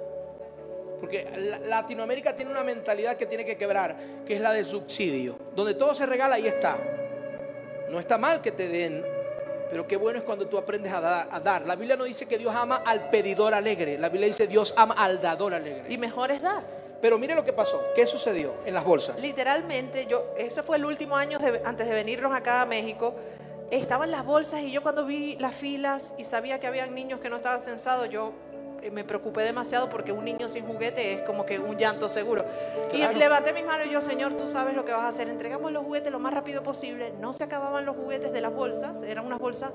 Porque 1.02 1.28
la- 1.36 1.58
Latinoamérica 1.58 2.32
tiene 2.36 2.52
una 2.52 2.62
mentalidad 2.62 3.16
que 3.16 3.26
tiene 3.26 3.44
que 3.44 3.56
quebrar, 3.56 3.96
que 4.24 4.36
es 4.36 4.40
la 4.40 4.52
de 4.52 4.62
subsidio. 4.62 5.36
Donde 5.56 5.74
todo 5.74 5.94
se 5.96 6.06
regala, 6.06 6.36
ahí 6.36 6.46
está. 6.46 6.78
No 7.90 7.98
está 7.98 8.16
mal 8.18 8.40
que 8.40 8.52
te 8.52 8.68
den, 8.68 9.04
Pero 9.70 9.86
qué 9.88 9.96
bueno 9.96 10.18
es 10.18 10.24
cuando 10.26 10.46
tú 10.46 10.58
aprendes 10.58 10.92
a 10.92 11.00
dar, 11.00 11.28
a 11.30 11.40
dar. 11.40 11.62
La 11.66 11.74
Biblia 11.76 11.96
no 11.96 12.04
dice 12.04 12.26
que 12.26 12.36
Dios 12.36 12.54
ama 12.54 12.82
al 12.86 13.08
pedidor 13.08 13.54
alegre. 13.54 13.96
La 13.98 14.10
Biblia 14.10 14.26
dice 14.28 14.46
Dios 14.46 14.74
ama 14.76 14.94
al 14.98 15.20
dador 15.22 15.54
alegre. 15.54 15.84
Y 15.88 15.96
mejor 15.96 16.30
es 16.30 16.42
dar. 16.42 16.62
Pero 17.00 17.16
mire 17.18 17.34
lo 17.34 17.42
que 17.42 17.54
pasó. 17.54 17.82
¿Qué 17.94 18.06
sucedió 18.06 18.52
en 18.66 18.74
las 18.74 18.84
bolsas? 18.84 19.20
Literalmente, 19.22 20.04
yo, 20.06 20.34
ese 20.36 20.62
fue 20.62 20.76
el 20.76 20.84
último 20.84 21.16
año 21.16 21.38
de- 21.38 21.62
antes 21.64 21.88
de 21.88 21.94
venirnos 21.94 22.32
acá 22.34 22.60
a 22.60 22.66
México. 22.66 23.14
Estaban 23.70 24.10
las 24.10 24.24
bolsas 24.26 24.60
y 24.60 24.70
yo 24.70 24.82
cuando 24.82 25.06
vi 25.06 25.36
las 25.38 25.54
filas 25.54 26.14
y 26.18 26.24
sabía 26.24 26.60
que 26.60 26.66
habían 26.66 26.94
niños 26.94 27.18
que 27.20 27.30
no 27.30 27.36
estaban 27.36 27.62
censados, 27.62 28.10
yo 28.10 28.32
me 28.90 29.04
preocupé 29.04 29.42
demasiado 29.42 29.88
porque 29.88 30.12
un 30.12 30.24
niño 30.24 30.48
sin 30.48 30.66
juguete 30.66 31.12
es 31.12 31.22
como 31.22 31.46
que 31.46 31.58
un 31.58 31.76
llanto 31.76 32.08
seguro. 32.08 32.44
Claro. 32.90 33.12
Y 33.12 33.18
levanté 33.18 33.52
mis 33.52 33.64
manos 33.64 33.86
y 33.86 33.90
yo, 33.90 34.00
Señor, 34.00 34.34
tú 34.34 34.48
sabes 34.48 34.74
lo 34.74 34.84
que 34.84 34.92
vas 34.92 35.02
a 35.02 35.08
hacer. 35.08 35.28
Entregamos 35.28 35.70
los 35.72 35.84
juguetes 35.84 36.10
lo 36.10 36.18
más 36.18 36.32
rápido 36.34 36.62
posible. 36.62 37.12
No 37.20 37.32
se 37.32 37.44
acababan 37.44 37.84
los 37.86 37.96
juguetes 37.96 38.32
de 38.32 38.40
las 38.40 38.52
bolsas, 38.52 39.02
eran 39.02 39.26
unas 39.26 39.38
bolsas, 39.38 39.70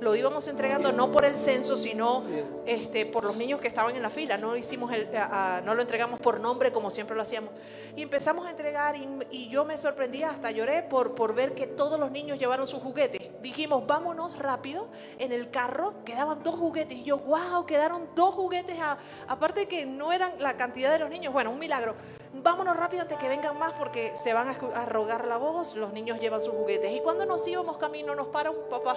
lo 0.00 0.14
íbamos 0.14 0.46
entregando 0.48 0.92
no 0.92 1.10
por 1.10 1.24
el 1.24 1.36
censo, 1.36 1.76
sino 1.76 2.18
es. 2.20 2.28
este, 2.66 3.06
por 3.06 3.24
los 3.24 3.36
niños 3.36 3.60
que 3.60 3.68
estaban 3.68 3.96
en 3.96 4.02
la 4.02 4.10
fila. 4.10 4.38
No 4.38 4.56
hicimos 4.56 4.92
el, 4.92 5.08
a- 5.16 5.56
a- 5.56 5.60
no 5.62 5.74
lo 5.74 5.82
entregamos 5.82 6.20
por 6.20 6.38
nombre 6.40 6.70
como 6.72 6.90
siempre 6.90 7.16
lo 7.16 7.22
hacíamos. 7.22 7.50
Y 7.96 8.02
empezamos 8.02 8.46
a 8.46 8.50
entregar 8.50 8.96
y, 8.96 9.08
y 9.30 9.48
yo 9.48 9.64
me 9.64 9.76
sorprendía, 9.76 10.30
hasta 10.30 10.50
lloré 10.50 10.82
por, 10.82 11.14
por 11.14 11.34
ver 11.34 11.54
que 11.54 11.66
todos 11.66 11.98
los 11.98 12.10
niños 12.10 12.38
llevaron 12.38 12.66
sus 12.66 12.82
juguetes. 12.82 13.20
Dijimos, 13.42 13.86
vámonos 13.86 14.38
rápido. 14.38 14.88
En 15.18 15.32
el 15.32 15.50
carro 15.50 15.94
quedaban 16.04 16.42
dos 16.42 16.54
juguetes. 16.54 16.98
Y 16.98 17.02
yo, 17.04 17.18
wow, 17.18 17.66
quedaron 17.66 18.08
dos 18.14 18.34
juguetes. 18.34 18.51
A- 18.58 18.98
aparte 19.28 19.66
que 19.66 19.86
no 19.86 20.12
eran 20.12 20.32
la 20.38 20.56
cantidad 20.56 20.92
de 20.92 20.98
los 20.98 21.10
niños. 21.10 21.32
Bueno, 21.32 21.50
un 21.50 21.58
milagro. 21.58 21.94
Vámonos 22.34 22.76
rápido 22.76 23.02
antes 23.02 23.18
que 23.18 23.28
vengan 23.28 23.58
más 23.58 23.72
porque 23.72 24.12
se 24.16 24.32
van 24.32 24.48
a, 24.48 24.52
a 24.80 24.86
rogar 24.86 25.26
la 25.26 25.36
voz. 25.36 25.74
Los 25.76 25.92
niños 25.92 26.20
llevan 26.20 26.42
sus 26.42 26.54
juguetes. 26.54 26.90
Y 26.92 27.00
cuando 27.00 27.26
nos 27.26 27.46
íbamos 27.46 27.76
camino, 27.78 28.14
nos 28.14 28.28
para 28.28 28.50
un 28.50 28.68
papá 28.70 28.96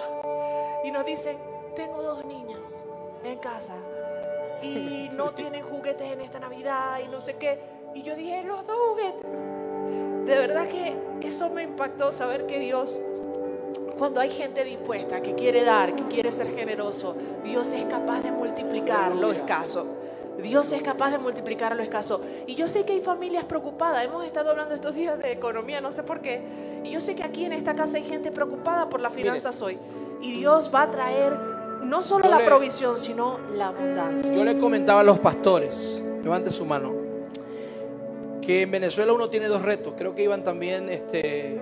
y 0.84 0.90
nos 0.90 1.04
dice, 1.04 1.36
tengo 1.74 2.02
dos 2.02 2.24
niñas 2.24 2.84
en 3.24 3.38
casa 3.38 3.74
y 4.62 5.08
no 5.12 5.32
tienen 5.32 5.64
juguetes 5.64 6.10
en 6.12 6.20
esta 6.20 6.38
Navidad 6.40 7.00
y 7.04 7.08
no 7.08 7.20
sé 7.20 7.36
qué. 7.36 7.58
Y 7.94 8.02
yo 8.02 8.14
dije, 8.14 8.42
los 8.44 8.66
dos 8.66 8.76
juguetes. 8.90 9.24
De 10.26 10.38
verdad 10.38 10.66
que 10.68 10.96
eso 11.20 11.48
me 11.50 11.62
impactó 11.62 12.12
saber 12.12 12.46
que 12.46 12.58
Dios, 12.58 13.00
cuando 13.98 14.20
hay 14.20 14.30
gente 14.30 14.64
dispuesta, 14.64 15.20
que 15.22 15.34
quiere 15.34 15.62
dar, 15.64 15.94
que 15.96 16.04
quiere 16.04 16.30
ser 16.30 16.54
generoso, 16.54 17.14
Dios 17.44 17.72
es 17.72 17.84
capaz 17.86 18.22
de 18.22 18.30
multiplicar 18.30 19.14
lo 19.14 19.32
escaso. 19.32 19.86
Dios 20.42 20.70
es 20.72 20.82
capaz 20.82 21.10
de 21.12 21.18
multiplicar 21.18 21.74
lo 21.74 21.82
escaso. 21.82 22.20
Y 22.46 22.54
yo 22.54 22.68
sé 22.68 22.84
que 22.84 22.92
hay 22.92 23.00
familias 23.00 23.44
preocupadas. 23.44 24.04
Hemos 24.04 24.24
estado 24.26 24.50
hablando 24.50 24.74
estos 24.74 24.94
días 24.94 25.18
de 25.18 25.32
economía, 25.32 25.80
no 25.80 25.90
sé 25.90 26.02
por 26.02 26.20
qué. 26.20 26.42
Y 26.84 26.90
yo 26.90 27.00
sé 27.00 27.14
que 27.14 27.22
aquí 27.24 27.46
en 27.46 27.54
esta 27.54 27.74
casa 27.74 27.96
hay 27.96 28.04
gente 28.04 28.30
preocupada 28.30 28.88
por 28.90 29.00
las 29.00 29.14
finanzas 29.14 29.62
hoy. 29.62 29.78
Y 30.20 30.32
Dios 30.32 30.70
va 30.74 30.82
a 30.82 30.90
traer 30.90 31.32
no 31.82 32.02
solo 32.02 32.28
la 32.28 32.38
le- 32.38 32.44
provisión, 32.44 32.98
sino 32.98 33.38
la 33.54 33.68
abundancia. 33.68 34.30
Yo 34.30 34.44
le 34.44 34.58
comentaba 34.58 35.00
a 35.00 35.04
los 35.04 35.18
pastores, 35.20 36.04
levante 36.22 36.50
su 36.50 36.66
mano, 36.66 36.92
que 38.42 38.62
en 38.62 38.70
Venezuela 38.70 39.12
uno 39.14 39.28
tiene 39.30 39.48
dos 39.48 39.62
retos. 39.62 39.94
Creo 39.96 40.14
que 40.14 40.22
iban 40.22 40.44
también 40.44 40.90
este, 40.90 41.58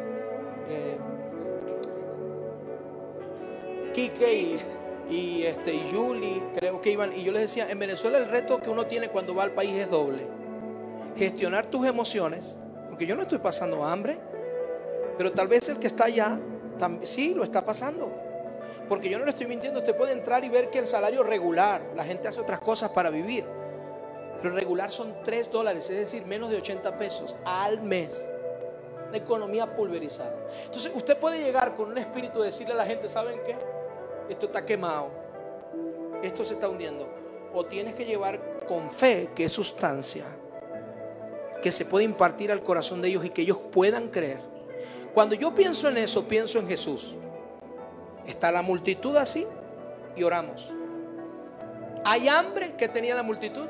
Quique 3.94 4.34
y, 4.34 4.60
y, 5.10 5.42
este, 5.44 5.72
y 5.72 5.90
Yuli, 5.90 6.42
creo 6.56 6.80
que 6.80 6.90
iban. 6.90 7.12
Y 7.16 7.22
yo 7.22 7.32
les 7.32 7.42
decía, 7.42 7.70
en 7.70 7.78
Venezuela 7.78 8.18
el 8.18 8.28
reto 8.28 8.60
que 8.60 8.68
uno 8.68 8.86
tiene 8.86 9.08
cuando 9.08 9.34
va 9.34 9.44
al 9.44 9.52
país 9.52 9.74
es 9.74 9.90
doble. 9.90 10.26
Gestionar 11.16 11.66
tus 11.66 11.86
emociones, 11.86 12.56
porque 12.88 13.06
yo 13.06 13.14
no 13.16 13.22
estoy 13.22 13.38
pasando 13.38 13.84
hambre, 13.84 14.18
pero 15.16 15.32
tal 15.32 15.48
vez 15.48 15.68
el 15.68 15.78
que 15.78 15.86
está 15.86 16.06
allá, 16.06 16.38
sí, 17.02 17.34
lo 17.34 17.44
está 17.44 17.64
pasando. 17.64 18.12
Porque 18.88 19.08
yo 19.08 19.18
no 19.18 19.24
le 19.24 19.30
estoy 19.30 19.46
mintiendo, 19.46 19.80
usted 19.80 19.96
puede 19.96 20.12
entrar 20.12 20.44
y 20.44 20.48
ver 20.48 20.70
que 20.70 20.78
el 20.78 20.86
salario 20.86 21.22
regular, 21.22 21.82
la 21.94 22.04
gente 22.04 22.28
hace 22.28 22.40
otras 22.40 22.60
cosas 22.60 22.90
para 22.90 23.10
vivir. 23.10 23.44
Pero 24.42 24.54
regular 24.54 24.90
son 24.90 25.14
3 25.24 25.50
dólares, 25.50 25.88
es 25.88 25.96
decir, 25.96 26.26
menos 26.26 26.50
de 26.50 26.58
80 26.58 26.96
pesos 26.98 27.36
al 27.44 27.80
mes. 27.80 28.30
Una 29.08 29.16
economía 29.16 29.74
pulverizada. 29.74 30.34
Entonces 30.66 30.92
usted 30.94 31.16
puede 31.16 31.40
llegar 31.40 31.74
con 31.74 31.90
un 31.90 31.96
espíritu 31.96 32.40
de 32.40 32.46
decirle 32.46 32.74
a 32.74 32.76
la 32.76 32.84
gente, 32.84 33.08
¿saben 33.08 33.40
qué? 33.46 33.56
Esto 34.28 34.46
está 34.46 34.64
quemado. 34.64 35.10
Esto 36.22 36.44
se 36.44 36.55
está 36.55 36.68
hundiendo. 36.68 37.09
O 37.52 37.64
tienes 37.64 37.94
que 37.94 38.05
llevar 38.05 38.64
con 38.66 38.90
fe, 38.90 39.30
que 39.34 39.44
es 39.44 39.52
sustancia, 39.52 40.24
que 41.62 41.70
se 41.70 41.84
puede 41.84 42.05
impartir 42.05 42.51
al 42.51 42.62
corazón 42.62 43.02
de 43.02 43.09
ellos 43.09 43.24
y 43.24 43.30
que 43.30 43.42
ellos 43.42 43.59
puedan 43.70 44.09
creer. 44.09 44.40
Cuando 45.12 45.34
yo 45.34 45.55
pienso 45.55 45.88
en 45.88 45.98
eso, 45.98 46.26
pienso 46.26 46.59
en 46.59 46.66
Jesús. 46.66 47.14
Está 48.26 48.51
la 48.51 48.62
multitud 48.62 49.16
así 49.16 49.46
y 50.16 50.22
oramos. 50.22 50.72
¿Hay 52.05 52.28
hambre 52.28 52.74
que 52.76 52.88
tenía 52.88 53.14
la 53.14 53.22
multitud? 53.22 53.66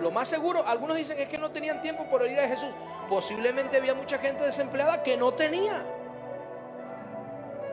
Lo 0.00 0.10
más 0.10 0.28
seguro, 0.28 0.64
algunos 0.66 0.96
dicen 0.96 1.18
es 1.18 1.28
que 1.28 1.36
no 1.36 1.50
tenían 1.50 1.82
tiempo 1.82 2.04
por 2.08 2.26
ir 2.26 2.38
a 2.38 2.48
Jesús. 2.48 2.70
Posiblemente 3.08 3.76
había 3.76 3.94
mucha 3.94 4.18
gente 4.18 4.44
desempleada 4.44 5.02
que 5.02 5.16
no 5.16 5.34
tenía. 5.34 5.84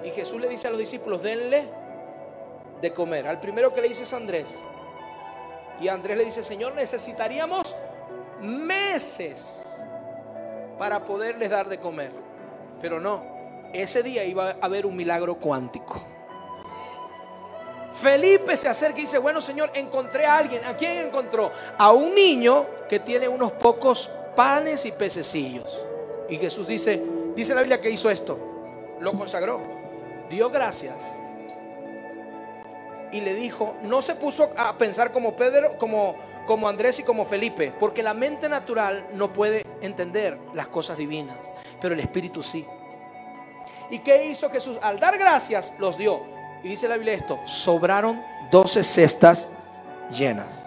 Y 0.03 0.11
Jesús 0.11 0.39
le 0.39 0.49
dice 0.49 0.67
a 0.67 0.71
los 0.71 0.79
discípulos, 0.79 1.21
denle 1.21 1.67
de 2.81 2.93
comer. 2.93 3.27
Al 3.27 3.39
primero 3.39 3.73
que 3.73 3.81
le 3.81 3.89
dice 3.89 4.03
es 4.03 4.13
Andrés. 4.13 4.57
Y 5.79 5.87
Andrés 5.87 6.17
le 6.17 6.25
dice, 6.25 6.43
Señor, 6.43 6.73
necesitaríamos 6.75 7.75
meses 8.41 9.63
para 10.77 11.05
poderles 11.05 11.49
dar 11.49 11.69
de 11.69 11.79
comer. 11.79 12.11
Pero 12.81 12.99
no, 12.99 13.23
ese 13.73 14.03
día 14.03 14.23
iba 14.23 14.51
a 14.51 14.55
haber 14.61 14.85
un 14.85 14.95
milagro 14.95 15.35
cuántico. 15.35 15.95
Felipe 17.93 18.55
se 18.55 18.67
acerca 18.67 18.99
y 18.99 19.01
dice, 19.01 19.17
bueno 19.17 19.41
Señor, 19.41 19.71
encontré 19.73 20.25
a 20.25 20.37
alguien. 20.37 20.63
¿A 20.65 20.77
quién 20.77 20.99
encontró? 20.99 21.51
A 21.77 21.91
un 21.91 22.13
niño 22.13 22.65
que 22.87 22.99
tiene 22.99 23.27
unos 23.27 23.51
pocos 23.53 24.09
panes 24.35 24.85
y 24.85 24.91
pececillos. 24.91 25.79
Y 26.29 26.37
Jesús 26.37 26.67
dice, 26.67 27.01
dice 27.35 27.55
la 27.55 27.61
Biblia 27.61 27.81
que 27.81 27.89
hizo 27.89 28.09
esto. 28.09 28.37
Lo 28.99 29.13
consagró. 29.13 29.76
Dio 30.29 30.49
gracias. 30.49 31.19
Y 33.11 33.21
le 33.21 33.33
dijo, 33.33 33.75
no 33.83 34.01
se 34.01 34.15
puso 34.15 34.51
a 34.57 34.73
pensar 34.77 35.11
como 35.11 35.35
Pedro, 35.35 35.77
como, 35.77 36.15
como 36.45 36.67
Andrés 36.67 36.99
y 36.99 37.03
como 37.03 37.25
Felipe, 37.25 37.73
porque 37.79 38.03
la 38.03 38.13
mente 38.13 38.49
natural 38.49 39.07
no 39.13 39.31
puede 39.31 39.65
entender 39.81 40.37
las 40.53 40.67
cosas 40.67 40.97
divinas, 40.97 41.37
pero 41.79 41.93
el 41.93 42.01
Espíritu 42.01 42.43
sí. 42.43 42.65
¿Y 43.89 43.99
qué 43.99 44.25
hizo 44.25 44.49
Jesús? 44.49 44.77
Al 44.81 44.99
dar 44.99 45.17
gracias, 45.17 45.73
los 45.79 45.97
dio. 45.97 46.21
Y 46.63 46.69
dice 46.69 46.87
la 46.87 46.95
Biblia 46.95 47.13
esto, 47.13 47.39
sobraron 47.45 48.21
12 48.51 48.83
cestas 48.83 49.51
llenas. 50.11 50.65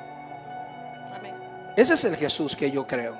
Amén. 1.15 1.35
Ese 1.77 1.95
es 1.95 2.05
el 2.05 2.17
Jesús 2.17 2.57
que 2.57 2.71
yo 2.71 2.87
creo. 2.87 3.19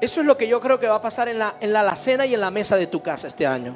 Eso 0.00 0.20
es 0.20 0.26
lo 0.26 0.36
que 0.36 0.46
yo 0.46 0.60
creo 0.60 0.78
que 0.78 0.86
va 0.86 0.96
a 0.96 1.02
pasar 1.02 1.28
en 1.28 1.38
la, 1.38 1.54
en 1.60 1.72
la 1.72 1.80
alacena 1.80 2.26
y 2.26 2.34
en 2.34 2.40
la 2.40 2.50
mesa 2.50 2.76
de 2.76 2.86
tu 2.86 3.02
casa 3.02 3.26
este 3.26 3.46
año. 3.46 3.74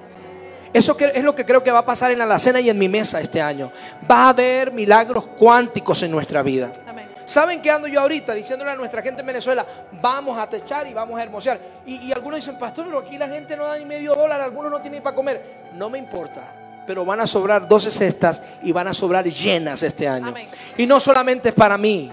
Eso 0.73 0.97
es 0.99 1.25
lo 1.25 1.35
que 1.35 1.45
creo 1.45 1.63
que 1.63 1.71
va 1.71 1.81
a 1.81 1.87
pasar 1.87 2.11
en 2.11 2.19
la 2.19 2.25
alacena 2.25 2.61
y 2.61 2.71
en 2.71 2.79
mi 2.79 2.89
mesa 2.89 3.21
este 3.21 3.41
año. 3.41 3.71
Va 4.11 4.25
a 4.25 4.29
haber 4.31 4.73
milagros 4.73 5.27
cuánticos 5.39 6.03
en 6.03 6.11
nuestra 6.11 6.43
vida. 6.43 6.73
Amén. 6.87 7.09
¿Saben 7.29 7.61
qué 7.61 7.71
ando 7.71 7.87
yo 7.89 8.01
ahorita 8.01 8.33
diciéndole 8.33 8.71
a 8.71 8.75
nuestra 8.75 9.03
gente 9.03 9.21
en 9.21 9.27
Venezuela? 9.27 9.67
Vamos 10.01 10.39
a 10.39 10.49
techar 10.49 10.87
y 10.87 10.95
vamos 10.95 11.21
a 11.21 11.23
hermosear. 11.23 11.61
Y, 11.85 11.97
y 12.07 12.13
algunos 12.13 12.39
dicen, 12.39 12.59
pastor, 12.59 12.87
pero 12.87 13.01
aquí 13.01 13.19
la 13.19 13.29
gente 13.29 13.55
no 13.55 13.65
da 13.65 13.79
ni 13.79 13.85
medio 13.85 14.15
dólar, 14.15 14.41
algunos 14.41 14.71
no 14.71 14.81
tienen 14.81 15.03
para 15.03 15.15
comer. 15.15 15.69
No 15.75 15.91
me 15.91 15.99
importa, 15.99 16.51
pero 16.87 17.05
van 17.05 17.21
a 17.21 17.27
sobrar 17.27 17.69
12 17.69 17.91
cestas 17.91 18.43
y 18.63 18.73
van 18.73 18.89
a 18.89 18.95
sobrar 18.95 19.27
llenas 19.27 19.83
este 19.83 20.09
año. 20.09 20.29
Amén. 20.29 20.49
Y 20.79 20.87
no 20.87 20.99
solamente 20.99 21.51
es 21.51 21.55
para 21.55 21.77
mí, 21.77 22.11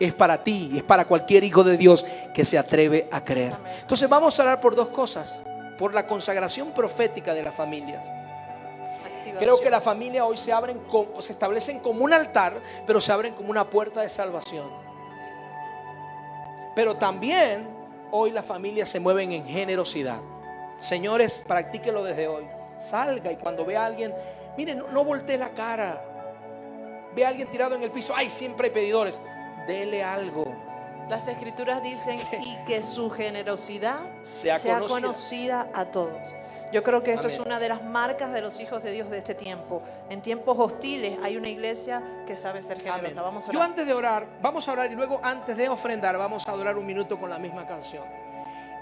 es 0.00 0.12
para 0.12 0.42
ti, 0.42 0.72
es 0.74 0.82
para 0.82 1.04
cualquier 1.04 1.44
hijo 1.44 1.62
de 1.62 1.76
Dios 1.76 2.04
que 2.34 2.44
se 2.44 2.58
atreve 2.58 3.08
a 3.12 3.24
creer. 3.24 3.52
Amén. 3.54 3.72
Entonces 3.82 4.08
vamos 4.08 4.38
a 4.40 4.42
orar 4.42 4.60
por 4.60 4.74
dos 4.74 4.88
cosas. 4.88 5.44
Por 5.78 5.94
la 5.94 6.06
consagración 6.06 6.72
profética 6.72 7.32
de 7.32 7.42
las 7.42 7.54
familias. 7.54 8.12
Creo 9.38 9.60
que 9.60 9.70
la 9.70 9.80
familia 9.80 10.24
hoy 10.24 10.36
se 10.36 10.52
abren 10.52 10.80
como, 10.80 11.22
se 11.22 11.32
establecen 11.32 11.80
como 11.80 12.04
un 12.04 12.12
altar, 12.12 12.60
pero 12.86 13.00
se 13.00 13.12
abren 13.12 13.34
como 13.34 13.50
una 13.50 13.70
puerta 13.70 14.00
de 14.00 14.08
salvación. 14.08 14.68
Pero 16.74 16.96
también 16.96 17.68
hoy 18.10 18.30
las 18.30 18.44
familias 18.44 18.88
se 18.88 19.00
mueven 19.00 19.32
en 19.32 19.46
generosidad. 19.46 20.20
Señores, 20.78 21.44
practíquelo 21.46 22.02
desde 22.02 22.28
hoy. 22.28 22.48
Salga 22.76 23.32
y 23.32 23.36
cuando 23.36 23.64
vea 23.64 23.82
a 23.82 23.86
alguien, 23.86 24.14
mire, 24.56 24.74
no, 24.74 24.88
no 24.88 25.04
voltee 25.04 25.38
la 25.38 25.50
cara. 25.50 26.04
Ve 27.14 27.24
a 27.24 27.28
alguien 27.28 27.48
tirado 27.48 27.74
en 27.74 27.82
el 27.82 27.90
piso, 27.90 28.12
ay, 28.16 28.30
siempre 28.30 28.68
hay 28.68 28.72
pedidores. 28.72 29.20
Dele 29.66 30.02
algo. 30.04 30.67
Las 31.08 31.26
escrituras 31.28 31.82
dicen 31.82 32.18
y 32.42 32.56
que 32.66 32.82
su 32.82 33.10
generosidad 33.10 34.00
Sea 34.22 34.58
sea, 34.58 34.78
conocida. 34.78 35.00
conocida. 35.00 35.68
a 35.74 35.84
todos. 35.86 36.34
Yo 36.70 36.82
creo 36.82 37.02
que 37.02 37.14
eso 37.14 37.28
es 37.28 37.38
una 37.38 37.58
de 37.58 37.70
las 37.70 37.82
marcas 37.82 38.30
de 38.30 38.42
los 38.42 38.60
hijos 38.60 38.82
de 38.82 38.92
Dios 38.92 39.08
de 39.08 39.16
este 39.16 39.34
tiempo. 39.34 39.82
En 40.10 40.20
tiempos 40.20 40.54
hostiles 40.58 41.18
hay 41.22 41.38
una 41.38 41.48
iglesia 41.48 42.02
que 42.26 42.36
sabe 42.36 42.60
ser 42.60 42.76
Amén. 42.80 42.92
generosa. 42.92 43.22
Vamos 43.22 43.48
a 43.48 43.52
Yo 43.52 43.58
orar. 43.58 43.70
antes 43.70 43.86
de 43.86 43.94
orar, 43.94 44.26
vamos 44.42 44.68
a 44.68 44.72
orar 44.72 44.92
y 44.92 44.94
luego 44.94 45.18
antes 45.22 45.56
de 45.56 45.66
ofrendar, 45.70 46.18
vamos 46.18 46.46
a 46.46 46.50
adorar 46.50 46.76
un 46.76 46.84
minuto 46.84 47.18
con 47.18 47.30
la 47.30 47.38
misma 47.38 47.66
canción. 47.66 48.04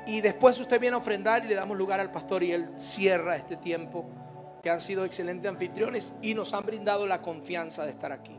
Y 0.04 0.20
después 0.20 0.58
usted 0.58 0.80
viene 0.80 0.94
a 0.94 0.98
ofrendar 0.98 1.44
y 1.44 1.48
le 1.48 1.54
damos 1.54 1.76
lugar 1.76 2.00
al 2.00 2.10
pastor 2.10 2.42
y 2.42 2.50
él 2.50 2.72
cierra 2.76 3.36
este 3.36 3.56
tiempo 3.56 4.04
que 4.64 4.70
han 4.70 4.80
sido 4.80 5.04
excelentes 5.04 5.48
anfitriones 5.48 6.14
y 6.22 6.34
nos 6.34 6.54
han 6.54 6.66
brindado 6.66 7.06
la 7.06 7.22
confianza 7.22 7.84
de 7.84 7.90
estar 7.92 8.10
aquí. 8.10 8.36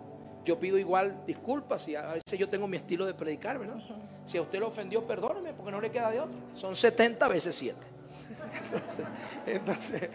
Yo 0.47 0.57
pido 0.57 0.77
igual 0.77 1.25
disculpas 1.27 1.85
y 1.89 1.95
a 1.97 2.13
veces 2.13 2.39
yo 2.39 2.47
tengo 2.47 2.69
mi 2.69 2.77
estilo 2.77 3.05
de 3.05 3.13
predicar, 3.13 3.59
¿verdad? 3.59 3.83
Si 4.23 4.37
a 4.37 4.41
usted 4.41 4.61
lo 4.61 4.67
ofendió, 4.67 5.05
perdóneme 5.05 5.51
porque 5.51 5.73
no 5.73 5.81
le 5.81 5.91
queda 5.91 6.09
de 6.09 6.21
otra. 6.21 6.39
Son 6.53 6.73
70 6.73 7.27
veces 7.27 7.53
7. 7.53 7.77
Entonces, 8.63 9.05
entonces, 9.45 10.09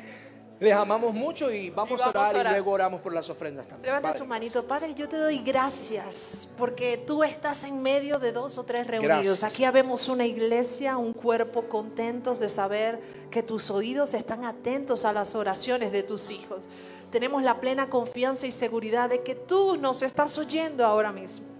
les 0.58 0.72
amamos 0.72 1.12
mucho 1.12 1.52
y 1.52 1.68
vamos, 1.68 2.00
Y 2.00 2.02
vamos 2.02 2.16
a, 2.16 2.18
orar 2.18 2.36
a 2.36 2.40
orar. 2.40 2.52
y 2.52 2.54
luego 2.54 2.70
oramos 2.70 3.02
por 3.02 3.12
las 3.12 3.28
ofrendas 3.28 3.66
también. 3.68 3.88
Levanta 3.88 4.08
Padre, 4.08 4.18
su 4.20 4.24
manito, 4.24 4.66
Padre, 4.66 4.94
yo 4.94 5.06
te 5.06 5.18
doy 5.18 5.40
gracias 5.40 6.48
porque 6.56 6.96
tú 6.96 7.22
estás 7.22 7.64
en 7.64 7.82
medio 7.82 8.18
de 8.18 8.32
dos 8.32 8.56
o 8.56 8.64
tres 8.64 8.86
reunidos. 8.86 9.26
Gracias. 9.26 9.44
Aquí 9.44 9.64
habemos 9.64 10.08
una 10.08 10.24
iglesia, 10.24 10.96
un 10.96 11.12
cuerpo 11.12 11.68
contentos 11.68 12.40
de 12.40 12.48
saber 12.48 13.02
que 13.30 13.42
tus 13.42 13.70
oídos 13.70 14.14
están 14.14 14.46
atentos 14.46 15.04
a 15.04 15.12
las 15.12 15.34
oraciones 15.34 15.92
de 15.92 16.02
tus 16.02 16.30
hijos. 16.30 16.70
Tenemos 17.12 17.42
la 17.42 17.60
plena 17.60 17.90
confianza 17.90 18.46
y 18.46 18.52
seguridad 18.52 19.10
de 19.10 19.22
que 19.22 19.34
tú 19.34 19.76
nos 19.76 20.00
estás 20.00 20.38
oyendo 20.38 20.86
ahora 20.86 21.12
mismo. 21.12 21.51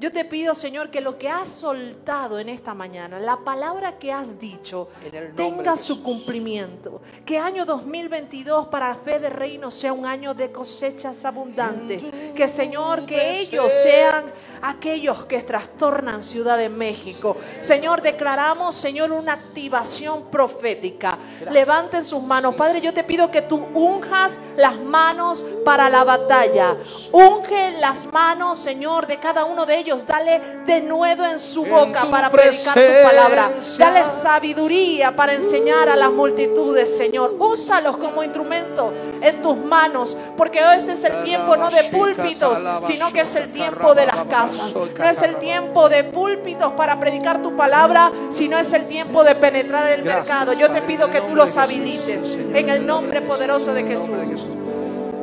Yo 0.00 0.10
te 0.10 0.24
pido, 0.24 0.54
Señor, 0.54 0.90
que 0.90 1.02
lo 1.02 1.18
que 1.18 1.28
has 1.28 1.46
soltado 1.46 2.38
en 2.38 2.48
esta 2.48 2.72
mañana, 2.72 3.18
la 3.18 3.36
palabra 3.36 3.98
que 3.98 4.10
has 4.10 4.38
dicho, 4.38 4.88
tenga 5.36 5.76
su 5.76 6.02
cumplimiento. 6.02 7.02
Que 7.26 7.38
año 7.38 7.66
2022 7.66 8.68
para 8.68 8.94
Fe 8.94 9.18
de 9.18 9.28
Reino 9.28 9.70
sea 9.70 9.92
un 9.92 10.06
año 10.06 10.32
de 10.32 10.50
cosechas 10.50 11.22
abundantes. 11.26 12.02
Que 12.34 12.48
Señor, 12.48 13.04
que 13.04 13.40
ellos 13.40 13.70
sean 13.70 14.30
aquellos 14.62 15.26
que 15.26 15.42
trastornan 15.42 16.22
Ciudad 16.22 16.56
de 16.56 16.70
México. 16.70 17.36
Señor, 17.60 18.00
declaramos, 18.00 18.76
Señor, 18.76 19.12
una 19.12 19.34
activación 19.34 20.30
profética. 20.30 21.18
Levanten 21.50 22.02
sus 22.06 22.22
manos. 22.22 22.54
Padre, 22.54 22.80
yo 22.80 22.94
te 22.94 23.04
pido 23.04 23.30
que 23.30 23.42
tú 23.42 23.66
unjas 23.74 24.38
las 24.56 24.78
manos 24.80 25.44
para 25.62 25.90
la 25.90 26.04
batalla. 26.04 26.78
Unge 27.12 27.72
las 27.72 28.06
manos, 28.06 28.58
Señor, 28.58 29.06
de 29.06 29.20
cada 29.20 29.44
uno 29.44 29.66
de 29.66 29.76
ellos. 29.76 29.89
Dale 30.06 30.40
de 30.66 30.80
nuevo 30.82 31.24
en 31.24 31.38
su 31.38 31.64
boca 31.64 32.06
para 32.10 32.30
predicar 32.30 32.74
tu 32.74 33.02
palabra. 33.02 33.50
Dale 33.78 34.04
sabiduría 34.04 35.14
para 35.14 35.34
enseñar 35.34 35.88
a 35.88 35.96
las 35.96 36.10
multitudes, 36.10 36.96
Señor. 36.96 37.34
Úsalos 37.38 37.96
como 37.96 38.22
instrumento 38.22 38.92
en 39.20 39.42
tus 39.42 39.56
manos, 39.56 40.16
porque 40.36 40.60
este 40.76 40.92
es 40.92 41.04
el 41.04 41.22
tiempo 41.22 41.56
no 41.56 41.70
de 41.70 41.84
púlpitos, 41.84 42.58
sino 42.86 43.12
que 43.12 43.20
es 43.22 43.34
el 43.36 43.50
tiempo 43.50 43.94
de 43.94 44.06
las 44.06 44.24
casas. 44.24 44.74
No 44.74 45.04
es 45.04 45.22
el 45.22 45.36
tiempo 45.36 45.88
de 45.88 46.04
púlpitos 46.04 46.72
para 46.72 46.98
predicar 47.00 47.42
tu 47.42 47.56
palabra, 47.56 48.12
sino 48.30 48.58
es 48.58 48.72
el 48.72 48.86
tiempo 48.86 49.24
de 49.24 49.34
penetrar 49.34 49.90
el 49.90 50.04
mercado. 50.04 50.52
Yo 50.52 50.70
te 50.70 50.82
pido 50.82 51.10
que 51.10 51.20
tú 51.20 51.34
los 51.34 51.56
habilites 51.56 52.38
en 52.54 52.68
el 52.68 52.86
nombre 52.86 53.22
poderoso 53.22 53.74
de 53.74 53.84
Jesús. 53.84 54.59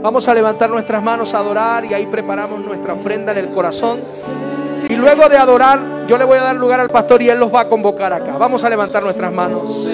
Vamos 0.02 0.28
a 0.28 0.34
levantar 0.34 0.69
nuestras 0.69 1.02
manos 1.03 1.34
a 1.34 1.40
adorar 1.40 1.86
y 1.86 1.94
ahí 1.94 2.06
preparamos 2.06 2.60
nuestra 2.60 2.94
ofrenda 2.94 3.32
en 3.32 3.40
el 3.40 3.49
corazón. 3.49 3.99
Y 4.88 4.95
luego 4.95 5.28
de 5.28 5.38
adorar, 5.38 6.06
yo 6.07 6.18
le 6.18 6.24
voy 6.24 6.38
a 6.38 6.41
dar 6.44 6.56
lugar 6.56 6.80
al 6.80 6.90
pastor 6.90 7.22
y 7.22 7.30
él 7.30 7.40
los 7.40 7.53
va 7.53 7.61
a 7.61 7.68
convocar 7.68 8.14
acá. 8.14 8.38
Vamos 8.38 8.64
a 8.64 8.69
levantar 8.69 9.02
nuestras 9.03 9.32
manos. 9.34 9.88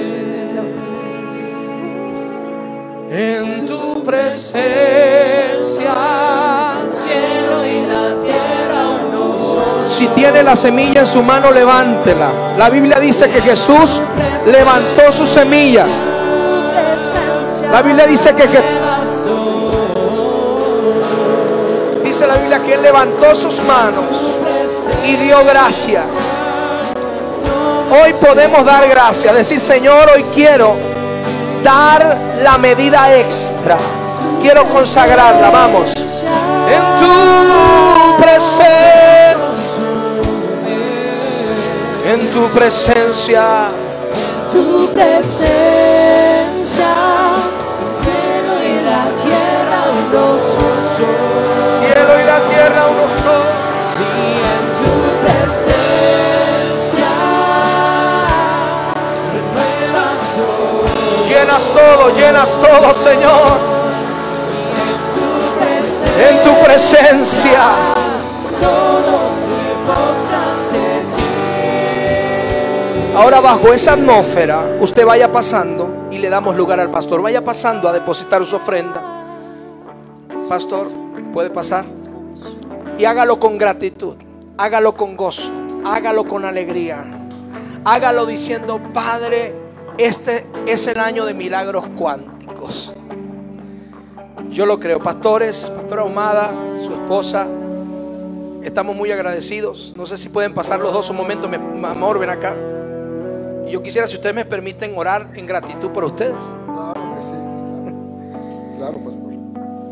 En 3.09 3.65
tu 3.65 4.03
presencia, 4.03 5.93
cielo 6.89 7.65
y 7.65 7.85
la 7.85 8.15
tierra 8.23 8.89
uno 9.07 9.88
si 9.88 10.07
tiene 10.07 10.41
la 10.43 10.55
semilla 10.55 11.01
en 11.01 11.07
su 11.07 11.21
mano, 11.21 11.51
levántela. 11.51 12.30
La 12.57 12.69
Biblia 12.69 12.99
dice 12.99 13.30
que 13.30 13.41
Jesús 13.41 14.01
levantó 14.51 15.11
su 15.11 15.25
semilla. 15.27 15.85
La 17.71 17.81
Biblia 17.84 18.07
dice 18.07 18.34
que 18.34 18.43
Je- 18.47 18.82
la 22.27 22.35
Biblia 22.35 22.59
que 22.59 22.73
él 22.73 22.81
levantó 22.81 23.35
sus 23.35 23.61
manos 23.63 24.05
y 25.05 25.15
dio 25.17 25.43
gracias. 25.45 26.05
Hoy 27.91 28.13
podemos 28.13 28.65
dar 28.65 28.87
gracias, 28.87 29.33
decir, 29.35 29.59
Señor, 29.59 30.09
hoy 30.15 30.23
quiero 30.33 30.75
dar 31.63 32.17
la 32.41 32.57
medida 32.57 33.15
extra. 33.17 33.77
Quiero 34.41 34.63
consagrarla, 34.65 35.49
vamos. 35.49 35.93
En 35.95 36.99
tu 36.99 38.23
presencia, 38.23 39.37
en 42.05 42.31
tu 42.31 42.47
presencia, 42.49 43.67
todo, 61.84 62.10
llenas 62.15 62.57
todo, 62.60 62.93
Señor. 62.93 63.57
En 66.19 66.43
tu 66.43 66.64
presencia. 66.64 67.93
Ahora 73.15 73.41
bajo 73.41 73.72
esa 73.73 73.93
atmósfera, 73.93 74.77
usted 74.80 75.05
vaya 75.05 75.31
pasando 75.31 76.07
y 76.10 76.18
le 76.18 76.30
damos 76.30 76.55
lugar 76.55 76.80
al 76.80 76.89
pastor. 76.89 77.22
Vaya 77.22 77.43
pasando 77.43 77.88
a 77.88 77.93
depositar 77.93 78.43
su 78.45 78.55
ofrenda. 78.55 79.01
Pastor, 80.49 80.88
puede 81.31 81.49
pasar. 81.49 81.85
Y 82.97 83.05
hágalo 83.05 83.39
con 83.39 83.57
gratitud. 83.57 84.15
Hágalo 84.57 84.95
con 84.95 85.15
gozo. 85.15 85.51
Hágalo 85.85 86.27
con 86.27 86.45
alegría. 86.45 87.03
Hágalo 87.85 88.26
diciendo, 88.26 88.80
Padre, 88.93 89.62
este 89.97 90.45
es 90.67 90.87
el 90.87 90.99
año 90.99 91.25
de 91.25 91.33
milagros 91.33 91.85
cuánticos. 91.95 92.93
Yo 94.49 94.65
lo 94.65 94.79
creo. 94.79 94.99
Pastores, 94.99 95.69
Pastora 95.69 96.03
Ahumada, 96.03 96.51
su 96.83 96.93
esposa, 96.93 97.47
estamos 98.63 98.95
muy 98.95 99.11
agradecidos. 99.11 99.93
No 99.95 100.05
sé 100.05 100.17
si 100.17 100.29
pueden 100.29 100.53
pasar 100.53 100.79
los 100.79 100.93
dos 100.93 101.09
un 101.09 101.17
momento. 101.17 101.47
Mi 101.47 101.55
amor, 101.85 102.19
ven 102.19 102.29
acá. 102.29 102.55
Y 103.67 103.71
yo 103.71 103.81
quisiera, 103.81 104.07
si 104.07 104.15
ustedes 104.15 104.35
me 104.35 104.45
permiten, 104.45 104.93
orar 104.95 105.31
en 105.35 105.45
gratitud 105.45 105.89
por 105.89 106.03
ustedes. 106.03 106.43
Claro 106.65 107.15
que 107.15 107.23
sí. 107.23 107.35
Claro, 108.77 108.97
pastor. 109.03 109.33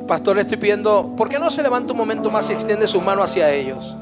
Pastor, 0.07 0.35
le 0.35 0.41
estoy 0.41 0.57
pidiendo, 0.57 1.15
¿por 1.15 1.29
qué 1.29 1.39
no 1.39 1.49
se 1.49 1.63
levanta 1.63 1.93
un 1.93 1.97
momento 1.97 2.29
más 2.29 2.49
y 2.49 2.53
extiende 2.53 2.85
su 2.85 2.99
mano 2.99 3.23
hacia 3.23 3.49
ellos? 3.51 3.97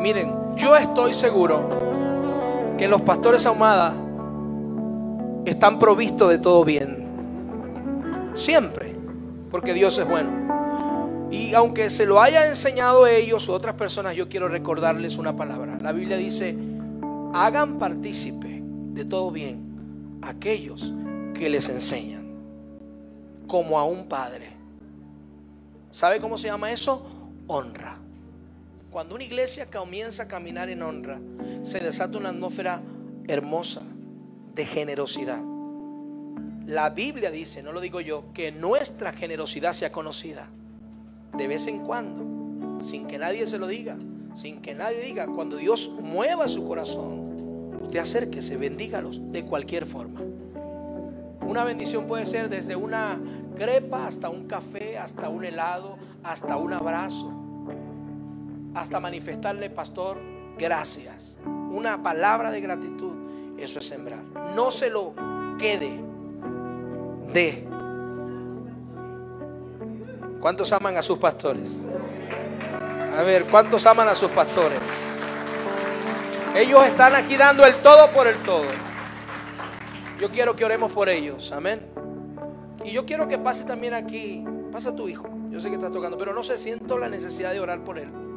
Miren, 0.00 0.34
yo 0.56 0.76
estoy 0.76 1.14
seguro 1.14 1.87
que 2.78 2.88
los 2.88 3.02
pastores 3.02 3.44
Ahumada 3.44 3.92
están 5.44 5.78
provistos 5.78 6.30
de 6.30 6.38
todo 6.38 6.64
bien. 6.64 7.06
Siempre, 8.34 8.94
porque 9.50 9.74
Dios 9.74 9.98
es 9.98 10.08
bueno. 10.08 11.28
Y 11.30 11.54
aunque 11.54 11.90
se 11.90 12.06
lo 12.06 12.22
haya 12.22 12.46
enseñado 12.46 13.06
ellos 13.06 13.48
u 13.48 13.52
otras 13.52 13.74
personas, 13.74 14.14
yo 14.14 14.28
quiero 14.28 14.48
recordarles 14.48 15.18
una 15.18 15.36
palabra. 15.36 15.76
La 15.82 15.92
Biblia 15.92 16.16
dice, 16.16 16.56
hagan 17.34 17.78
partícipe 17.78 18.62
de 18.62 19.04
todo 19.04 19.30
bien 19.30 20.18
aquellos 20.22 20.94
que 21.34 21.50
les 21.50 21.68
enseñan, 21.68 22.28
como 23.46 23.78
a 23.78 23.84
un 23.84 24.08
padre. 24.08 24.52
¿Sabe 25.90 26.20
cómo 26.20 26.38
se 26.38 26.46
llama 26.46 26.70
eso? 26.70 27.06
Honra. 27.48 27.98
Cuando 28.90 29.14
una 29.14 29.24
iglesia 29.24 29.66
comienza 29.66 30.22
a 30.22 30.28
caminar 30.28 30.70
en 30.70 30.82
honra, 30.82 31.20
se 31.62 31.78
desata 31.78 32.16
una 32.16 32.30
atmósfera 32.30 32.80
hermosa 33.26 33.82
de 34.54 34.64
generosidad. 34.64 35.42
La 36.66 36.90
Biblia 36.90 37.30
dice, 37.30 37.62
no 37.62 37.72
lo 37.72 37.80
digo 37.80 38.00
yo, 38.00 38.32
que 38.32 38.50
nuestra 38.50 39.12
generosidad 39.12 39.72
sea 39.72 39.92
conocida 39.92 40.48
de 41.36 41.48
vez 41.48 41.66
en 41.66 41.86
cuando, 41.86 42.82
sin 42.82 43.06
que 43.06 43.18
nadie 43.18 43.46
se 43.46 43.58
lo 43.58 43.66
diga, 43.66 43.96
sin 44.34 44.60
que 44.62 44.74
nadie 44.74 45.00
diga, 45.00 45.26
cuando 45.26 45.56
Dios 45.56 45.90
mueva 46.02 46.48
su 46.48 46.66
corazón, 46.66 47.78
usted 47.82 47.98
acérquese, 47.98 48.56
bendígalos 48.56 49.20
de 49.32 49.44
cualquier 49.44 49.84
forma. 49.84 50.20
Una 51.42 51.64
bendición 51.64 52.06
puede 52.06 52.26
ser 52.26 52.48
desde 52.48 52.74
una 52.74 53.18
crepa 53.56 54.06
hasta 54.06 54.28
un 54.28 54.46
café, 54.46 54.98
hasta 54.98 55.28
un 55.28 55.44
helado, 55.44 55.96
hasta 56.22 56.56
un 56.56 56.72
abrazo, 56.72 57.37
hasta 58.80 59.00
manifestarle, 59.00 59.70
pastor, 59.70 60.18
gracias. 60.56 61.38
Una 61.44 62.02
palabra 62.02 62.50
de 62.50 62.60
gratitud, 62.60 63.14
eso 63.58 63.78
es 63.78 63.86
sembrar. 63.86 64.22
No 64.54 64.70
se 64.70 64.90
lo 64.90 65.14
quede 65.58 66.00
de. 67.32 67.66
¿Cuántos 70.40 70.72
aman 70.72 70.96
a 70.96 71.02
sus 71.02 71.18
pastores? 71.18 71.86
A 73.16 73.22
ver, 73.22 73.44
¿cuántos 73.46 73.84
aman 73.86 74.08
a 74.08 74.14
sus 74.14 74.30
pastores? 74.30 74.78
Ellos 76.54 76.86
están 76.86 77.14
aquí 77.14 77.36
dando 77.36 77.66
el 77.66 77.76
todo 77.76 78.10
por 78.12 78.26
el 78.28 78.36
todo. 78.42 78.64
Yo 80.20 80.30
quiero 80.30 80.54
que 80.54 80.64
oremos 80.64 80.92
por 80.92 81.08
ellos, 81.08 81.52
amén. 81.52 81.80
Y 82.84 82.92
yo 82.92 83.04
quiero 83.04 83.26
que 83.28 83.38
pase 83.38 83.64
también 83.64 83.94
aquí. 83.94 84.44
Pasa 84.72 84.94
tu 84.94 85.08
hijo. 85.08 85.28
Yo 85.50 85.60
sé 85.60 85.68
que 85.68 85.74
estás 85.74 85.92
tocando, 85.92 86.16
pero 86.16 86.32
no 86.32 86.42
sé, 86.42 86.58
siento 86.58 86.98
la 86.98 87.08
necesidad 87.08 87.52
de 87.52 87.60
orar 87.60 87.82
por 87.82 87.98
él. 87.98 88.27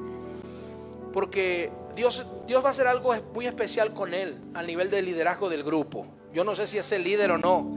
Porque 1.12 1.72
Dios, 1.96 2.26
Dios 2.48 2.64
va 2.64 2.68
a 2.68 2.72
hacer 2.72 2.88
algo 2.88 3.14
muy 3.34 3.48
especial 3.48 3.94
con 3.94 4.14
él 4.14 4.40
a 4.54 4.64
nivel 4.64 4.90
de 4.90 5.02
liderazgo 5.02 5.50
del 5.50 5.64
grupo. 5.64 6.08
Yo 6.34 6.44
no 6.44 6.56
sé 6.56 6.68
si 6.68 6.78
es 6.78 6.92
el 6.92 7.04
líder 7.04 7.32
o 7.32 7.38
no. 7.38 7.74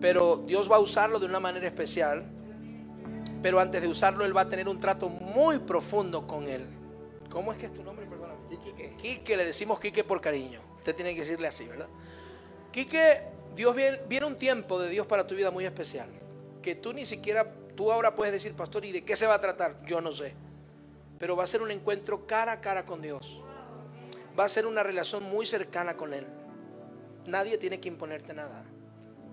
Pero 0.00 0.38
Dios 0.46 0.70
va 0.70 0.76
a 0.76 0.80
usarlo 0.80 1.18
de 1.18 1.26
una 1.26 1.40
manera 1.40 1.66
especial. 1.66 2.24
Pero 3.42 3.60
antes 3.60 3.80
de 3.80 3.88
usarlo, 3.88 4.24
Él 4.24 4.36
va 4.36 4.42
a 4.42 4.48
tener 4.48 4.68
un 4.68 4.78
trato 4.78 5.08
muy 5.08 5.58
profundo 5.58 6.26
con 6.26 6.48
Él. 6.48 6.66
¿Cómo 7.30 7.52
es 7.52 7.58
que 7.58 7.66
es 7.66 7.74
tu 7.74 7.82
nombre? 7.82 8.06
Perdóname. 8.06 8.38
Quique. 8.48 8.94
Quique, 9.00 9.36
le 9.36 9.44
decimos 9.44 9.78
Quique 9.78 10.04
por 10.04 10.20
cariño. 10.20 10.60
Usted 10.78 10.94
tiene 10.94 11.14
que 11.14 11.20
decirle 11.20 11.46
así, 11.46 11.66
¿verdad? 11.66 11.88
Quique, 12.72 13.22
Dios 13.54 13.74
viene, 13.74 14.00
viene 14.08 14.26
un 14.26 14.36
tiempo 14.36 14.80
de 14.80 14.88
Dios 14.88 15.06
para 15.06 15.26
tu 15.26 15.34
vida 15.34 15.50
muy 15.50 15.64
especial. 15.64 16.08
Que 16.62 16.74
tú 16.74 16.92
ni 16.92 17.06
siquiera, 17.06 17.52
tú 17.76 17.92
ahora 17.92 18.14
puedes 18.14 18.32
decir, 18.32 18.54
pastor, 18.54 18.84
¿y 18.84 18.92
de 18.92 19.04
qué 19.04 19.14
se 19.14 19.26
va 19.26 19.34
a 19.34 19.40
tratar? 19.40 19.84
Yo 19.84 20.00
no 20.00 20.10
sé. 20.10 20.34
Pero 21.18 21.36
va 21.36 21.44
a 21.44 21.46
ser 21.46 21.62
un 21.62 21.70
encuentro 21.70 22.26
cara 22.26 22.52
a 22.52 22.60
cara 22.60 22.86
con 22.86 23.02
Dios. 23.02 23.42
Va 24.38 24.44
a 24.44 24.48
ser 24.48 24.66
una 24.66 24.82
relación 24.82 25.24
muy 25.24 25.46
cercana 25.46 25.96
con 25.96 26.14
Él. 26.14 26.26
Nadie 27.26 27.58
tiene 27.58 27.80
que 27.80 27.88
imponerte 27.88 28.32
nada. 28.32 28.64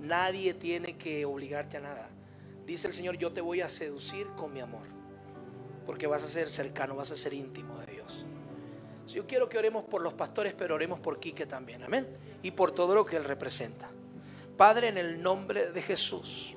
Nadie 0.01 0.53
tiene 0.53 0.97
que 0.97 1.25
obligarte 1.25 1.77
a 1.77 1.81
nada. 1.81 2.09
Dice 2.65 2.87
el 2.87 2.93
Señor, 2.93 3.17
yo 3.17 3.31
te 3.31 3.41
voy 3.41 3.61
a 3.61 3.69
seducir 3.69 4.27
con 4.35 4.51
mi 4.51 4.59
amor. 4.59 4.87
Porque 5.85 6.07
vas 6.07 6.23
a 6.23 6.27
ser 6.27 6.49
cercano, 6.49 6.95
vas 6.95 7.11
a 7.11 7.15
ser 7.15 7.33
íntimo 7.33 7.77
de 7.79 7.93
Dios. 7.93 8.25
Yo 9.07 9.27
quiero 9.27 9.47
que 9.47 9.57
oremos 9.59 9.83
por 9.83 10.01
los 10.01 10.13
pastores, 10.13 10.53
pero 10.53 10.75
oremos 10.75 10.99
por 10.99 11.19
Quique 11.19 11.45
también. 11.45 11.83
Amén. 11.83 12.07
Y 12.41 12.51
por 12.51 12.71
todo 12.71 12.95
lo 12.95 13.05
que 13.05 13.17
Él 13.17 13.23
representa. 13.23 13.89
Padre, 14.57 14.87
en 14.87 14.97
el 14.97 15.21
nombre 15.21 15.71
de 15.71 15.81
Jesús, 15.81 16.55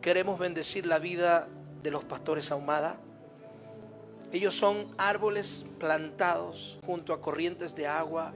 queremos 0.00 0.38
bendecir 0.38 0.86
la 0.86 0.98
vida 0.98 1.48
de 1.82 1.90
los 1.90 2.04
pastores 2.04 2.50
Ahumada. 2.50 2.98
Ellos 4.32 4.54
son 4.54 4.86
árboles 4.96 5.66
plantados 5.78 6.78
junto 6.86 7.12
a 7.12 7.20
corrientes 7.20 7.74
de 7.74 7.86
agua 7.86 8.32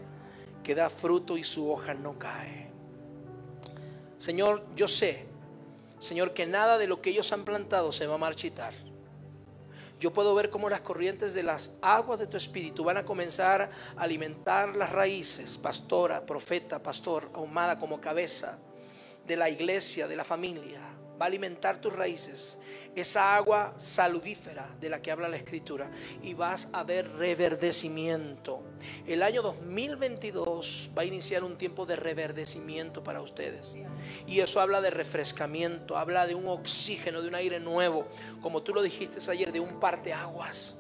que 0.63 0.75
da 0.75 0.91
fruto 0.91 1.37
y 1.37 1.45
su 1.45 1.71
hoja 1.71 1.95
no 1.95 2.19
cae. 2.19 2.71
Señor, 4.19 4.65
yo 4.75 4.89
sé, 4.89 5.27
Señor, 5.99 6.33
que 6.33 6.47
nada 6.47 6.79
de 6.79 6.87
lo 6.87 7.01
que 7.01 7.11
ellos 7.11 7.33
han 7.33 7.45
plantado 7.45 7.93
se 7.93 8.07
va 8.07 8.17
a 8.17 8.19
marchitar. 8.19 8.75
Yo 10.01 10.13
puedo 10.13 10.35
ver 10.35 10.51
cómo 10.51 10.69
las 10.69 10.81
corrientes 10.81 11.33
de 11.35 11.43
las 11.43 11.77
aguas 11.81 12.19
de 12.19 12.27
tu 12.27 12.37
espíritu 12.37 12.85
van 12.85 12.97
a 12.97 13.05
comenzar 13.05 13.71
a 13.97 14.03
alimentar 14.03 14.75
las 14.75 14.91
raíces, 14.91 15.57
pastora, 15.57 16.27
profeta, 16.27 16.83
pastor, 16.83 17.31
ahumada 17.35 17.79
como 17.79 18.01
cabeza 18.01 18.59
de 19.27 19.37
la 19.37 19.49
iglesia, 19.49 20.09
de 20.09 20.17
la 20.17 20.25
familia. 20.25 20.94
Va 21.21 21.27
a 21.27 21.29
alimentar 21.29 21.81
tus 21.81 21.93
raíces 21.93 22.59
esa 22.95 23.35
agua 23.35 23.75
saludífera 23.77 24.69
de 24.81 24.89
la 24.89 25.03
que 25.03 25.11
habla 25.11 25.29
la 25.29 25.37
escritura 25.37 25.91
y 26.23 26.35
vas 26.35 26.69
a 26.73 26.85
ver 26.85 27.11
reverdecimiento. 27.13 28.63
El 29.07 29.23
año 29.23 29.43
2022 29.43 30.91
va 30.97 31.03
a 31.03 31.05
iniciar 31.05 31.45
un 31.45 31.57
tiempo 31.57 31.87
de 31.87 31.97
reverdecimiento 31.97 33.03
para 33.03 33.21
ustedes. 33.21 33.77
Y 34.27 34.41
eso 34.41 34.61
habla 34.61 34.81
de 34.81 34.91
refrescamiento, 34.91 35.97
habla 35.97 36.27
de 36.27 36.35
un 36.35 36.47
oxígeno, 36.47 37.23
de 37.23 37.29
un 37.29 37.35
aire 37.35 37.61
nuevo, 37.61 38.07
como 38.43 38.63
tú 38.63 38.75
lo 38.75 38.83
dijiste 38.83 39.19
ayer, 39.31 39.53
de 39.53 39.61
un 39.61 39.81
par 39.81 40.03
de 40.03 40.13
aguas, 40.13 40.77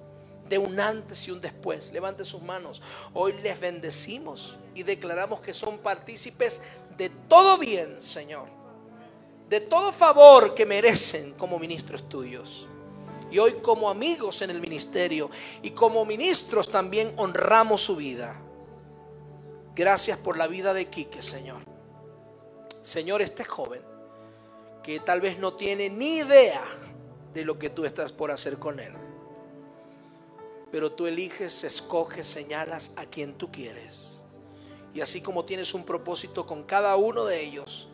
de 0.49 0.59
un 0.59 0.79
antes 0.79 1.27
y 1.27 1.31
un 1.31 1.41
después. 1.41 1.93
Levante 1.93 2.25
sus 2.25 2.43
manos. 2.43 2.83
Hoy 3.13 3.35
les 3.43 3.59
bendecimos 3.59 4.59
y 4.75 4.83
declaramos 4.83 5.41
que 5.41 5.55
son 5.55 5.79
partícipes 5.79 6.63
de 6.97 7.09
todo 7.29 7.59
bien, 7.59 8.01
Señor 8.01 8.64
de 9.49 9.61
todo 9.61 9.93
favor 9.93 10.55
que 10.55 10.67
merecen 10.67 11.35
como 11.35 11.59
ministros 11.59 12.09
tuyos. 12.09 12.69
Y 13.31 13.39
hoy 13.39 13.55
como 13.55 13.91
amigos 13.91 14.43
en 14.43 14.51
el 14.51 14.61
ministerio 14.61 15.31
y 15.63 15.71
como 15.71 16.05
ministros 16.05 16.69
también 16.69 17.13
honramos 17.17 17.83
su 17.83 17.97
vida. 17.97 18.41
Gracias 19.75 20.19
por 20.19 20.37
la 20.37 20.47
vida 20.47 20.73
de 20.73 20.87
Quique, 20.87 21.21
Señor. 21.21 21.63
Señor, 22.83 23.23
este 23.23 23.45
joven 23.45 23.83
que 24.85 25.01
tal 25.01 25.21
vez 25.21 25.39
no 25.39 25.55
tiene 25.55 25.89
ni 25.89 26.19
idea 26.19 26.63
de 27.33 27.45
lo 27.45 27.59
que 27.59 27.71
tú 27.71 27.85
estás 27.85 28.13
por 28.13 28.31
hacer 28.31 28.59
con 28.59 28.79
él. 28.79 28.93
Pero 30.71 30.93
tú 30.93 31.07
eliges, 31.07 31.65
escoges, 31.65 32.27
señalas 32.27 32.93
a 32.97 33.07
quien 33.07 33.35
tú 33.35 33.51
quieres. 33.51 34.21
Y 34.93 35.01
así 35.01 35.21
como 35.23 35.45
tienes 35.45 35.75
un 35.75 35.85
propósito 35.85 36.47
con 36.47 36.63
cada 36.65 36.95
uno 36.97 37.25
de 37.25 37.43
ellos, 37.43 37.89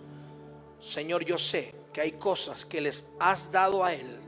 Señor, 0.81 1.25
yo 1.25 1.37
sé 1.37 1.75
que 1.93 2.01
hay 2.01 2.13
cosas 2.13 2.65
que 2.65 2.81
les 2.81 3.13
has 3.19 3.53
dado 3.53 3.85
a 3.85 3.95
Él, 3.95 4.19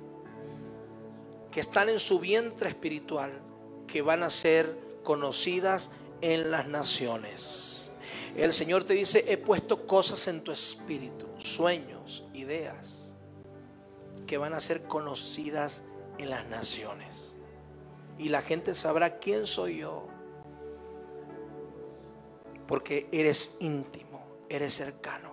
que 1.50 1.60
están 1.60 1.88
en 1.88 1.98
su 1.98 2.20
vientre 2.20 2.68
espiritual, 2.68 3.32
que 3.86 4.02
van 4.02 4.22
a 4.22 4.30
ser 4.30 4.78
conocidas 5.02 5.90
en 6.20 6.50
las 6.50 6.68
naciones. 6.68 7.90
El 8.36 8.52
Señor 8.52 8.84
te 8.84 8.94
dice, 8.94 9.24
he 9.28 9.36
puesto 9.36 9.86
cosas 9.86 10.28
en 10.28 10.42
tu 10.42 10.52
espíritu, 10.52 11.26
sueños, 11.38 12.24
ideas, 12.34 13.14
que 14.26 14.38
van 14.38 14.54
a 14.54 14.60
ser 14.60 14.84
conocidas 14.84 15.84
en 16.18 16.30
las 16.30 16.46
naciones. 16.48 17.36
Y 18.18 18.28
la 18.28 18.42
gente 18.42 18.74
sabrá 18.74 19.18
quién 19.18 19.46
soy 19.46 19.78
yo. 19.78 20.06
Porque 22.66 23.08
eres 23.12 23.56
íntimo, 23.60 24.24
eres 24.48 24.74
cercano. 24.74 25.31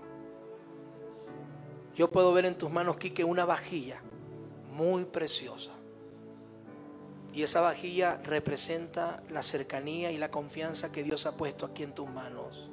Yo 2.00 2.10
puedo 2.10 2.32
ver 2.32 2.46
en 2.46 2.58
tus 2.58 2.72
manos, 2.72 2.96
Quique, 2.96 3.26
una 3.26 3.44
vajilla 3.44 4.00
muy 4.72 5.04
preciosa. 5.04 5.72
Y 7.34 7.44
esa 7.44 7.60
vajilla 7.60 8.22
representa 8.24 9.22
la 9.30 9.44
cercanía 9.44 10.10
y 10.10 10.18
la 10.18 10.32
confianza 10.32 10.94
que 10.94 11.04
Dios 11.04 11.26
ha 11.26 11.36
puesto 11.36 11.66
aquí 11.66 11.84
en 11.84 11.94
tus 11.94 12.10
manos. 12.10 12.70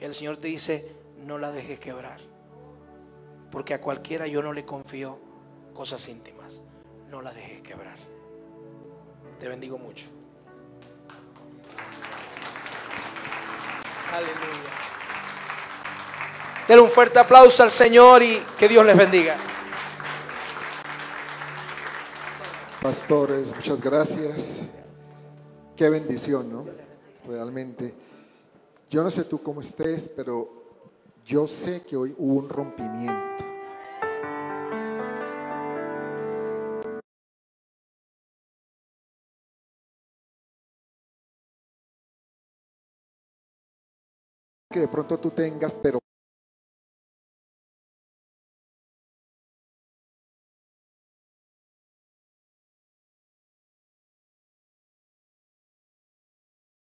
El 0.00 0.14
Señor 0.14 0.38
te 0.38 0.48
dice, 0.48 0.90
no 1.18 1.36
la 1.36 1.52
dejes 1.52 1.80
quebrar. 1.80 2.18
Porque 3.50 3.74
a 3.74 3.80
cualquiera 3.82 4.26
yo 4.26 4.42
no 4.42 4.54
le 4.54 4.64
confío 4.64 5.18
cosas 5.74 6.08
íntimas. 6.08 6.62
No 7.10 7.20
la 7.20 7.34
dejes 7.34 7.60
quebrar. 7.60 7.98
Te 9.38 9.48
bendigo 9.48 9.76
mucho. 9.76 10.06
Aleluya. 14.10 14.91
Denle 16.68 16.82
un 16.82 16.90
fuerte 16.90 17.18
aplauso 17.18 17.62
al 17.62 17.70
Señor 17.70 18.22
y 18.22 18.40
que 18.58 18.68
Dios 18.68 18.86
les 18.86 18.96
bendiga. 18.96 19.36
Pastores, 22.80 23.54
muchas 23.54 23.80
gracias. 23.80 24.62
Qué 25.76 25.88
bendición, 25.88 26.52
¿no? 26.52 26.64
Realmente. 27.26 27.94
Yo 28.90 29.02
no 29.02 29.10
sé 29.10 29.24
tú 29.24 29.42
cómo 29.42 29.60
estés, 29.60 30.10
pero 30.14 30.48
yo 31.24 31.48
sé 31.48 31.82
que 31.82 31.96
hoy 31.96 32.14
hubo 32.18 32.40
un 32.40 32.48
rompimiento. 32.48 33.32
que 44.72 44.80
de 44.80 44.88
pronto 44.88 45.18
tú 45.18 45.30
tengas, 45.30 45.74
pero 45.74 46.01